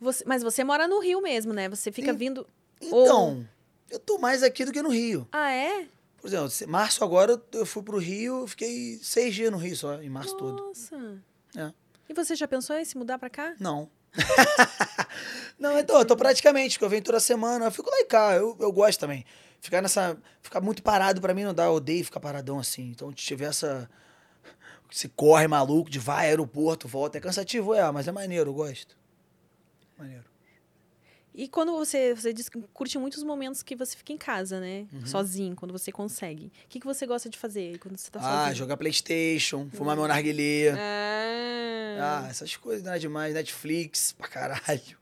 Você- 0.00 0.24
mas 0.26 0.42
você 0.42 0.64
mora 0.64 0.88
no 0.88 0.98
Rio 1.00 1.22
mesmo, 1.22 1.52
né? 1.52 1.68
Você 1.68 1.92
fica 1.92 2.12
Sim. 2.12 2.18
vindo. 2.18 2.46
Então, 2.80 3.46
eu 3.90 3.98
tô 3.98 4.18
mais 4.18 4.42
aqui 4.42 4.64
do 4.64 4.72
que 4.72 4.82
no 4.82 4.90
Rio. 4.90 5.26
Ah, 5.32 5.50
é? 5.50 5.86
Por 6.20 6.26
exemplo, 6.28 6.50
março 6.68 7.04
agora 7.04 7.40
eu- 7.52 7.64
fui 7.66 7.82
pro 7.82 7.98
Rio, 7.98 8.46
fiquei 8.48 8.98
seis 9.00 9.34
dias 9.34 9.50
no 9.52 9.56
Rio 9.58 9.76
só, 9.76 10.02
em 10.02 10.10
março 10.10 10.36
todo. 10.36 10.60
Nossa. 10.66 11.22
É. 11.56 11.72
E 12.08 12.14
você 12.14 12.34
já 12.34 12.46
pensou 12.48 12.76
em 12.76 12.84
se 12.84 12.98
mudar 12.98 13.18
pra 13.18 13.30
cá? 13.30 13.54
Não. 13.60 13.88
não, 15.58 15.78
então, 15.78 15.98
eu 15.98 16.04
tô 16.04 16.16
praticamente, 16.16 16.74
porque 16.74 16.84
eu 16.84 16.90
venho 16.90 17.02
toda 17.02 17.20
semana, 17.20 17.66
eu 17.66 17.70
fico 17.70 17.90
lá 17.90 18.00
e 18.00 18.04
cá, 18.04 18.34
eu, 18.34 18.56
eu 18.60 18.72
gosto 18.72 19.00
também. 19.00 19.24
Ficar 19.60 19.82
nessa. 19.82 20.16
Ficar 20.42 20.60
muito 20.60 20.82
parado 20.82 21.20
pra 21.20 21.34
mim 21.34 21.44
não 21.44 21.54
dá, 21.54 21.64
eu 21.64 21.72
odeio 21.72 22.04
ficar 22.04 22.20
paradão 22.20 22.58
assim. 22.58 22.90
Então, 22.90 23.10
se 23.10 23.16
tiver 23.16 23.46
essa. 23.46 23.88
Se 24.90 25.08
corre 25.08 25.48
maluco 25.48 25.90
de 25.90 25.98
vai, 25.98 26.28
aeroporto, 26.28 26.86
volta. 26.86 27.18
É 27.18 27.20
cansativo, 27.20 27.74
é, 27.74 27.90
mas 27.90 28.06
é 28.06 28.12
maneiro, 28.12 28.50
eu 28.50 28.54
gosto. 28.54 28.96
Maneiro. 29.98 30.35
E 31.38 31.46
quando 31.46 31.70
você, 31.72 32.14
você 32.14 32.32
curte 32.72 32.96
muitos 32.98 33.22
momentos 33.22 33.62
que 33.62 33.76
você 33.76 33.94
fica 33.94 34.10
em 34.10 34.16
casa, 34.16 34.58
né? 34.58 34.86
Uhum. 34.90 35.06
Sozinho, 35.06 35.54
quando 35.54 35.70
você 35.70 35.92
consegue. 35.92 36.46
O 36.46 36.68
que, 36.68 36.80
que 36.80 36.86
você 36.86 37.06
gosta 37.06 37.28
de 37.28 37.36
fazer 37.36 37.78
quando 37.78 37.98
você 37.98 38.10
tá 38.10 38.20
Ah, 38.20 38.38
sozinho? 38.38 38.56
jogar 38.56 38.78
Playstation, 38.78 39.68
fumar 39.70 39.94
meu 39.96 40.08
narguilé. 40.08 40.70
Ah. 40.70 42.24
Ah, 42.24 42.28
essas 42.30 42.56
coisas, 42.56 42.82
nada 42.82 42.98
demais. 42.98 43.34
Netflix, 43.34 44.12
pra 44.12 44.28
caralho. 44.28 44.98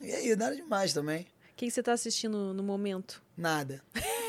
E 0.00 0.10
aí, 0.12 0.34
nada 0.34 0.56
demais 0.56 0.92
também. 0.92 1.22
O 1.22 1.56
que, 1.56 1.66
que 1.66 1.70
você 1.70 1.82
tá 1.82 1.92
assistindo 1.92 2.52
no 2.52 2.62
momento? 2.64 3.22
Nada. 3.36 3.80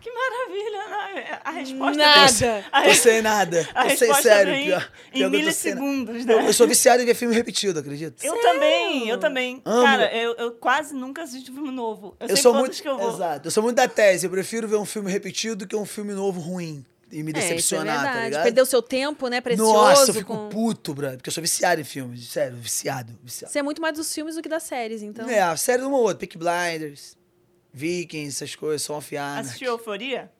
Que 0.00 0.10
maravilha, 0.12 0.78
né? 1.24 1.40
A 1.44 1.50
resposta 1.50 1.96
Nada. 1.96 2.64
A, 2.72 2.82
Tô 2.82 2.88
res- 2.88 2.98
sem 3.00 3.22
nada. 3.22 3.68
a 3.74 3.82
Tô 3.84 3.96
sem 3.96 4.14
sério. 4.14 4.52
vem 4.52 4.66
Pior, 4.66 4.78
em 4.78 4.80
pior 4.80 4.90
eu 5.12 5.12
tô 5.12 5.18
nada. 5.24 5.38
milissegundos, 5.38 6.16
Eu, 6.26 6.36
né? 6.42 6.48
eu 6.48 6.52
sou 6.52 6.68
viciado 6.68 7.02
em 7.02 7.06
ver 7.06 7.14
filme 7.14 7.34
repetido, 7.34 7.80
acredita? 7.80 8.24
Eu 8.24 8.40
também, 8.40 9.08
eu 9.08 9.18
também. 9.18 9.62
Amo. 9.64 9.82
Cara, 9.84 10.14
eu, 10.14 10.34
eu 10.34 10.52
quase 10.52 10.94
nunca 10.94 11.22
assisto 11.22 11.52
filme 11.52 11.70
novo. 11.70 12.14
Eu, 12.20 12.28
Eu 12.28 12.36
sei 12.36 12.42
sou 12.42 12.54
muito. 12.54 12.80
que 12.80 12.88
eu 12.88 12.98
vou. 12.98 13.14
Exato. 13.14 13.48
Eu 13.48 13.50
sou 13.50 13.62
muito 13.62 13.76
da 13.76 13.88
tese. 13.88 14.26
Eu 14.26 14.30
prefiro 14.30 14.68
ver 14.68 14.76
um 14.76 14.84
filme 14.84 15.10
repetido 15.10 15.56
do 15.56 15.66
que 15.66 15.74
um 15.74 15.86
filme 15.86 16.12
novo 16.12 16.40
ruim. 16.40 16.84
E 17.10 17.22
me 17.22 17.30
É, 17.32 17.36
é 17.36 17.40
decepcionar, 17.40 17.96
tá 17.96 18.02
verdade. 18.02 18.24
ligado? 18.26 18.42
Perder 18.42 18.62
o 18.62 18.66
seu 18.66 18.82
tempo, 18.82 19.28
né? 19.28 19.40
Precioso. 19.40 19.72
Nossa, 19.72 20.10
eu 20.10 20.14
fico 20.14 20.36
com... 20.36 20.48
puto, 20.48 20.92
brother. 20.92 21.16
Porque 21.18 21.28
eu 21.30 21.32
sou 21.32 21.40
viciado 21.40 21.80
em 21.80 21.84
filmes. 21.84 22.26
Sério, 22.28 22.56
viciado. 22.56 23.12
viciado. 23.22 23.52
Você 23.52 23.60
é 23.60 23.62
muito 23.62 23.80
mais 23.80 23.96
dos 23.96 24.12
filmes 24.12 24.34
do 24.34 24.42
que 24.42 24.48
das 24.48 24.64
séries, 24.64 25.02
então. 25.02 25.28
É, 25.28 25.40
a 25.40 25.56
série 25.56 25.82
de 25.82 25.86
uma 25.88 25.96
ou 25.96 26.02
outra. 26.02 26.18
Peak 26.18 26.36
Blinders, 26.36 27.16
Vikings, 27.76 28.42
essas 28.42 28.56
coisas, 28.56 28.80
Song 28.82 28.98
of 28.98 29.16
Anarchy. 29.16 29.48
Assistiu 29.48 29.72
Euforia? 29.72 30.32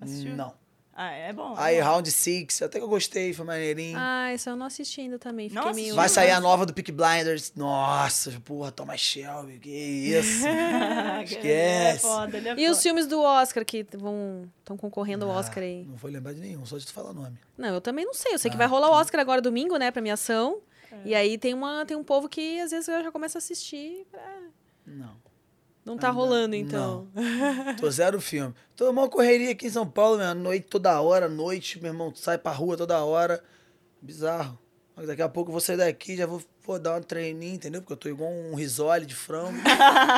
Assistiu? 0.00 0.36
Não. 0.36 0.54
Ah, 0.92 1.12
é 1.12 1.32
bom. 1.32 1.54
Aí, 1.56 1.76
é 1.76 1.80
bom. 1.82 1.86
Round 1.88 2.10
Six, 2.10 2.60
até 2.60 2.78
que 2.78 2.84
eu 2.84 2.88
gostei, 2.88 3.32
foi 3.32 3.46
maneirinho. 3.46 3.96
Ah, 3.98 4.34
isso 4.34 4.50
eu 4.50 4.56
não 4.56 4.66
assisti 4.66 5.00
ainda 5.00 5.18
também. 5.18 5.48
Fiquei 5.48 5.64
Não 5.64 5.72
meio. 5.72 5.94
Vai 5.94 6.10
sair 6.10 6.30
a 6.30 6.38
nova 6.40 6.66
do 6.66 6.74
Peak 6.74 6.92
Blinders. 6.92 7.54
Nossa, 7.56 8.38
porra, 8.44 8.70
Thomas 8.70 9.00
Shelby, 9.00 9.58
que 9.60 9.70
isso. 9.70 10.44
Ele 10.46 10.58
é 10.58 11.22
Esquece. 11.24 12.00
foda, 12.02 12.36
ele 12.36 12.48
é 12.50 12.54
E 12.60 12.68
os 12.68 12.82
filmes 12.82 13.06
do 13.06 13.22
Oscar 13.22 13.64
que 13.64 13.86
vão 13.96 14.46
estão 14.58 14.76
concorrendo 14.76 15.24
ao 15.24 15.30
Ah, 15.30 15.36
Oscar 15.38 15.62
aí? 15.62 15.86
Não 15.88 15.96
vou 15.96 16.10
lembrar 16.10 16.34
de 16.34 16.40
nenhum, 16.40 16.66
só 16.66 16.76
de 16.76 16.84
tu 16.86 16.92
falar 16.92 17.14
nome. 17.14 17.38
Não, 17.56 17.68
eu 17.74 17.80
também 17.80 18.04
não 18.04 18.12
sei. 18.12 18.34
Eu 18.34 18.38
sei 18.38 18.50
que 18.50 18.56
Ah, 18.56 18.58
vai 18.58 18.66
rolar 18.66 18.88
o 18.88 18.90
tá. 18.90 18.96
Oscar 18.98 19.20
agora 19.22 19.40
domingo, 19.40 19.78
né, 19.78 19.90
premiação. 19.90 20.60
É. 20.92 20.96
E 21.06 21.14
aí 21.14 21.38
tem, 21.38 21.54
uma, 21.54 21.86
tem 21.86 21.96
um 21.96 22.04
povo 22.04 22.28
que 22.28 22.60
às 22.60 22.72
vezes 22.72 22.86
já 22.86 23.10
começa 23.10 23.38
a 23.38 23.40
assistir. 23.40 24.06
pra- 24.10 24.38
Não. 24.86 25.16
Não 25.90 25.98
tá 25.98 26.08
Ainda 26.08 26.20
rolando, 26.20 26.54
então. 26.54 27.08
Tô 27.80 27.90
zero 27.90 28.20
filme. 28.20 28.54
Tô 28.76 28.88
uma 28.90 29.08
correria 29.08 29.50
aqui 29.50 29.66
em 29.66 29.70
São 29.70 29.84
Paulo, 29.86 30.16
minha 30.18 30.32
noite 30.34 30.66
toda 30.70 31.00
hora, 31.00 31.28
noite, 31.28 31.80
meu 31.82 31.90
irmão, 31.92 32.12
sai 32.14 32.38
pra 32.38 32.52
rua 32.52 32.76
toda 32.76 33.04
hora. 33.04 33.42
Bizarro. 34.00 34.56
Mas 34.96 35.06
Daqui 35.08 35.22
a 35.22 35.28
pouco 35.28 35.48
eu 35.50 35.52
vou 35.52 35.60
sair 35.60 35.76
daqui, 35.78 36.16
já 36.16 36.26
vou, 36.26 36.42
vou 36.62 36.78
dar 36.78 36.98
um 36.98 37.02
treininho, 37.02 37.54
entendeu? 37.54 37.80
Porque 37.80 37.92
eu 37.92 37.96
tô 37.96 38.08
igual 38.08 38.30
um 38.30 38.54
risole 38.54 39.04
de 39.06 39.14
frango. 39.14 39.58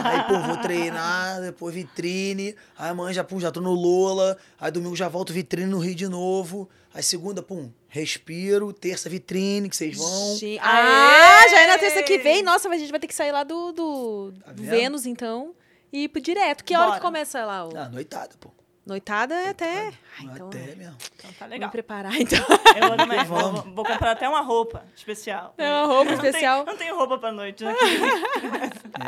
aí, 0.05 0.25
pô, 0.25 0.41
vou 0.47 0.57
treinar, 0.59 1.41
depois 1.41 1.75
vitrine. 1.75 2.55
Aí 2.77 2.91
amanhã 2.91 3.13
já, 3.15 3.25
pum, 3.25 3.39
já 3.41 3.51
tô 3.51 3.61
no 3.61 3.73
Lola. 3.73 4.37
Aí 4.61 4.71
domingo 4.71 4.95
já 4.97 5.09
volto 5.09 5.33
vitrine 5.33 5.67
no 5.71 5.79
Rio 5.79 5.95
de 5.95 6.09
novo. 6.09 6.69
Aí 6.93 7.03
segunda, 7.03 7.43
pum, 7.43 7.71
respiro. 7.89 8.73
Terça, 8.73 9.09
vitrine, 9.09 9.69
que 9.69 9.77
vocês 9.77 9.97
vão. 9.97 10.37
Gente- 10.37 10.59
Aê! 10.59 10.65
Ah, 10.65 11.49
já 11.49 11.61
é 11.61 11.67
na 11.69 11.79
terça 11.79 12.03
que 12.03 12.19
vem. 12.19 12.43
Nossa, 12.43 12.69
mas 12.69 12.79
a 12.79 12.81
gente 12.81 12.91
vai 12.91 13.01
ter 13.01 13.07
que 13.07 13.15
sair 13.15 13.31
lá 13.33 13.45
do, 13.45 13.73
do, 13.73 14.33
Tá 14.45 14.53
do? 14.53 14.63
Vênus, 14.65 15.07
então. 15.07 15.55
E 15.93 16.05
ir 16.05 16.09
pro 16.09 16.21
direto. 16.23 16.65
Que 16.65 16.75
hora 16.75 16.87
Bora. 16.87 16.99
que 17.01 17.05
começa 17.07 17.45
lá? 17.45 17.67
O... 17.67 17.77
Ah, 17.77 17.89
noitada, 17.89 18.31
pô. 18.41 18.51
Noitada 18.85 19.33
é 19.35 19.49
até. 19.51 19.89
Ah, 20.19 20.25
então, 20.25 20.49
Até 20.49 20.75
mesmo. 20.75 20.97
Então 21.15 21.31
tá 21.35 21.45
Vou 21.45 21.49
legal. 21.51 21.69
me 21.69 21.73
preparar, 21.73 22.21
então. 22.21 22.45
Eu 22.75 22.89
vou, 22.89 22.97
também, 22.97 23.25
vou, 23.25 23.39
Vamos. 23.39 23.61
vou- 23.65 23.75
vou 23.75 23.85
comprar 23.85 24.11
até 24.11 24.29
uma 24.29 24.41
roupa 24.41 24.85
especial. 24.97 25.55
É 25.57 25.69
uma 25.69 25.87
roupa 25.87 26.11
Não 26.11 26.19
tem- 26.19 26.27
especial. 26.31 26.65
Não 26.65 26.77
tenho 26.77 26.97
roupa 26.97 27.17
pra 27.19 27.31
noite, 27.31 27.63
né? 27.63 27.75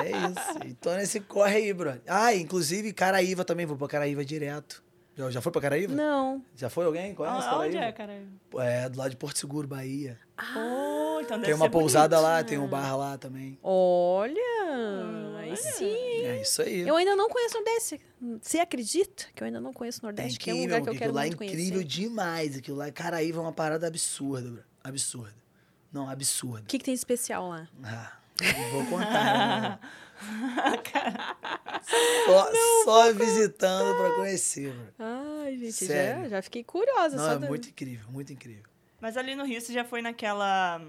É 0.01 0.11
isso. 0.11 0.59
Então 0.67 0.95
nesse 0.95 1.19
corre 1.21 1.57
aí, 1.57 1.73
brother. 1.73 2.03
Ah, 2.07 2.33
inclusive 2.35 2.93
Caraíva 2.93 3.45
também, 3.45 3.67
vou 3.67 3.77
pra 3.77 3.89
Caraíva 3.89 4.25
direto. 4.25 4.84
Já, 5.17 5.31
já 5.31 5.41
foi 5.41 5.53
pra 5.53 5.61
Caraíva? 5.61 5.95
Não. 5.95 6.43
Já 6.57 6.69
foi 6.69 6.85
alguém? 6.87 7.15
Conhece 7.15 7.37
Onde 7.37 7.47
Caraíva? 7.49 7.79
é, 7.79 7.93
cara? 7.93 8.23
É, 8.59 8.89
do 8.89 8.99
lado 8.99 9.11
de 9.11 9.17
Porto 9.17 9.39
Seguro, 9.39 9.69
Bahia. 9.69 10.19
Oh, 10.57 11.21
então 11.21 11.37
deve 11.39 11.45
tem 11.47 11.55
uma 11.55 11.67
ser 11.67 11.71
pousada 11.71 12.17
bonito. 12.17 12.29
lá, 12.31 12.43
tem 12.45 12.59
um 12.59 12.67
bar 12.67 12.97
lá 12.97 13.17
também. 13.17 13.57
Olha! 13.63 15.39
Aí 15.39 15.57
sim. 15.57 15.95
É 16.25 16.41
isso 16.43 16.63
aí. 16.63 16.81
Eu 16.89 16.97
ainda 16.97 17.15
não 17.15 17.29
conheço 17.29 17.55
o 17.57 17.61
Nordeste. 17.63 18.01
Você 18.43 18.59
acredita 18.59 19.27
que 19.35 19.43
eu 19.43 19.47
ainda 19.47 19.61
não 19.61 19.73
conheço 19.73 19.99
o 19.99 20.01
tem 20.01 20.09
Nordeste? 20.09 20.39
que 20.39 20.45
que 20.47 20.51
é 20.51 20.55
um 20.55 20.63
lugar 20.63 20.77
meu, 20.77 20.83
que 20.85 20.89
eu 20.91 20.93
porque 20.95 20.99
quero 20.99 21.11
aquilo 21.11 21.15
lá 21.17 21.23
é 21.27 21.29
muito 21.29 21.45
incrível 21.45 21.81
conhecer. 21.83 21.85
demais. 22.01 22.57
Aquilo 22.57 22.77
lá, 22.79 22.91
Caraíva 22.91 23.39
é 23.39 23.43
uma 23.43 23.53
parada 23.53 23.87
absurda, 23.87 24.49
bro. 24.51 24.63
Absurda. 24.83 25.35
Não, 25.93 26.09
absurda. 26.11 26.63
O 26.63 26.67
que, 26.67 26.79
que 26.79 26.85
tem 26.85 26.95
especial 26.95 27.49
lá? 27.49 27.69
Ah, 27.85 28.13
não 28.43 28.71
vou 28.71 28.87
contar. 28.87 29.61
né? 29.61 29.79
só 32.27 32.51
só 32.85 33.13
visitando 33.13 33.97
pra 33.97 34.15
conhecer, 34.17 34.73
bro. 34.73 34.87
Ai, 34.99 35.57
gente, 35.57 35.87
já, 35.87 35.87
Sério. 35.87 36.29
já 36.31 36.43
fiquei 36.43 36.65
curiosa. 36.65 37.17
Não, 37.17 37.25
só 37.25 37.33
é 37.33 37.39
da- 37.39 37.47
muito 37.49 37.69
incrível, 37.69 38.11
muito 38.11 38.33
incrível. 38.33 38.65
Mas 39.01 39.17
ali 39.17 39.35
no 39.35 39.45
Rio 39.45 39.61
você 39.61 39.73
já 39.73 39.85
foi 39.85 40.01
naquela. 40.03 40.81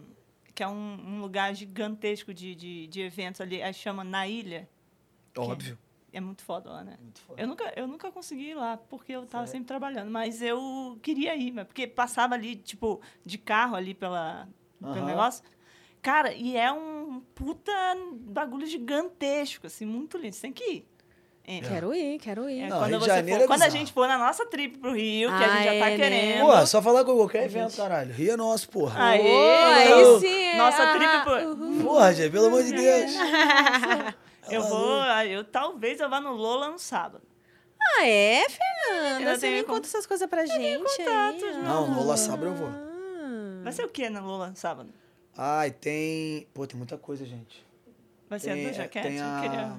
que 0.54 0.64
é 0.64 0.68
um, 0.68 0.72
um 1.06 1.20
lugar 1.22 1.54
gigantesco 1.54 2.34
de, 2.34 2.56
de, 2.56 2.88
de 2.88 3.02
eventos 3.02 3.42
ali, 3.42 3.62
aí 3.62 3.74
chama 3.74 4.04
Na 4.04 4.28
Ilha. 4.28 4.70
Óbvio. 5.38 5.78
É 6.14 6.22
muito 6.22 6.44
foda 6.44 6.70
lá, 6.70 6.82
né? 6.82 6.96
Muito 7.02 7.20
foda. 7.20 7.42
Eu 7.42 7.46
nunca, 7.46 7.74
eu 7.76 7.88
nunca 7.88 8.10
consegui 8.10 8.52
ir 8.52 8.56
lá, 8.56 8.78
porque 8.78 9.12
eu 9.12 9.26
tava 9.26 9.46
sempre 9.48 9.68
trabalhando. 9.68 10.10
Mas 10.10 10.42
eu 10.42 10.98
queria 11.04 11.36
ir, 11.36 11.52
mas 11.52 11.68
porque 11.68 11.86
passava 11.86 12.36
ali, 12.36 12.56
tipo, 12.56 13.02
de 13.26 13.38
carro 13.38 13.76
ali 13.76 13.94
pela, 13.94 14.48
pelo 14.80 15.06
negócio. 15.06 15.44
Cara, 16.02 16.34
e 16.34 16.56
é 16.56 16.72
um 16.72 16.95
puta 17.36 17.72
bagulho 18.12 18.66
gigantesco, 18.66 19.68
assim, 19.68 19.86
muito 19.86 20.18
lindo. 20.18 20.36
Você 20.36 20.42
tem 20.42 20.54
que 20.54 20.64
ir. 20.64 20.88
Entra. 21.48 21.70
Quero 21.74 21.94
ir, 21.94 22.18
quero 22.20 22.50
ir. 22.50 22.62
É, 22.62 22.68
Não, 22.70 22.80
quando 22.80 23.00
for- 23.00 23.10
é 23.10 23.48
quando 23.48 23.62
a 23.62 23.70
gente 23.70 23.94
for 23.94 24.08
na 24.08 24.18
nossa 24.18 24.48
trip 24.48 24.80
pro 24.80 24.94
Rio, 24.94 25.30
que 25.30 25.36
a 25.36 25.38
Ah, 25.38 25.50
gente 25.58 25.64
já 25.66 25.70
tá 25.70 25.76
é, 25.76 25.90
né? 25.92 25.96
querendo. 25.98 26.46
Pô, 26.48 26.66
só 26.66 26.82
falar 26.82 27.06
com 27.06 27.16
qualquer 27.16 27.44
evento, 27.46 27.78
caralho. 27.78 28.12
Rio 28.12 28.32
é 28.34 28.36
nosso, 28.36 28.68
porra. 28.68 29.10
Aê! 29.12 29.92
Eu- 29.92 30.20
sim. 30.20 30.58
Nossa 30.58 30.82
ah, 30.84 30.94
trip 30.98 31.24
pro-. 31.24 31.84
Porra, 31.84 32.14
gente, 32.16 32.32
pelo 32.32 32.48
amor 32.48 32.64
de 32.64 32.72
Deus. 32.74 33.12
Eu 34.50 34.62
vou, 34.62 35.02
eu 35.28 35.44
talvez 35.44 36.00
eu 36.00 36.08
vá 36.08 36.22
no 36.22 36.32
Lola 36.34 36.70
no 36.70 36.78
sábado. 36.78 37.24
Ah, 37.82 38.06
é, 38.08 38.44
Fernanda? 38.48 39.32
Eu 39.32 39.36
Você 39.40 39.64
con- 39.64 39.74
conta 39.74 39.88
essas 39.88 40.06
coisas 40.06 40.30
pra 40.30 40.46
gente 40.46 40.78
contatos, 40.98 41.44
aí. 41.44 41.64
Não, 41.64 41.88
no 41.88 42.00
Lola 42.02 42.16
Sábado 42.16 42.46
eu 42.46 42.54
vou. 42.54 42.68
Ah. 42.68 43.62
Vai 43.64 43.74
ser 43.74 43.84
o 43.86 43.90
que 43.90 44.08
no 44.08 44.24
Lola 44.24 44.50
no 44.52 44.56
sábado? 44.56 44.94
Ai, 45.38 45.72
tem. 45.72 46.48
Pô, 46.54 46.66
tem 46.66 46.78
muita 46.78 46.98
coisa, 46.98 47.26
gente. 47.26 47.66
Vai 48.30 48.40
ser 48.40 48.52
a 48.52 48.54
Tem, 48.54 48.68
do 48.68 48.74
Jaquete? 48.74 49.08
tem 49.08 49.22
a. 49.22 49.40
queria- 49.42 49.78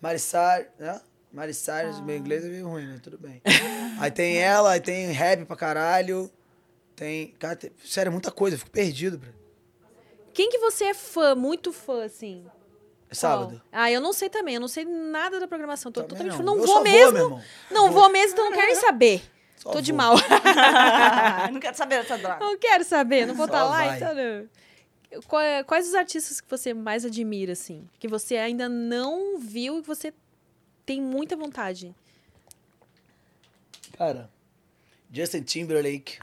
Marissar, 0.00 0.66
né? 0.78 1.00
Marissar, 1.32 2.02
meu 2.04 2.16
inglês 2.16 2.44
é 2.44 2.48
meio 2.48 2.68
ruim, 2.68 2.86
né? 2.86 3.00
Tudo 3.02 3.18
bem. 3.18 3.42
aí 4.00 4.10
tem 4.10 4.38
ela, 4.38 4.72
aí 4.72 4.80
tem 4.80 5.06
rap 5.10 5.44
pra 5.44 5.56
caralho. 5.56 6.30
Tem. 6.94 7.28
Cara, 7.38 7.56
tem- 7.56 7.72
sério, 7.84 8.12
muita 8.12 8.30
coisa, 8.30 8.54
eu 8.54 8.58
fico 8.58 8.70
perdido, 8.70 9.18
bro. 9.18 9.30
Quem 10.32 10.50
que 10.50 10.58
você 10.58 10.84
é 10.84 10.94
fã, 10.94 11.34
muito 11.34 11.72
fã, 11.72 12.04
assim? 12.04 12.46
É 13.10 13.14
sábado. 13.14 13.50
Qual? 13.50 13.62
Ah, 13.72 13.90
eu 13.90 14.00
não 14.00 14.12
sei 14.12 14.28
também. 14.28 14.54
Eu 14.56 14.60
não 14.60 14.68
sei 14.68 14.84
nada 14.84 15.40
da 15.40 15.48
programação. 15.48 15.90
Tô 15.90 16.02
Também 16.02 16.28
totalmente... 16.28 16.44
não. 16.44 16.56
Não, 16.56 16.66
vou 16.66 16.82
mesmo. 16.82 17.42
não 17.70 17.90
vou 17.92 18.08
mesmo, 18.10 18.32
então 18.32 18.44
não 18.46 18.52
quero 18.52 18.66
nem 18.66 18.76
saber. 18.76 19.22
Só 19.56 19.70
Tô 19.72 19.80
de 19.80 19.92
vou. 19.92 19.96
mal. 19.98 20.14
não 21.52 21.60
quero 21.60 21.76
saber 21.76 22.02
dessa 22.02 22.18
droga. 22.18 22.38
não 22.40 22.58
quero 22.58 22.84
saber. 22.84 23.26
Não 23.26 23.34
vou 23.34 23.46
estar 23.46 23.64
lá, 23.64 23.84
vai. 23.86 23.96
então 23.96 24.14
não. 24.14 24.48
É- 25.42 25.62
Quais 25.64 25.88
os 25.88 25.94
artistas 25.94 26.40
que 26.40 26.48
você 26.50 26.72
mais 26.74 27.04
admira, 27.04 27.52
assim? 27.52 27.88
Que 27.98 28.08
você 28.08 28.36
ainda 28.36 28.68
não 28.68 29.38
viu 29.38 29.78
e 29.78 29.82
que 29.82 29.88
você 29.88 30.12
tem 30.84 31.00
muita 31.00 31.36
vontade? 31.36 31.94
Cara, 33.96 34.30
Justin 35.12 35.42
Timberlake. 35.42 36.18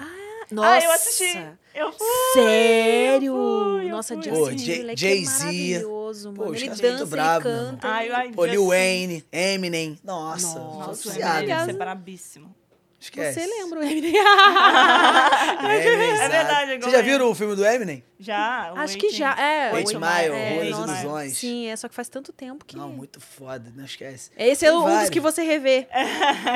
Nossa! 0.51 0.69
Ah, 0.69 0.83
eu 0.83 0.91
assisti. 0.91 1.37
Eu 1.73 1.91
fui. 1.91 2.07
Sério? 2.33 3.25
eu 3.35 3.73
fui, 3.77 3.85
eu 3.85 3.89
Nossa, 3.89 4.13
fui. 4.13 4.23
Justin 4.23 4.39
Pô, 4.39 4.45
Jay- 4.49 4.57
Timberlake 4.57 5.05
é 5.05 5.09
Jay-Z. 5.09 5.39
maravilhoso, 5.39 6.31
Pô, 6.33 6.41
mano. 6.41 6.51
os 6.51 6.57
Ele 6.61 6.65
muito 6.69 6.81
dança, 6.81 7.05
bravos, 7.07 7.45
ele 7.47 7.55
meu 7.55 7.65
canta. 7.71 7.87
Ai, 7.87 8.09
ai, 8.11 8.31
Pô, 8.33 8.45
Lil 8.45 8.67
Wayne, 8.67 9.25
Eminem. 9.31 9.97
Nossa, 10.03 10.59
Nossa. 10.59 11.09
Eminem 11.09 11.23
deve 11.23 11.25
ser 11.25 11.37
Obrigada. 11.39 11.73
brabíssimo. 11.73 12.55
Esquece. 13.03 13.41
Você 13.41 13.45
lembra 13.45 13.79
o 13.79 13.83
Eminem? 13.83 14.13
Eminem, 14.15 16.09
É 16.09 16.13
exato. 16.13 16.31
verdade, 16.31 16.71
é 16.71 16.79
Vocês 16.79 16.91
já 16.93 17.01
viram 17.01 17.29
o 17.29 17.35
filme 17.35 17.53
do 17.55 17.65
Eminem? 17.65 18.01
Já. 18.17 18.71
Acho 18.77 18.97
que 18.97 19.09
já. 19.09 19.35
É, 19.37 19.75
Eight 19.77 19.95
o- 19.95 19.99
Mile, 19.99 20.33
é, 20.33 20.53
Rua 20.53 20.63
das 20.63 20.79
nossa. 20.87 21.01
Ilusões. 21.01 21.37
Sim, 21.37 21.67
é, 21.67 21.75
só 21.75 21.89
que 21.89 21.95
faz 21.95 22.07
tanto 22.07 22.31
tempo 22.31 22.63
que... 22.63 22.77
Não, 22.77 22.87
muito 22.89 23.19
foda, 23.19 23.71
não 23.75 23.83
esquece. 23.83 24.31
Esse 24.37 24.65
é 24.65 24.69
Tem 24.69 24.77
um 24.77 24.99
dos 24.99 25.09
que 25.09 25.19
você 25.19 25.43
revê. 25.43 25.85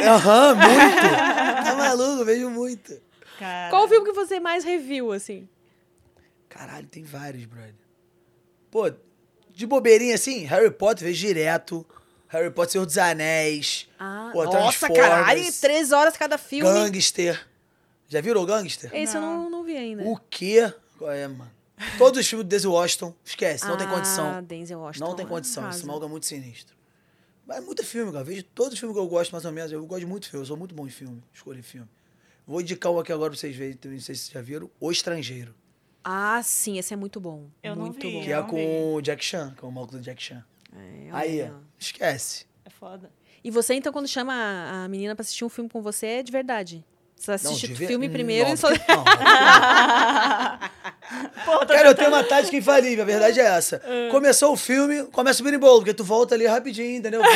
Aham, 0.07 0.55
muito. 0.55 1.65
Tá 1.65 1.75
maluco, 1.77 2.23
vejo 2.23 2.49
muito. 2.49 3.01
Cara, 3.37 3.69
Qual 3.69 3.83
o 3.83 3.87
filme 3.89 4.05
que 4.05 4.13
você 4.15 4.39
mais 4.39 4.63
reviu, 4.63 5.11
assim? 5.11 5.47
Caralho, 6.47 6.87
tem 6.87 7.03
vários, 7.03 7.43
brother. 7.45 7.75
Pô, 8.71 8.89
de 9.53 9.65
bobeirinha 9.67 10.15
assim, 10.15 10.45
Harry 10.45 10.71
Potter 10.71 11.07
vejo 11.07 11.27
direto. 11.27 11.85
Harry 12.29 12.51
Potter 12.51 12.73
Senhor 12.73 12.85
dos 12.85 12.97
Anéis. 12.97 13.87
Ah, 13.99 14.29
Pô, 14.33 14.43
nossa, 14.43 14.57
Transformers, 14.59 14.99
caralho, 14.99 15.53
três 15.61 15.91
horas 15.91 16.17
cada 16.17 16.37
filme. 16.37 16.71
Gangster. 16.71 17.47
Já 18.09 18.21
viram 18.21 18.41
o 18.41 18.45
Gangster? 18.45 18.89
Esse 18.93 19.15
eu 19.17 19.21
não, 19.21 19.49
não 19.49 19.63
vi 19.63 19.75
ainda. 19.77 20.03
O 20.03 20.17
quê? 20.29 20.71
Qual 20.97 21.11
é, 21.11 21.27
mano? 21.27 21.51
Todos 21.97 22.19
os 22.19 22.27
filmes 22.27 22.45
do 22.45 22.49
Denzel 22.49 22.71
Washington, 22.71 23.13
esquece, 23.23 23.65
não 23.67 23.77
tem 23.77 23.85
Ah, 23.85 23.91
condição. 23.91 24.43
Denzel 24.43 24.79
Washington. 24.79 25.05
Não 25.07 25.15
tem 25.15 25.27
condição, 25.27 25.69
esse 25.69 25.85
maluco 25.85 26.05
é 26.05 26.09
muito 26.09 26.25
sinistro. 26.25 26.75
Mas 27.45 27.57
é 27.57 27.61
muito 27.61 27.83
filme, 27.85 28.11
cara. 28.11 28.23
Vejo 28.23 28.43
todos 28.43 28.73
os 28.73 28.79
filmes 28.79 28.95
que 28.95 29.01
eu 29.01 29.07
gosto, 29.07 29.31
mais 29.31 29.45
ou 29.45 29.51
menos. 29.51 29.71
Eu 29.71 29.85
gosto 29.85 29.99
de 30.01 30.05
muito 30.07 30.27
filme, 30.29 30.41
eu 30.43 30.47
sou 30.47 30.57
muito 30.57 30.73
bom 30.73 30.87
em 30.87 30.89
filme, 30.89 31.23
escolher 31.33 31.61
filme. 31.61 31.87
Vou 32.47 32.59
indicar 32.61 32.91
um 32.91 32.99
aqui 32.99 33.11
agora 33.11 33.29
pra 33.29 33.39
vocês 33.39 33.55
verem, 33.55 33.77
não 33.85 33.91
sei 33.99 34.15
se 34.15 34.21
vocês 34.23 34.29
já 34.33 34.41
viram, 34.41 34.69
O 34.79 34.91
Estrangeiro. 34.91 35.53
Ah, 36.03 36.41
sim, 36.43 36.77
esse 36.79 36.93
é 36.93 36.97
muito 36.97 37.19
bom. 37.19 37.49
Eu 37.61 37.75
não 37.75 37.85
muito 37.85 37.99
vi. 38.07 38.13
bom. 38.13 38.23
Que 38.23 38.31
é 38.31 38.37
não 38.37 38.47
com 38.47 38.93
o 38.95 39.01
Jack 39.01 39.23
Chan, 39.23 39.53
que 39.57 39.63
é 39.63 39.67
o 39.67 39.71
maluco 39.71 39.93
do 39.97 40.01
Jack 40.01 40.21
Chan. 40.23 40.43
É, 40.73 41.09
Aí, 41.11 41.41
ó, 41.43 41.53
esquece. 41.79 42.45
É 42.65 42.69
foda. 42.69 43.09
E 43.43 43.51
você, 43.51 43.73
então, 43.75 43.93
quando 43.93 44.07
chama 44.07 44.33
a, 44.33 44.83
a 44.85 44.87
menina 44.87 45.15
pra 45.15 45.21
assistir 45.21 45.45
um 45.45 45.49
filme 45.49 45.69
com 45.69 45.81
você, 45.81 46.05
é 46.07 46.23
de 46.23 46.31
verdade? 46.31 46.83
Você 47.15 47.31
assiste 47.31 47.71
o 47.71 47.75
ver- 47.75 47.87
filme 47.87 48.09
primeiro 48.09 48.47
não, 48.49 48.53
e 48.53 48.57
só... 48.57 48.67
porque- 48.69 48.91
não. 48.91 49.03
Pô, 51.45 51.65
Cara, 51.65 51.87
eu 51.87 51.95
tenho 51.95 52.09
uma 52.09 52.23
tática 52.23 52.55
infalível, 52.57 53.03
a 53.03 53.07
verdade 53.07 53.39
é 53.39 53.45
essa. 53.45 53.81
Começou 54.11 54.53
o 54.53 54.57
filme, 54.57 55.03
começa 55.05 55.41
o 55.41 55.45
birimbolo, 55.45 55.79
porque 55.79 55.93
tu 55.93 56.03
volta 56.03 56.35
ali 56.35 56.45
rapidinho, 56.45 56.97
entendeu? 56.97 57.21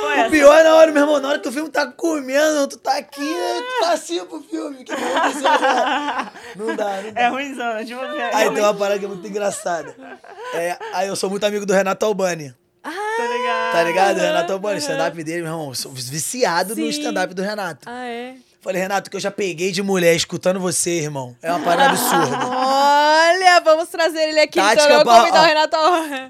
Pô, 0.00 0.26
O 0.26 0.30
pior 0.30 0.58
é 0.58 0.62
na 0.64 0.74
hora, 0.74 0.92
meu 0.92 1.02
irmão, 1.02 1.20
na 1.20 1.28
hora 1.28 1.38
que 1.38 1.48
o 1.48 1.52
filme 1.52 1.68
tá 1.70 1.86
comendo, 1.86 2.66
tu 2.68 2.78
tá 2.78 2.96
aqui, 2.98 3.20
tu 3.20 3.80
tá 3.80 3.92
assim 3.92 4.24
pro 4.26 4.40
filme. 4.42 4.82
O 4.82 4.84
que 4.84 4.92
agora? 4.92 6.32
Não 6.56 6.76
dá, 6.76 7.02
não 7.02 7.12
dá. 7.12 7.20
É 7.20 7.28
ruimzão. 7.28 7.84
Tipo, 7.84 8.04
é, 8.04 8.34
Aí 8.34 8.50
tem 8.52 8.62
uma 8.62 8.74
parada 8.74 8.98
que 8.98 9.04
é 9.04 9.08
muito 9.08 9.26
engraçada. 9.26 9.94
É, 10.54 10.76
aí 10.92 11.08
eu 11.08 11.16
sou 11.16 11.28
muito 11.30 11.44
amigo 11.44 11.64
do 11.66 11.72
Renato 11.72 12.04
Albani. 12.06 12.54
tá 12.82 12.90
ligado? 13.26 13.72
Tá 13.72 13.82
ligado? 13.84 14.18
Renato 14.18 14.52
Albani, 14.52 14.76
o 14.76 14.78
stand-up 14.78 15.24
dele, 15.24 15.42
meu 15.42 15.52
irmão. 15.52 15.68
eu 15.68 15.74
Sou 15.74 15.92
viciado 15.92 16.70
no 16.70 16.82
Sim. 16.82 16.88
stand-up 16.88 17.34
do 17.34 17.42
Renato. 17.42 17.86
Ah, 17.86 18.06
é? 18.06 18.34
Falei, 18.60 18.82
Renato, 18.82 19.08
que 19.08 19.16
eu 19.16 19.20
já 19.20 19.30
peguei 19.30 19.70
de 19.70 19.82
mulher 19.82 20.14
escutando 20.16 20.58
você, 20.58 20.90
irmão. 20.90 21.34
É 21.40 21.50
uma 21.52 21.60
parada 21.64 21.90
absurda. 21.90 22.36
Olha, 22.44 23.60
vamos 23.60 23.88
trazer 23.88 24.30
ele 24.30 24.40
aqui, 24.40 24.58
Tática 24.58 24.82
então. 24.84 24.98
Eu 24.98 25.04
pra- 25.04 25.12
vou 25.12 25.20
convidar 25.20 25.42
o 25.42 25.46
Renato. 25.46 25.76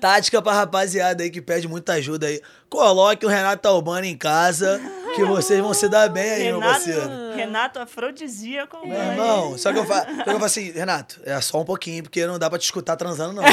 Tática 0.01 0.43
pra 0.43 0.53
rapaziada 0.53 1.22
aí 1.22 1.31
que 1.31 1.41
pede 1.41 1.66
muita 1.66 1.95
ajuda 1.95 2.26
aí. 2.26 2.41
Coloque 2.68 3.24
o 3.24 3.29
Renato 3.31 3.66
Albani 3.66 4.09
em 4.09 4.16
casa, 4.16 4.79
que 5.14 5.24
vocês 5.24 5.59
vão 5.61 5.72
se 5.72 5.89
dar 5.89 6.11
bem 6.11 6.31
aí, 6.31 6.45
meu 6.45 6.61
Renato, 6.61 6.74
parceiro. 6.74 7.11
Renato 7.35 7.79
afrodisíaco. 7.81 8.87
Meu 8.87 8.99
irmão, 9.01 9.57
só 9.57 9.72
que 9.72 9.79
eu 9.79 9.87
falo, 9.87 10.01
só 10.05 10.22
que 10.24 10.29
eu 10.29 10.33
falo 10.35 10.45
assim, 10.45 10.70
Renato, 10.72 11.18
é 11.24 11.41
só 11.41 11.59
um 11.61 11.64
pouquinho, 11.64 12.03
porque 12.03 12.26
não 12.26 12.39
dá 12.39 12.51
pra 12.51 12.59
te 12.59 12.64
escutar 12.64 12.95
transando, 12.97 13.33
não. 13.33 13.43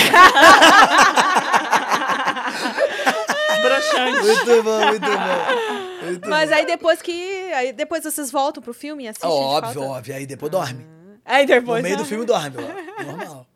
Broxante. 3.62 4.22
muito 4.22 4.64
bom, 4.64 4.86
muito 4.88 5.08
bom. 5.08 6.06
Muito 6.06 6.30
Mas 6.30 6.50
bom. 6.50 6.56
aí 6.56 6.66
depois 6.68 7.02
que... 7.02 7.45
Aí 7.56 7.74
depois 7.74 8.04
vocês 8.04 8.30
voltam 8.32 8.62
pro 8.62 8.74
filme 8.74 9.04
e 9.04 9.08
assistem 9.08 9.30
óbvio, 9.30 9.82
óbvio. 9.82 10.16
Aí 10.16 10.26
depois 10.26 10.52
dorme. 10.52 10.86
Aí 11.24 11.46
depois... 11.46 11.82
No 11.82 11.84
meio 11.84 11.98
do 11.98 12.06
filme 12.06 12.26
dorme, 12.26 12.58
ó. 12.58 13.04
Normal. 13.04 13.48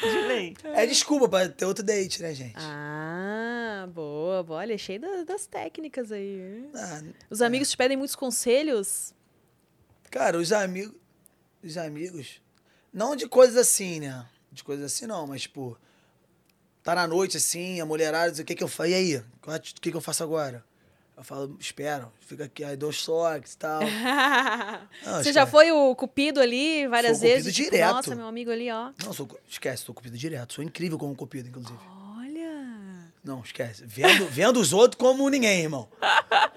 De 0.00 0.20
lei. 0.28 0.54
É 0.62 0.86
desculpa 0.86 1.28
pra 1.28 1.48
ter 1.48 1.64
outro 1.64 1.82
date, 1.84 2.22
né, 2.22 2.32
gente? 2.34 2.54
Ah, 2.56 3.88
boa, 3.92 4.42
boa. 4.42 4.60
Olha, 4.60 4.76
cheio 4.78 5.00
da- 5.00 5.24
das 5.24 5.46
técnicas 5.46 6.12
aí. 6.12 6.68
Ah, 6.74 7.02
Os 7.30 7.42
amigos 7.42 7.70
te 7.70 7.76
pedem 7.76 7.96
muitos 7.96 8.14
conselhos? 8.14 9.12
cara, 10.10 10.36
os 10.38 10.52
amigos. 10.52 10.94
Os 11.64 11.76
amigos. 11.78 12.40
Não 12.92 13.16
de 13.16 13.26
coisas 13.26 13.56
assim, 13.56 14.00
né? 14.00 14.26
De 14.52 14.62
coisas 14.62 14.84
assim 14.86 15.06
não, 15.06 15.26
mas 15.26 15.42
tipo. 15.42 15.76
Tá 16.82 16.94
na 16.94 17.06
noite 17.06 17.36
assim, 17.38 17.80
a 17.80 17.86
mulherada 17.86 18.30
diz: 18.30 18.40
o 18.40 18.44
que 18.44 18.54
que 18.54 18.62
eu 18.62 18.68
faço? 18.68 18.90
E 18.90 18.94
aí? 18.94 19.16
O 19.16 19.60
que 19.80 19.90
que 19.90 19.96
eu 19.96 20.00
faço 20.00 20.22
agora? 20.22 20.64
Eu 21.16 21.22
falo, 21.22 21.56
espera, 21.60 22.10
fica 22.20 22.44
aqui, 22.44 22.64
aí 22.64 22.76
dou 22.76 22.88
os 22.90 23.04
toques 23.04 23.52
e 23.52 23.58
tal. 23.58 23.80
Não, 25.04 25.22
Você 25.22 25.32
já 25.32 25.46
foi 25.46 25.70
o 25.70 25.94
cupido 25.94 26.40
ali 26.40 26.86
várias 26.88 27.18
Sou 27.18 27.28
vezes? 27.28 27.44
cupido 27.44 27.52
tipo, 27.56 27.70
direto. 27.70 27.94
Nossa, 27.94 28.14
meu 28.14 28.26
amigo 28.26 28.50
ali, 28.50 28.70
ó. 28.70 28.90
Não, 29.04 29.12
sou, 29.12 29.28
esquece, 29.48 29.84
sou 29.84 29.94
cupido 29.94 30.16
direto. 30.16 30.54
Sou 30.54 30.64
incrível 30.64 30.98
como 30.98 31.14
cupido, 31.14 31.48
inclusive. 31.48 31.78
Olha. 32.18 33.12
Não, 33.22 33.40
esquece. 33.40 33.84
Vendo, 33.86 34.26
vendo 34.26 34.58
os 34.58 34.72
outros 34.72 34.98
como 34.98 35.28
ninguém, 35.28 35.60
irmão. 35.62 35.88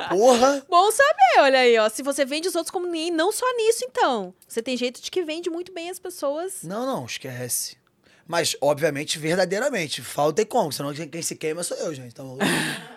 Porra! 0.10 0.66
Bom 0.70 0.90
saber, 0.90 1.42
olha 1.42 1.60
aí, 1.60 1.78
ó. 1.78 1.90
Se 1.90 2.02
você 2.02 2.26
vende 2.26 2.48
os 2.48 2.56
outros 2.56 2.72
como 2.72 2.88
ninguém, 2.88 3.12
não 3.12 3.32
só 3.32 3.46
nisso, 3.58 3.86
então. 3.86 4.34
Você 4.48 4.64
tem 4.64 4.76
jeito 4.78 5.02
de 5.02 5.12
que 5.12 5.22
vende 5.24 5.50
muito 5.50 5.72
bem 5.74 5.90
as 5.90 6.00
pessoas. 6.00 6.64
Não, 6.64 6.86
não, 6.86 7.06
esquece. 7.06 7.78
Mas, 8.26 8.56
obviamente, 8.60 9.20
verdadeiramente. 9.20 10.02
Falta 10.02 10.42
e 10.42 10.46
como, 10.46 10.72
senão 10.72 10.94
quem 10.94 11.22
se 11.22 11.36
queima 11.36 11.62
sou 11.62 11.78
eu, 11.78 11.94
gente. 11.94 12.18
Maluco? 12.18 12.40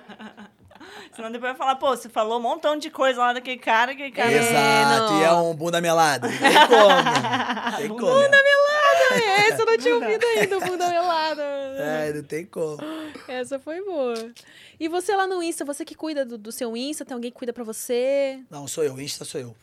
Senão 1.19 1.33
depois 1.33 1.51
vai 1.51 1.59
falar, 1.59 1.75
pô, 1.75 1.89
você 1.89 2.09
falou 2.09 2.39
um 2.39 2.41
montão 2.41 2.77
de 2.79 2.91
coisa 2.91 3.19
lá 3.19 3.33
daquele 3.33 3.59
cara, 3.59 3.91
aquele 3.91 4.13
cara. 4.13 4.31
Exato, 4.31 5.15
não. 5.15 5.21
e 5.21 5.25
é 5.25 5.33
um 5.33 5.53
bunda 5.53 5.81
melada. 5.81 6.29
Não 6.31 6.39
tem 6.39 6.69
como. 6.69 7.77
Tem 7.77 7.89
como. 7.89 8.01
Bunda 8.07 8.41
melada! 8.41 9.25
Essa 9.49 9.63
eu 9.63 9.67
não 9.67 9.79
tinha 9.79 9.95
ouvido 9.97 10.25
ainda, 10.25 10.61
bunda 10.61 10.89
melada. 10.89 11.43
É, 11.43 12.13
não 12.13 12.23
tem 12.23 12.47
como. 12.47 12.79
Essa 13.27 13.59
foi 13.59 13.85
boa. 13.85 14.33
E 14.79 14.87
você 14.87 15.17
lá 15.17 15.27
no 15.27 15.43
Insta, 15.43 15.65
você 15.65 15.85
que 15.85 15.97
cuida 15.97 16.25
do, 16.25 16.39
do 16.39 16.53
seu 16.53 16.77
Insta, 16.77 17.05
tem 17.05 17.17
alguém 17.17 17.33
que 17.33 17.37
cuida 17.37 17.53
pra 17.53 17.65
você? 17.65 18.41
Não, 18.49 18.69
sou 18.69 18.85
eu. 18.85 19.01
Insta 19.01 19.25
sou 19.25 19.41
eu. 19.41 19.57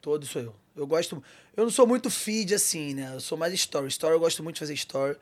Todo 0.00 0.24
sou 0.26 0.42
eu. 0.42 0.54
Eu 0.76 0.86
gosto. 0.86 1.20
Eu 1.56 1.64
não 1.64 1.72
sou 1.72 1.88
muito 1.88 2.08
feed 2.08 2.54
assim, 2.54 2.94
né? 2.94 3.10
Eu 3.14 3.20
sou 3.20 3.36
mais 3.36 3.52
story. 3.52 3.88
Story 3.88 4.14
eu 4.14 4.20
gosto 4.20 4.44
muito 4.44 4.54
de 4.54 4.60
fazer 4.60 4.74
story. 4.74 5.16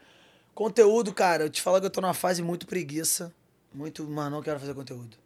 Conteúdo, 0.55 1.15
cara, 1.15 1.45
eu 1.45 1.49
te 1.49 1.63
falo 1.63 1.81
que 1.81 1.87
eu 1.87 1.91
tô 1.91 2.03
numa 2.03 2.13
fase 2.13 2.43
muito 2.43 2.67
preguiça. 2.67 3.33
Muito, 3.73 4.05
mano, 4.05 4.37
não 4.37 4.43
quero 4.43 4.61
fazer 4.61 4.75
conteúdo. 4.75 5.22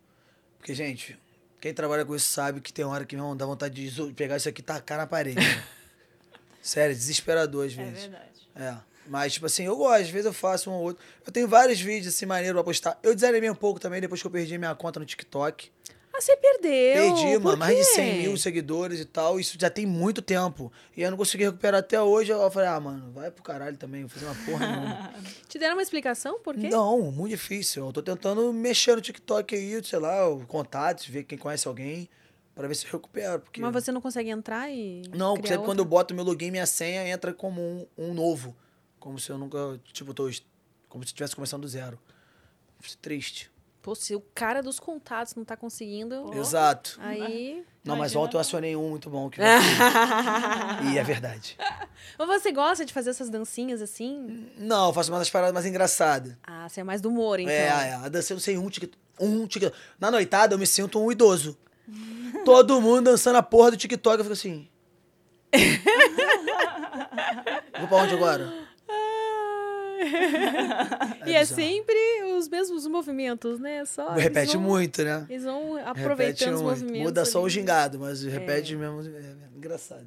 Porque, 0.58 0.74
gente, 0.74 1.18
quem 1.60 1.72
trabalha 1.72 2.04
com 2.04 2.14
isso 2.14 2.28
sabe 2.28 2.60
que 2.60 2.72
tem 2.72 2.84
hora 2.84 3.04
que 3.04 3.16
meu, 3.16 3.34
dá 3.34 3.46
vontade 3.46 3.88
de 3.90 4.12
pegar 4.12 4.36
isso 4.36 4.48
aqui 4.48 4.60
e 4.60 4.64
tacar 4.64 4.98
na 4.98 5.06
parede. 5.06 5.36
né? 5.36 5.64
Sério, 6.62 6.94
desesperador 6.94 7.66
às 7.66 7.72
É 7.72 7.76
vezes. 7.76 8.00
verdade. 8.02 8.30
É. 8.56 8.76
Mas, 9.08 9.34
tipo 9.34 9.46
assim, 9.46 9.64
eu 9.64 9.76
gosto. 9.76 10.02
Às 10.02 10.10
vezes 10.10 10.26
eu 10.26 10.32
faço 10.32 10.68
um 10.68 10.74
ou 10.74 10.82
outro. 10.82 11.04
Eu 11.24 11.32
tenho 11.32 11.46
vários 11.46 11.80
vídeos, 11.80 12.12
assim, 12.14 12.26
maneiro 12.26 12.54
pra 12.56 12.64
postar. 12.64 12.98
Eu 13.02 13.14
desanimei 13.14 13.48
um 13.48 13.54
pouco 13.54 13.78
também 13.78 14.00
depois 14.00 14.20
que 14.20 14.26
eu 14.26 14.30
perdi 14.30 14.58
minha 14.58 14.74
conta 14.74 14.98
no 14.98 15.06
TikTok. 15.06 15.70
Ah, 16.16 16.20
você 16.20 16.34
perdeu. 16.34 17.14
Perdi, 17.14 17.38
mano, 17.38 17.58
mais 17.58 17.76
de 17.76 17.84
quê? 17.84 17.94
100 17.94 18.22
mil 18.22 18.36
seguidores 18.38 19.00
e 19.00 19.04
tal. 19.04 19.38
Isso 19.38 19.58
já 19.60 19.68
tem 19.68 19.84
muito 19.84 20.22
tempo. 20.22 20.72
E 20.96 21.02
eu 21.02 21.10
não 21.10 21.18
consegui 21.18 21.44
recuperar 21.44 21.80
até 21.80 22.00
hoje. 22.00 22.32
Eu 22.32 22.50
falei, 22.50 22.68
ah, 22.70 22.80
mano, 22.80 23.12
vai 23.12 23.30
pro 23.30 23.42
caralho 23.42 23.76
também. 23.76 24.02
Vou 24.02 24.08
fazer 24.08 24.24
uma 24.24 24.34
porra 24.46 24.66
nenhuma. 24.66 25.14
Te 25.46 25.58
deram 25.58 25.76
uma 25.76 25.82
explicação 25.82 26.40
por 26.40 26.56
quê? 26.56 26.70
Não, 26.70 27.12
muito 27.12 27.32
difícil. 27.32 27.86
Eu 27.86 27.92
tô 27.92 28.02
tentando 28.02 28.50
mexer 28.50 28.94
no 28.94 29.02
TikTok 29.02 29.54
aí, 29.54 29.84
sei 29.84 29.98
lá, 29.98 30.26
o 30.26 30.46
contatos, 30.46 31.06
ver 31.06 31.24
quem 31.24 31.36
conhece 31.36 31.68
alguém, 31.68 32.08
pra 32.54 32.66
ver 32.66 32.74
se 32.74 32.86
eu 32.86 32.92
recupero. 32.92 33.40
Porque... 33.40 33.60
Mas 33.60 33.72
você 33.72 33.92
não 33.92 34.00
consegue 34.00 34.30
entrar 34.30 34.70
e. 34.70 35.02
Não, 35.14 35.34
porque 35.34 35.48
sempre 35.48 35.66
quando 35.66 35.80
eu 35.80 35.84
boto 35.84 36.14
meu 36.14 36.24
login 36.24 36.46
e 36.46 36.50
minha 36.50 36.66
senha, 36.66 37.06
entra 37.06 37.34
como 37.34 37.60
um, 37.60 37.86
um 37.98 38.14
novo. 38.14 38.56
Como 38.98 39.18
se 39.18 39.28
eu 39.28 39.36
nunca, 39.36 39.78
tipo, 39.92 40.14
tô, 40.14 40.30
como 40.88 41.04
se 41.04 41.08
estivesse 41.08 41.36
começando 41.36 41.62
do 41.62 41.68
zero. 41.68 41.98
Triste. 43.02 43.50
Pô, 43.86 43.94
se 43.94 44.16
o 44.16 44.20
cara 44.34 44.60
dos 44.64 44.80
contatos 44.80 45.36
não 45.36 45.44
tá 45.44 45.56
conseguindo. 45.56 46.34
Exato. 46.34 46.98
Aí. 47.00 47.64
Não, 47.84 47.94
mas 47.94 48.10
Imagina. 48.10 48.20
ontem 48.20 48.36
eu 48.36 48.40
acionei 48.40 48.74
um 48.74 48.90
muito 48.90 49.08
bom. 49.08 49.30
Que 49.30 49.40
e 50.92 50.98
é 50.98 51.04
verdade. 51.04 51.56
Mas 52.18 52.42
você 52.42 52.50
gosta 52.50 52.84
de 52.84 52.92
fazer 52.92 53.10
essas 53.10 53.30
dancinhas 53.30 53.80
assim? 53.80 54.50
Não, 54.58 54.88
eu 54.88 54.92
faço 54.92 55.12
umas 55.12 55.30
paradas 55.30 55.54
mais 55.54 55.66
engraçadas. 55.66 56.36
Ah, 56.42 56.68
você 56.68 56.80
é 56.80 56.84
mais 56.84 57.00
do 57.00 57.10
humor, 57.10 57.38
então. 57.38 57.52
É, 57.52 57.90
é, 57.90 57.94
a 57.94 58.08
dança 58.08 58.32
eu 58.32 58.36
não 58.36 58.40
sei 58.40 58.58
um 58.58 58.68
TikTok. 58.68 58.98
Um 59.20 59.46
TikTok. 59.46 59.76
Na 60.00 60.10
noitada 60.10 60.54
eu 60.54 60.58
me 60.58 60.66
sinto 60.66 60.98
um 60.98 61.12
idoso. 61.12 61.56
Todo 62.44 62.80
mundo 62.80 63.04
dançando 63.04 63.36
a 63.36 63.42
porra 63.42 63.70
do 63.70 63.76
TikTok. 63.76 64.18
Eu 64.18 64.24
fico 64.24 64.32
assim. 64.32 64.68
Vou 67.78 67.86
pra 67.86 67.98
onde 67.98 68.14
agora? 68.14 68.52
e 71.26 71.34
é 71.34 71.40
bizarro. 71.40 71.60
sempre 71.60 72.34
os 72.36 72.48
mesmos 72.48 72.86
movimentos, 72.86 73.58
né? 73.58 73.84
Só 73.84 74.10
eles 74.12 74.22
Repete 74.24 74.52
vão- 74.56 74.62
muito, 74.62 75.02
né? 75.02 75.26
Eles 75.28 75.44
vão 75.44 75.74
Repete 75.74 75.88
aproveitando 76.00 76.54
os 76.54 76.62
muito. 76.62 76.78
movimentos. 76.80 77.02
Muda 77.06 77.24
só 77.24 77.40
o 77.40 77.44
ali. 77.44 77.50
gingado, 77.50 77.98
mas 77.98 78.22
repete 78.22 78.74
mesmo. 78.76 79.00
É 79.02 79.56
engraçado. 79.56 80.06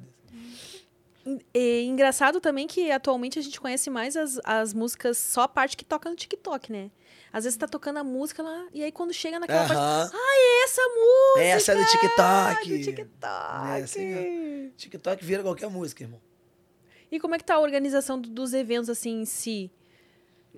E 1.54 1.82
engraçado 1.84 2.40
também 2.40 2.66
que 2.66 2.90
atualmente 2.90 3.38
a 3.38 3.42
gente 3.42 3.60
conhece 3.60 3.90
mais 3.90 4.16
as, 4.16 4.40
as 4.42 4.72
músicas, 4.72 5.18
só 5.18 5.42
a 5.42 5.48
parte 5.48 5.76
que 5.76 5.84
toca 5.84 6.08
no 6.08 6.16
TikTok, 6.16 6.72
né? 6.72 6.90
Às 7.32 7.44
vezes 7.44 7.56
tá 7.56 7.68
tocando 7.68 7.98
a 7.98 8.04
música 8.04 8.42
lá, 8.42 8.66
e 8.72 8.82
aí 8.82 8.90
quando 8.90 9.12
chega 9.12 9.38
naquela 9.38 9.68
parte. 9.68 9.78
Ah, 9.78 10.10
é 10.34 10.64
essa 10.64 10.82
música! 10.82 11.42
Essa 11.44 11.72
é 11.72 11.76
do 11.76 11.84
TikTok. 11.84 12.78
Do 12.78 12.84
TikTok. 12.84 13.68
É 13.78 13.82
assim 13.82 14.72
TikTok 14.76 15.24
vira 15.24 15.42
qualquer 15.42 15.68
música, 15.68 16.02
irmão. 16.02 16.20
E 17.12 17.20
como 17.20 17.34
é 17.34 17.38
que 17.38 17.44
tá 17.44 17.54
a 17.54 17.60
organização 17.60 18.20
do- 18.20 18.28
dos 18.30 18.52
eventos 18.52 18.88
assim 18.88 19.20
em 19.20 19.24
si? 19.24 19.70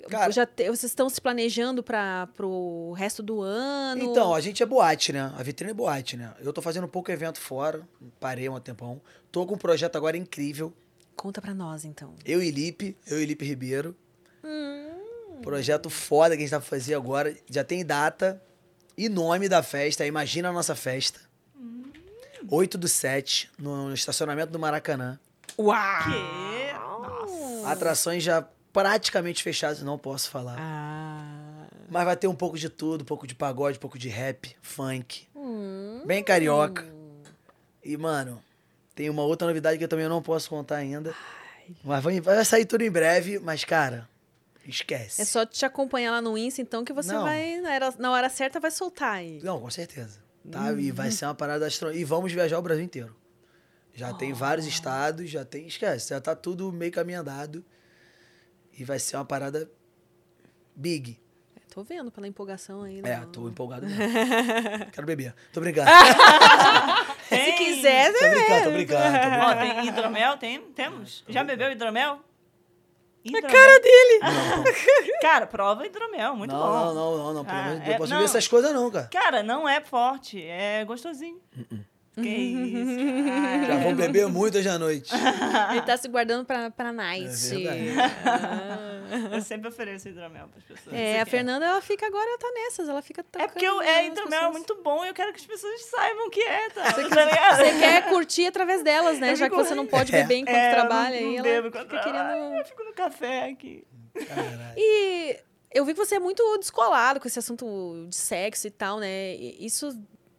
Cara- 0.09 0.31
Já 0.31 0.45
te- 0.45 0.65
vocês 0.65 0.91
estão 0.91 1.07
se 1.09 1.21
planejando 1.21 1.81
para 1.83 2.27
pro 2.35 2.91
resto 2.93 3.23
do 3.23 3.41
ano? 3.41 4.01
Então, 4.03 4.33
a 4.33 4.41
gente 4.41 4.61
é 4.61 4.65
boate, 4.65 5.13
né? 5.13 5.31
A 5.37 5.43
vitrine 5.43 5.71
é 5.71 5.73
boate, 5.73 6.17
né? 6.17 6.33
Eu 6.41 6.51
tô 6.51 6.61
fazendo 6.61 6.87
pouco 6.87 7.11
evento 7.11 7.39
fora, 7.39 7.87
parei 8.19 8.49
um 8.49 8.59
tempão. 8.59 9.01
Tô 9.31 9.45
com 9.45 9.55
um 9.55 9.57
projeto 9.57 9.95
agora 9.95 10.17
incrível. 10.17 10.73
Conta 11.15 11.41
pra 11.41 11.53
nós, 11.53 11.85
então. 11.85 12.13
Eu 12.25 12.41
e 12.41 12.51
Lipe, 12.51 12.97
eu 13.07 13.21
e 13.21 13.25
Lipe 13.25 13.45
Ribeiro. 13.45 13.95
Hum. 14.43 14.89
Projeto 15.41 15.89
foda 15.89 16.35
que 16.35 16.41
a 16.41 16.45
gente 16.45 16.51
tá 16.51 16.59
pra 16.59 16.67
fazer 16.69 16.95
agora. 16.95 17.35
Já 17.49 17.63
tem 17.63 17.85
data 17.85 18.41
e 18.97 19.07
nome 19.07 19.47
da 19.47 19.61
festa. 19.63 20.05
Imagina 20.05 20.49
a 20.49 20.53
nossa 20.53 20.75
festa. 20.75 21.19
8 22.49 22.77
do 22.77 22.87
7, 22.89 23.49
no 23.57 23.93
estacionamento 23.93 24.51
do 24.51 24.59
Maracanã. 24.59 25.17
Uau! 25.57 25.77
Que? 26.03 26.73
Nossa. 26.73 27.69
Atrações 27.69 28.21
já 28.23 28.45
praticamente 28.73 29.43
fechadas, 29.43 29.83
não 29.83 29.99
posso 29.99 30.29
falar. 30.29 30.57
Ah. 30.59 31.67
Mas 31.87 32.05
vai 32.05 32.17
ter 32.17 32.27
um 32.27 32.35
pouco 32.35 32.57
de 32.57 32.67
tudo, 32.69 33.03
um 33.03 33.05
pouco 33.05 33.27
de 33.27 33.35
pagode, 33.35 33.77
um 33.77 33.81
pouco 33.81 33.99
de 33.99 34.09
rap, 34.09 34.55
funk. 34.61 35.27
Hum. 35.35 36.01
Bem 36.05 36.23
carioca. 36.23 36.83
E, 37.83 37.95
mano, 37.95 38.43
tem 38.95 39.09
uma 39.09 39.21
outra 39.21 39.47
novidade 39.47 39.77
que 39.77 39.83
eu 39.83 39.87
também 39.87 40.07
não 40.07 40.23
posso 40.23 40.49
contar 40.49 40.77
ainda. 40.77 41.13
Mas 41.83 42.03
vai, 42.03 42.19
vai 42.19 42.43
sair 42.43 42.65
tudo 42.65 42.81
em 42.81 42.89
breve, 42.89 43.37
mas, 43.39 43.63
cara, 43.63 44.09
esquece. 44.67 45.21
É 45.21 45.25
só 45.25 45.45
te 45.45 45.65
acompanhar 45.65 46.11
lá 46.11 46.21
no 46.21 46.35
Insta, 46.35 46.61
então, 46.61 46.83
que 46.83 46.91
você 46.91 47.13
Não. 47.13 47.23
vai, 47.23 47.61
na 47.61 47.69
hora, 47.69 47.93
na 47.99 48.11
hora 48.11 48.29
certa, 48.29 48.59
vai 48.59 48.71
soltar 48.71 49.15
aí. 49.17 49.39
Não, 49.43 49.61
com 49.61 49.69
certeza. 49.69 50.19
Tá? 50.49 50.71
Uhum. 50.71 50.79
E 50.79 50.91
vai 50.91 51.11
ser 51.11 51.25
uma 51.25 51.35
parada 51.35 51.67
astronômica. 51.67 52.01
E 52.01 52.03
vamos 52.03 52.31
viajar 52.31 52.57
o 52.57 52.61
Brasil 52.61 52.83
inteiro. 52.83 53.15
Já 53.93 54.11
tem 54.13 54.33
vários 54.33 54.65
estados, 54.65 55.29
já 55.29 55.45
tem. 55.45 55.67
Esquece, 55.67 56.09
já 56.09 56.19
tá 56.19 56.35
tudo 56.35 56.71
meio 56.71 56.91
caminho 56.91 57.21
andado. 57.21 57.63
E 58.77 58.83
vai 58.83 58.99
ser 58.99 59.17
uma 59.17 59.25
parada 59.25 59.69
big. 60.75 61.19
É, 61.55 61.59
Tô 61.73 61.83
vendo 61.83 62.11
pela 62.11 62.27
empolgação 62.27 62.83
aí. 62.83 63.01
né? 63.01 63.11
É, 63.11 63.25
tô 63.31 63.47
empolgado 63.47 63.85
mesmo. 63.85 64.01
Quero 64.91 65.07
beber. 65.07 65.33
Tô 65.51 65.59
brincando. 65.61 65.89
Se 67.29 67.51
quiser, 67.53 68.11
tô 68.13 68.19
brincando, 68.29 68.63
tô 68.65 68.71
brincando. 68.71 69.03
Tô 69.03 69.11
brincando. 69.11 69.45
Ó, 69.45 69.55
tem 69.55 69.87
hidromel? 69.87 70.37
Tem, 70.37 70.61
temos? 70.71 71.23
Já 71.27 71.43
bebeu 71.43 71.71
hidromel? 71.71 72.19
Hidromel. 73.25 73.49
cara 73.51 73.79
dele! 73.79 74.19
Cara, 75.21 75.47
prova 75.47 75.85
hidromel, 75.87 76.35
muito 76.35 76.51
não, 76.51 76.59
bom. 76.59 76.67
não, 76.67 76.93
não, 76.93 77.17
não, 77.17 77.33
não. 77.35 77.45
Pelo 77.45 77.57
Ah, 77.57 77.63
menos 77.69 77.87
é- 77.87 77.93
eu 77.93 77.97
posso 77.97 78.11
não. 78.11 78.19
ver 78.19 78.25
essas 78.25 78.47
coisas, 78.49 78.73
não, 78.73 78.91
cara. 78.91 79.07
Cara, 79.07 79.41
não 79.41 79.67
é 79.69 79.79
forte, 79.79 80.43
é 80.43 80.83
gostosinho. 80.83 81.39
Que 82.15 82.21
isso, 82.29 83.25
cara. 83.27 83.65
Já 83.65 83.77
vou 83.83 83.95
beber 83.95 84.27
muito 84.27 84.57
hoje 84.57 84.69
à 84.69 84.77
noite. 84.77 85.11
Ele 85.71 85.81
tá 85.81 85.97
se 85.97 86.07
guardando 86.07 86.45
pra, 86.45 86.69
pra 86.69 86.91
night. 86.93 87.25
É 87.25 87.57
verdade. 87.57 89.35
Eu 89.35 89.41
sempre 89.41 89.69
ofereço 89.69 90.09
hidromel 90.09 90.47
pras 90.47 90.63
pessoas. 90.63 90.95
É, 90.95 91.13
Você 91.13 91.19
a 91.19 91.25
quer? 91.25 91.31
Fernanda, 91.31 91.65
ela 91.65 91.81
fica 91.81 92.05
agora, 92.05 92.25
ela 92.27 92.37
tá 92.37 92.51
nessas, 92.53 92.87
ela 92.89 93.01
fica 93.01 93.25
É 93.39 93.47
porque 93.47 93.65
eu, 93.65 93.81
é, 93.81 94.07
hidromel 94.07 94.43
é 94.43 94.49
muito 94.51 94.75
bom 94.83 95.03
e 95.03 95.07
eu 95.07 95.13
quero 95.13 95.33
que 95.33 95.39
as 95.39 95.45
pessoas 95.45 95.85
saibam 95.85 96.27
o 96.27 96.29
que 96.29 96.41
é, 96.41 96.69
tá? 96.69 96.93
Tá 96.93 97.01
ligado? 97.01 97.57
Você 97.57 97.79
quer 97.79 98.09
curtir 98.09 98.45
através 98.47 98.83
delas, 98.83 99.19
né? 99.19 99.31
Eu 99.31 99.35
Já 99.35 99.49
que 99.49 99.55
você 99.55 99.73
não 99.75 99.85
pode 99.87 100.13
É. 100.15 100.21
beber 100.21 100.37
enquanto 100.37 100.55
É, 100.55 100.69
eu 100.71 100.75
trabalha. 100.75 101.19
não, 101.19 101.27
aí 101.27 101.37
não 101.37 101.39
ela 101.39 101.43
bebo 101.43 101.67
enquanto 101.69 101.89
querendo... 101.89 102.55
Eu 102.59 102.65
fico 102.65 102.83
no 102.83 102.93
café 102.93 103.49
aqui. 103.49 103.83
Caralho. 104.27 104.73
E 104.77 105.37
eu 105.73 105.83
vi 105.85 105.93
que 105.93 105.99
você 105.99 106.15
é 106.15 106.19
muito 106.19 106.43
descolado 106.59 107.19
com 107.19 107.27
esse 107.27 107.39
assunto 107.39 108.05
de 108.07 108.15
sexo 108.15 108.67
e 108.67 108.71
tal, 108.71 108.99
né? 108.99 109.33
Isso 109.35 109.91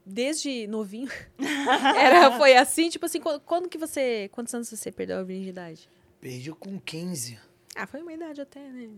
desde 0.05 0.67
novinho. 0.67 1.09
Era, 1.97 2.37
foi 2.37 2.57
assim, 2.57 2.89
tipo 2.89 3.07
assim, 3.07 3.21
quando, 3.21 3.41
quando 3.41 3.69
que 3.69 3.79
você. 3.79 4.29
Quantos 4.33 4.53
anos 4.55 4.69
você 4.69 4.93
perdeu 4.93 5.19
a 5.19 5.23
virgindade? 5.23 5.89
Perdi 6.21 6.51
com 6.53 6.81
15. 6.81 7.39
Ah, 7.77 7.87
foi 7.87 8.01
uma 8.03 8.13
idade 8.13 8.41
até, 8.41 8.61
né? 8.61 8.89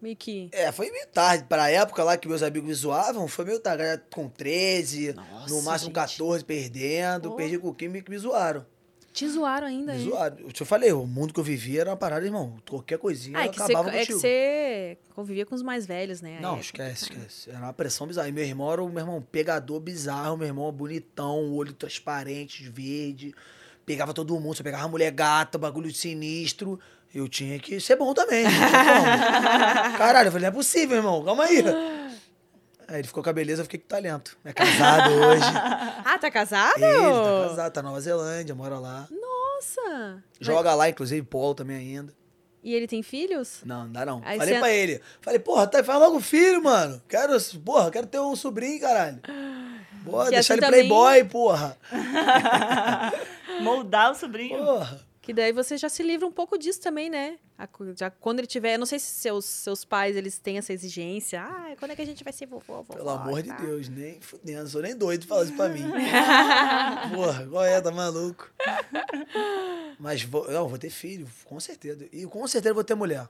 Meio 0.00 0.16
que. 0.16 0.50
É, 0.52 0.70
foi 0.70 0.90
meio 0.90 1.06
tarde. 1.06 1.44
Pra 1.44 1.70
época 1.70 2.04
lá 2.04 2.16
que 2.16 2.28
meus 2.28 2.42
amigos 2.42 2.68
me 2.68 2.74
zoavam, 2.74 3.26
foi 3.26 3.44
meio 3.44 3.60
tarde. 3.60 3.82
Galera 3.82 4.06
Com 4.12 4.28
13, 4.28 5.14
Nossa, 5.14 5.54
no 5.54 5.62
máximo 5.62 5.88
gente. 5.88 5.94
14, 5.94 6.44
perdendo. 6.44 7.30
Pô. 7.30 7.36
Perdi 7.36 7.58
com 7.58 7.72
15 7.72 7.90
meio 7.90 8.04
que 8.04 8.10
me 8.10 8.18
zoaram. 8.18 8.66
Te 9.14 9.28
zoaram 9.28 9.68
ainda, 9.68 9.92
Me 9.94 10.00
hein? 10.02 10.10
zoaram. 10.10 10.36
Eu 10.40 10.50
te 10.50 10.64
falei, 10.64 10.92
o 10.92 11.06
mundo 11.06 11.32
que 11.32 11.38
eu 11.38 11.44
vivia 11.44 11.82
era 11.82 11.90
uma 11.90 11.96
parada, 11.96 12.26
irmão. 12.26 12.56
Qualquer 12.68 12.98
coisinha 12.98 13.38
Ah, 13.38 13.44
é 13.44 13.48
que, 13.48 13.62
acabava 13.62 13.94
é 13.96 14.04
que 14.04 14.12
você 14.12 14.98
convivia 15.14 15.46
com 15.46 15.54
os 15.54 15.62
mais 15.62 15.86
velhos, 15.86 16.20
né? 16.20 16.40
Não, 16.42 16.56
é 16.56 16.60
esquece, 16.60 17.04
complicado. 17.04 17.28
esquece. 17.30 17.50
Era 17.50 17.60
uma 17.60 17.72
pressão 17.72 18.08
bizarra. 18.08 18.28
E 18.28 18.32
meu 18.32 18.42
irmão 18.44 18.72
era 18.72 18.82
o 18.82 18.88
meu 18.88 18.98
irmão 18.98 19.22
pegador 19.22 19.78
bizarro, 19.78 20.36
meu 20.36 20.48
irmão 20.48 20.72
bonitão, 20.72 21.52
olho 21.54 21.72
transparente, 21.72 22.68
verde. 22.68 23.32
Pegava 23.86 24.12
todo 24.12 24.34
mundo, 24.40 24.56
você 24.56 24.64
pegava 24.64 24.88
mulher 24.88 25.12
gata, 25.12 25.56
bagulho 25.58 25.94
sinistro. 25.94 26.80
Eu 27.14 27.28
tinha 27.28 27.56
que 27.60 27.78
ser 27.78 27.94
bom 27.94 28.12
também. 28.12 28.44
Caralho, 29.96 30.26
eu 30.26 30.32
falei, 30.32 30.48
não 30.48 30.52
é 30.52 30.58
possível, 30.58 30.96
irmão, 30.96 31.22
calma 31.24 31.44
aí. 31.44 31.62
Aí 32.88 32.98
ele 33.00 33.06
ficou 33.08 33.22
com 33.22 33.30
a 33.30 33.32
beleza, 33.32 33.60
eu 33.62 33.64
fiquei 33.64 33.80
com 33.80 33.86
talento. 33.86 34.36
É 34.44 34.52
casado 34.52 35.10
hoje. 35.12 35.42
Ah, 36.06 36.18
tá 36.18 36.30
casado? 36.30 36.76
Ele 36.76 36.84
tá 37.42 37.48
casado, 37.48 37.72
tá 37.72 37.82
na 37.82 37.88
Nova 37.88 38.00
Zelândia, 38.00 38.54
mora 38.54 38.78
lá. 38.78 39.08
Nossa! 39.10 40.22
Joga 40.40 40.74
lá, 40.74 40.88
inclusive, 40.88 41.22
polo 41.26 41.54
também 41.54 41.76
ainda. 41.76 42.12
E 42.62 42.74
ele 42.74 42.86
tem 42.86 43.02
filhos? 43.02 43.60
Não, 43.64 43.84
não 43.84 43.92
dá 43.92 44.06
não. 44.06 44.22
Aí 44.24 44.38
Falei 44.38 44.54
você- 44.54 44.60
pra 44.60 44.70
ele. 44.70 45.00
Falei, 45.20 45.38
porra, 45.38 45.66
tá, 45.66 45.82
faz 45.84 45.98
logo 46.00 46.20
filho, 46.20 46.62
mano. 46.62 47.00
Quero, 47.08 47.36
porra, 47.64 47.90
quero 47.90 48.06
ter 48.06 48.20
um 48.20 48.36
sobrinho, 48.36 48.80
caralho. 48.80 49.20
Bora, 50.02 50.28
Que 50.28 50.34
deixar 50.36 50.54
ele 50.54 50.60
também- 50.62 50.88
playboy, 50.88 51.24
porra. 51.24 51.76
Moldar 53.60 54.12
o 54.12 54.14
sobrinho. 54.14 54.58
Porra. 54.58 55.00
Que 55.24 55.32
daí 55.32 55.52
você 55.52 55.78
já 55.78 55.88
se 55.88 56.02
livra 56.02 56.26
um 56.26 56.30
pouco 56.32 56.58
disso 56.58 56.80
também, 56.82 57.08
né? 57.08 57.38
Já 57.96 58.10
quando 58.10 58.40
ele 58.40 58.46
tiver, 58.46 58.76
não 58.76 58.84
sei 58.84 58.98
se 58.98 59.06
seus, 59.06 59.44
seus 59.46 59.82
pais 59.84 60.16
eles 60.16 60.38
têm 60.38 60.58
essa 60.58 60.72
exigência. 60.72 61.40
Ah, 61.42 61.74
quando 61.78 61.92
é 61.92 61.96
que 61.96 62.02
a 62.02 62.06
gente 62.06 62.22
vai 62.22 62.32
ser 62.32 62.44
vovô, 62.46 62.82
vovó? 62.82 62.94
Pelo 62.94 63.08
amor 63.08 63.42
de? 63.42 63.50
Deus, 63.54 63.88
nem 63.88 64.20
fudendo. 64.20 64.68
Sou 64.68 64.82
nem 64.82 64.94
doido 64.94 65.22
de 65.22 65.26
falar 65.26 65.44
isso 65.44 65.54
pra 65.54 65.68
mim. 65.70 65.82
porra, 67.14 67.46
qual 67.46 67.64
é? 67.64 67.80
Tá 67.80 67.90
maluco? 67.90 68.50
Mas 69.98 70.22
vou, 70.22 70.50
não, 70.50 70.68
vou 70.68 70.78
ter 70.78 70.90
filho, 70.90 71.26
com 71.44 71.58
certeza. 71.58 72.06
E 72.12 72.26
com 72.26 72.46
certeza 72.46 72.74
vou 72.74 72.84
ter 72.84 72.94
mulher. 72.94 73.26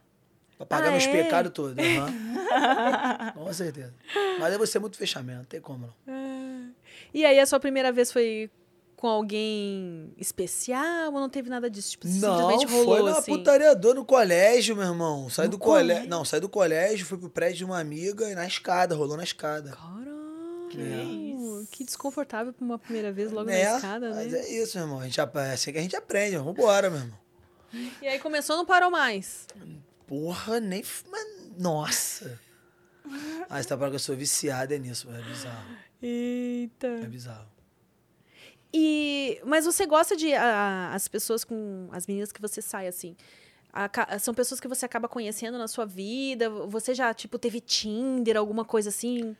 Pra 0.57 0.67
pagar 0.67 0.89
Ah, 0.89 0.91
meus 0.93 1.05
é? 1.05 1.13
pecados 1.13 1.53
todos. 1.53 1.77
aham. 1.79 3.33
com 3.35 3.53
certeza. 3.53 3.95
Mas 4.41 4.53
eu 4.53 4.59
vou 4.59 4.67
ser 4.67 4.79
muito 4.79 4.97
fechamento, 4.97 5.39
não 5.39 5.45
tem 5.45 5.61
como 5.61 5.93
não. 6.07 6.75
E 7.13 7.25
aí 7.25 7.39
a 7.39 7.47
sua 7.47 7.61
primeira 7.61 7.93
vez 7.93 8.11
foi 8.11 8.51
com 9.05 9.09
alguém 9.09 10.15
especial 10.17 11.13
ou 11.13 11.21
não 11.21 11.29
teve 11.29 11.51
nada 11.51 11.69
disso? 11.69 11.91
Tipo, 11.91 12.09
Não, 12.09 12.57
rolou 12.57 12.69
foi 12.69 12.99
numa 13.01 13.19
assim. 13.19 13.37
putaria 13.37 13.75
doida 13.75 14.01
no 14.01 14.07
colégio, 14.07 14.75
meu 14.75 14.87
irmão. 14.87 15.29
Saí 15.29 15.45
No 15.45 15.51
do 15.51 15.59
colégio. 15.59 16.09
Não, 16.09 16.25
saí 16.25 16.41
do 16.41 16.49
colégio, 16.49 17.05
fui 17.05 17.19
pro 17.19 17.29
prédio 17.29 17.59
de 17.59 17.65
uma 17.67 17.79
amiga 17.79 18.31
e 18.31 18.35
na 18.35 18.47
escada, 18.47 18.95
rolou 18.97 19.19
na 19.19 19.23
escada. 19.23 19.73
Caralho, 19.73 21.35
isso. 21.61 21.69
que 21.71 21.85
desconfortável 21.85 22.55
pra 22.55 22.65
uma 22.65 22.79
primeira 22.79 23.13
vez 23.13 23.31
logo 23.31 23.45
Né? 23.51 23.63
na 23.69 23.77
escada, 23.77 24.09
né? 24.09 24.15
Mas 24.25 24.33
é 24.33 24.49
isso, 24.63 24.79
meu 24.79 24.87
irmão. 24.87 25.01
A 25.01 25.05
gente, 25.05 25.21
é 25.21 25.53
assim 25.53 25.71
que 25.71 25.79
a 25.79 25.83
gente 25.83 25.97
aprende, 25.97 26.39
mano. 26.39 26.55
Vambora, 26.55 26.89
meu 26.89 27.01
irmão. 27.01 27.19
E 28.01 28.09
aí 28.09 28.19
começou, 28.19 28.57
não 28.57 28.65
parou 28.65 28.91
mais. 28.91 29.47
Porra, 30.07 30.61
nem. 30.61 30.83
Mas, 31.11 31.27
nossa. 31.59 32.41
Ah, 33.51 33.63
você 33.63 33.69
tá 33.69 33.77
falando 33.77 33.91
que 33.91 33.97
eu 33.97 34.01
sou 34.01 34.17
viciado 34.17 34.73
é 34.73 34.79
nisso, 34.79 35.11
é 35.11 35.21
bizarro. 35.21 35.77
Eita. 36.01 36.87
É 36.87 37.07
bizarro. 37.07 37.54
E, 38.77 39.41
mas 39.45 39.65
você 39.65 39.87
gosta 39.87 40.17
de 40.17 40.35
ah, 40.35 40.91
as 40.93 41.07
pessoas 41.07 41.45
com 41.45 41.89
as 41.93 42.09
meninas 42.09 42.33
que 42.33 42.41
você 42.41 42.61
sai 42.61 42.89
assim? 42.89 43.17
aca- 43.73 44.19
são 44.19 44.33
pessoas 44.33 44.61
que 44.61 44.67
você 44.67 44.85
acaba 44.85 45.09
conhecendo 45.09 45.59
na 45.59 45.69
sua 45.69 45.85
vida? 45.85 46.49
Você 46.49 46.93
já 46.93 47.15
tipo 47.15 47.39
teve 47.39 47.61
Tinder, 47.61 48.37
alguma 48.37 48.65
coisa 48.65 48.89
assim? 48.89 49.37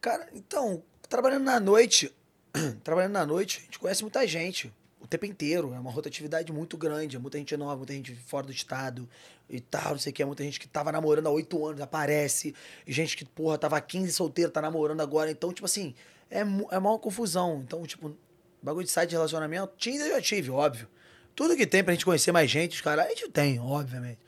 Cara, 0.00 0.28
então, 0.34 0.82
trabalhando 1.08 1.44
na 1.44 1.58
noite, 1.60 2.14
trabalhando 2.82 3.12
na 3.12 3.26
noite, 3.26 3.58
a 3.58 3.64
gente 3.64 3.78
conhece 3.78 4.02
muita 4.02 4.26
gente 4.26 4.72
o 5.00 5.06
tempo 5.06 5.26
inteiro. 5.26 5.72
É 5.74 5.78
uma 5.78 5.90
rotatividade 5.90 6.52
muito 6.52 6.76
grande, 6.76 7.16
é 7.16 7.18
muita 7.18 7.38
gente 7.38 7.56
nova, 7.56 7.76
muita 7.76 7.92
gente 7.92 8.14
fora 8.14 8.46
do 8.46 8.52
estado 8.52 9.08
e 9.48 9.60
tal, 9.60 9.92
não 9.92 9.98
sei 9.98 10.10
o 10.10 10.14
que. 10.14 10.22
É 10.22 10.26
muita 10.26 10.42
gente 10.42 10.58
que 10.58 10.68
tava 10.68 10.90
namorando 10.92 11.26
há 11.26 11.30
oito 11.30 11.66
anos, 11.66 11.80
aparece. 11.80 12.54
E 12.86 12.92
gente 12.92 13.16
que, 13.16 13.24
porra, 13.24 13.58
tava 13.58 13.76
há 13.76 13.80
15 13.80 14.12
solteiro, 14.12 14.50
tá 14.50 14.60
namorando 14.62 15.00
agora. 15.00 15.30
Então, 15.30 15.52
tipo 15.52 15.66
assim, 15.66 15.94
é, 16.30 16.40
é 16.40 16.78
uma 16.78 16.98
confusão. 16.98 17.60
Então, 17.64 17.84
tipo, 17.86 18.16
bagulho 18.62 18.84
de 18.84 18.90
site 18.90 19.10
de 19.10 19.16
relacionamento, 19.16 19.72
Tinder 19.76 20.06
eu 20.06 20.14
já 20.16 20.20
tive, 20.22 20.50
óbvio. 20.50 20.88
Tudo 21.34 21.56
que 21.56 21.66
tem 21.66 21.82
pra 21.82 21.92
gente 21.94 22.04
conhecer 22.04 22.32
mais 22.32 22.50
gente, 22.50 22.74
os 22.74 22.80
caras, 22.80 23.06
a 23.06 23.08
gente 23.08 23.28
tem, 23.30 23.58
obviamente. 23.58 24.18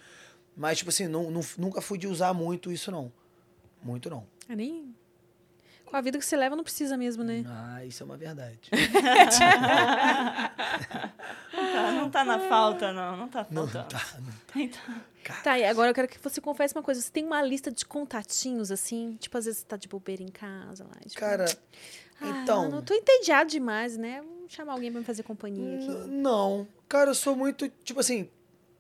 Mas, 0.57 0.78
tipo 0.78 0.91
assim, 0.91 1.07
não, 1.07 1.30
não- 1.30 1.45
nunca 1.59 1.80
fui 1.80 1.99
de 1.99 2.07
usar 2.07 2.33
muito 2.33 2.70
isso, 2.72 2.91
não. 2.91 3.12
Muito, 3.83 4.09
não. 4.09 4.26
É 4.49 4.55
nem 4.57 4.95
com 5.93 5.97
a 5.99 6.01
vida 6.01 6.18
que 6.18 6.24
você 6.24 6.36
leva 6.36 6.57
não 6.57 6.64
precisa 6.64 6.97
mesmo, 6.97 7.22
né? 7.22 7.45
Ah, 7.47 7.84
isso 7.84 8.03
é 8.03 8.07
uma 8.07 8.16
verdade. 8.16 8.59
Tá, 11.51 11.93
não 11.93 12.11
tá 12.11 12.24
na 12.24 12.38
falta, 12.40 12.93
não. 12.93 13.16
Não 13.16 13.28
tá 13.28 13.47
Não, 13.51 13.68
faltando. 13.68 13.88
tá, 13.88 14.07
não. 14.20 14.62
Então, 14.62 14.80
Tá, 15.45 15.57
e 15.59 15.64
agora 15.64 15.90
eu 15.90 15.95
quero 15.95 16.09
que 16.09 16.18
você 16.18 16.40
confesse 16.40 16.74
uma 16.74 16.82
coisa. 16.82 17.01
Você 17.01 17.11
tem 17.12 17.24
uma 17.24 17.40
lista 17.43 17.70
de 17.70 17.84
contatinhos, 17.84 18.72
assim? 18.72 19.16
Tipo, 19.20 19.38
às 19.38 19.45
vezes 19.45 19.61
você 19.61 19.66
tá 19.66 19.76
de 19.76 19.86
bobeira 19.86 20.22
em 20.22 20.28
casa 20.28 20.82
lá. 20.84 20.95
Tipo, 21.07 21.20
Cara, 21.20 21.45
ah, 22.20 22.28
então. 22.43 22.62
mano, 22.62 22.78
eu 22.78 22.82
tô 22.82 22.93
entediado 22.95 23.49
demais, 23.49 23.97
né? 23.97 24.20
Vou 24.22 24.49
chamar 24.49 24.72
alguém 24.72 24.90
pra 24.90 24.99
me 25.01 25.07
fazer 25.07 25.22
companhia 25.22 25.64
n- 25.64 25.84
aqui. 26.03 26.11
Não. 26.11 26.66
Cara, 26.88 27.11
eu 27.11 27.14
sou 27.14 27.36
muito. 27.36 27.68
Tipo 27.84 28.01
assim, 28.01 28.28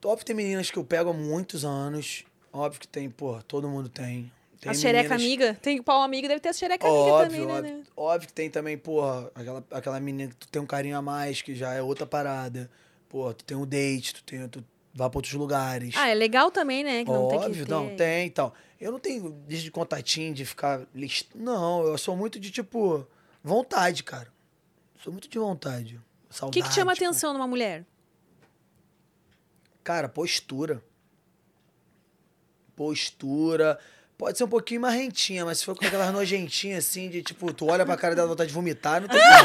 óbvio 0.04 0.18
que 0.18 0.24
tem 0.24 0.34
meninas 0.36 0.68
que 0.70 0.76
eu 0.78 0.84
pego 0.84 1.10
há 1.10 1.14
muitos 1.14 1.64
anos. 1.64 2.24
Óbvio 2.52 2.80
que 2.80 2.88
tem, 2.88 3.08
pô, 3.08 3.40
todo 3.44 3.68
mundo 3.68 3.88
tem. 3.88 4.30
Tem 4.62 4.70
a 4.70 4.74
xereca 4.74 5.16
meninas- 5.18 5.22
amiga. 5.48 5.58
Tem 5.60 5.82
pau 5.82 6.02
amiga, 6.02 6.28
deve 6.28 6.38
ter 6.40 6.50
a 6.50 6.52
xereca 6.52 6.86
amiga 6.86 7.00
Óbvio, 7.02 7.28
também, 7.30 7.46
né, 7.46 7.52
óbvio, 7.58 7.76
né? 7.78 7.84
óbvio 7.96 8.28
que 8.28 8.32
tem 8.32 8.48
também, 8.48 8.78
porra, 8.78 9.28
aquela, 9.34 9.64
aquela 9.72 9.98
menina 10.00 10.30
que 10.30 10.36
tu 10.36 10.46
tem 10.48 10.62
um 10.62 10.66
carinho 10.66 10.96
a 10.96 11.02
mais, 11.02 11.42
que 11.42 11.52
já 11.52 11.72
é 11.74 11.82
outra 11.82 12.06
parada. 12.06 12.70
Pô, 13.08 13.34
tu 13.34 13.44
tem 13.44 13.56
um 13.56 13.66
date, 13.66 14.14
tu, 14.14 14.22
tem, 14.22 14.48
tu 14.48 14.64
vai 14.94 15.10
pra 15.10 15.18
outros 15.18 15.34
lugares. 15.34 15.96
Ah, 15.96 16.06
é 16.08 16.14
legal 16.14 16.48
também, 16.52 16.84
né? 16.84 17.04
Que 17.04 17.10
não 17.10 17.26
tem 17.26 17.40
que 17.40 17.46
Óbvio, 17.46 17.66
ter. 17.66 17.70
não, 17.72 17.96
tem, 17.96 18.24
então. 18.26 18.52
Eu 18.80 18.92
não 18.92 19.00
tenho 19.00 19.36
lista 19.48 19.64
de 19.64 19.70
contatinho, 19.72 20.32
de 20.32 20.44
ficar 20.46 20.86
list... 20.94 21.26
Não, 21.34 21.82
eu 21.84 21.98
sou 21.98 22.16
muito 22.16 22.38
de, 22.38 22.52
tipo, 22.52 23.04
vontade, 23.42 24.04
cara. 24.04 24.32
Sou 25.02 25.12
muito 25.12 25.28
de 25.28 25.38
vontade. 25.40 26.00
O 26.40 26.50
que, 26.50 26.62
que 26.62 26.72
chama 26.72 26.94
tipo, 26.94 27.04
atenção 27.04 27.32
numa 27.32 27.48
mulher? 27.48 27.84
Cara, 29.82 30.08
postura. 30.08 30.80
Postura. 32.76 33.78
Pode 34.18 34.38
ser 34.38 34.44
um 34.44 34.48
pouquinho 34.48 34.80
marrentinha, 34.80 35.44
mas 35.44 35.58
se 35.58 35.64
for 35.64 35.76
com 35.76 35.84
aquelas 35.84 36.12
nojentinhas 36.12 36.86
assim, 36.86 37.08
de 37.08 37.22
tipo, 37.22 37.52
tu 37.52 37.66
olha 37.68 37.84
pra 37.84 37.96
cara 37.96 38.14
dela 38.14 38.28
vontade 38.28 38.48
de 38.48 38.54
vomitar, 38.54 39.00
não 39.00 39.08
tem 39.08 39.20
como. 39.20 39.42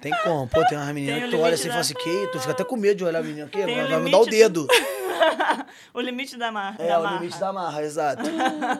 tem 0.00 0.12
como. 0.24 0.48
Pô, 0.48 0.64
tem 0.66 0.78
umas 0.78 0.88
meninas 0.94 1.20
Tem 1.20 1.30
que 1.30 1.36
tu 1.36 1.42
olha 1.42 1.54
assim 1.54 1.64
e 1.64 1.66
da- 1.66 1.72
fala 1.72 1.80
assim, 1.82 1.94
que? 1.94 2.26
Tu 2.32 2.40
fica 2.40 2.52
até 2.52 2.64
com 2.64 2.76
medo 2.76 2.96
de 2.98 3.04
olhar 3.04 3.18
a 3.18 3.22
menina 3.22 3.46
aqui, 3.46 3.62
Tem 3.62 3.76
vai, 3.76 3.86
vai 3.88 4.00
me 4.00 4.10
dar 4.10 4.18
o 4.18 4.26
dedo. 4.26 4.66
o 5.94 6.00
limite 6.00 6.36
da 6.36 6.50
marra. 6.50 6.76
É, 6.82 6.88
da 6.88 6.98
o 6.98 7.02
marra. 7.02 7.18
limite 7.18 7.38
da 7.38 7.52
marra, 7.52 7.82
exato. 7.82 8.22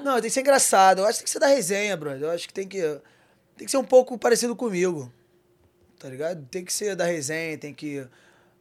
Não, 0.02 0.14
tem 0.14 0.22
que 0.22 0.30
ser 0.30 0.40
engraçado. 0.40 1.00
Eu 1.00 1.06
acho 1.06 1.18
que 1.18 1.24
tem 1.24 1.24
que 1.26 1.30
ser 1.30 1.38
da 1.38 1.46
resenha, 1.46 1.96
brother. 1.96 2.22
Eu 2.22 2.30
acho 2.30 2.46
que 2.48 2.54
tem 2.54 2.66
que. 2.66 2.80
Tem 3.56 3.66
que 3.66 3.70
ser 3.70 3.76
um 3.76 3.84
pouco 3.84 4.16
parecido 4.18 4.56
comigo. 4.56 5.12
Tá 5.98 6.08
ligado? 6.08 6.42
Tem 6.50 6.64
que 6.64 6.72
ser 6.72 6.96
da 6.96 7.04
resenha, 7.04 7.58
tem 7.58 7.74
que. 7.74 8.06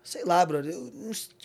Sei 0.04 0.24
lá, 0.26 0.46
brother. 0.46 0.74
Eu 0.74 0.92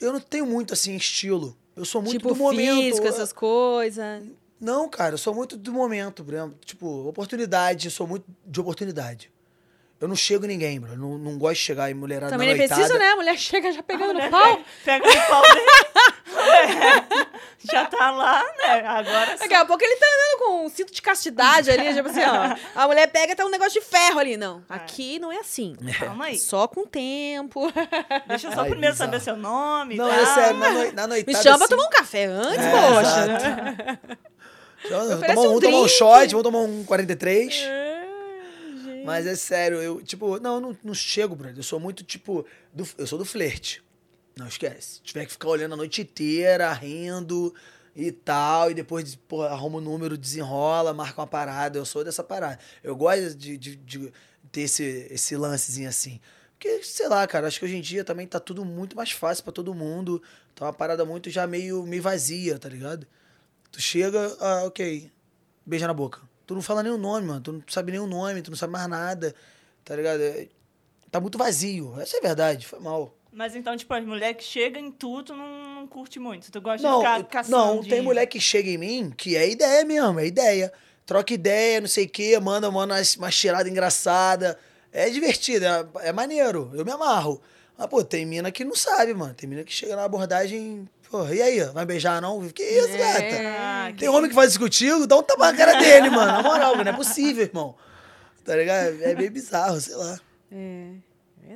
eu 0.00 0.12
não 0.12 0.20
tenho 0.20 0.44
muito 0.46 0.72
assim 0.74 0.96
estilo. 0.96 1.56
Eu 1.76 1.84
sou 1.84 2.00
muito 2.00 2.18
tipo, 2.18 2.28
do 2.28 2.36
momento. 2.36 2.76
físico, 2.76 3.06
essas 3.06 3.32
coisas. 3.32 4.22
Não, 4.60 4.88
cara, 4.88 5.14
eu 5.14 5.18
sou 5.18 5.34
muito 5.34 5.56
do 5.56 5.72
momento, 5.72 6.24
por 6.24 6.34
exemplo. 6.34 6.56
Tipo, 6.64 7.08
oportunidade, 7.08 7.88
eu 7.88 7.90
sou 7.90 8.06
muito 8.06 8.24
de 8.46 8.60
oportunidade. 8.60 9.30
Eu 10.00 10.08
não 10.08 10.16
chego 10.16 10.44
em 10.44 10.48
ninguém, 10.48 10.80
bro. 10.80 10.92
Eu 10.92 10.98
não, 10.98 11.18
não 11.18 11.38
gosto 11.38 11.54
de 11.54 11.60
chegar 11.60 11.90
em 11.90 11.94
mulherada 11.94 12.30
Também 12.32 12.48
na 12.48 12.56
não 12.56 12.62
é 12.62 12.68
preciso, 12.68 12.98
né? 12.98 13.08
A 13.10 13.16
mulher 13.16 13.38
chega 13.38 13.72
já 13.72 13.82
pegando 13.82 14.08
no 14.08 14.14
Mulher 14.14 14.30
pau. 14.30 14.60
Pega 14.84 15.06
no 15.06 15.26
pau 15.28 15.42
dele. 15.42 15.66
É, 16.54 17.26
já 17.72 17.84
tá 17.86 18.10
lá, 18.10 18.42
né? 18.58 18.86
Agora 18.86 19.36
Daqui 19.36 19.54
a 19.54 19.64
pouco 19.64 19.82
ele 19.82 19.96
tá 19.96 20.06
andando 20.06 20.38
com 20.38 20.66
um 20.66 20.68
cinto 20.68 20.92
de 20.92 21.02
castidade 21.02 21.70
ali, 21.70 21.94
tipo 21.94 22.08
assim, 22.08 22.20
ó. 22.22 22.56
A 22.80 22.86
mulher 22.86 23.06
pega 23.10 23.34
tá 23.34 23.44
um 23.44 23.50
negócio 23.50 23.80
de 23.80 23.86
ferro 23.86 24.18
ali. 24.18 24.36
Não, 24.36 24.62
aqui 24.68 25.18
não 25.18 25.32
é 25.32 25.38
assim. 25.38 25.76
Calma 25.98 26.26
aí. 26.26 26.38
Só 26.38 26.66
com 26.68 26.82
o 26.82 26.86
tempo. 26.86 27.72
Deixa 28.28 28.48
eu 28.48 28.52
só 28.52 28.60
Ai, 28.62 28.70
primeiro 28.70 28.94
bizarro. 28.94 29.10
saber 29.10 29.20
seu 29.20 29.36
nome. 29.36 29.96
Não, 29.96 30.08
tal. 30.08 30.18
é 30.18 30.26
sério, 30.26 30.58
na, 30.58 30.68
na 30.92 31.02
Me 31.02 31.06
noitada. 31.06 31.42
chama 31.42 31.56
pra 31.58 31.64
assim, 31.64 31.76
tomar 31.76 31.86
um 31.86 31.90
café 31.90 32.24
antes, 32.26 32.64
É, 32.64 32.70
poxa. 32.70 34.18
Vamos 34.90 35.26
tomar 35.26 35.40
um 35.40 35.56
um, 35.56 35.60
tomar 35.60 35.78
um 35.78 35.88
shot, 35.88 36.28
vamos 36.28 36.42
tomar 36.42 36.58
um 36.60 36.84
43. 36.84 37.54
É. 37.66 37.94
Mas 39.04 39.26
é 39.26 39.34
sério, 39.36 39.82
eu, 39.82 40.00
tipo, 40.02 40.40
não, 40.40 40.54
eu 40.54 40.60
não, 40.60 40.76
não 40.82 40.94
chego, 40.94 41.34
brother. 41.36 41.58
Eu 41.58 41.62
sou 41.62 41.78
muito, 41.78 42.02
tipo, 42.02 42.44
do, 42.72 42.88
eu 42.96 43.06
sou 43.06 43.18
do 43.18 43.24
flerte. 43.24 43.83
Não 44.36 44.48
esquece. 44.48 45.00
Tiver 45.02 45.26
que 45.26 45.32
ficar 45.32 45.48
olhando 45.48 45.74
a 45.74 45.76
noite 45.76 46.02
inteira, 46.02 46.72
rindo 46.72 47.54
e 47.94 48.10
tal, 48.10 48.70
e 48.70 48.74
depois, 48.74 49.16
arruma 49.50 49.78
o 49.78 49.80
número, 49.80 50.18
desenrola, 50.18 50.92
marca 50.92 51.20
uma 51.20 51.26
parada. 51.26 51.78
Eu 51.78 51.84
sou 51.84 52.02
dessa 52.02 52.24
parada. 52.24 52.58
Eu 52.82 52.96
gosto 52.96 53.34
de, 53.36 53.56
de, 53.56 53.76
de 53.76 54.12
ter 54.50 54.62
esse, 54.62 55.06
esse 55.10 55.36
lancezinho 55.36 55.88
assim. 55.88 56.20
Porque, 56.52 56.82
sei 56.82 57.08
lá, 57.08 57.26
cara, 57.26 57.46
acho 57.46 57.58
que 57.58 57.64
hoje 57.64 57.76
em 57.76 57.80
dia 57.80 58.04
também 58.04 58.26
tá 58.26 58.40
tudo 58.40 58.64
muito 58.64 58.96
mais 58.96 59.12
fácil 59.12 59.44
pra 59.44 59.52
todo 59.52 59.74
mundo. 59.74 60.20
Tá 60.54 60.66
uma 60.66 60.72
parada 60.72 61.04
muito 61.04 61.30
já 61.30 61.46
meio, 61.46 61.84
meio 61.84 62.02
vazia, 62.02 62.58
tá 62.58 62.68
ligado? 62.68 63.06
Tu 63.70 63.80
chega, 63.80 64.36
ah, 64.40 64.64
ok, 64.64 65.10
beija 65.64 65.86
na 65.86 65.94
boca. 65.94 66.20
Tu 66.46 66.54
não 66.54 66.62
fala 66.62 66.82
nem 66.82 66.92
o 66.92 66.98
nome, 66.98 67.26
mano. 67.26 67.40
Tu 67.40 67.52
não 67.52 67.62
sabe 67.68 67.92
nem 67.92 68.00
o 68.00 68.06
nome, 68.06 68.42
tu 68.42 68.50
não 68.50 68.56
sabe 68.58 68.72
mais 68.72 68.88
nada, 68.88 69.34
tá 69.84 69.94
ligado? 69.94 70.20
É- 70.20 70.48
Tá 71.10 71.20
muito 71.20 71.38
vazio. 71.38 71.94
Essa 72.00 72.16
é 72.16 72.20
verdade, 72.20 72.66
foi 72.66 72.80
mal. 72.80 73.16
Mas 73.34 73.56
então, 73.56 73.76
tipo, 73.76 73.92
as 73.92 74.04
mulheres 74.04 74.36
que 74.36 74.44
chegam 74.44 74.80
em 74.80 74.90
tudo, 74.92 75.24
tu 75.24 75.34
não, 75.34 75.74
não 75.74 75.86
curte 75.88 76.18
muito. 76.20 76.52
Tu 76.52 76.60
gosta 76.60 76.86
Não, 76.88 77.00
de 77.00 77.06
ficar 77.06 77.24
caçando. 77.24 77.56
não, 77.56 77.80
de- 77.80 77.88
tem 77.88 78.00
mulher 78.00 78.26
que 78.26 78.38
chega 78.40 78.68
em 78.70 78.78
mim 78.78 79.12
que 79.16 79.36
é 79.36 79.48
ideia 79.50 79.84
mesmo, 79.84 80.20
é 80.20 80.26
ideia. 80.26 80.72
Troca 81.04 81.34
ideia, 81.34 81.80
não 81.80 81.88
sei 81.88 82.04
o 82.04 82.08
quê, 82.08 82.38
manda, 82.40 82.70
manda 82.70 82.94
uma 83.18 83.30
tirada 83.30 83.68
engraçada. 83.68 84.58
É 84.92 85.10
divertido, 85.10 85.64
é, 85.66 85.84
é 86.02 86.12
maneiro, 86.12 86.70
eu 86.74 86.84
me 86.84 86.92
amarro. 86.92 87.42
Mas, 87.76 87.88
pô, 87.88 88.04
tem 88.04 88.24
mina 88.24 88.52
que 88.52 88.64
não 88.64 88.74
sabe, 88.76 89.12
mano. 89.12 89.34
Tem 89.34 89.48
mina 89.48 89.64
que 89.64 89.72
chega 89.72 89.96
na 89.96 90.04
abordagem, 90.04 90.88
pô, 91.10 91.26
e 91.28 91.42
aí, 91.42 91.60
vai 91.72 91.84
beijar 91.84 92.22
não? 92.22 92.48
Que 92.48 92.62
isso, 92.62 92.88
É. 92.94 92.98
gata? 92.98 93.42
Ah, 93.58 93.92
Tem 93.98 94.08
homem 94.08 94.28
que 94.30 94.34
faz 94.36 94.50
isso 94.50 94.60
contigo, 94.60 95.06
dá 95.08 95.16
um 95.18 95.22
tapa 95.24 95.50
na 95.50 95.58
cara 95.58 95.72
dele, 95.82 96.08
mano. 96.08 96.30
Na 96.32 96.42
moral, 96.42 96.76
não 96.76 96.82
é 96.84 96.92
possível, 96.92 97.42
irmão. 97.44 97.74
Tá 98.44 98.54
ligado? 98.54 99.02
É 99.02 99.14
meio 99.16 99.30
bizarro, 99.32 99.80
sei 99.80 99.96
lá. 99.96 100.20
É, 100.52 100.86
é, 101.48 101.52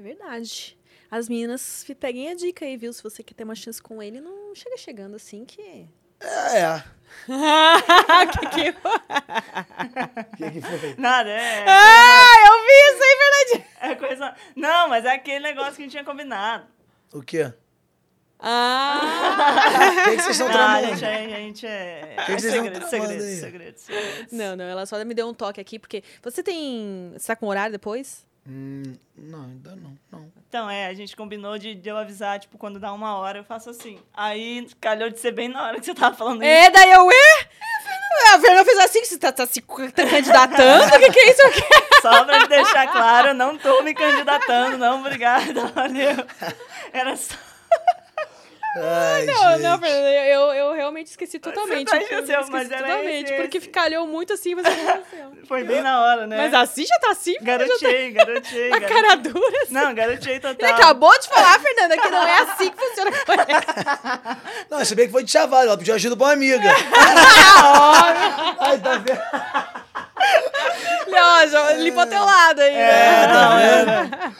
é 0.00 0.02
verdade. 0.02 0.76
As 1.10 1.28
meninas, 1.28 1.84
peguem 2.00 2.30
a 2.30 2.34
dica 2.34 2.64
aí, 2.64 2.76
viu? 2.76 2.92
Se 2.92 3.02
você 3.02 3.22
quer 3.22 3.34
ter 3.34 3.44
uma 3.44 3.54
chance 3.54 3.80
com 3.82 4.02
ele, 4.02 4.20
não 4.20 4.54
chega 4.54 4.76
chegando 4.76 5.16
assim 5.16 5.44
que... 5.44 5.86
É, 6.20 6.58
é. 6.60 6.84
que 8.32 8.46
que... 8.48 8.70
O 8.70 10.36
que, 10.36 10.50
que 10.50 10.60
foi? 10.60 10.94
Nada, 10.98 11.28
é. 11.30 11.64
Ah, 11.66 12.34
eu 12.46 12.58
vi 12.64 12.94
isso 12.94 13.02
aí, 13.02 13.18
verdade. 13.18 13.70
É 13.80 13.94
coisa. 13.94 14.34
Não, 14.56 14.88
mas 14.88 15.04
é 15.04 15.12
aquele 15.14 15.40
negócio 15.40 15.74
que 15.74 15.82
a 15.82 15.84
gente 15.84 15.92
tinha 15.92 16.04
combinado. 16.04 16.66
O 17.12 17.22
quê? 17.22 17.52
Ah! 18.38 19.00
O 20.00 20.10
que, 20.10 20.16
que 20.16 20.22
vocês 20.22 20.40
estão 20.40 20.48
Ah, 20.48 20.50
a 20.50 20.78
tramando? 20.80 20.96
gente, 20.96 21.04
é- 21.04 21.24
a 21.34 21.38
gente 21.38 21.66
é. 21.66 22.16
que 22.26 22.32
é 22.32 22.38
vocês 22.38 22.44
estão 22.44 22.64
segredo, 22.64 22.88
tramando 22.88 23.12
segredo, 23.12 23.40
segredo, 23.40 23.78
segredo. 23.78 24.28
Não, 24.32 24.56
não, 24.56 24.64
ela 24.64 24.84
só 24.86 25.02
me 25.04 25.14
deu 25.14 25.28
um 25.28 25.34
toque 25.34 25.60
aqui, 25.60 25.78
porque... 25.78 26.02
Você 26.22 26.42
tem... 26.42 27.12
Você 27.16 27.26
tá 27.28 27.36
com 27.36 27.46
horário 27.46 27.72
depois? 27.72 28.26
Hum, 28.48 28.94
não, 29.16 29.44
ainda 29.44 29.74
não, 29.74 29.98
não. 30.10 30.32
Então, 30.48 30.70
é, 30.70 30.86
a 30.86 30.94
gente 30.94 31.16
combinou 31.16 31.58
de, 31.58 31.74
de 31.74 31.88
eu 31.88 31.96
avisar, 31.96 32.38
tipo, 32.38 32.56
quando 32.56 32.78
dá 32.78 32.92
uma 32.92 33.16
hora, 33.16 33.38
eu 33.38 33.44
faço 33.44 33.68
assim. 33.70 33.98
Aí 34.14 34.68
calhou 34.80 35.10
de 35.10 35.18
ser 35.18 35.32
bem 35.32 35.48
na 35.48 35.64
hora 35.64 35.80
que 35.80 35.86
você 35.86 35.94
tava 35.94 36.16
falando 36.16 36.42
isso. 36.42 36.50
É, 36.50 36.70
daí 36.70 36.92
eu... 36.92 37.10
É? 37.10 37.48
A 38.34 38.40
Fernanda 38.40 38.64
fez 38.64 38.78
assim, 38.78 39.00
que 39.00 39.06
você 39.06 39.18
tá, 39.18 39.32
tá 39.32 39.46
se 39.46 39.60
tá 39.60 40.06
candidatando? 40.06 40.84
O 40.84 40.98
que 40.98 41.10
que 41.10 41.20
é 41.20 41.30
isso 41.30 41.46
aqui? 41.46 41.62
Só 42.00 42.24
pra 42.24 42.46
deixar 42.46 42.46
deixar 42.48 42.92
claro, 42.92 43.28
eu 43.28 43.34
não 43.34 43.56
tô 43.58 43.82
me 43.82 43.94
candidatando, 43.94 44.78
não, 44.78 45.00
obrigada, 45.00 45.66
valeu. 45.66 46.16
Era 46.92 47.16
só. 47.16 47.34
Ai, 48.78 49.24
Não, 49.24 49.50
gente. 49.52 49.62
não, 49.62 49.78
Fernanda, 49.78 50.10
eu, 50.26 50.40
eu 50.52 50.72
realmente 50.74 51.06
esqueci 51.06 51.38
totalmente. 51.38 51.88
tá 51.90 51.96
eu 51.96 52.02
esqueci 52.02 52.50
mas 52.50 52.70
era 52.70 52.82
totalmente, 52.82 53.32
porque 53.34 53.60
calhou 53.60 54.06
muito 54.06 54.32
assim, 54.34 54.54
você 54.54 54.68
aconteceu. 54.68 55.32
Foi 55.48 55.64
bem 55.64 55.80
na 55.80 56.00
hora, 56.02 56.26
né? 56.26 56.36
Mas 56.36 56.52
assim 56.54 56.84
já 56.84 56.98
tá 56.98 57.10
assim, 57.12 57.36
garotei. 57.40 58.12
tá 58.12 58.20
a 58.20 58.24
garotei. 58.24 58.70
cara 58.80 59.14
dura. 59.16 59.62
assim. 59.62 59.72
Não, 59.72 59.94
garotei 59.94 60.32
Ele 60.34 60.40
total. 60.40 60.70
acabou 60.74 61.18
de 61.18 61.28
falar, 61.28 61.58
Fernanda, 61.60 61.96
que 61.96 62.08
não 62.10 62.26
é 62.26 62.38
assim 62.42 62.70
que 62.70 62.76
funciona. 62.76 63.10
Não, 64.70 64.84
se 64.84 64.94
bem 64.94 65.06
que 65.06 65.12
foi 65.12 65.22
de 65.24 65.30
chavalo, 65.30 65.68
ela 65.68 65.78
pediu 65.78 65.94
ajuda 65.94 66.16
pra 66.16 66.26
uma 66.26 66.32
amiga. 66.32 66.68
Ai, 68.58 68.78
tá 68.78 68.98
vendo? 68.98 69.20
Não, 71.08 71.48
já 71.48 71.72
limpou 71.74 72.06
teu 72.06 72.24
lado 72.24 72.60
aí. 72.60 72.74
É, 72.74 72.76
né? 72.76 73.26
não, 73.28 73.58
era. 73.58 74.32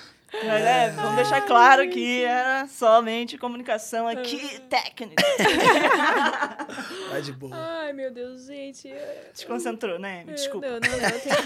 Mas 0.45 0.63
é, 0.65 0.91
vamos 0.91 1.17
deixar 1.17 1.43
claro 1.47 1.89
que 1.89 2.23
era 2.25 2.67
somente 2.69 3.39
comunicação 3.39 4.07
aqui 4.09 4.59
técnica. 4.69 5.23
Tá 7.11 7.21
de 7.21 7.33
boa. 7.33 7.53
Ai, 7.57 7.93
meu 7.93 8.11
Deus, 8.13 8.45
gente. 8.47 8.93
Desconcentrou, 9.33 9.99
né? 9.99 10.25
Me 10.25 10.35
desculpa. 10.35 10.67
Não, 10.69 10.79
não, 10.81 10.99
não. 10.99 11.09
Eu 11.09 11.21
tenho 11.21 11.37
que... 11.37 11.45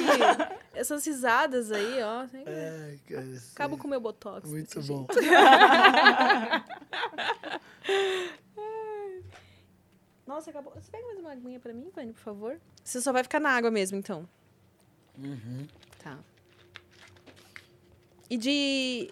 Essas 0.79 1.05
risadas 1.07 1.71
aí, 1.71 2.03
ó. 2.03 2.27
tem 2.27 2.43
que- 2.43 2.51
Ai, 2.51 2.99
cara. 3.09 3.27
Acabo 3.53 3.77
com 3.79 3.87
o 3.87 3.91
meu 3.91 4.01
botox. 4.01 4.49
Muito 4.51 4.83
bom. 4.83 5.07
Nossa, 10.27 10.51
acabou. 10.51 10.73
Você 10.75 10.91
pega 10.91 11.05
mais 11.07 11.19
uma 11.19 11.33
aguinha 11.33 11.59
pra 11.61 11.73
mim, 11.73 11.91
Vânia, 11.95 12.12
por 12.12 12.21
favor? 12.23 12.61
Você 12.85 13.01
só 13.01 13.12
vai 13.12 13.23
ficar 13.23 13.41
na 13.41 13.51
água 13.51 13.71
mesmo, 13.71 13.97
então. 13.99 14.29
Uhum. 15.19 15.67
Tá. 16.03 16.19
E 18.31 18.36
de. 18.39 19.11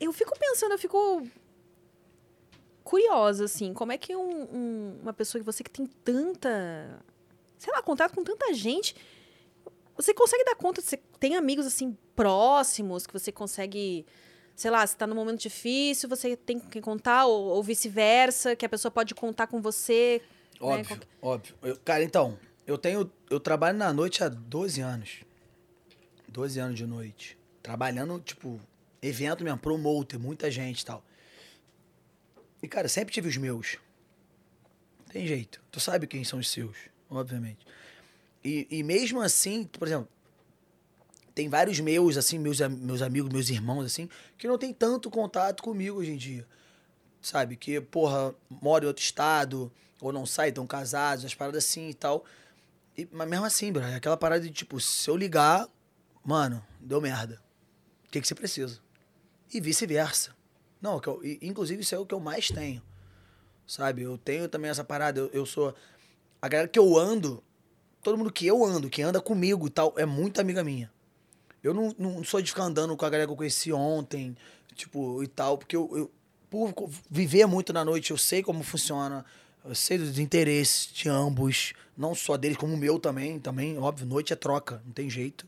Eu 0.00 0.12
fico 0.12 0.36
pensando, 0.38 0.72
eu 0.72 0.78
fico 0.78 1.26
curiosa, 2.84 3.44
assim, 3.44 3.72
como 3.74 3.92
é 3.92 3.98
que 3.98 4.16
um- 4.16 4.42
um- 4.54 4.98
uma 5.02 5.12
pessoa 5.12 5.40
que 5.40 5.46
você 5.46 5.62
que 5.62 5.70
tem 5.70 5.86
tanta. 5.86 7.00
Sei 7.58 7.72
lá, 7.72 7.82
contato 7.82 8.14
com 8.14 8.22
tanta 8.24 8.52
gente. 8.54 8.94
Você 9.96 10.14
consegue 10.14 10.44
dar 10.44 10.54
conta? 10.54 10.80
Você 10.80 10.96
tem 11.18 11.36
amigos, 11.36 11.66
assim, 11.66 11.96
próximos, 12.14 13.06
que 13.06 13.12
você 13.12 13.32
consegue. 13.32 14.06
Sei 14.54 14.70
lá, 14.70 14.84
se 14.86 14.96
tá 14.96 15.06
num 15.06 15.14
momento 15.14 15.40
difícil, 15.40 16.08
você 16.08 16.36
tem 16.36 16.58
quem 16.58 16.82
contar, 16.82 17.26
ou, 17.26 17.46
ou 17.46 17.62
vice-versa, 17.62 18.56
que 18.56 18.64
a 18.66 18.68
pessoa 18.68 18.90
pode 18.90 19.14
contar 19.14 19.46
com 19.46 19.60
você. 19.60 20.20
né? 20.60 20.66
Óbvio, 20.66 20.86
Qualquer- 20.86 21.08
óbvio. 21.22 21.54
Eu- 21.62 21.76
cara, 21.84 22.02
então, 22.02 22.36
eu 22.66 22.76
tenho. 22.76 23.08
Eu 23.30 23.38
trabalho 23.38 23.78
na 23.78 23.92
noite 23.92 24.24
há 24.24 24.28
12 24.28 24.80
anos. 24.80 25.22
12 26.28 26.58
anos 26.58 26.76
de 26.76 26.84
noite. 26.86 27.37
Trabalhando, 27.68 28.18
tipo, 28.18 28.58
evento 29.02 29.44
mesmo, 29.44 29.58
promoter, 29.58 30.18
muita 30.18 30.50
gente 30.50 30.80
e 30.80 30.84
tal. 30.86 31.04
E, 32.62 32.66
cara, 32.66 32.88
sempre 32.88 33.12
tive 33.12 33.28
os 33.28 33.36
meus. 33.36 33.76
Tem 35.12 35.26
jeito. 35.26 35.60
Tu 35.70 35.78
sabe 35.78 36.06
quem 36.06 36.24
são 36.24 36.38
os 36.38 36.48
seus, 36.48 36.78
obviamente. 37.10 37.66
E, 38.42 38.66
e 38.70 38.82
mesmo 38.82 39.20
assim, 39.20 39.64
por 39.64 39.86
exemplo, 39.86 40.08
tem 41.34 41.50
vários 41.50 41.78
meus, 41.78 42.16
assim, 42.16 42.38
meus, 42.38 42.58
meus 42.58 43.02
amigos, 43.02 43.30
meus 43.30 43.50
irmãos, 43.50 43.84
assim, 43.84 44.08
que 44.38 44.48
não 44.48 44.56
tem 44.56 44.72
tanto 44.72 45.10
contato 45.10 45.62
comigo 45.62 45.98
hoje 45.98 46.12
em 46.12 46.16
dia. 46.16 46.48
Sabe? 47.20 47.54
Que, 47.54 47.82
porra, 47.82 48.34
mora 48.48 48.86
em 48.86 48.88
outro 48.88 49.04
estado, 49.04 49.70
ou 50.00 50.10
não 50.10 50.24
sai, 50.24 50.48
estão 50.48 50.66
casados, 50.66 51.22
as 51.22 51.34
paradas 51.34 51.66
assim 51.66 51.90
e 51.90 51.94
tal. 51.94 52.24
E, 52.96 53.06
mas 53.12 53.28
mesmo 53.28 53.44
assim, 53.44 53.70
bro, 53.70 53.82
é 53.82 53.96
aquela 53.96 54.16
parada 54.16 54.40
de, 54.40 54.50
tipo, 54.50 54.80
se 54.80 55.10
eu 55.10 55.18
ligar, 55.18 55.68
mano, 56.24 56.64
deu 56.80 56.98
merda. 56.98 57.46
O 58.08 58.10
que, 58.10 58.20
que 58.20 58.26
você 58.26 58.34
precisa? 58.34 58.80
E 59.52 59.60
vice-versa. 59.60 60.34
Não, 60.80 61.00
eu- 61.06 61.20
inclusive 61.42 61.82
isso 61.82 61.94
é 61.94 61.98
o 61.98 62.06
que 62.06 62.14
eu 62.14 62.20
mais 62.20 62.48
tenho. 62.48 62.82
Sabe? 63.66 64.02
Eu 64.02 64.16
tenho 64.16 64.48
também 64.48 64.70
essa 64.70 64.82
parada, 64.82 65.20
eu, 65.20 65.30
eu 65.32 65.46
sou. 65.46 65.74
A 66.40 66.48
galera 66.48 66.68
que 66.68 66.78
eu 66.78 66.96
ando, 66.96 67.42
todo 68.02 68.16
mundo 68.16 68.32
que 68.32 68.46
eu 68.46 68.64
ando, 68.64 68.88
que 68.88 69.02
anda 69.02 69.20
comigo 69.20 69.66
e 69.66 69.70
tal, 69.70 69.92
é 69.96 70.06
muito 70.06 70.40
amiga 70.40 70.64
minha. 70.64 70.90
Eu 71.62 71.74
não, 71.74 71.94
não 71.98 72.24
sou 72.24 72.40
de 72.40 72.50
ficar 72.50 72.62
andando 72.64 72.96
com 72.96 73.04
a 73.04 73.10
galera 73.10 73.26
que 73.26 73.32
eu 73.32 73.36
conheci 73.36 73.72
ontem, 73.72 74.36
tipo, 74.74 75.22
e 75.22 75.26
tal, 75.26 75.58
porque 75.58 75.76
eu, 75.76 75.90
eu 75.94 76.10
por 76.48 76.72
viver 77.10 77.44
muito 77.46 77.72
na 77.74 77.84
noite, 77.84 78.10
eu 78.10 78.16
sei 78.16 78.42
como 78.42 78.62
funciona, 78.62 79.24
eu 79.64 79.74
sei 79.74 79.98
dos 79.98 80.18
interesses 80.18 80.90
de 80.90 81.08
ambos, 81.10 81.74
não 81.96 82.14
só 82.14 82.38
deles, 82.38 82.56
como 82.56 82.72
o 82.72 82.76
meu 82.76 82.98
também, 82.98 83.38
também, 83.38 83.76
óbvio, 83.76 84.06
noite 84.06 84.32
é 84.32 84.36
troca, 84.36 84.80
não 84.86 84.92
tem 84.92 85.10
jeito. 85.10 85.46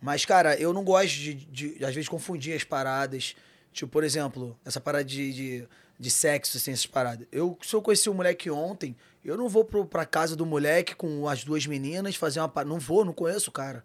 Mas, 0.00 0.24
cara, 0.24 0.56
eu 0.58 0.72
não 0.72 0.82
gosto 0.82 1.14
de, 1.14 1.34
de, 1.34 1.84
às 1.84 1.94
vezes, 1.94 2.08
confundir 2.08 2.54
as 2.56 2.64
paradas. 2.64 3.34
Tipo, 3.72 3.92
por 3.92 4.02
exemplo, 4.02 4.58
essa 4.64 4.80
parada 4.80 5.04
de, 5.04 5.32
de, 5.32 5.68
de 5.98 6.10
sexo, 6.10 6.56
assim, 6.56 6.72
essas 6.72 6.86
paradas. 6.86 7.26
Eu, 7.30 7.58
se 7.62 7.74
eu 7.74 7.82
conheci 7.82 8.08
um 8.08 8.14
moleque 8.14 8.50
ontem, 8.50 8.96
eu 9.24 9.36
não 9.36 9.48
vou 9.48 9.64
pro, 9.64 9.84
pra 9.84 10.06
casa 10.06 10.34
do 10.34 10.46
moleque 10.46 10.94
com 10.94 11.28
as 11.28 11.44
duas 11.44 11.66
meninas 11.66 12.16
fazer 12.16 12.40
uma. 12.40 12.64
Não 12.64 12.78
vou, 12.78 13.04
não 13.04 13.12
conheço 13.12 13.50
o 13.50 13.52
cara. 13.52 13.84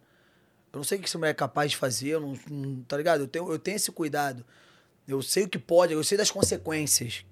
Eu 0.72 0.78
não 0.78 0.84
sei 0.84 0.98
o 0.98 1.02
que 1.02 1.08
esse 1.08 1.18
moleque 1.18 1.38
é 1.38 1.40
capaz 1.40 1.72
de 1.72 1.78
fazer, 1.78 2.20
não, 2.20 2.38
não- 2.50 2.82
tá 2.84 2.98
ligado? 2.98 3.22
Eu 3.22 3.28
tenho, 3.28 3.52
eu 3.52 3.60
tenho 3.60 3.76
esse 3.76 3.92
cuidado. 3.92 4.46
Eu 5.08 5.22
sei 5.22 5.44
o 5.44 5.50
que 5.50 5.60
pode, 5.60 5.94
eu 5.94 6.04
sei 6.04 6.18
das 6.18 6.32
consequências 6.32 7.26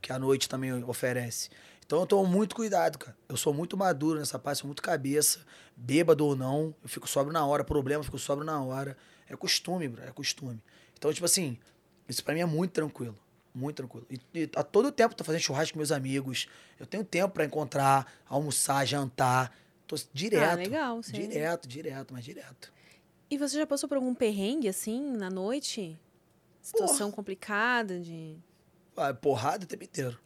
que 0.00 0.12
a 0.12 0.18
noite 0.18 0.48
também 0.48 0.72
oferece. 0.84 1.48
Então 1.92 2.00
eu 2.00 2.06
tomo 2.06 2.26
muito 2.26 2.56
cuidado, 2.56 2.96
cara. 2.96 3.14
Eu 3.28 3.36
sou 3.36 3.52
muito 3.52 3.76
maduro 3.76 4.18
nessa 4.18 4.38
parte, 4.38 4.60
sou 4.60 4.66
muito 4.66 4.80
cabeça, 4.80 5.40
bêbado 5.76 6.24
ou 6.24 6.34
não, 6.34 6.74
eu 6.82 6.88
fico 6.88 7.06
sóbrio 7.06 7.34
na 7.34 7.44
hora, 7.44 7.62
problema, 7.62 8.02
fico 8.02 8.18
sóbrio 8.18 8.46
na 8.46 8.62
hora. 8.62 8.96
É 9.28 9.36
costume, 9.36 9.88
bro, 9.88 10.02
é 10.02 10.10
costume. 10.10 10.58
Então, 10.96 11.12
tipo 11.12 11.26
assim, 11.26 11.58
isso 12.08 12.24
pra 12.24 12.32
mim 12.32 12.40
é 12.40 12.46
muito 12.46 12.70
tranquilo. 12.70 13.14
Muito 13.54 13.76
tranquilo. 13.76 14.06
E, 14.08 14.18
e 14.32 14.50
a 14.56 14.62
todo 14.62 14.90
tempo 14.90 15.12
eu 15.12 15.18
tô 15.18 15.22
fazendo 15.22 15.42
churrasco 15.42 15.74
com 15.74 15.80
meus 15.80 15.92
amigos. 15.92 16.48
Eu 16.80 16.86
tenho 16.86 17.04
tempo 17.04 17.34
pra 17.34 17.44
encontrar, 17.44 18.10
almoçar, 18.26 18.86
jantar. 18.86 19.54
Tô 19.86 19.94
direto. 20.14 20.50
Ah, 20.50 20.54
legal, 20.54 21.02
sim. 21.02 21.12
Direto, 21.12 21.68
direto, 21.68 22.14
mas 22.14 22.24
direto. 22.24 22.72
E 23.30 23.36
você 23.36 23.58
já 23.58 23.66
passou 23.66 23.86
por 23.86 23.96
algum 23.96 24.14
perrengue, 24.14 24.66
assim, 24.66 25.14
na 25.14 25.28
noite? 25.28 26.00
Situação 26.62 27.10
complicada 27.10 28.00
de. 28.00 28.38
Ah, 28.96 29.12
porrada 29.12 29.64
o 29.66 29.68
tempo 29.68 29.84
inteiro. 29.84 30.18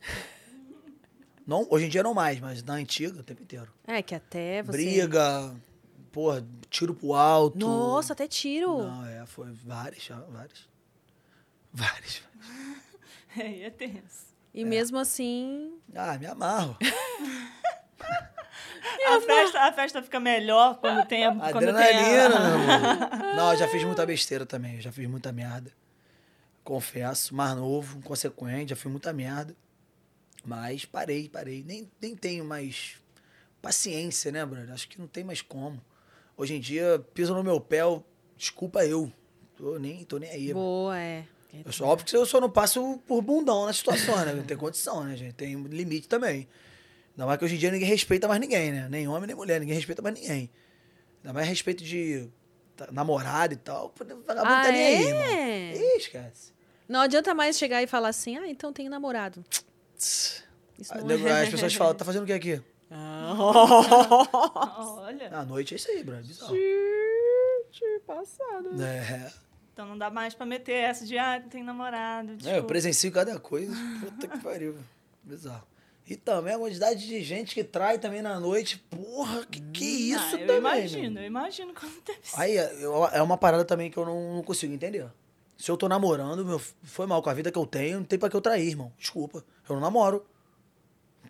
Não, 1.47 1.67
hoje 1.71 1.87
em 1.87 1.89
dia 1.89 2.03
não 2.03 2.13
mais, 2.13 2.41
mas 2.41 2.63
na 2.63 2.75
antiga 2.75 3.21
o 3.21 3.23
tempo 3.23 3.43
inteiro. 3.43 3.73
É, 3.87 4.03
que 4.03 4.15
até 4.15 4.63
você. 4.63 4.73
Briga, 4.73 5.55
porra, 6.11 6.45
tiro 6.69 6.93
pro 6.95 7.15
alto. 7.15 7.57
Nossa, 7.57 8.15
até 8.15 8.27
tiro. 8.27 8.79
Não, 8.79 9.07
é, 9.07 9.25
foi 9.27 9.53
várias, 9.53 10.03
já, 10.03 10.17
várias. 10.17 10.69
Várias. 11.73 12.23
Aí 13.37 13.63
é 13.65 13.71
tenso. 13.71 14.27
E 14.53 14.65
mesmo 14.65 14.99
assim. 14.99 15.75
Ah, 15.95 16.19
me 16.19 16.27
amarro. 16.27 16.77
A 19.07 19.21
festa, 19.21 19.61
a 19.61 19.73
festa 19.73 20.03
fica 20.03 20.19
melhor 20.19 20.79
quando 20.79 21.07
tem 21.07 21.25
a. 21.25 21.33
quando 21.35 21.61
tem 21.61 21.69
Adrenalina, 21.71 22.37
a... 22.37 22.59
meu 22.59 22.73
amor. 22.73 23.19
Não, 23.37 23.53
eu 23.53 23.59
já 23.59 23.69
fiz 23.69 23.85
muita 23.85 24.07
besteira 24.07 24.47
também, 24.47 24.77
eu 24.77 24.81
já 24.81 24.91
fiz 24.91 25.09
muita 25.09 25.33
merda. 25.33 25.71
Confesso, 26.65 27.35
mais 27.35 27.55
novo, 27.57 28.01
consequente, 28.03 28.71
já 28.71 28.77
fiz 28.77 28.91
muita 28.91 29.13
merda. 29.13 29.55
Mas 30.47 30.85
parei, 30.85 31.29
parei. 31.29 31.65
Nem, 31.67 31.91
nem 32.01 32.15
tenho 32.15 32.45
mais 32.45 32.95
paciência, 33.61 34.31
né, 34.31 34.47
brother? 34.47 34.73
Acho 34.73 34.89
que 34.89 34.99
não 35.01 35.09
tem 35.09 35.25
mais 35.25 35.43
como. 35.43 35.83
Hoje 36.37 36.55
em 36.55 36.61
dia, 36.61 37.05
piso 37.13 37.35
no 37.35 37.43
meu 37.43 37.61
pé, 37.61 37.81
eu- 37.83 38.05
desculpa 38.37 38.85
eu. 38.87 39.13
Tô 39.57 39.77
nem, 39.79 40.05
tô 40.05 40.19
nem 40.19 40.31
aí. 40.31 40.49
mano. 40.49 40.61
Boa, 40.61 40.99
é. 40.99 41.25
Eu 41.65 41.73
sou 41.73 41.89
óbvio 41.89 42.07
que 42.07 42.15
eu 42.17 42.27
só 42.27 42.39
não 42.41 42.51
passo 42.51 42.99
por 43.07 43.23
bundão 43.23 43.65
na 43.67 43.73
situação, 43.73 44.25
né? 44.25 44.35
Não 44.35 44.45
tem 44.45 44.57
condição, 44.57 45.03
né, 45.05 45.17
gente? 45.17 45.33
Tem 45.35 45.55
limite 45.65 46.07
também. 46.07 46.47
Ainda 47.13 47.27
mais 47.27 47.39
que 47.39 47.45
hoje 47.47 47.55
em 47.55 47.59
dia 47.59 47.71
ninguém 47.71 47.89
respeita 47.89 48.29
mais 48.29 48.39
ninguém, 48.41 48.71
né? 48.71 48.89
Nem 48.91 49.09
homem, 49.09 49.27
nem 49.27 49.35
mulher, 49.35 49.59
ninguém 49.59 49.75
respeita 49.75 50.03
mais 50.03 50.15
ninguém. 50.15 50.51
Ainda 51.25 51.33
mais 51.33 51.49
respeito 51.49 51.83
de 51.83 52.29
tá, 52.77 52.89
namorado 52.93 53.55
e 53.55 53.57
tal. 53.57 53.93
Vagabundo 53.99 54.53
Ah, 54.55 54.63
tá 54.63 54.71
nem 54.71 54.85
aí, 54.85 55.03
é? 55.03 55.15
mano. 55.15 55.83
Ih, 55.83 55.97
esquece. 55.97 56.53
Não 56.87 57.01
adianta 57.01 57.35
mais 57.35 57.57
chegar 57.59 57.83
e 57.83 57.87
falar 57.87 58.09
assim, 58.11 58.37
ah, 58.37 58.47
então 58.47 58.71
tenho 58.73 58.91
namorado. 58.91 59.43
É. 59.97 61.43
As 61.43 61.49
pessoas 61.49 61.75
falam, 61.75 61.95
tá 61.95 62.05
fazendo 62.05 62.23
o 62.25 62.27
que 62.27 62.33
aqui? 62.33 62.61
Olha. 64.97 65.31
À 65.37 65.45
noite 65.45 65.75
é 65.75 65.77
isso 65.77 65.91
aí, 65.91 66.03
brother. 66.05 66.25
Bizarro. 66.25 66.55
Gente, 66.55 68.01
passado. 68.07 68.83
É. 68.83 69.33
Então 69.73 69.87
não 69.87 69.99
dá 69.99 70.09
mais 70.11 70.35
pra 70.35 70.47
meter 70.47 70.73
essa 70.73 71.05
de, 71.05 71.19
ah, 71.19 71.43
tem 71.51 71.63
namorado. 71.63 72.37
Tipo, 72.37 72.49
É, 72.49 72.59
eu 72.59 72.65
presencio 72.65 73.11
cada 73.13 73.39
coisa. 73.39 73.75
Puta 74.01 74.29
que 74.29 74.39
pariu. 74.39 74.77
Bizarro. 75.23 75.67
E 76.09 76.15
também 76.17 76.55
a 76.55 76.59
quantidade 76.59 77.05
de 77.05 77.21
gente 77.23 77.53
que 77.55 77.65
trai 77.65 77.99
também 77.99 78.23
na 78.23 78.39
noite. 78.39 78.79
Porra, 78.89 79.45
que 79.45 79.61
que 79.61 79.85
isso 80.13 80.23
ah, 80.23 80.33
eu 80.41 80.47
também? 80.47 80.57
imagino, 80.59 81.11
meu? 81.15 81.23
eu 81.23 81.27
imagino 81.27 81.75
como 81.75 81.93
deve 82.07 82.21
ser. 82.23 82.41
Aí 82.41 82.57
é 82.57 82.73
eu- 82.81 83.07
é 83.09 83.21
uma 83.21 83.37
parada 83.37 83.65
também 83.65 83.91
que 83.91 83.97
eu 83.99 84.07
não, 84.07 84.37
não 84.37 84.43
consigo 84.43 84.73
entender. 84.73 85.07
Se 85.57 85.71
eu 85.71 85.77
tô 85.77 85.89
namorando, 85.89 86.45
meu, 86.45 86.61
foi 86.83 87.07
mal 87.07 87.23
com 87.23 87.31
a 87.31 87.35
vida 87.35 87.51
que 87.51 87.59
eu 87.59 87.67
tenho, 87.67 87.99
não 87.99 88.05
tem 88.05 88.19
pra 88.19 88.29
que 88.29 88.37
eu 88.37 88.41
trair, 88.41 88.69
irmão. 88.69 88.93
Desculpa. 88.99 89.45
Eu 89.69 89.75
não 89.77 89.81
namoro. 89.83 90.25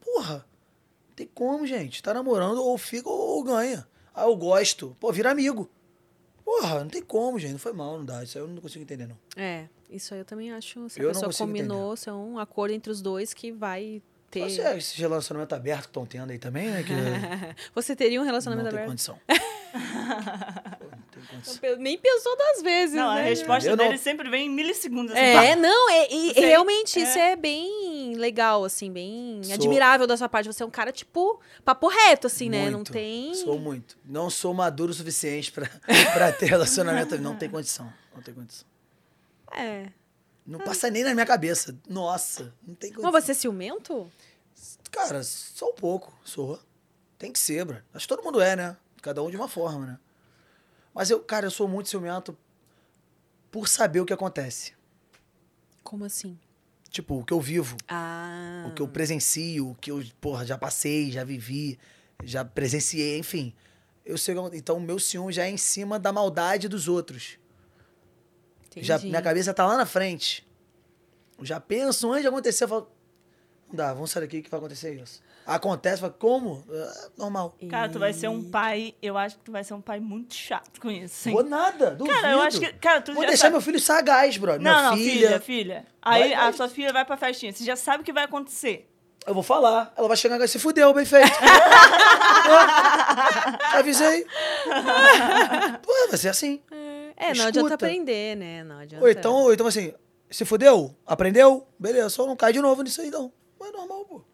Porra. 0.05 0.45
Não 1.09 1.15
tem 1.15 1.27
como, 1.33 1.67
gente. 1.67 2.03
Tá 2.03 2.13
namorando, 2.13 2.63
ou 2.63 2.77
fica 2.77 3.09
ou 3.09 3.43
ganha. 3.45 3.87
Ah, 4.15 4.25
eu 4.25 4.37
gosto. 4.37 4.97
Pô, 4.99 5.13
vira 5.13 5.31
amigo. 5.31 5.71
Porra, 6.45 6.81
não 6.81 6.89
tem 6.89 7.03
como, 7.03 7.39
gente. 7.39 7.53
Não 7.53 7.59
foi 7.59 7.73
mal, 7.73 7.99
não 7.99 8.05
dá. 8.05 8.23
Isso 8.23 8.37
aí 8.39 8.45
eu 8.45 8.49
não 8.49 8.61
consigo 8.61 8.83
entender, 8.83 9.07
não. 9.07 9.17
É, 9.37 9.69
isso 9.91 10.13
aí 10.15 10.21
eu 10.21 10.25
também 10.25 10.53
acho. 10.53 10.89
Se 10.89 11.01
a 11.01 11.03
Eu 11.03 11.13
não 11.13 11.21
pessoa 11.23 11.47
combinou, 11.47 11.97
se 11.97 12.09
é 12.09 12.13
um 12.13 12.39
acordo 12.39 12.75
entre 12.75 12.91
os 12.91 13.01
dois 13.01 13.33
que 13.33 13.53
vai 13.53 14.03
ter. 14.31 14.49
Você 14.51 14.61
é 14.61 14.77
esse 14.77 14.99
relacionamento 15.01 15.55
aberto 15.55 15.83
que 15.83 15.89
estão 15.89 16.05
tendo 16.07 16.31
aí 16.31 16.39
também, 16.39 16.71
né? 16.71 16.83
Que 16.83 16.93
Você 17.75 17.95
teria 17.97 18.19
um 18.21 18.23
não 18.23 18.27
relacionamento 18.27 18.69
tem 18.71 18.79
aberto? 18.79 18.91
não 18.91 18.97
tem 18.97 19.15
condição. 19.15 19.47
Nem 21.79 21.99
pensou 21.99 22.37
duas 22.37 22.63
vezes, 22.63 22.95
Não, 22.95 23.11
a 23.11 23.15
né? 23.17 23.23
resposta 23.25 23.69
Eu 23.69 23.77
não- 23.77 23.85
dele 23.87 23.99
sempre 23.99 24.29
vem 24.31 24.47
em 24.47 24.51
milissegundos. 24.51 25.13
assim, 25.13 25.21
É, 25.21 25.55
pá. 25.55 25.57
não, 25.57 25.91
é, 25.91 26.13
e 26.13 26.35
Você- 26.35 26.41
realmente 26.41 26.99
é. 26.99 27.03
isso 27.03 27.19
é 27.19 27.37
bem 27.37 28.15
legal, 28.17 28.65
assim, 28.65 28.91
bem 28.93 29.41
Sou- 29.43 29.55
admirável 29.55 30.07
da 30.07 30.17
sua 30.17 30.29
parte. 30.29 30.47
Você 30.47 30.63
é 30.63 30.67
um 30.67 30.71
cara, 30.71 30.93
tipo, 30.93 31.41
papo 31.65 31.89
reto, 31.89 32.27
assim, 32.27 32.49
né? 32.49 32.67
Não 32.67 32.79
Muito. 32.79 32.93
tem. 32.93 33.35
Sou 33.35 33.59
muito. 33.59 33.99
Não 34.05 34.29
sou 34.31 34.53
maduro 34.55 34.91
o 34.91 34.95
suficiente 34.95 35.51
pra, 35.53 35.69
pra 36.15 36.33
ter 36.33 36.47
relacionamento. 36.47 37.19
Não 37.19 37.37
tem 37.37 37.49
condição. 37.49 37.93
Não 38.15 38.23
tem 38.23 38.35
condição. 38.35 38.67
É. 39.53 39.87
Não 40.47 40.61
passa 40.61 40.89
nem 40.91 41.03
na 41.03 41.13
minha 41.15 41.27
cabeça. 41.27 41.77
Nossa, 41.89 42.55
não 42.67 42.75
tem 42.75 42.91
condição. 42.91 43.11
Mas 43.13 43.25
você 43.25 43.33
é 43.33 43.35
ciumento? 43.35 44.11
Cara, 44.93 45.23
só 45.25 45.71
um 45.71 45.75
pouco. 45.75 46.13
Sou. 46.25 46.59
Tem 47.19 47.33
que 47.33 47.39
ser, 47.39 47.65
bro. 47.65 47.79
Acho 47.95 48.07
que 48.07 48.15
todo 48.15 48.23
mundo 48.25 48.41
é, 48.41 48.55
né? 48.55 48.77
Cada 49.07 49.23
um 49.23 49.31
de 49.31 49.37
uma 49.37 49.47
forma, 49.47 49.87
né? 49.87 49.99
Mas 50.93 51.11
eu, 51.11 51.21
cara, 51.21 51.47
eu 51.47 51.51
sou 51.53 51.69
muito 51.69 51.89
ciumento 51.89 52.37
por 53.53 53.69
saber 53.69 54.01
o 54.01 54.05
que 54.05 54.13
acontece. 54.13 54.73
Como 55.85 56.05
assim? 56.05 56.37
Tipo, 56.91 57.21
o 57.21 57.25
que 57.25 57.33
eu 57.33 57.41
vivo, 57.41 57.77
Ah. 57.87 58.67
o 58.69 58.75
que 58.75 58.83
eu 58.83 58.89
presencio, 58.89 59.71
o 59.71 59.75
que 59.77 59.93
eu, 59.93 60.05
porra, 60.21 60.45
já 60.45 60.59
passei, 60.59 61.13
já 61.13 61.23
vivi, 61.23 61.79
já 62.25 62.45
presenciei, 62.45 63.17
enfim. 63.21 63.55
Eu 64.05 64.19
sei, 64.19 64.35
então 64.55 64.79
o 64.79 64.81
meu 64.81 64.99
ciúme 64.99 65.33
já 65.33 65.45
é 65.45 65.51
em 65.51 65.57
cima 65.57 66.01
da 66.01 66.13
maldade 66.13 66.67
dos 66.67 66.89
outros. 66.89 67.39
Já, 68.77 68.97
entendi. 68.97 69.11
minha 69.11 69.23
cabeça 69.23 69.55
tá 69.55 69.65
lá 69.65 69.77
na 69.77 69.87
frente. 69.87 70.45
Eu 71.39 71.45
já 71.47 71.61
penso 71.61 72.11
antes 72.11 72.23
de 72.23 72.29
acontecer, 72.29 72.65
eu 72.65 72.69
falo, 72.69 72.91
não 73.69 73.77
dá, 73.77 73.95
vamos 73.95 74.11
sair 74.11 74.23
daqui 74.23 74.43
que 74.43 74.51
vai 74.51 74.59
acontecer 74.59 75.01
isso. 75.01 75.23
Acontece, 75.47 75.97
eu 76.03 76.09
falo, 76.09 76.15
como? 76.19 76.65
É, 76.69 76.93
normal. 77.17 77.55
Cara, 77.71 77.89
tu 77.89 77.99
vai 78.01 78.13
ser 78.13 78.27
um 78.29 78.43
pai, 78.51 78.95
eu 79.01 79.17
acho 79.17 79.37
que 79.37 79.45
tu 79.45 79.53
vai 79.53 79.63
ser 79.63 79.75
um 79.75 79.81
pai 79.81 80.01
muito 80.01 80.35
chato 80.35 80.81
com 80.81 80.91
isso. 80.91 81.15
Sim. 81.15 81.33
Vou 81.33 81.45
nada, 81.45 81.93
duvido. 81.95 82.17
Cara, 82.17 82.33
eu 82.33 82.41
acho 82.43 82.59
que. 82.59 82.73
Cara, 82.75 83.01
tu 83.01 83.13
Vou 83.13 83.23
já 83.23 83.29
deixar 83.29 83.43
sabe- 83.43 83.53
meu 83.53 83.61
filho 83.61 83.79
sagaz, 83.79 84.37
bro. 84.37 84.53
Não, 84.55 84.59
minha 84.61 84.83
não, 84.83 84.97
filha, 84.97 85.13
filha, 85.29 85.41
filha. 85.41 85.87
Aí 86.03 86.23
Vai, 86.31 86.35
a 86.35 86.41
vai. 86.45 86.53
sua 86.53 86.69
filha 86.69 86.93
vai 86.93 87.05
pra 87.05 87.17
festinha. 87.17 87.53
Você 87.53 87.63
já 87.65 87.77
sabe 87.77 88.03
o 88.03 88.05
que 88.05 88.13
vai 88.13 88.25
acontecer. 88.25 88.91
Eu 89.25 89.35
vou 89.35 89.43
falar. 89.43 89.93
Ela 89.97 90.09
vai 90.09 90.17
chegar 90.17 90.41
e 90.45 90.49
se 90.49 90.59
fudeu, 90.59 90.93
bem 90.93 91.05
feito. 91.05 91.31
Ó, 92.49 93.77
Avisei. 93.79 94.25
Pô, 95.83 95.93
vai 96.09 96.19
ser 96.19 96.29
assim. 96.29 96.63
É, 97.17 97.33
não 97.35 97.47
adianta 97.47 97.59
Escuta. 97.59 97.75
aprender, 97.75 98.37
né? 98.37 98.63
Não 98.65 98.79
adianta. 98.79 99.05
Ou 99.05 99.11
então, 99.11 99.33
ou 99.35 99.53
então 99.53 99.67
assim, 99.67 99.93
se 100.31 100.45
fudeu? 100.45 100.95
Aprendeu? 101.07 101.67
Beleza, 101.79 102.11
só 102.11 102.27
não 102.27 102.37
cai 102.37 102.53
de 102.53 102.61
novo 102.61 102.83
nisso 102.83 103.01
aí, 103.01 103.11
não. 103.11 103.33
Mas 103.59 103.71
é 103.71 103.73
normal, 103.73 104.05
pô. 104.05 104.25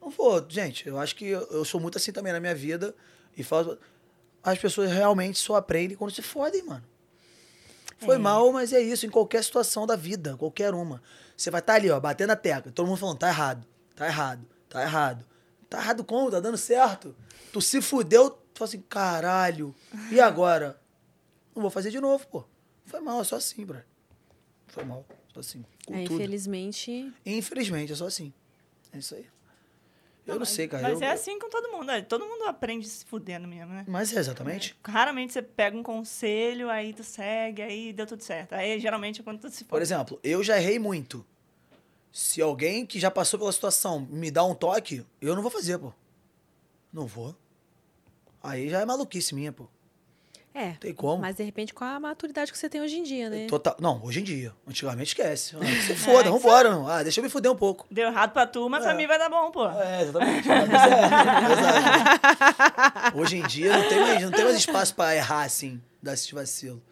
Não 0.00 0.10
vou. 0.10 0.44
Gente, 0.48 0.86
eu 0.88 0.98
acho 0.98 1.14
que 1.16 1.26
eu, 1.26 1.40
eu 1.50 1.64
sou 1.64 1.80
muito 1.80 1.98
assim 1.98 2.12
também 2.12 2.32
na 2.32 2.40
minha 2.40 2.54
vida. 2.54 2.94
E 3.36 3.42
falo. 3.42 3.78
As 4.42 4.58
pessoas 4.58 4.90
realmente 4.90 5.38
só 5.38 5.56
aprendem 5.56 5.96
quando 5.96 6.12
se 6.12 6.22
fodem, 6.22 6.62
mano. 6.62 6.84
Foi 7.98 8.14
É. 8.14 8.18
mal, 8.18 8.52
mas 8.52 8.72
é 8.72 8.80
isso, 8.80 9.04
em 9.04 9.10
qualquer 9.10 9.42
situação 9.42 9.84
da 9.86 9.96
vida, 9.96 10.36
qualquer 10.36 10.72
uma. 10.72 11.02
Você 11.36 11.50
vai 11.50 11.60
estar 11.60 11.74
ali, 11.74 11.90
ó, 11.90 11.98
batendo 11.98 12.30
a 12.30 12.36
tecla, 12.36 12.70
todo 12.70 12.86
mundo 12.86 12.98
falando, 12.98 13.18
tá 13.18 13.28
errado, 13.28 13.66
tá 13.96 14.06
errado, 14.06 14.46
tá 14.68 14.82
errado. 14.82 15.24
Tá 15.68 15.78
errado 15.80 16.04
como? 16.04 16.30
Tá 16.30 16.40
dando 16.40 16.56
certo? 16.56 17.14
Tu 17.52 17.60
se 17.60 17.82
fudeu, 17.82 18.30
tu 18.30 18.58
fala 18.58 18.68
assim, 18.68 18.80
caralho, 18.88 19.74
e 20.10 20.18
agora? 20.20 20.80
Não 21.54 21.60
vou 21.60 21.70
fazer 21.70 21.90
de 21.90 22.00
novo, 22.00 22.26
pô. 22.28 22.44
Foi 22.86 23.00
mal, 23.00 23.20
é 23.20 23.24
só 23.24 23.36
assim, 23.36 23.66
bro. 23.66 23.82
Foi 24.68 24.84
mal, 24.84 25.04
só 25.34 25.40
assim. 25.40 25.64
Com 25.84 25.94
É, 25.94 26.02
infelizmente. 26.04 27.12
Infelizmente, 27.26 27.92
é 27.92 27.96
só 27.96 28.06
assim. 28.06 28.32
É 28.92 28.98
isso 28.98 29.14
aí. 29.16 29.26
Eu 30.28 30.34
não, 30.34 30.40
mas- 30.40 30.50
sei, 30.50 30.68
cara. 30.68 30.82
Mas 30.82 31.00
eu- 31.00 31.06
é 31.08 31.10
assim 31.12 31.38
com 31.38 31.48
todo 31.48 31.70
mundo. 31.72 31.90
é, 31.90 32.02
Todo 32.02 32.26
mundo 32.26 32.44
aprende 32.44 32.86
se 32.86 33.04
fudendo 33.04 33.48
mesmo, 33.48 33.72
né? 33.72 33.84
Mas 33.88 34.12
é 34.14 34.18
exatamente. 34.20 34.76
Raramente 34.84 35.32
você 35.32 35.42
pega 35.42 35.76
um 35.76 35.82
conselho, 35.82 36.68
aí 36.70 36.92
tu 36.92 37.02
segue, 37.02 37.62
aí 37.62 37.92
deu 37.92 38.06
tudo 38.06 38.22
certo. 38.22 38.52
Aí 38.52 38.78
geralmente 38.78 39.20
é 39.20 39.24
quando 39.24 39.40
tu 39.40 39.50
se 39.50 39.64
Por 39.64 39.70
fode. 39.70 39.82
exemplo, 39.82 40.20
eu 40.22 40.42
já 40.44 40.56
errei 40.58 40.78
muito. 40.78 41.24
Se 42.12 42.40
alguém 42.42 42.84
que 42.86 42.98
já 43.00 43.10
passou 43.10 43.38
pela 43.38 43.52
situação 43.52 44.00
me 44.10 44.30
dá 44.30 44.44
um 44.44 44.54
toque, 44.54 45.04
eu 45.20 45.34
não 45.34 45.42
vou 45.42 45.50
fazer, 45.50 45.78
pô. 45.78 45.92
Não 46.92 47.06
vou. 47.06 47.34
Aí 48.42 48.68
já 48.68 48.80
é 48.80 48.84
maluquice 48.84 49.34
minha, 49.34 49.52
pô. 49.52 49.66
É. 50.54 50.72
Tem 50.80 50.92
como. 50.92 51.20
Mas 51.22 51.36
de 51.36 51.42
repente 51.44 51.72
com 51.72 51.84
a 51.84 52.00
maturidade 52.00 52.50
que 52.50 52.58
você 52.58 52.68
tem 52.68 52.80
hoje 52.80 52.96
em 52.98 53.02
dia, 53.04 53.30
né? 53.30 53.46
Total... 53.46 53.76
Não, 53.78 54.02
hoje 54.04 54.20
em 54.20 54.24
dia. 54.24 54.52
Antigamente 54.66 55.08
esquece. 55.10 55.54
Ah, 55.56 55.64
se 55.86 55.94
foda, 56.04 56.28
É, 56.28 56.32
vambora. 56.32 56.70
Não. 56.70 56.88
Ah, 56.88 57.02
deixa 57.02 57.20
eu 57.20 57.24
me 57.24 57.30
fuder 57.30 57.52
um 57.52 57.56
pouco. 57.56 57.86
Deu 57.90 58.08
errado 58.08 58.32
pra 58.32 58.46
tu, 58.46 58.68
mas 58.68 58.82
pra 58.82 58.92
É. 58.92 58.96
mim 58.96 59.06
vai 59.06 59.18
dar 59.18 59.28
bom, 59.28 59.50
pô. 59.52 59.68
É, 59.68 60.02
exatamente. 60.02 60.48
Mas 60.48 60.82
é, 63.14 63.18
Hoje 63.18 63.36
em 63.36 63.46
dia 63.46 63.76
não 63.76 63.88
tem 63.88 64.00
mais, 64.00 64.22
não 64.22 64.30
tem 64.30 64.44
mais 64.44 64.56
espaço 64.56 64.94
pra 64.94 65.14
errar, 65.14 65.42
assim, 65.44 65.80
dar 66.02 66.14
esse 66.14 66.32
vacilo. 66.34 66.82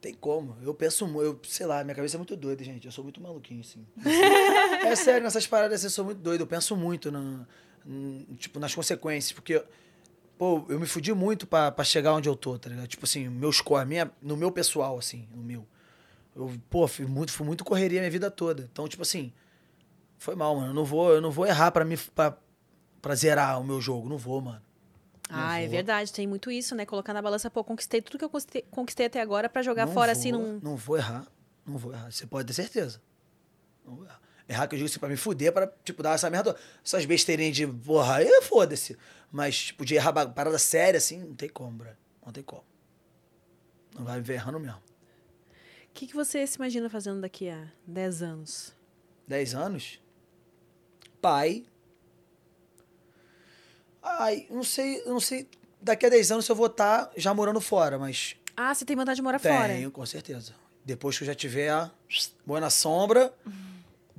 Tem 0.00 0.14
como. 0.14 0.56
Eu 0.62 0.72
penso 0.74 1.06
muito, 1.06 1.26
eu, 1.26 1.40
sei 1.44 1.66
lá, 1.66 1.84
minha 1.84 1.94
cabeça 1.94 2.16
é 2.16 2.18
muito 2.18 2.34
doida, 2.36 2.64
gente. 2.64 2.86
Eu 2.86 2.92
sou 2.92 3.04
muito 3.04 3.20
maluquinho, 3.20 3.60
assim. 3.60 3.86
é 4.84 4.94
sério, 4.96 5.22
nessas 5.22 5.46
paradas 5.46 5.76
assim, 5.80 5.86
eu 5.86 5.90
sou 5.90 6.04
muito 6.04 6.18
doido. 6.18 6.40
Eu 6.42 6.46
penso 6.46 6.74
muito, 6.74 7.12
na, 7.12 7.46
n- 7.84 8.26
tipo, 8.38 8.58
nas 8.58 8.74
consequências. 8.74 9.32
Porque, 9.32 9.62
pô, 10.40 10.64
eu 10.70 10.80
me 10.80 10.86
fudi 10.86 11.12
muito 11.12 11.46
pra, 11.46 11.70
pra 11.70 11.84
chegar 11.84 12.14
onde 12.14 12.26
eu 12.26 12.34
tô, 12.34 12.58
tá 12.58 12.70
ligado? 12.70 12.86
Tipo 12.86 13.04
assim, 13.04 13.28
meu 13.28 13.52
score, 13.52 13.86
minha, 13.86 14.10
no 14.22 14.38
meu 14.38 14.50
pessoal, 14.50 14.98
assim, 14.98 15.28
no 15.34 15.42
meu. 15.42 15.66
Eu, 16.34 16.50
pô, 16.70 16.88
fui 16.88 17.04
muito, 17.04 17.30
fui 17.30 17.46
muito 17.46 17.62
correria 17.62 18.00
minha 18.00 18.10
vida 18.10 18.30
toda. 18.30 18.66
Então, 18.72 18.88
tipo 18.88 19.02
assim, 19.02 19.34
foi 20.16 20.34
mal, 20.34 20.56
mano. 20.56 20.68
Eu 20.68 20.74
não 20.74 20.82
vou, 20.82 21.12
eu 21.12 21.20
não 21.20 21.30
vou 21.30 21.46
errar 21.46 21.70
pra, 21.70 21.84
me, 21.84 21.94
pra, 21.94 22.34
pra 23.02 23.14
zerar 23.14 23.60
o 23.60 23.64
meu 23.64 23.82
jogo. 23.82 24.08
Não 24.08 24.16
vou, 24.16 24.40
mano. 24.40 24.62
Ah, 25.28 25.60
é 25.60 25.68
verdade. 25.68 26.10
Tem 26.10 26.26
muito 26.26 26.50
isso, 26.50 26.74
né? 26.74 26.86
Colocar 26.86 27.12
na 27.12 27.20
balança, 27.20 27.50
pô, 27.50 27.62
conquistei 27.62 28.00
tudo 28.00 28.16
que 28.18 28.24
eu 28.24 28.30
conquistei, 28.30 28.64
conquistei 28.70 29.06
até 29.08 29.20
agora 29.20 29.46
pra 29.46 29.60
jogar 29.60 29.84
Não 29.84 29.92
fora 29.92 30.14
vou, 30.14 30.18
assim 30.18 30.32
num. 30.32 30.58
Não 30.62 30.74
vou 30.74 30.96
errar. 30.96 31.26
Não 31.66 31.76
vou 31.76 31.92
errar. 31.92 32.10
Você 32.10 32.26
pode 32.26 32.46
ter 32.46 32.54
certeza. 32.54 33.02
Não 33.84 33.94
vou 33.94 34.06
errar. 34.06 34.18
Errar 34.50 34.66
que 34.66 34.74
eu 34.74 34.78
digo 34.78 34.90
assim, 34.90 34.98
pra 34.98 35.08
me 35.08 35.16
fuder, 35.16 35.52
pra, 35.52 35.72
tipo, 35.84 36.02
dar 36.02 36.14
essa 36.16 36.28
merda. 36.28 36.56
Essas 36.84 37.04
besteirinhas 37.04 37.54
de, 37.54 37.64
porra, 37.68 38.16
aí 38.16 38.42
foda-se. 38.42 38.98
Mas, 39.30 39.66
tipo, 39.66 39.84
de 39.84 39.94
errar 39.94 40.12
parada 40.12 40.58
séria, 40.58 40.98
assim, 40.98 41.20
não 41.20 41.36
tem 41.36 41.48
como, 41.48 41.70
bro. 41.70 41.90
Não 42.26 42.32
tem 42.32 42.42
como. 42.42 42.64
Não 43.96 44.04
vai 44.04 44.16
me 44.16 44.22
ver 44.22 44.34
errando 44.34 44.58
mesmo. 44.58 44.78
O 44.78 45.92
que, 45.94 46.08
que 46.08 46.14
você 46.16 46.44
se 46.48 46.56
imagina 46.56 46.90
fazendo 46.90 47.20
daqui 47.20 47.48
a 47.48 47.68
10 47.86 48.22
anos? 48.22 48.74
10 49.28 49.54
anos? 49.54 50.00
Pai. 51.22 51.64
Ai, 54.02 54.48
não 54.50 54.64
sei, 54.64 55.04
não 55.04 55.20
sei. 55.20 55.48
Daqui 55.80 56.06
a 56.06 56.08
10 56.08 56.32
anos 56.32 56.44
se 56.44 56.50
eu 56.50 56.56
vou 56.56 56.66
estar 56.66 57.08
já 57.16 57.32
morando 57.32 57.60
fora, 57.60 58.00
mas 58.00 58.34
Ah, 58.56 58.74
você 58.74 58.84
tem 58.84 58.96
vontade 58.96 59.16
de 59.16 59.22
morar 59.22 59.38
Tenho, 59.38 59.54
fora? 59.56 59.90
com 59.92 60.06
certeza. 60.06 60.54
Depois 60.84 61.16
que 61.16 61.22
eu 61.22 61.26
já 61.26 61.34
tiver 61.36 61.72
boa 62.44 62.58
na 62.60 62.70
sombra, 62.70 63.32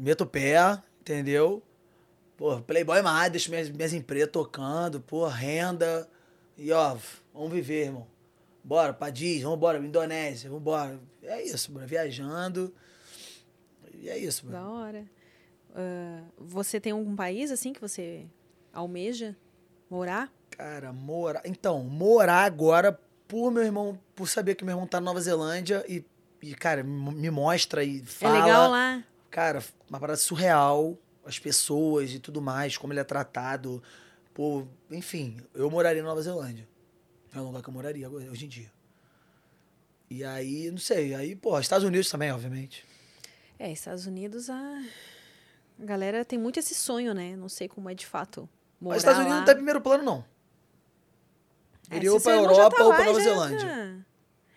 meto 0.01 0.21
o 0.21 0.27
pé, 0.27 0.81
entendeu? 0.99 1.61
Pô, 2.37 2.59
Playboy 2.61 3.01
mais, 3.01 3.31
deixo 3.31 3.51
minhas, 3.51 3.69
minhas 3.69 3.93
empresas 3.93 4.29
tocando, 4.31 4.99
pô, 4.99 5.27
renda. 5.27 6.09
E 6.57 6.71
ó, 6.71 6.97
vamos 7.33 7.51
viver, 7.51 7.85
irmão. 7.85 8.07
Bora 8.63 8.95
Disney, 9.11 9.43
vamos 9.43 9.57
embora, 9.57 9.77
Indonésia, 9.79 10.49
vamos 10.49 10.61
embora. 10.61 10.99
É 11.23 11.41
isso, 11.43 11.71
bro, 11.71 11.85
viajando. 11.85 12.73
E 13.93 14.09
é 14.09 14.17
isso, 14.17 14.45
Da 14.47 14.59
bro. 14.59 14.71
hora. 14.71 15.05
Ah, 15.75 16.23
você 16.37 16.79
tem 16.79 16.91
algum 16.91 17.15
país 17.15 17.51
assim 17.51 17.73
que 17.73 17.81
você 17.81 18.25
almeja 18.73 19.35
morar? 19.89 20.31
Cara, 20.49 20.91
morar. 20.91 21.41
Então, 21.45 21.83
morar 21.83 22.43
agora 22.43 22.99
por 23.27 23.51
meu 23.51 23.63
irmão, 23.63 23.97
por 24.15 24.27
saber 24.27 24.55
que 24.55 24.65
meu 24.65 24.73
irmão 24.73 24.87
tá 24.87 24.99
na 24.99 25.05
Nova 25.05 25.21
Zelândia 25.21 25.83
e, 25.87 26.03
e 26.41 26.53
cara, 26.53 26.83
me 26.83 27.11
me 27.13 27.29
mostra 27.31 27.83
e 27.83 28.03
fala. 28.05 28.37
É 28.37 28.41
legal 28.41 28.69
lá? 28.71 29.03
Cara, 29.31 29.63
uma 29.89 29.99
parada 29.99 30.17
surreal, 30.19 30.97
as 31.25 31.39
pessoas 31.39 32.11
e 32.11 32.19
tudo 32.19 32.41
mais, 32.41 32.77
como 32.77 32.93
ele 32.93 32.99
é 32.99 33.03
tratado. 33.03 33.81
Pô, 34.33 34.67
enfim, 34.91 35.37
eu 35.55 35.69
moraria 35.71 36.01
na 36.03 36.09
Nova 36.09 36.21
Zelândia. 36.21 36.67
É 37.33 37.39
um 37.39 37.45
lugar 37.45 37.63
que 37.63 37.69
eu 37.69 37.73
moraria 37.73 38.09
hoje 38.09 38.45
em 38.45 38.49
dia. 38.49 38.71
E 40.09 40.23
aí, 40.25 40.69
não 40.69 40.77
sei, 40.77 41.15
aí, 41.15 41.35
pô, 41.35 41.57
Estados 41.57 41.85
Unidos 41.87 42.09
também, 42.09 42.29
obviamente. 42.31 42.85
É, 43.57 43.71
Estados 43.71 44.05
Unidos, 44.05 44.49
a... 44.49 44.83
a 45.79 45.85
galera 45.85 46.25
tem 46.25 46.37
muito 46.37 46.59
esse 46.59 46.75
sonho, 46.75 47.13
né? 47.13 47.35
Não 47.37 47.47
sei 47.47 47.69
como 47.69 47.89
é 47.89 47.93
de 47.93 48.05
fato 48.05 48.49
morar 48.79 48.95
Mas 48.95 49.01
Estados 49.01 49.19
Unidos 49.19 49.33
lá. 49.33 49.39
não 49.39 49.45
tá 49.45 49.51
em 49.53 49.55
primeiro 49.55 49.79
plano, 49.79 50.03
não. 50.03 50.25
É, 51.89 51.95
Iria 51.95 52.09
se 52.09 52.15
ou 52.15 52.21
pra 52.21 52.33
Europa 52.33 52.75
tá 52.75 52.83
ou 52.83 52.89
lá, 52.89 52.95
pra 52.97 53.05
Nova 53.05 53.19
já 53.19 53.29
Zelândia. 53.29 54.05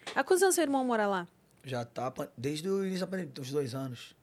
tá. 0.05 0.21
Há 0.21 0.25
quantos 0.25 0.43
anos 0.43 0.55
seu 0.57 0.63
irmão 0.63 0.85
mora 0.85 1.07
lá? 1.07 1.29
Já 1.65 1.85
tá 1.85 2.13
desde 2.37 2.69
o 2.69 2.85
início 2.85 3.01
da 3.01 3.07
pandemia, 3.07 3.33
uns 3.39 3.51
dois 3.51 3.75
anos. 3.75 4.17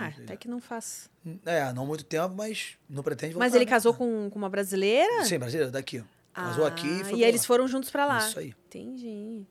Ah, 0.00 0.12
até 0.22 0.36
que 0.36 0.48
não 0.48 0.60
faz. 0.60 1.08
É, 1.44 1.72
não 1.72 1.86
muito 1.86 2.04
tempo, 2.04 2.34
mas 2.36 2.76
não 2.88 3.02
pretende 3.02 3.34
voltar. 3.34 3.46
Mas 3.46 3.54
ele 3.54 3.64
né? 3.64 3.70
casou 3.70 3.94
com, 3.94 4.28
com 4.30 4.38
uma 4.38 4.48
brasileira? 4.48 5.24
Sim, 5.24 5.38
brasileiro, 5.38 5.70
daqui. 5.72 6.00
ó. 6.00 6.16
Casou 6.32 6.66
aqui 6.66 6.86
e 6.86 7.04
foi 7.04 7.18
e 7.18 7.24
eles 7.24 7.40
lá. 7.40 7.46
foram 7.46 7.66
juntos 7.66 7.90
pra 7.90 8.04
lá. 8.04 8.18
Isso 8.18 8.38
aí, 8.38 8.54
Entendi. 8.66 9.46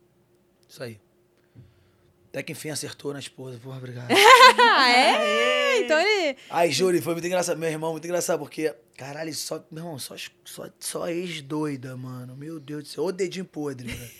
isso 0.70 0.84
aí. 0.84 1.02
Até 2.30 2.44
que 2.44 2.52
enfim 2.52 2.70
acertou 2.70 3.12
na 3.14 3.20
esposa. 3.20 3.58
Porra, 3.60 3.78
obrigado. 3.78 4.10
Ah, 4.58 4.92
é? 4.92 5.80
Então 5.80 6.00
ele. 6.00 6.38
Ai, 6.50 6.72
Júlio, 6.72 7.02
foi 7.02 7.14
muito 7.14 7.26
engraçado. 7.26 7.58
Meu 7.58 7.70
irmão, 7.70 7.92
muito 7.92 8.06
engraçado, 8.06 8.40
porque, 8.40 8.74
caralho, 8.98 9.34
só, 9.34 9.64
meu 9.72 9.84
irmão, 9.84 10.00
só, 10.00 10.16
só, 10.44 10.70
só 10.80 11.08
ex-doida, 11.08 11.96
mano. 11.96 12.36
Meu 12.36 12.60
Deus 12.60 12.84
do 12.84 12.90
céu. 12.90 13.06
Ô 13.06 13.12
dedinho 13.12 13.46
podre, 13.46 13.88
velho. 13.88 14.12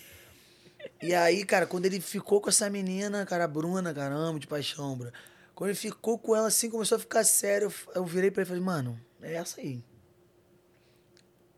E 1.02 1.14
aí, 1.14 1.44
cara, 1.46 1.66
quando 1.66 1.86
ele 1.86 2.00
ficou 2.00 2.40
com 2.40 2.50
essa 2.50 2.70
menina, 2.70 3.26
cara, 3.26 3.44
a 3.44 3.48
Bruna, 3.48 3.94
caramba, 3.94 4.40
de 4.40 4.48
paixão, 4.48 4.96
bro. 4.98 5.12
Quando 5.56 5.70
ele 5.70 5.80
ficou 5.80 6.20
com 6.20 6.36
ela 6.36 6.48
assim, 6.48 6.70
começou 6.70 6.98
a 6.98 7.00
ficar 7.00 7.24
sério, 7.24 7.74
eu, 7.96 8.06
virei 8.06 8.30
pra 8.30 8.42
ele 8.42 8.48
e 8.48 8.50
falei, 8.50 8.62
mano, 8.62 9.00
é 9.22 9.36
essa 9.36 9.62
aí. 9.62 9.82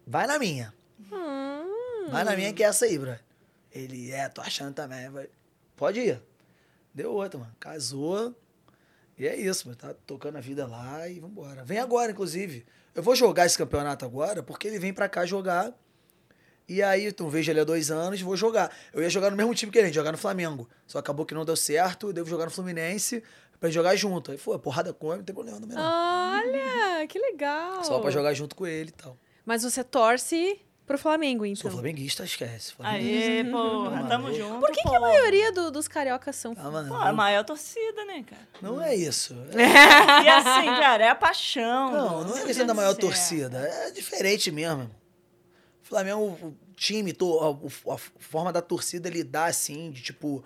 Vai 0.05 0.27
na 0.27 0.37
minha. 0.37 0.71
Hum. 1.11 2.11
Vai 2.11 2.23
na 2.23 2.35
minha 2.35 2.53
que 2.53 2.63
é 2.63 2.67
essa 2.67 2.85
aí, 2.85 2.97
bro. 2.97 3.17
Ele, 3.71 4.11
é, 4.11 4.29
tô 4.29 4.39
achando 4.39 4.73
também. 4.73 5.09
Falei, 5.09 5.29
Pode 5.75 5.99
ir. 5.99 6.21
Deu 6.93 7.11
outra, 7.11 7.39
mano. 7.39 7.55
Casou. 7.59 8.35
E 9.17 9.27
é 9.27 9.35
isso, 9.35 9.67
mano. 9.67 9.77
Tá 9.77 9.95
tocando 10.05 10.37
a 10.37 10.41
vida 10.41 10.67
lá 10.67 11.07
e 11.09 11.19
vambora. 11.19 11.63
Vem 11.63 11.79
agora, 11.79 12.11
inclusive. 12.11 12.65
Eu 12.93 13.01
vou 13.01 13.15
jogar 13.15 13.47
esse 13.47 13.57
campeonato 13.57 14.05
agora, 14.05 14.43
porque 14.43 14.67
ele 14.67 14.79
vem 14.79 14.93
pra 14.93 15.09
cá 15.09 15.25
jogar. 15.25 15.73
E 16.69 16.83
aí, 16.83 17.11
tu 17.11 17.29
vejo 17.29 17.51
ele 17.51 17.61
há 17.61 17.63
dois 17.63 17.89
anos, 17.89 18.21
vou 18.21 18.35
jogar. 18.35 18.75
Eu 18.93 19.01
ia 19.01 19.09
jogar 19.09 19.31
no 19.31 19.37
mesmo 19.37 19.55
time 19.55 19.71
que 19.71 19.77
ele, 19.77 19.91
jogar 19.93 20.11
no 20.11 20.17
Flamengo. 20.17 20.67
Só 20.85 20.99
acabou 20.99 21.25
que 21.25 21.33
não 21.33 21.45
deu 21.45 21.55
certo, 21.55 22.07
eu 22.07 22.13
devo 22.13 22.29
jogar 22.29 22.45
no 22.45 22.51
Fluminense 22.51 23.23
pra 23.59 23.69
jogar 23.69 23.95
junto. 23.95 24.31
Aí, 24.31 24.37
foi, 24.37 24.57
porrada 24.59 24.93
com 24.93 25.07
ele, 25.09 25.17
não 25.17 25.25
tem 25.25 25.33
problema 25.35 25.59
também 25.59 25.75
não. 25.77 25.83
Olha, 25.83 27.07
que 27.07 27.19
legal. 27.19 27.83
Só 27.83 27.99
pra 27.99 28.11
jogar 28.11 28.33
junto 28.33 28.55
com 28.55 28.65
ele 28.67 28.89
e 28.89 28.93
tal. 28.93 29.17
Mas 29.45 29.63
você 29.63 29.83
torce 29.83 30.59
pro 30.85 30.97
Flamengo, 30.97 31.45
então. 31.45 31.63
Sou 31.63 31.71
flamenguista, 31.71 32.23
esquece. 32.23 32.73
Flamenguista. 32.73 33.29
Aê, 33.31 33.43
porra, 33.45 34.07
tamo 34.07 34.33
junto. 34.33 34.59
Por 34.61 34.71
que, 34.71 34.81
que 34.81 34.95
a 34.95 34.99
maioria 34.99 35.51
do- 35.51 35.69
dos 35.71 35.87
cariocas 35.87 36.35
são. 36.35 36.53
Ah, 36.57 36.71
mano, 36.71 36.89
Pô, 36.89 36.95
a 36.95 37.11
maior 37.11 37.43
torcida, 37.43 38.05
né, 38.05 38.23
cara? 38.29 38.47
não 38.61 38.81
é 38.81 38.95
isso. 38.95 39.33
E 39.53 40.29
assim, 40.29 40.65
cara, 40.81 41.05
é 41.05 41.09
a 41.09 41.15
paixão. 41.15 41.91
Não, 41.91 42.23
não 42.25 42.37
é 42.37 42.43
questão 42.45 42.65
da 42.65 42.73
maior 42.73 42.91
céu. 42.91 42.99
torcida. 43.01 43.57
É 43.59 43.91
diferente 43.91 44.51
mesmo. 44.51 44.89
Flamengo, 45.81 46.21
o 46.41 46.53
time, 46.75 47.13
to- 47.13 47.39
a, 47.87 47.93
a 47.93 47.97
forma 47.97 48.51
da 48.51 48.61
torcida 48.61 49.09
lidar 49.09 49.45
assim, 49.45 49.91
de 49.91 50.01
tipo. 50.01 50.43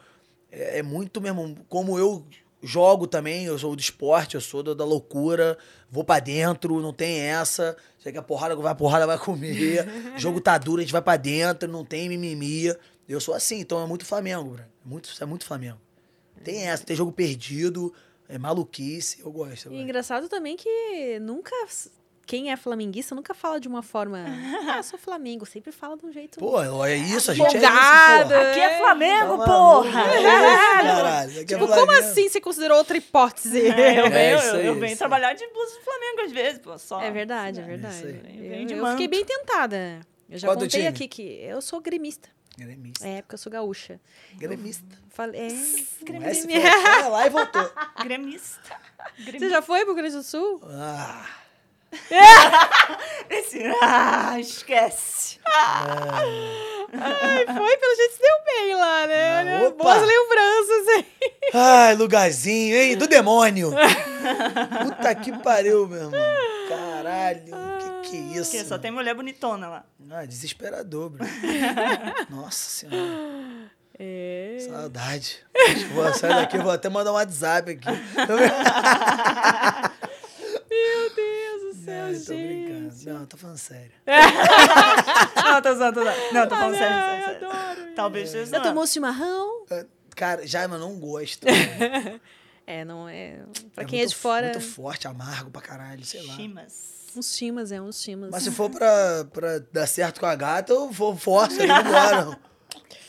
É, 0.51 0.79
é 0.79 0.83
muito 0.83 1.19
mesmo. 1.21 1.57
Como 1.69 1.97
eu 1.97 2.25
jogo 2.61 3.07
também, 3.07 3.45
eu 3.45 3.57
sou 3.57 3.75
do 3.75 3.79
esporte, 3.81 4.35
eu 4.35 4.41
sou 4.41 4.61
da, 4.63 4.73
da 4.73 4.85
loucura, 4.85 5.57
vou 5.89 6.03
pra 6.03 6.19
dentro, 6.19 6.79
não 6.81 6.93
tem 6.93 7.19
essa. 7.19 7.75
Sei 7.99 8.11
que 8.11 8.17
a 8.17 8.21
porrada 8.21 8.55
vai, 8.55 8.71
a 8.71 8.75
porrada 8.75 9.07
vai 9.07 9.17
comer. 9.17 9.85
jogo 10.17 10.39
tá 10.41 10.57
duro, 10.57 10.79
a 10.79 10.83
gente 10.83 10.91
vai 10.93 11.01
pra 11.01 11.17
dentro, 11.17 11.67
não 11.69 11.83
tem 11.85 12.07
mimimi. 12.09 12.73
Eu 13.07 13.19
sou 13.19 13.33
assim, 13.33 13.59
então 13.59 13.81
é 13.83 13.85
muito 13.87 14.05
Flamengo, 14.05 14.51
bro. 14.51 14.63
Muito, 14.85 15.09
é 15.19 15.25
muito 15.25 15.45
Flamengo. 15.45 15.79
Tem 16.43 16.67
essa, 16.67 16.83
tem 16.83 16.95
jogo 16.95 17.11
perdido, 17.11 17.93
é 18.27 18.37
maluquice, 18.37 19.19
eu 19.21 19.31
gosto. 19.31 19.65
Eu 19.67 19.71
E 19.71 19.75
gosto. 19.75 19.83
engraçado 19.83 20.29
também 20.29 20.55
que 20.55 21.19
nunca. 21.19 21.51
Quem 22.31 22.49
é 22.49 22.55
flamenguista 22.55 23.13
nunca 23.13 23.33
fala 23.33 23.59
de 23.59 23.67
uma 23.67 23.83
forma. 23.83 24.23
Ah, 24.69 24.77
eu 24.77 24.83
sou 24.83 24.97
Flamengo. 24.97 25.45
Sempre 25.45 25.69
fala 25.73 25.97
de 25.97 26.05
um 26.05 26.13
jeito. 26.13 26.39
Pô, 26.39 26.85
é 26.85 26.95
isso, 26.95 27.29
a 27.29 27.33
gente 27.33 27.57
é 27.57 27.59
isso. 27.59 27.67
Aqui 27.67 28.59
é 28.61 28.77
Flamengo, 28.77 29.37
Tá 29.39 29.43
porra! 29.43 29.91
maluco? 29.91 30.21
Caralho! 30.23 30.87
Caralho, 31.03 31.31
aqui 31.31 31.39
é 31.39 31.43
Tipo, 31.43 31.59
como 31.67 31.73
Flamengo. 31.73 31.91
assim 32.07 32.29
você 32.29 32.39
considerou 32.39 32.77
outra 32.77 32.95
hipótese? 32.95 33.67
É, 33.67 33.99
eu 33.99 34.05
É 34.05 34.09
venho, 34.09 34.37
isso 34.37 34.47
eu, 34.47 34.61
eu 34.61 34.71
isso 34.71 34.79
venho 34.79 34.97
trabalhar 34.97 35.33
de 35.33 35.45
blusa 35.45 35.75
do 35.77 35.83
Flamengo 35.83 36.21
às 36.21 36.31
vezes, 36.31 36.59
pô. 36.59 36.77
Só. 36.77 37.01
É 37.01 37.11
verdade, 37.11 37.59
é 37.59 37.63
verdade. 37.63 38.21
Eu, 38.69 38.77
eu 38.77 38.87
fiquei 38.91 39.09
bem 39.09 39.25
tentada. 39.25 39.99
Eu 40.29 40.37
já 40.37 40.47
Qual 40.47 40.55
contei 40.55 40.69
time? 40.69 40.87
aqui 40.87 41.09
que 41.09 41.21
eu 41.43 41.61
sou 41.61 41.81
gremista. 41.81 42.29
Gremista. 42.57 43.05
É, 43.05 43.21
porque 43.21 43.35
eu 43.35 43.39
sou 43.39 43.51
gaúcha. 43.51 43.99
Gremista. 44.35 44.85
Falei, 45.09 45.41
é, 45.41 45.47
gremista. 46.05 46.47
foi, 46.47 46.61
foi 47.01 47.09
lá 47.09 47.27
e 47.27 47.29
voltou. 47.29 47.71
Gremista. 48.03 48.61
Você 49.19 49.49
já 49.49 49.61
foi 49.61 49.79
pro 49.79 49.87
Rio 49.93 49.95
Grande 49.95 50.15
do 50.15 50.23
Sul? 50.23 50.61
Ah, 50.65 51.25
Esse... 53.29 53.61
Ah, 53.81 54.39
esquece. 54.39 55.39
Ai, 55.45 57.45
foi, 57.45 57.77
pelo 57.77 57.95
jeito 57.95 58.13
se 58.13 58.19
deu 58.21 58.35
bem 58.45 58.75
lá, 58.75 59.07
né? 59.07 59.57
Ah. 59.57 59.69
Boas 59.71 60.01
lembranças, 60.01 60.87
hein? 60.95 61.05
ai, 61.53 61.95
lugarzinho, 61.95 62.75
hein? 62.75 62.97
Do 62.97 63.07
demônio. 63.07 63.71
Puta 64.83 65.15
que 65.15 65.31
pariu, 65.39 65.87
meu 65.87 66.03
irmão. 66.03 66.19
Caralho, 66.69 67.43
que 67.79 67.89
que 68.09 68.17
é 68.17 68.19
isso? 68.39 68.51
Porque 68.51 68.65
só 68.65 68.77
tem 68.77 68.91
mulher 68.91 69.13
bonitona 69.15 69.67
lá. 69.67 69.83
Ah, 70.09 70.25
desesperador, 70.25 71.09
bro. 71.09 71.25
Nossa 72.29 72.69
senhora. 72.69 73.69
É. 73.97 74.57
Saudade. 74.67 75.39
Vou 75.93 76.13
sair 76.13 76.35
daqui, 76.35 76.57
vou 76.57 76.71
até 76.71 76.89
mandar 76.89 77.11
um 77.11 77.15
WhatsApp 77.15 77.71
aqui. 77.71 77.87
Meu 80.69 81.10
Não, 81.85 82.09
eu 82.09 82.25
tô 82.25 82.33
brincando. 82.33 82.91
gente. 82.91 83.05
Não, 83.09 83.25
tô 83.25 83.37
falando 83.37 83.57
sério. 83.57 83.91
Não, 85.43 85.61
tô 85.61 85.75
zoando, 85.75 85.93
tô 85.93 86.03
zoando. 86.03 86.33
Não, 86.33 86.47
tô 86.47 86.55
falando 86.55 86.77
sério, 86.77 86.95
Ai, 86.95 87.21
sério, 87.21 87.39
sério. 87.39 87.49
adoro. 87.51 87.81
Talvez 87.95 88.29
seja 88.29 88.51
Já 88.51 88.59
tomou 88.61 88.87
chimarrão? 88.87 89.65
Cara, 90.15 90.45
já, 90.47 90.67
mas 90.67 90.79
não 90.79 90.99
gosto. 90.99 91.45
É, 92.67 92.85
não 92.85 93.09
é. 93.09 93.39
Pra 93.73 93.83
É 93.83 93.87
quem 93.87 93.99
é 93.99 94.01
muito 94.03 94.09
de 94.11 94.15
fora, 94.15 94.47
Muito 94.51 94.61
forte, 94.61 95.05
amargo 95.07 95.49
pra 95.49 95.61
caralho, 95.61 96.05
sei 96.05 96.21
lá. 96.25 96.35
Chimas. 96.35 96.73
uns 97.17 97.35
chimas, 97.35 97.71
é, 97.71 97.81
uns 97.81 98.01
chimas. 98.01 98.29
Mas 98.31 98.43
se 98.43 98.51
for 98.51 98.69
pra, 98.69 99.25
pra 99.33 99.59
dar 99.73 99.87
certo 99.87 100.19
com 100.21 100.25
a 100.27 100.35
gata, 100.35 100.71
eu 100.71 100.89
vou 100.89 101.17
forço 101.17 101.59
ali 101.61 101.71
embora. 101.71 102.25
Não 102.25 102.37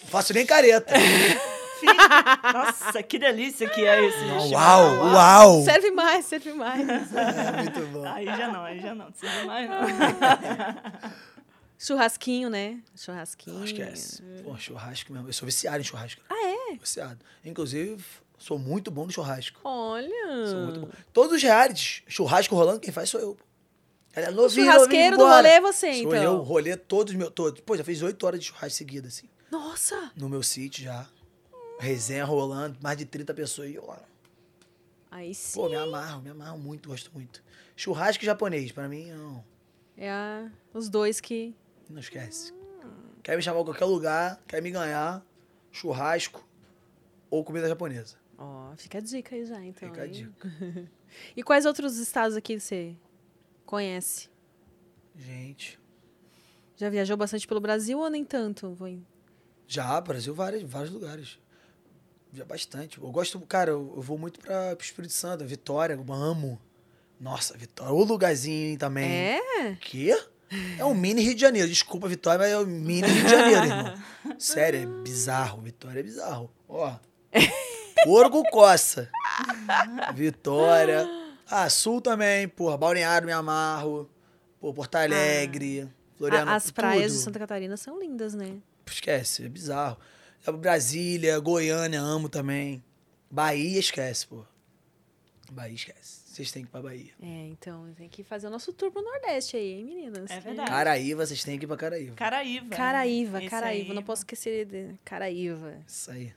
faço 0.08 0.32
nem 0.32 0.44
careta. 0.46 0.92
Nossa, 2.52 3.02
que 3.02 3.18
delícia 3.18 3.68
que 3.68 3.84
é 3.84 4.04
esse 4.06 4.18
chimarrão. 4.18 4.50
Uau, 4.50 5.12
uau. 5.12 5.64
Serve 5.64 5.90
mais, 5.90 6.26
serve 6.26 6.52
mais. 6.52 6.82
É 7.12 7.62
muito 7.62 7.80
bom. 7.92 8.04
Aí 8.06 8.26
já 8.26 8.48
não, 8.48 8.64
aí 8.64 8.80
já 8.80 8.94
não. 8.94 9.06
Não 9.06 9.12
precisa 9.12 9.44
mais, 9.44 9.68
não. 9.68 9.80
Churrasquinho, 11.78 12.48
né? 12.48 12.78
Churrasquinho. 12.94 13.59
Não 13.59 13.64
esquece. 13.64 14.22
Pô, 14.44 14.56
churrasco 14.56 15.12
mesmo. 15.12 15.28
Eu 15.28 15.32
sou 15.32 15.46
viciado 15.46 15.80
em 15.80 15.84
churrasco. 15.84 16.22
Ah, 16.30 16.70
é? 16.70 16.76
Viciado. 16.76 17.18
Inclusive, 17.44 18.00
sou 18.38 18.56
muito 18.56 18.88
bom 18.88 19.04
no 19.06 19.10
churrasco. 19.10 19.60
Olha. 19.64 20.46
Sou 20.46 20.60
muito 20.60 20.80
bom. 20.80 20.88
Todos 21.12 21.36
os 21.36 21.42
realities, 21.42 22.02
churrasco 22.06 22.54
rolando, 22.54 22.78
quem 22.78 22.92
faz 22.92 23.10
sou 23.10 23.20
eu. 23.20 23.36
Ela 24.14 24.26
é 24.26 24.30
novinho, 24.30 24.66
churrasqueiro 24.66 25.16
do 25.16 25.24
novinho, 25.24 25.36
rolê 25.36 25.48
é 25.48 25.60
você, 25.60 25.92
Sou 25.94 26.14
então. 26.14 26.22
eu, 26.22 26.36
rolê 26.42 26.76
todos 26.76 27.14
meus. 27.14 27.32
Todos. 27.32 27.60
Pô, 27.62 27.76
já 27.76 27.82
fiz 27.82 28.00
oito 28.02 28.24
horas 28.26 28.38
de 28.38 28.46
churrasco 28.46 28.76
seguida, 28.76 29.09
assim. 29.09 29.26
Nossa! 29.50 30.12
No 30.16 30.28
meu 30.28 30.42
sítio 30.42 30.84
já. 30.84 31.06
Resenha 31.82 32.24
rolando, 32.24 32.78
mais 32.80 32.96
de 32.96 33.04
30 33.04 33.34
pessoas. 33.34 33.68
E 33.68 33.74
eu 33.74 33.84
lá. 33.84 34.00
Aí 35.10 35.34
sim. 35.34 35.59
Pô, 35.59 35.68
me 35.68 35.74
amarro, 35.74 36.22
me 36.22 36.30
amarro 36.30 36.56
muito, 36.56 36.88
gosto 36.88 37.10
muito. 37.12 37.42
Churrasco 37.74 38.24
japonês, 38.24 38.70
pra 38.70 38.88
mim, 38.88 39.10
não. 39.10 39.44
É 39.96 40.09
a- 40.09 40.48
os 40.72 40.88
dois 40.88 41.20
que. 41.20 41.54
Não 41.90 41.98
esquece. 41.98 42.54
Quer 43.20 43.36
me 43.36 43.42
chamar 43.42 43.60
em 43.60 43.64
qualquer 43.64 43.84
lugar, 43.84 44.40
quer 44.46 44.62
me 44.62 44.70
ganhar, 44.70 45.24
churrasco 45.72 46.46
ou 47.28 47.42
comida 47.44 47.68
japonesa. 47.68 48.16
Ó, 48.38 48.72
fica 48.76 48.98
a 48.98 49.00
dica 49.00 49.34
aí 49.34 49.44
já, 49.44 49.60
então. 49.64 49.88
Fica 49.88 50.02
a 50.02 50.06
hein? 50.06 50.12
dica. 50.12 50.48
E 51.36 51.42
quais 51.42 51.66
outros 51.66 51.98
estados 51.98 52.36
aqui 52.36 52.59
você 52.59 52.96
conhece? 53.66 54.30
Gente. 55.14 55.78
Já 56.76 56.88
viajou 56.88 57.16
bastante 57.18 57.46
pelo 57.46 57.60
Brasil 57.60 57.98
ou 57.98 58.09
nem 58.09 58.24
tanto? 58.24 58.74
Foi- 58.78 58.98
Já, 59.66 60.00
Brasil, 60.00 60.32
vários, 60.34 60.62
vários 60.62 60.90
lugares. 60.92 61.38
Já 62.32 62.44
bastante. 62.44 62.98
Eu 62.98 63.10
gosto, 63.10 63.38
cara, 63.40 63.70
eu, 63.70 63.92
eu 63.96 64.02
vou 64.02 64.16
muito 64.16 64.40
pra, 64.40 64.74
pro 64.74 64.84
Espírito 64.84 65.12
Santo, 65.12 65.44
Vitória, 65.44 65.94
eu 65.94 66.12
amo. 66.14 66.59
Nossa, 67.20 67.56
Vitória. 67.56 67.92
O 67.92 68.02
lugarzinho 68.04 68.78
também. 68.78 69.10
É? 69.10 69.76
Quê? 69.80 70.18
É 70.78 70.84
um 70.84 70.94
mini 70.94 71.22
Rio 71.22 71.34
de 71.34 71.40
Janeiro. 71.40 71.68
Desculpa, 71.68 72.09
Vitória, 72.09 72.38
mas 72.38 72.50
é 72.50 72.59
um 72.59 72.66
mini 72.66 73.06
Rio 73.06 73.22
de 73.24 73.30
Janeiro, 73.30 73.64
irmão. 73.64 73.94
Sério, 74.38 74.80
é 74.82 75.02
bizarro. 75.02 75.60
Vitória 75.62 76.00
é 76.00 76.02
bizarro. 76.02 76.50
Ó. 76.68 76.94
Couro 78.04 78.30
com 78.30 78.42
coça. 78.44 79.09
Vitória. 80.14 81.09
Ah, 81.48 81.68
Sul 81.68 82.00
também, 82.00 82.48
porra. 82.48 82.76
Balneário, 82.76 83.26
me 83.26 83.32
amarro. 83.32 84.10
Pô, 84.60 84.72
Porto 84.72 84.96
Alegre. 84.96 85.82
A- 85.82 85.88
Florianópolis. 86.18 86.64
as 86.64 86.70
praias 86.70 87.12
de 87.12 87.18
tudo. 87.18 87.24
Santa 87.24 87.38
Catarina 87.40 87.76
são 87.76 87.98
lindas, 87.98 88.34
né? 88.34 88.54
Esquece, 88.86 89.44
é 89.44 89.48
bizarro. 89.48 89.96
Brasília, 90.51 91.39
Goiânia, 91.39 92.01
amo 92.01 92.28
também. 92.28 92.82
Bahia, 93.31 93.78
esquece, 93.78 94.27
pô. 94.27 94.44
Bahia, 95.51 95.74
esquece. 95.74 96.23
Vocês 96.27 96.51
têm 96.51 96.62
que 96.62 96.69
ir 96.69 96.73
pra 96.73 96.81
Bahia. 96.81 97.12
É, 97.23 97.47
então 97.48 97.93
tem 97.94 98.09
que 98.09 98.24
fazer 98.24 98.47
o 98.47 98.51
nosso 98.51 98.73
tour 98.73 98.90
pro 98.90 99.02
Nordeste 99.02 99.56
aí, 99.56 99.74
hein, 99.74 99.85
meninas? 99.85 100.31
É 100.31 100.40
verdade. 100.40 100.70
Caraíva, 100.70 101.27
vocês 101.27 101.44
têm 101.44 101.59
que 101.59 101.66
ir 101.66 101.69
pra 101.69 101.77
Caraíva. 101.77 102.14
Caraíva. 102.16 102.69
Caraíva, 102.74 103.39
Esse 103.39 103.51
Caraíva. 103.51 103.90
aí. 103.90 103.94
Não 103.94 104.02
posso 104.02 104.23
esquecer 104.23 104.64
de 104.64 104.94
Caraíva. 105.05 105.78
Isso 105.86 106.10
aí. 106.10 106.32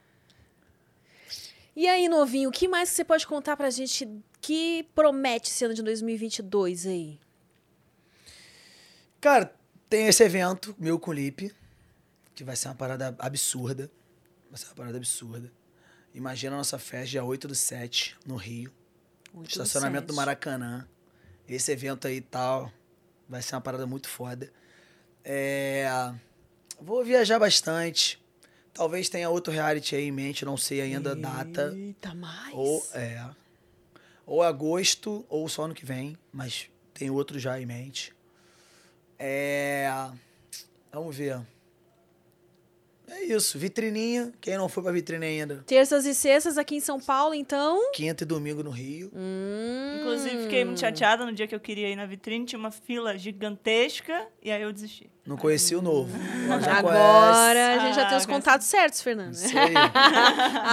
E 1.75 1.87
aí, 1.87 2.07
novinho, 2.09 2.49
o 2.49 2.51
que 2.51 2.67
mais 2.67 2.89
que 2.89 2.95
você 2.97 3.05
pode 3.05 3.25
contar 3.25 3.55
pra 3.57 3.69
gente 3.69 4.07
que 4.41 4.85
promete 4.93 5.49
esse 5.49 5.63
ano 5.65 5.73
de 5.73 5.81
2022 5.81 6.85
aí? 6.85 7.19
Cara, 9.19 9.53
tem 9.89 10.07
esse 10.07 10.23
evento, 10.23 10.75
meu 10.77 10.99
com 10.99 11.11
o 11.11 11.13
Lipe, 11.13 11.53
que 12.35 12.43
vai 12.43 12.55
ser 12.55 12.67
uma 12.67 12.75
parada 12.75 13.15
absurda. 13.17 13.89
Vai 14.49 14.59
ser 14.59 14.67
uma 14.67 14.75
parada 14.75 14.97
absurda. 14.97 15.51
Imagina 16.13 16.55
a 16.55 16.57
nossa 16.57 16.77
festa 16.77 17.07
dia 17.07 17.23
8 17.23 17.47
do 17.47 17.55
7, 17.55 18.17
no 18.25 18.35
Rio. 18.35 18.71
Estacionamento 19.43 20.07
do 20.07 20.13
sete. 20.13 20.17
Maracanã. 20.17 20.87
Esse 21.47 21.71
evento 21.71 22.07
aí 22.07 22.17
e 22.17 22.21
tal. 22.21 22.71
Vai 23.27 23.41
ser 23.41 23.55
uma 23.55 23.61
parada 23.61 23.85
muito 23.85 24.07
foda. 24.07 24.51
É, 25.23 25.87
Vou 26.79 27.03
viajar 27.03 27.39
bastante. 27.39 28.21
Talvez 28.73 29.07
tenha 29.07 29.29
outro 29.29 29.53
reality 29.53 29.95
aí 29.95 30.05
em 30.05 30.11
mente, 30.11 30.43
não 30.43 30.57
sei 30.57 30.81
ainda 30.81 31.13
a 31.13 31.15
data. 31.15 31.73
Eita, 31.75 32.13
mais. 32.13 32.53
Ou 32.53 32.85
é. 32.93 33.29
Ou 34.25 34.43
agosto, 34.43 35.25
ou 35.29 35.47
só 35.47 35.63
ano 35.63 35.73
que 35.73 35.85
vem, 35.85 36.17
mas 36.31 36.69
tem 36.93 37.09
outro 37.09 37.39
já 37.39 37.59
em 37.59 37.65
mente. 37.65 38.13
É. 39.17 39.89
Vamos 40.91 41.15
ver. 41.15 41.41
É 43.07 43.23
isso, 43.25 43.57
vitrininha. 43.59 44.31
Quem 44.41 44.57
não 44.57 44.67
foi 44.67 44.81
pra 44.83 44.91
vitrine 44.91 45.25
ainda? 45.25 45.63
Terças 45.67 46.05
e 46.05 46.13
sextas 46.15 46.57
aqui 46.57 46.75
em 46.75 46.79
São 46.79 46.99
Paulo, 46.99 47.33
então. 47.33 47.91
Quinta 47.93 48.23
e 48.23 48.25
domingo 48.27 48.63
no 48.63 48.69
Rio. 48.71 49.11
Hum. 49.15 49.97
Inclusive, 49.99 50.43
fiquei 50.43 50.65
muito 50.65 50.79
chateada 50.79 51.25
no 51.25 51.31
dia 51.33 51.47
que 51.47 51.53
eu 51.55 51.59
queria 51.59 51.87
ir 51.89 51.95
na 51.95 52.05
vitrine, 52.05 52.45
tinha 52.45 52.59
uma 52.59 52.71
fila 52.71 53.17
gigantesca, 53.17 54.27
e 54.41 54.51
aí 54.51 54.61
eu 54.61 54.71
desisti. 54.73 55.09
Não 55.25 55.37
conheci 55.37 55.75
o 55.75 55.81
novo. 55.81 56.11
Agora 56.77 57.75
a 57.75 57.79
gente 57.79 57.95
já 57.95 58.03
Ah, 58.03 58.09
tem 58.09 58.17
os 58.17 58.25
conhece. 58.25 58.27
contatos 58.27 58.67
certos, 58.67 59.01
Fernando. 59.01 59.33
conhece. 59.35 59.47
Isso 59.55 59.57
aí. 59.57 59.73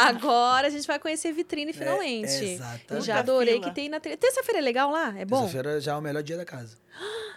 Agora 0.09 0.67
a 0.67 0.71
gente 0.71 0.87
vai 0.87 0.99
conhecer 0.99 1.33
vitrine 1.33 1.73
finalmente. 1.73 2.29
É, 2.33 2.53
exatamente. 2.55 3.07
Já 3.07 3.19
adorei 3.19 3.61
que 3.61 3.71
tem 3.75 3.89
na. 3.89 3.99
Terça-feira 4.01 4.59
é 4.59 4.63
legal 4.63 4.91
lá? 4.91 5.15
É 5.19 5.25
bom? 5.25 5.41
Terça-feira 5.41 5.81
já 5.81 5.93
é 5.93 5.97
o 5.97 6.01
melhor 6.03 6.23
dia 6.23 6.37
da 6.37 6.45
casa. 6.45 6.77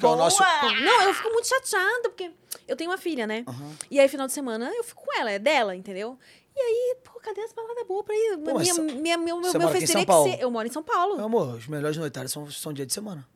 Porque 0.00 0.06
é 0.06 0.08
o 0.08 0.12
Boa! 0.12 0.24
nosso. 0.24 0.42
Não, 0.82 1.02
eu 1.02 1.14
fico 1.14 1.28
muito 1.30 1.46
chateada, 1.48 2.08
porque 2.08 2.30
eu 2.66 2.74
tenho 2.76 2.90
uma 2.90 2.98
filha, 2.98 3.26
né? 3.26 3.44
Aham. 3.46 3.72
E 3.90 4.00
aí, 4.00 4.08
final 4.08 4.26
de 4.26 4.32
semana, 4.32 4.70
eu 4.74 4.82
fico 4.82 5.04
com 5.04 5.20
ela, 5.20 5.30
é 5.30 5.38
dela, 5.38 5.76
entendeu? 5.76 6.18
E 6.56 6.60
aí, 6.60 6.96
pô, 7.04 7.18
cadê 7.20 7.40
as 7.42 7.52
baladas 7.52 7.86
boas 7.86 8.04
pra 8.04 8.14
ir? 8.14 8.38
Pô, 8.38 8.58
minha, 8.58 8.74
São- 8.74 8.84
minha, 8.84 9.16
meu 9.18 9.36
meu, 9.40 9.50
você 9.52 9.58
meu 9.58 9.68
aqui 9.68 10.06
Paulo? 10.06 10.30
que 10.30 10.36
ser. 10.36 10.42
Eu 10.42 10.50
moro 10.50 10.66
em 10.66 10.72
São 10.72 10.82
Paulo. 10.82 11.16
Meu 11.16 11.26
amor, 11.26 11.54
os 11.54 11.66
melhores 11.68 11.96
noitários 11.96 12.32
são, 12.32 12.50
são 12.50 12.72
dia 12.72 12.84
de 12.86 12.92
semana. 12.92 13.26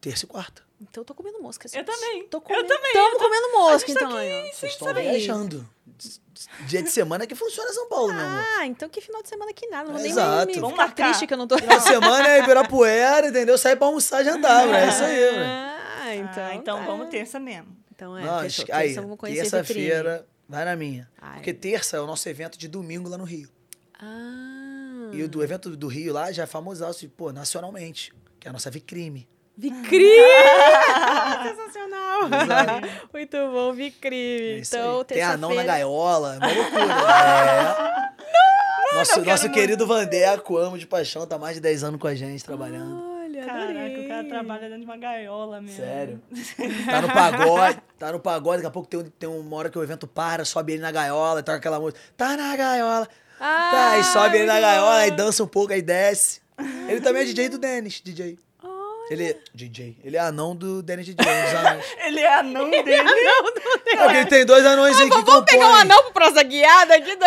Terça 0.00 0.24
e 0.24 0.28
quarta. 0.28 0.62
Então 0.80 1.00
eu 1.00 1.04
tô 1.04 1.14
comendo 1.14 1.40
mosca. 1.40 1.66
Eu 1.72 1.84
também. 1.84 2.26
Tô 2.28 2.38
Eu 2.38 2.40
comendo, 2.42 2.66
também, 2.68 2.92
Tamo 2.92 3.06
eu 3.06 3.12
tô- 3.18 3.24
comendo 3.24 3.52
mosca, 3.52 3.86
tá 3.86 3.92
então. 4.00 4.08
aqui 4.10 4.18
aí, 4.18 4.32
ó. 4.50 4.52
Vocês 4.54 4.72
estão 4.72 4.92
viajando. 4.94 5.68
Dia 6.66 6.82
de 6.82 6.90
semana 6.90 7.24
é 7.24 7.26
que 7.26 7.34
funciona 7.34 7.72
São 7.72 7.88
Paulo, 7.88 8.12
meu 8.12 8.22
amor. 8.26 8.44
Ah, 8.58 8.66
então 8.66 8.88
que 8.88 9.00
final 9.00 9.22
de 9.22 9.28
semana 9.28 9.52
que 9.54 9.66
nada. 9.68 9.84
Não 9.84 9.92
vou 9.92 10.02
nem 10.02 10.10
Exato. 10.10 10.46
me, 10.48 10.54
me 10.54 10.60
Vamos 10.60 10.78
ficar 10.78 10.92
triste 10.92 11.26
que 11.26 11.32
eu 11.32 11.38
não 11.38 11.46
tô. 11.46 11.56
Final 11.56 11.78
de 11.78 11.84
semana 11.84 12.28
é 12.28 12.40
Ibirapuera, 12.40 13.28
entendeu? 13.28 13.56
Sair 13.56 13.76
pra 13.76 13.86
almoçar 13.86 14.20
e 14.20 14.24
jantar, 14.24 14.66
bro. 14.66 14.76
É 14.76 14.88
isso 14.88 15.04
aí, 15.04 15.30
bro. 15.32 15.73
Ah, 16.20 16.30
então. 16.30 16.44
Ah, 16.44 16.54
então 16.54 16.78
tá. 16.78 16.84
vamos 16.86 17.08
terça 17.08 17.38
mesmo. 17.40 17.68
Então 17.94 18.16
é, 18.18 18.24
Não, 18.24 18.40
fechou. 18.40 18.64
aí, 18.72 18.86
Terça 18.88 19.02
vamos 19.02 19.16
conhecer 19.18 19.40
terça-feira, 19.42 20.26
vai 20.48 20.64
na 20.64 20.74
minha. 20.76 21.08
Ai. 21.20 21.34
Porque 21.36 21.54
terça 21.54 21.96
é 21.96 22.00
o 22.00 22.06
nosso 22.06 22.28
evento 22.28 22.58
de 22.58 22.66
domingo 22.68 23.08
lá 23.08 23.16
no 23.16 23.24
Rio. 23.24 23.48
Ah. 24.00 25.10
E 25.12 25.22
o 25.22 25.28
do 25.28 25.42
evento 25.42 25.76
do 25.76 25.86
Rio 25.86 26.12
lá 26.12 26.32
já 26.32 26.42
é 26.42 26.46
famosaço, 26.46 27.08
pô, 27.10 27.32
nacionalmente. 27.32 28.12
Que 28.40 28.48
é 28.48 28.50
a 28.50 28.52
nossa 28.52 28.70
Vicrime. 28.70 29.28
Vicri! 29.56 30.04
Sensacional! 31.44 32.22
Muito 33.12 33.36
bom, 33.52 33.72
Vicri. 33.72 34.56
É 34.56 34.58
então. 34.58 35.04
Tem 35.04 35.22
anão 35.22 35.54
na 35.54 35.62
gaiola, 35.62 36.34
é 36.34 36.38
uma 36.38 36.46
loucura. 36.52 38.10
é. 38.90 38.96
Nosso, 38.96 39.24
nosso 39.24 39.50
querido 39.50 39.86
Vandeco, 39.86 40.56
amo 40.56 40.78
de 40.78 40.86
paixão, 40.86 41.26
tá 41.26 41.36
mais 41.38 41.54
de 41.56 41.60
10 41.60 41.84
anos 41.84 42.00
com 42.00 42.06
a 42.06 42.14
gente 42.14 42.44
trabalhando. 42.44 43.00
O 43.00 43.13
cara 44.24 44.44
trabalha 44.44 44.60
dentro 44.68 44.78
de 44.80 44.84
uma 44.84 44.96
gaiola 44.96 45.60
mesmo. 45.60 45.76
Sério. 45.76 46.20
Tá 46.90 47.02
no 47.02 47.08
pagode, 47.12 47.78
tá 47.98 48.12
no 48.12 48.20
pagode, 48.20 48.56
daqui 48.58 48.66
a 48.66 48.70
pouco 48.70 48.88
tem, 48.88 49.00
um- 49.00 49.10
tem 49.10 49.28
uma 49.28 49.56
hora 49.56 49.70
que 49.70 49.78
o 49.78 49.82
evento 49.82 50.06
para, 50.06 50.44
sobe 50.44 50.72
ele 50.74 50.82
na 50.82 50.90
gaiola, 50.92 51.42
toca 51.42 51.58
aquela 51.58 51.78
música, 51.80 52.00
tá 52.16 52.36
na 52.36 52.56
gaiola. 52.56 53.08
Ah, 53.40 53.68
tá, 53.72 53.90
aí 53.92 54.04
sobe 54.04 54.36
ele 54.36 54.46
na 54.46 54.60
gaiola, 54.60 54.96
aí 54.98 55.10
dança 55.10 55.42
um 55.42 55.46
pouco, 55.46 55.72
aí 55.72 55.82
desce. 55.82 56.40
Ele 56.88 57.00
também 57.00 57.22
é 57.22 57.24
DJ 57.24 57.48
do 57.48 57.58
Dennis, 57.58 58.00
DJ. 58.00 58.38
Ele 59.10 59.24
é 59.32 59.38
DJ. 59.54 59.98
Ele 60.02 60.16
é 60.16 60.20
anão 60.20 60.56
do 60.56 60.82
Dennis 60.82 61.04
DJ, 61.04 61.26
um 61.30 61.44
dos 61.44 61.54
anões. 61.66 61.84
Ele 62.06 62.20
é 62.20 62.34
anão 62.38 62.70
dele. 62.70 62.92
É 62.94 63.96
porque 63.96 64.16
ele 64.16 64.24
tem 64.26 64.46
dois 64.46 64.64
anões 64.64 64.96
aí 64.98 65.04
que 65.04 65.10
Vamos 65.10 65.24
compõem. 65.26 65.44
pegar 65.44 65.68
um 65.68 65.74
anão 65.74 66.02
pro 66.04 66.12
prosa 66.12 66.42
guiada 66.42 66.94
aqui 66.94 67.14
do... 67.14 67.24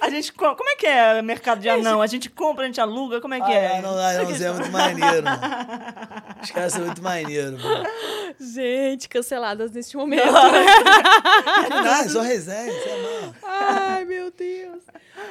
A 0.00 0.10
gente 0.10 0.32
co- 0.32 0.54
Como 0.56 0.68
é 0.70 0.76
que 0.76 0.86
é 0.86 1.20
o 1.20 1.24
mercado 1.24 1.60
de 1.60 1.68
anão? 1.68 2.00
A 2.02 2.06
gente 2.06 2.30
compra, 2.30 2.64
a 2.64 2.66
gente 2.66 2.80
aluga? 2.80 3.20
Como 3.20 3.34
é 3.34 3.40
que 3.40 3.50
Ah, 3.50 3.54
é? 3.54 3.78
anão, 3.78 3.98
anãozinho 3.98 4.48
é 4.48 4.52
muito 4.52 4.70
maneiro, 4.70 5.22
mano. 5.24 5.40
Os 6.42 6.50
caras 6.50 6.72
são 6.72 6.84
muito 6.84 7.02
maneiros, 7.02 7.62
mano. 7.62 7.84
Gente, 8.38 9.08
canceladas 9.08 9.70
neste 9.72 9.96
momento. 9.98 10.22
Ah, 10.34 12.08
só 12.08 12.20
resenha, 12.20 12.72
você 12.72 12.88
é 12.88 13.02
mal. 13.02 13.34
Ai, 13.42 14.04
meu 14.04 14.30
Deus. 14.30 14.82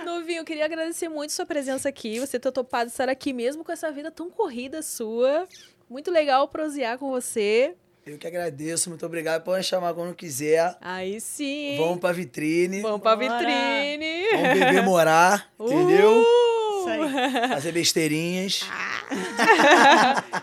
Novinho, 0.06 0.39
eu 0.41 0.45
queria 0.45 0.65
agradecer 0.65 1.07
muito 1.10 1.31
sua 1.31 1.45
presença 1.45 1.88
aqui. 1.89 2.19
Você 2.19 2.39
ter 2.39 2.52
topado 2.52 2.89
estar 2.89 3.10
aqui 3.10 3.31
mesmo 3.34 3.64
com 3.64 3.72
essa 3.72 3.91
vida 3.91 4.11
tão 4.11 4.30
corrida 4.30 4.81
sua. 4.81 5.48
Muito 5.89 6.11
legal 6.11 6.48
prosear 6.49 6.98
com 6.98 7.10
você. 7.10 7.76
Eu 8.07 8.17
que 8.17 8.25
agradeço, 8.27 8.89
muito 8.89 9.05
obrigado. 9.05 9.43
Pode 9.43 9.63
chamar 9.65 9.93
quando 9.93 10.15
quiser. 10.15 10.77
Aí 10.81 11.19
sim. 11.19 11.75
Vamos 11.77 11.99
pra 11.99 12.11
vitrine. 12.11 12.81
Vamos 12.81 13.01
pra 13.01 13.15
Bora. 13.15 13.38
vitrine. 13.38 14.27
Vamos 14.31 14.59
beber, 14.59 14.84
morar, 14.84 15.49
entendeu? 15.59 16.21
Uh! 16.21 16.79
Isso 16.79 16.89
aí. 16.89 17.49
Fazer 17.49 17.71
besteirinhas. 17.73 18.61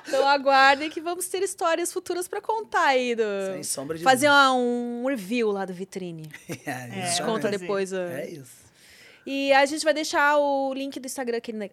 Então 0.06 0.26
aguardem 0.28 0.88
que 0.90 1.00
vamos 1.00 1.26
ter 1.28 1.42
histórias 1.42 1.92
futuras 1.92 2.28
pra 2.28 2.40
contar 2.40 2.86
aí. 2.86 3.14
Do... 3.14 3.22
Sem 3.52 3.62
sombra 3.62 3.96
de 3.98 4.04
Fazer 4.04 4.28
uma- 4.28 4.52
um 4.54 5.04
review 5.06 5.50
lá 5.50 5.64
do 5.64 5.72
vitrine. 5.74 6.30
É, 6.66 6.70
A 6.72 6.78
gente 6.86 6.98
exatamente. 6.98 7.22
conta 7.22 7.42
fazer. 7.48 7.58
depois. 7.58 7.92
ó. 7.92 7.96
É 7.96 8.28
isso. 8.30 8.64
E 9.26 9.52
a 9.52 9.64
gente 9.66 9.84
vai 9.84 9.92
deixar 9.94 10.36
o 10.38 10.72
link 10.74 10.98
do 11.00 11.06
Instagram 11.06 11.38
aqui 11.38 11.52
na- 11.52 11.68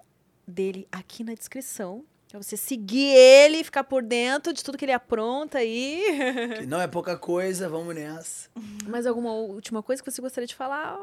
dele 0.47 0.87
aqui 0.91 1.23
na 1.23 1.33
descrição. 1.33 2.03
Pra 2.31 2.41
você 2.41 2.55
seguir 2.55 3.13
ele, 3.13 3.61
ficar 3.61 3.83
por 3.83 4.01
dentro 4.01 4.53
de 4.53 4.63
tudo 4.63 4.77
que 4.77 4.85
ele 4.85 4.93
apronta 4.93 5.57
aí. 5.57 6.01
Que 6.61 6.65
não 6.65 6.79
é 6.79 6.87
pouca 6.87 7.17
coisa, 7.17 7.67
vamos 7.67 7.93
nessa. 7.93 8.49
Mais 8.87 9.05
alguma 9.05 9.33
última 9.33 9.83
coisa 9.83 10.01
que 10.01 10.09
você 10.09 10.21
gostaria 10.21 10.47
de 10.47 10.55
falar? 10.55 10.97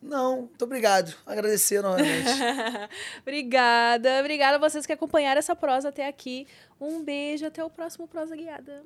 Não, 0.00 0.42
muito 0.42 0.62
obrigado. 0.64 1.12
Agradecer 1.26 1.82
novamente. 1.82 2.28
obrigada, 3.22 4.20
obrigada 4.20 4.56
a 4.56 4.60
vocês 4.60 4.86
que 4.86 4.92
acompanharam 4.92 5.40
essa 5.40 5.56
prosa 5.56 5.88
até 5.88 6.06
aqui. 6.06 6.46
Um 6.80 7.02
beijo, 7.02 7.44
até 7.44 7.64
o 7.64 7.68
próximo 7.68 8.06
Prosa 8.06 8.36
Guiada. 8.36 8.84